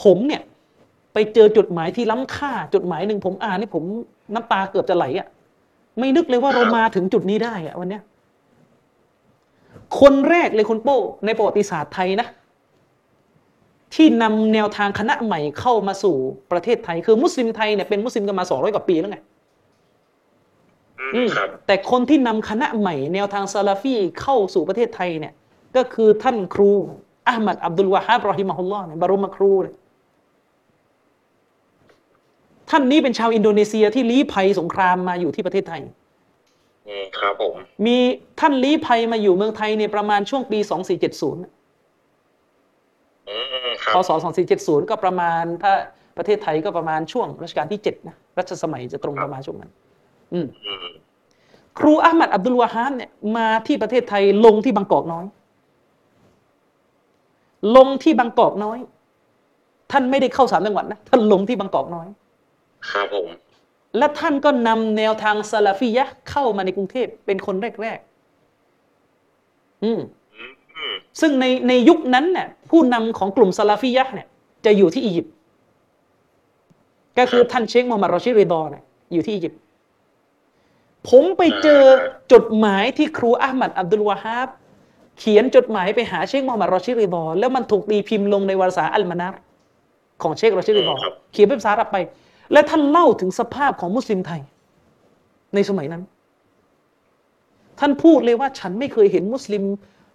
[0.03, 0.43] ผมเนี่ย
[1.13, 3.85] ไปเจอจดหมายที่ล้ำค่าจดหมายหนึ่งผมอ่านนี่ผม
[4.35, 5.29] น้ำตาเกือบจะไหลอะ่ะ
[5.99, 8.03] ไม่นึกเลยว่าเรามาถึงจุดนี้ได้อะวันเนี้ย
[10.01, 12.29] คนแรกเลยคุณโป้ในประวัติศาสตร์ไทยนะ
[13.95, 16.17] ที่นำแนวทางคณะใหม่เข้ามาสู่
[16.53, 19.36] ประเทศไทย คือมุสลิมไทยเนี่ยเป็นมุสลิมกันมาสองร้อยกว่าปีแล้วไงอือืมมครับ
[21.67, 25.35] แต่คนที่นำคณะใหม่ แนวทางซาลาฟีเข้าสู่ประเทศไทยเนี่ย
[25.77, 26.71] ก็คือท่านครู
[27.29, 29.75] อามัดอับดุลวาฮาบรอฮิมะฮุลลอฮ์เนี่ยบรมครูเนี่ย
[32.71, 35.83] ท่านนี้เป็นชาวอินโดนีเซียที่ลี้ภัยสงครามมาอยู่ที่ประเทศไทย
[36.89, 37.55] อืมครับผม
[37.87, 37.97] มี
[38.41, 40.71] ท่านลี้ภัยมาอยู่เมืองไทยเนี่ยประมาณช่วงปี2470
[43.29, 44.11] อืมครับพศ
[44.51, 45.73] 2470ก็ประมาณถ้า
[46.17, 49.86] ประเทศไทยก็ประมาณช่วงรัชกาลที่7นะ รัชสมัยจะตรงประมาณช่วงนั้นอืมอืม
[51.79, 55.25] ครูอามัดอับดุลวาฮามเนี่ยมาที่ประเทศไทยลงที่บางกอกน้อย
[57.77, 58.79] ลงที่บางกอกน้อย
[59.93, 62.09] ท่านไม่ได้เข้าสามจังหวัดนะท่านลงที่บางกอกน้อย
[62.91, 63.29] ครับผม
[63.99, 70.01] และท่านก็นำแนวทางซาลาฟียะห์เข้ามาในกรุงเทพเป็นคนแรกๆอืม
[70.35, 74.27] อืมอืมซึ่งในในยุคนั้นเนี่ยผู้นำของกลุ่มซาลาฟียะห์เนี่ย
[74.65, 75.33] จะอยู่ที่อียิปต์
[77.19, 79.61] ก็คือท่านเชคมูฮัมหมัดรอชิดริดอเนี่ยอยู่ที่อียิปต์
[81.09, 81.83] ผมไปเจอ
[82.33, 84.49] จดหมายที่ครูอามัดอับดุลวาฮาบ
[85.19, 89.41] เขียนจดหมายไปหาเชคมูฮัมหมัดรอชิดริดอแล้วมันถูกตีพิมพ์ลงในวารสารอัลมานาร์
[90.23, 90.95] ของเชครอชิดริดอ
[91.33, 91.97] เขียนเป็นภาษาอาหรับไป
[92.53, 94.41] และท่านเล่าถึงสภาพของมุสลิมไทย
[95.55, 96.03] ในสมัยนั้น
[97.81, 99.63] ท่านพูดเลยว่าฉันไม่เคยเห็นมุสลิม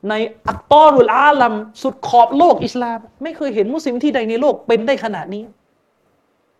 [0.09, 0.13] ใน
[0.47, 5.43] อัตตอรุลอาลัมสุดขอบโลกอิสลาม ไม่เคยเห็นมุสลิมที่ใดในโลกเป็นได้ขนาดนี้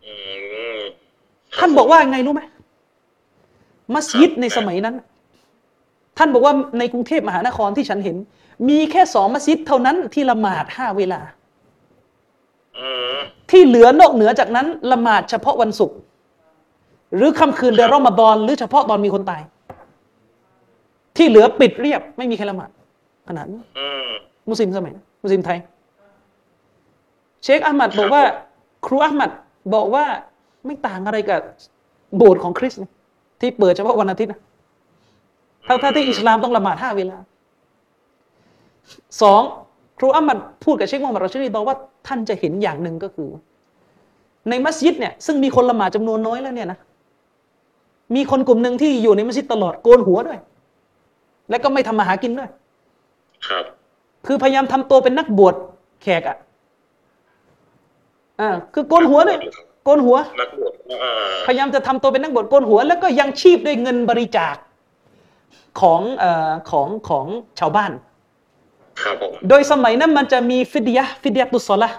[0.06, 0.14] อื
[0.78, 0.82] ม
[1.60, 2.42] ท่านบอกว่าไงรู้ไหม
[3.96, 4.96] มัสยิดในสมัยนั้น
[6.18, 8.18] ท่านบอกว่าในกรุงเทพมหานครที่ฉันเห็น
[8.70, 11.22] มีแค่สองมัสยิดเท่านั้นที่ละหมาดห้าเวลา
[12.78, 13.20] อืม
[13.52, 15.98] ที่เหลือนอกเหนือจากนั้น ละหมาดเฉพาะวันศุกร์
[17.16, 19.42] หรือค่ำคืนเดือนรอมฎอนหรือเฉพาะตอนมีคนตาย
[21.18, 22.70] ที่เหลือปิดเรียบ ไม่มีใครละหมาด
[23.28, 24.10] ขนาดนั้นอืม
[24.50, 25.58] มุสลิมสมัยนั้นมุสลิมไทย
[27.44, 28.24] เชคอาหมัดบอกว่า
[28.86, 29.32] ครูอาหมัด
[29.74, 30.06] บอกว่า
[30.66, 31.42] ไม่ต่างอะไรกับ
[32.18, 32.92] โบสถ์ของคริสต์นะ
[33.42, 34.40] ที่เปิดเฉพาะวันอาทิตย์นะ
[35.66, 37.18] เท่าที่อิสลามต้องละหมาดห้าเวลา
[39.22, 39.42] สอง
[40.00, 41.76] ครูอาหมัดพูดกับเชคมูฮัมหมัดรอชิดีบอกว่า
[42.08, 43.30] ท่านจะเห็นอย่างหนึ่งก็คือ
[44.50, 46.80] ในมัสยิดเนี่ยซึ่งมีคนละหมาดจำนวนน้อยแล้วเนี่ยนะ
[48.16, 50.40] มีคนกลุ่มหนึ่งที่อยู่ในมัสยิดตลอดโกนหัวด้วย
[51.50, 52.50] และก็ไม่ทำมาหากินด้วย
[53.48, 53.64] ครับ
[54.28, 55.56] คือพยายามทำตัวเป็นนักบวช
[56.02, 56.38] แขกอะ
[58.40, 59.38] อ่าคือโกนหัวด้วย
[59.84, 61.14] โกนหัวนักบวชอ่า
[61.48, 64.56] พยายามจะทำตัวเป็นนักบวชโกนหัว แล้วก็ยังชีพด้วยเงินบริจาค
[65.82, 67.26] ของเอ่อของของ
[67.60, 67.92] ชาวบ้าน
[69.02, 71.98] ครับผมโดยสมัยนั้นมันจะมีฟิดยะห์ฟิดยะตุสซอละห์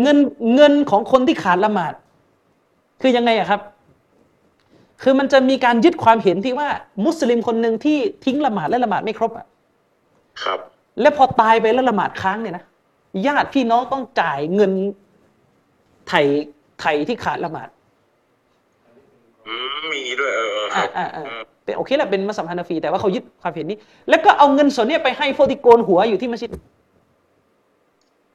[0.00, 0.18] เงิน
[0.54, 1.92] เงินของคนที่ขาดละหมาด
[3.00, 3.60] คือยังไงอะครับ
[5.02, 6.68] คือมันจะมีการยึดความเห็นที่ว่า
[7.04, 9.46] มุสลิมคนหนึ่งที่ทิ้งละหมาดและละหมาดไม่ครบอะ
[10.42, 10.58] ครับ
[11.00, 12.64] และพอตายไปแล้วละหมาดค้างเนี่ยนะ
[13.26, 14.72] ญาติพี่น้องต้องจ่ายเงิน
[16.08, 16.22] ไถ่
[16.80, 17.68] ไถ่ที่ขาดละหมาด
[19.46, 23.78] อืมมีด้วยเออเออคอ่ารับอ่าอ่าอืมเป็นโอเคแหละเป็นมัสยิดฮานาฟี แต่ว่าเขายึดความเห็นนี้
[24.08, 26.50] แล้วก็เอาเงินส่วนเนี้ยไปให้พวกที่โกนหัวอยู่ที่มัสยิด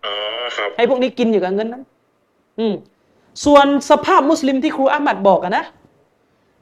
[0.05, 0.13] อ๋อ
[0.57, 1.83] ครับให้พวกนี้กินอยู่กับเงินนั้น
[2.59, 2.73] อืม
[3.45, 5.65] ส่วนสภาพมุสลิมที่ครูอามัดบอกอะนะ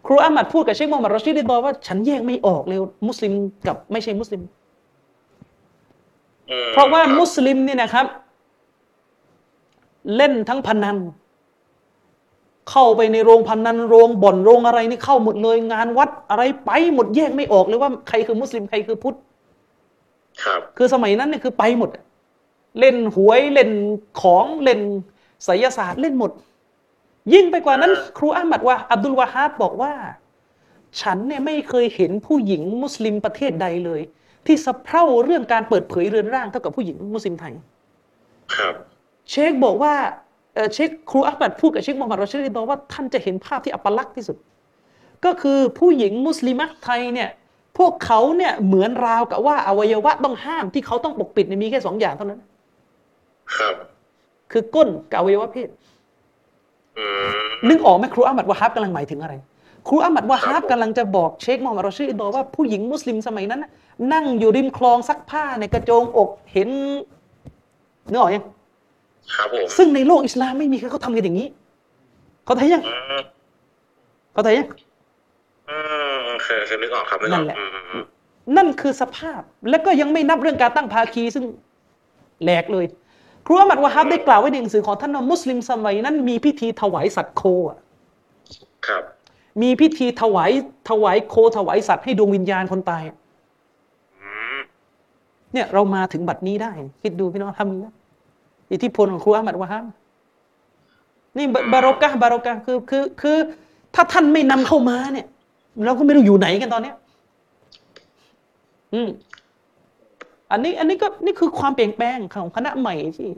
[0.08, 3.34] ครูอามัดพูดกับเชคมูฮัมหมัดรอชิดบอกว่าฉันแยกไม่ออกเลยมุสลิม
[3.68, 4.42] กับไม่ใช่มุสลิม
[6.52, 8.06] อืมเพราะว่าคบมุสลิมเนี่ยนะครับ
[10.16, 10.98] เล่นทั้งพนัน
[12.70, 19.18] เข้าไปในโรงพนันโรงบ่อนโรงอะไรนี่เข้าหมดเลย งานวัดอะไรไปหมดแยกไม่ออกเลยว่าใครคือมุสลิมใครคือพุทธ
[20.44, 21.90] ครับ คือสมัยนั้นเนี่ยคือไปหมด
[22.80, 23.72] เล่นหวยเล่น
[24.22, 24.82] ของเล่น
[25.44, 26.32] ไสยศาสตร์เล่นหมด
[27.34, 29.94] ยิ่งไปกว่านั้น ครูอามัดว่าอับดุลวาฮาบบอกว่า
[31.02, 34.02] ฉันเนี่ยไม่เคยเห็นผู้หญิงมุสลิมประเทศใดเลย
[34.46, 37.54] ที่สะเพร่าเรื่องการเปิดเผยเรือนร่างเท่ากับผู้หญิงมุสลิมไทย
[38.56, 38.74] ครับ
[39.30, 39.94] เชคบอกว่า
[40.54, 44.38] เอ่อเชคครูอักบัดพูดกับเชคมูฮัมหมัดรอชิดีบอกว่าท่านจะเห็นภาพที่อัปลักษณ์ที่สุด
[45.26, 47.30] ก็คือผู้หญิงมุสลิมะไทยเนี่ย
[47.78, 52.40] พวกเขาเนี่ยเหมือนราวกับว่าอวัยวะต้องห้ามที่เขาต้องปกปิดเนี่ยมีแค่สองอย่างเท่านั้น
[53.58, 53.76] ครับ
[54.52, 55.70] คือก้นกับอวัยวะเพศ
[56.98, 57.06] อื
[57.46, 59.34] มนึกออกไหมครูอามัดวะฮับกำลังหมายถึงอะไร
[59.88, 63.72] ครูอามัดวะฮัครับบผมกำลังจะบอกเชคมูฮัมหมัดรอชิดีว่าผู้หญิงมุสลิมสมัยนั้นน่ะ
[64.14, 66.70] นั่งอยู่ริมคลองซักผ้าในกระโจงอกเห็น
[68.10, 68.44] นึกออกยัง
[69.36, 71.48] ครับผมซึ่งในโลกอิสลามไม่มีใครเขาทำกันอย่างนี้
[72.46, 73.22] เขาทำยังอืม
[74.34, 74.68] เขาทำยัง
[75.70, 75.78] อื
[76.26, 78.04] มเคยเคยนึกออกครับนึกอนั่อนกแหละอืมอืมอืม
[78.58, 81.46] นั่นคือสภาพ และก็ยังไม่นับเรื่องการตั้งภาคีซึ่ง
[82.44, 82.86] แหลกเลย
[83.46, 87.78] ครูอามัดวะฮับได้กล่าวไว้ในหนังสือของท่านว่ามุสลิมสมัยนั้นมีพิธีถวายสัตว์โคอะ
[88.88, 89.04] ครับ
[89.62, 90.52] มีพิธีถวาย
[90.90, 93.18] ถวายโคถวายสัตว์ให้ดวงวิญญาณคนตายอะ
[94.22, 94.60] อืม
[95.54, 96.72] เนี่ยเรามาถึงบัดนี้ได้
[97.02, 97.94] คิดดูพี่น้องทำนะ
[98.72, 99.86] อิทธิพลของครูอามัดวะฮับ
[101.38, 103.38] นี่บบารอกะห์บารอกะห์คือคือคือ
[103.96, 105.28] ถ้าท่านไม่นำเข้ามาเนี่ย
[105.86, 106.96] เราก็ไม่รู้อยู่ไหนกันตอนเนี้ย
[108.94, 109.10] อืม
[110.52, 113.30] อันนี้ อันนี้ก็นี่คือความเปลี่ยนแปลงของคณะใหม่ที่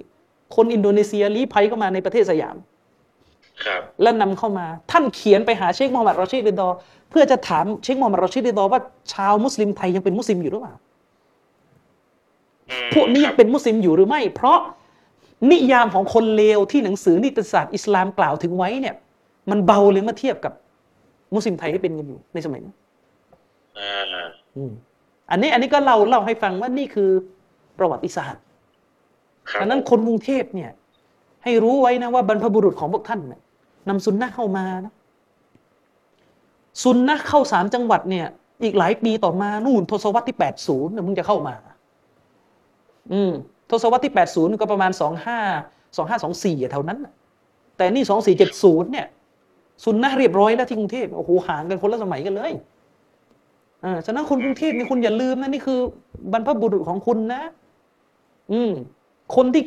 [0.56, 2.56] คนอินโดนีเซียลี้ภัยเข้ามาในประเทศสยาม
[3.66, 6.70] ครับ และนำเข้ามา ท่านเขียนไปหาเชคมูฮัมหมัดรอชิดริดอ
[7.10, 8.82] เพื่อจะถามเชคมูฮัมหมัดรอชิดริดอว่า
[9.14, 10.74] ชาวมุสลิมไทยยังเป็นมุสลิมอยู่หรือเปล่า
[12.70, 14.60] อืมพวกนี้ยังเป็นมุสลิมอยู่หรือไม่ เพราะ
[15.52, 18.96] นิยามของคนเลวที่หนังสือนิตยสารอิสลามกล่าวถึงไว้เนี่ย
[19.52, 20.54] มันเบาเลยเมื่อเทียบกับ
[21.34, 22.76] มุสลิมไทยที่เป็นกันอยู่ในสมัยนั้น
[23.78, 24.72] อ่าอืม
[25.32, 27.10] อันนี้อันนี้ก็เล่าเล่าให้ฟังว่านี่คือ
[27.80, 28.42] ประวัติศาสตร์
[29.50, 30.72] ครับดังนั้นคนกรุงเทพเนี่ย
[31.44, 33.42] ให้รู้ไว้นะว่าบรรพบุรุษของพวกท่านเนี่ย
[33.90, 34.94] นำซุนนะห์เข้ามานะ
[36.84, 38.26] ซุนนะห์เข้าสามจังหวัดเนี่ย
[38.64, 41.56] อีกหลายปีต่อมานู่นทศวรรษที่แปดศูนย์มึงจะเข้ามา
[43.14, 43.32] อืม
[43.70, 45.40] ทศวรรษที่แปดศูนย์ก็ประมาณสองห้า
[45.98, 46.18] สองห้า
[46.90, 47.00] นั้น
[47.78, 48.36] แต่นี่สองสี่
[48.92, 49.08] เนี่ย
[49.84, 52.54] ซุนนะเรียบร้อยแล้วที่กรุงเทพโอ้โหห่างกันคนละสมัยกันเลย
[53.84, 55.80] อ่าฉะนั้นคนกรุงเทพนี่คุณอย่าลืมนะนี่คือ
[56.32, 57.42] บรรพบุรุษของคุณนะ
[58.52, 58.72] อืม
[59.36, 59.64] คนที่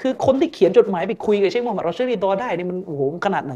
[0.00, 3.54] คือคนที่เขียนจดหมายไปคุยกับเชคมูฮัมหมัดรอชิดีดอได้นี่มันโอ้โหขนาดไหน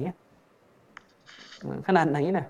[1.89, 2.47] ขนาดไหนนะ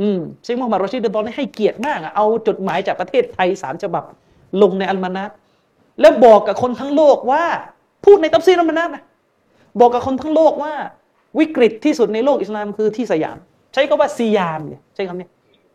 [0.00, 4.04] อืมเชคมูฮัมหมัดรอชิดีดอนี่ให้เกียรติมากอะเอาจดหมายจากประเทศไทยสามฉบับ
[4.62, 5.30] ลงในอัลมานัต
[6.00, 7.44] แล้วบอกกับคนทั้งโลกว่า
[8.04, 9.02] พูดในตัฟซีรอัลมานาร์นะ
[9.80, 10.72] บอกกับคนทั้งโลกว่า
[11.38, 13.36] วิกฤตที่สุดในโลกอิสลามคือที่สยาม
[13.72, 15.28] ใช้คำว่าซียามเนี่ยใช้คำนี้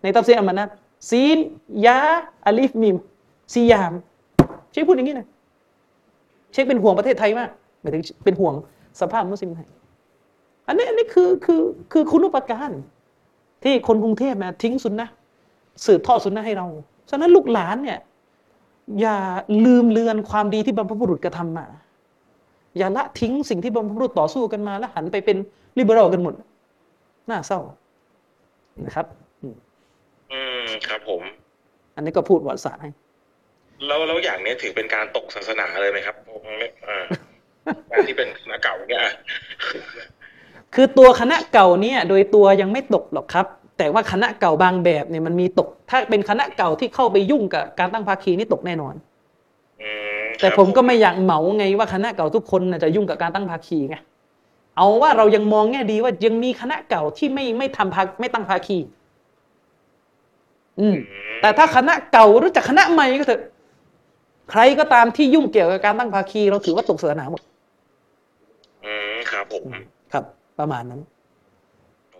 [0.03, 0.69] ในตัฟซีรอัลมานาร์
[1.10, 1.38] ซีน
[1.85, 2.00] ยา
[2.45, 2.95] อาลิฟมิม
[3.53, 3.93] ซียาม
[4.72, 5.27] ใช้พูดอย่างนี้นะ
[6.52, 7.50] เชคเป็นห่วงประเทศไทยมาก
[7.82, 8.53] หมายถึงเป็นห่วง
[9.02, 9.68] สภาพมุสลิมไทย
[10.68, 11.61] อันนี้อันนี้คือคือ
[11.92, 12.72] คือคุณูปการ
[13.64, 15.08] ที่คนกรุงเทพนะทิ้งสุนนะ
[15.85, 16.68] สืบทอดสุนนะให้เรา
[17.10, 18.00] ฉะนั้นลูกหลานเนี่ย
[19.01, 19.17] อย่า
[19.65, 21.65] ลืมเลือนความดีที่บรรพบุรุษกระทำมา
[22.77, 25.37] อย่าละทิ้งสิ่งที่บรรพบุรุษต่อสู้กันมาแล้วหันไปเป็น
[25.77, 26.33] ลิเบอรัลกันหมด
[27.29, 27.59] น่าเศร้า
[28.85, 29.05] นะครับ
[29.41, 29.55] อืม
[30.31, 31.21] อืมครับผม
[31.95, 32.89] อันนี้ก็พูดวัดศาสตร์ให้
[33.87, 37.05] แล้วแล้วอย่างเนี้ยถือเป็นการตกศาสนาเลยไหมครับผมไม่อ่า
[37.91, 39.13] การที่เป็นคณะเก่าเนี่ยอะ
[40.75, 43.47] คือตัวคณะเก่าเนี่ย โดยตัวยังไม่ตกหรอกครับ
[43.77, 48.95] แต่ว่าคณะเก่าบางแบบเนี่ยมันมีตก ถ้าเป็นคณะเก่าที่เข้าไปยุ่งกับการตั้งภาคีนี่ตกแน่นอน
[49.82, 49.90] อื
[50.22, 53.95] มแต่ครับผมก็ไม่อยากเหมาไงว่าคณะเก่าทุกคนน่ะจะยุ่งกับการตั้งภาคีไง
[54.77, 58.77] เอาว่าเรายังมองแง่ดีว่ายังมีคณะเก่าที่ไม่ไม่ทำภาไม่ตั้งภาคี
[60.80, 63.42] อืมอืมแต่ถ้าคณะเก่าหรือจากคณะใหม่ก็เถอะ
[64.52, 67.42] ใครก็ตามที่ยุ่งเกี่ยวกับการตั้งภาคี เราถือว่าตกศาสนาหมด
[68.85, 69.64] อืมครับผม
[70.14, 70.24] ครับ
[70.60, 71.12] ประมาณนั้นโอ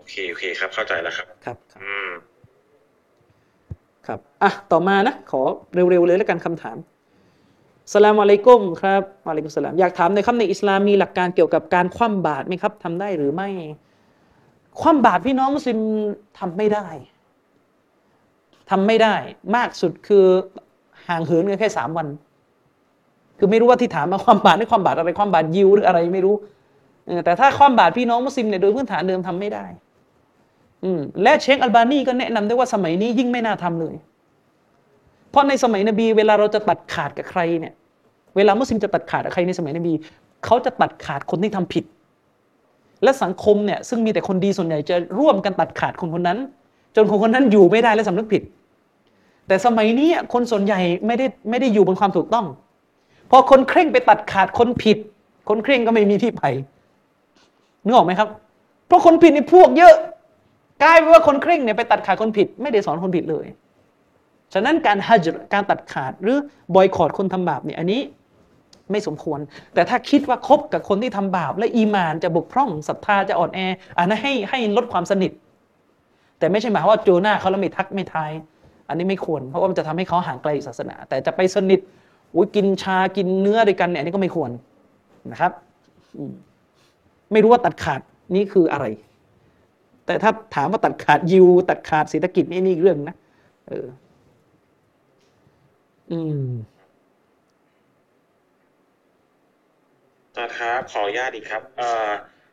[0.08, 2.10] เค โอเคครับ เข้าใจแล้วครับครับ ครับ อืม
[4.06, 5.40] ครับ อะ ต่อมานะ ขอ
[5.74, 6.76] เร็วๆเลยแล้วกันคำถาม
[7.92, 13.48] สลามอะลัยกุมครับอะลัยกุมสลาม อยากถามในอยครับในอิสลามมีหลักการเกี่ยวกับการคว่ำบาตรไหมครับทำได้หรือไม่
[14.80, 15.78] คว่ำบาตรพี่น้องมุสลิม
[16.38, 16.86] ทำไม่ได้
[18.70, 19.14] ทำไม่ได้
[19.56, 20.26] มากสุดคือ
[21.08, 22.06] ห่างเหินกันแค่สามวัน
[23.38, 26.34] คือไม่รู้ว่าที่ถามมาความบาตรนี่ความบาตรอะไรความบาตรยิวหรืออะไรไม่รู้
[27.06, 29.83] เออแต่ถ้าความบาตรพี่น้องมุสลิมเนี่ยโดยพื้นฐานเดิมทำไม่ได้อืม
[31.22, 33.94] และเชคอัลบานีก็แนะนำด้วยว่าสมัยนี้ยิ่งไม่น่าทำเลย
[35.30, 37.72] เพราะในสมัยนบี เวลาเราจะตัดขาดกับใครเนี่ย
[38.36, 39.92] เวลามุสลิมจะตัดขาดกับใครในสมัยนบี
[40.44, 41.84] เขาจะตัดขาดคนที่ทำผิด
[43.02, 46.38] และสังคมเนี่ยซึ่งมีแต่คนดีส่วนใหญ่จะร่วมกันตัดขาดคนคนนั้น
[46.96, 48.42] จนคนคนนั้นอยู่ไม่ได้และสำนึกผิด
[49.46, 52.46] แต่สมัยนี้คนส่วนใหญ่ไม่ได้ไม่ได้อยู่บนความถูกต้อง
[53.30, 54.98] พอคนเคร่งไปตัดขาดคนผิด
[55.48, 56.42] คนเคร่งก็ไม่มีที่ไป
[57.84, 58.28] นึกออกไหมครับ
[58.86, 59.94] เพราะคนผิดในพวกเยอะ
[60.82, 63.46] กลายเป็นว่าคนเคร่งเนี่ยไปตัดขาดคนผิด ไม่ได้สอนคนผิดเลย
[64.54, 66.38] ฉะนั้นการฮัจการตัดขาดหรือ
[66.74, 68.00] บอยคอรดคนทำบาปเนี่ยอันนี้
[68.90, 69.40] ไม่สมควร
[69.74, 73.60] แต่ถ้าคิดว่าคบกับคนที่ทำบาป และอีมานจะบกพร่องศรัทธาจะอ่อนแอ
[73.98, 75.32] อันนั้นให้ให้ลดความสนิท
[76.38, 78.30] แต่ไม่ใช่หมายว่าโจหน้าเขาแล้วไม่ทักไม่ทาย
[78.88, 81.80] อันนี้ไม่ควร เพราะว่ามันจะทำให้เขาห่างไกลศาสนา แต่จะไปสนิท
[82.34, 84.50] อุ้ยกินชากินเนื้อด้วยกันเนี่ยอันนี้ก็ไม่ควร
[85.32, 85.52] นะครับ
[87.32, 88.00] ไม่รู้ว่าตัดขาด
[88.34, 88.86] นี่คืออะไร
[90.06, 93.16] แต่ถ้าถามว่าตัดขาดยิว ตัดขาดเศรษฐกิจนี่นี่อีกเรื่องนะ
[93.68, 93.86] เออ
[96.10, 96.48] อืม
[100.36, 102.08] ต่อครับขออนุญาตอีกครับ เอ่อ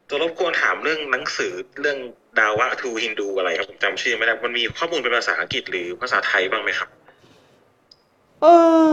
[0.08, 1.98] ตัวรบกวนถามเรื่องหนังสือเรื่อง
[2.40, 6.90] ดาวะทูฮินดูอะไรครับผมจำชื่อไม่ได้มันมีข้อมูลเป็นภาษาอังกฤษหรือภาษาไทยบ้างไหมครับ
[8.42, 8.46] เอ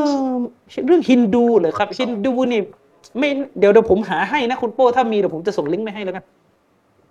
[0.02, 0.10] อ
[0.86, 2.60] เรื่องฮินดูเหรอครับฮินดูนี่
[3.18, 3.28] ไม่
[3.58, 6.24] เดี๋ยวเดี๋ยวผมหาให้นะคุณโป้ถ้ามีเดี๋ยวผมจะส่งลิงก์ไปให้แล้วกัน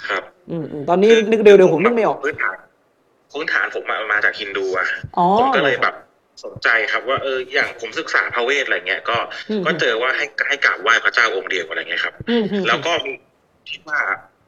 [0.07, 2.55] ครับ อืมอืมตอนนี้นึกเร็วเดี๋ยวผมนึกไม่ออก พื้นฐาน
[3.33, 5.95] พื้นฐานผมอะมาจากฮินดูอะอ๋อ ผมก็เลยแบบ
[6.45, 9.17] สนใจครับว่าเอออย่างผมศึกษาพระเวทอะไรเงี้ยก็
[9.49, 13.13] อืม ก็เจอว่าให้ให้กราบไหว้พระเจ้าองค์เดียวอะไรเงี้ยครับ อืมอืมแล้วก็มี
[13.71, 13.99] คิดว่า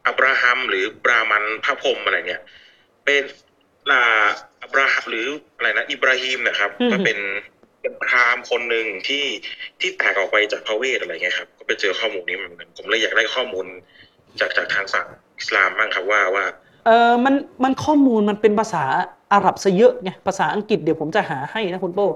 [0.08, 2.42] อับราฮัมหรือบรามันพระพรหมอะไรเงี้ย
[3.06, 3.24] เป็น
[3.92, 4.04] ลา
[4.62, 5.26] อับราฮัมหรือ
[5.58, 7.20] อะไรนะอิบราฮิมนะครับก็เป็น
[7.82, 9.26] เป็นพราหมณ์คนหนึ่งที่
[9.80, 13.66] ที่แตกออกไปจากพระเวทอะไรเงี้ยครับ ก็ไปเจอข้อมูลนี้เหมือนกันผมเลยอยากได้ข้อมูล
[14.40, 15.08] จากจากทางฝั่ง
[15.40, 16.46] อิสลามบ้างครับว่าว่า
[16.86, 18.84] เออมันมันข้อมูลมันเป็นภาษา
[19.34, 22.08] อาหรับซะเยอะไงภาษาอังกฤษเดี๋ยวผมจะหาให้นะคุณโป้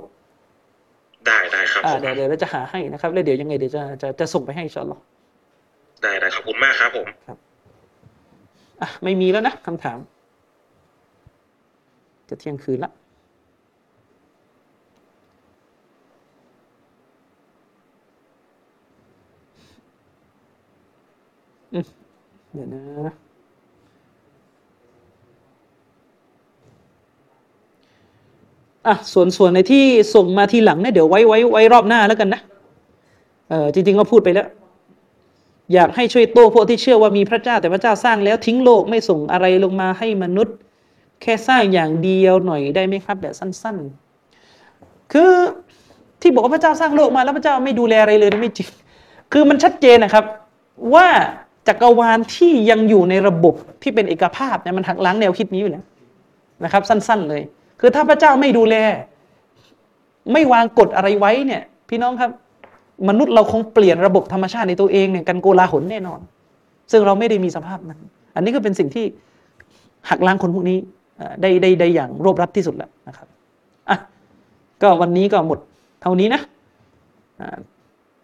[1.25, 5.01] ได้ได้ครับอ่าผมเดี๋ยวเดี๋ยวเราจะหาให้นะครับแล้วเดี๋ยวยังไงเดี๋ยวจะจะจะส่งไปให้อินชาอัลลอฮ์
[6.01, 7.07] ได้ได้ขอบคุณมากครับผม
[8.81, 9.99] อะไม่มีแล้วนะคำถาม
[12.29, 12.91] จะเที่ยงคืนละ
[21.73, 22.02] อืม
[22.53, 23.13] เดี๋ยวนะ
[28.87, 29.83] อะ ส่วนส่วนในที่
[30.15, 32.41] ส่งมาทีหลังเนี่ยเดี๋ยวไว้ไว้ไว้รอบหน้าแล้วกันนะ
[33.49, 34.47] เออจริง ๆ ก็พูดไปแล้ว
[35.73, 40.55] อยากให้ช่วยโต้พวกที่เชื่อว่ามีพระเจ้าแต่พระเจ้าสร้างแล้วทิ้งโลกไม่ส่งอะไรลงมาให้มนุษย์
[41.21, 43.77] แค่สร้างอย่างเดียวหน่อยได้ไหมครับ แบบสั้น
[44.45, 45.31] ๆ คือ
[46.21, 48.69] ที่บอกว่าพระเจ้าสร้างโลกมาแล้วพระเจ้าไม่ดูแลอะไรเลยไม่จริง
[49.33, 50.25] คือมันชัดเจนนะครับ
[50.93, 51.07] ว่า
[51.67, 55.85] จักรวาลที่ยังอยู่ในระบบที่เป็นเอกภาพเนี่ยมันหักล้างแนวคิดนี้อยู่แล้ว
[56.63, 57.41] นะครับ สั้นๆเลย
[57.79, 58.75] คือถ้าพระเจ้าไม่ดูแล
[60.33, 62.31] ไม่วางกฎอะไรไว้เนี่ย พี่น้องครับ
[63.09, 66.19] มนุษย์เราคงเปลี่ยนระบบธรรมชาติในตัวเองเนี่ยกันโกลาหลแน่นอน
[66.91, 67.99] ซึ่งเราไม่ได้มีสภาพนั้น
[68.35, 69.05] อันนี้ก็เป็นสิ่งที่
[70.09, 70.77] หักล้างคนพวกนี้
[71.41, 73.27] ได้ได้ได้อย่างรวบรัดที่สุดแล้วนะครับ
[73.89, 73.97] อะ
[74.81, 75.59] ก็วันนี้ก็หมด
[76.01, 76.41] เท่านี้นะ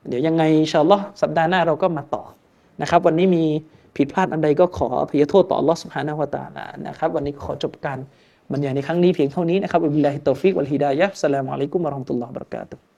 [0.07, 2.23] เดี๋ยวยังไงอินชาลลอฮ์สัปดาห์หน้าเราก็มาต่อ
[2.81, 3.43] นะครับ วันนี้มี
[3.95, 7.97] ผิดพลาดอันใดก็ขออภัยโทษต่ออัลอสุฮานะวตาลานะครับ วันนี้ขอจบการ
[8.51, 12.88] บรรยายในครั้งนี้เพียงเท่านี้นะครับอัลลอฮิตตอฟิกวัลฮิดายะสลามุอะลัยกุมวะราะห์มะตุลลอฮ์บะเราะกาตุฮ์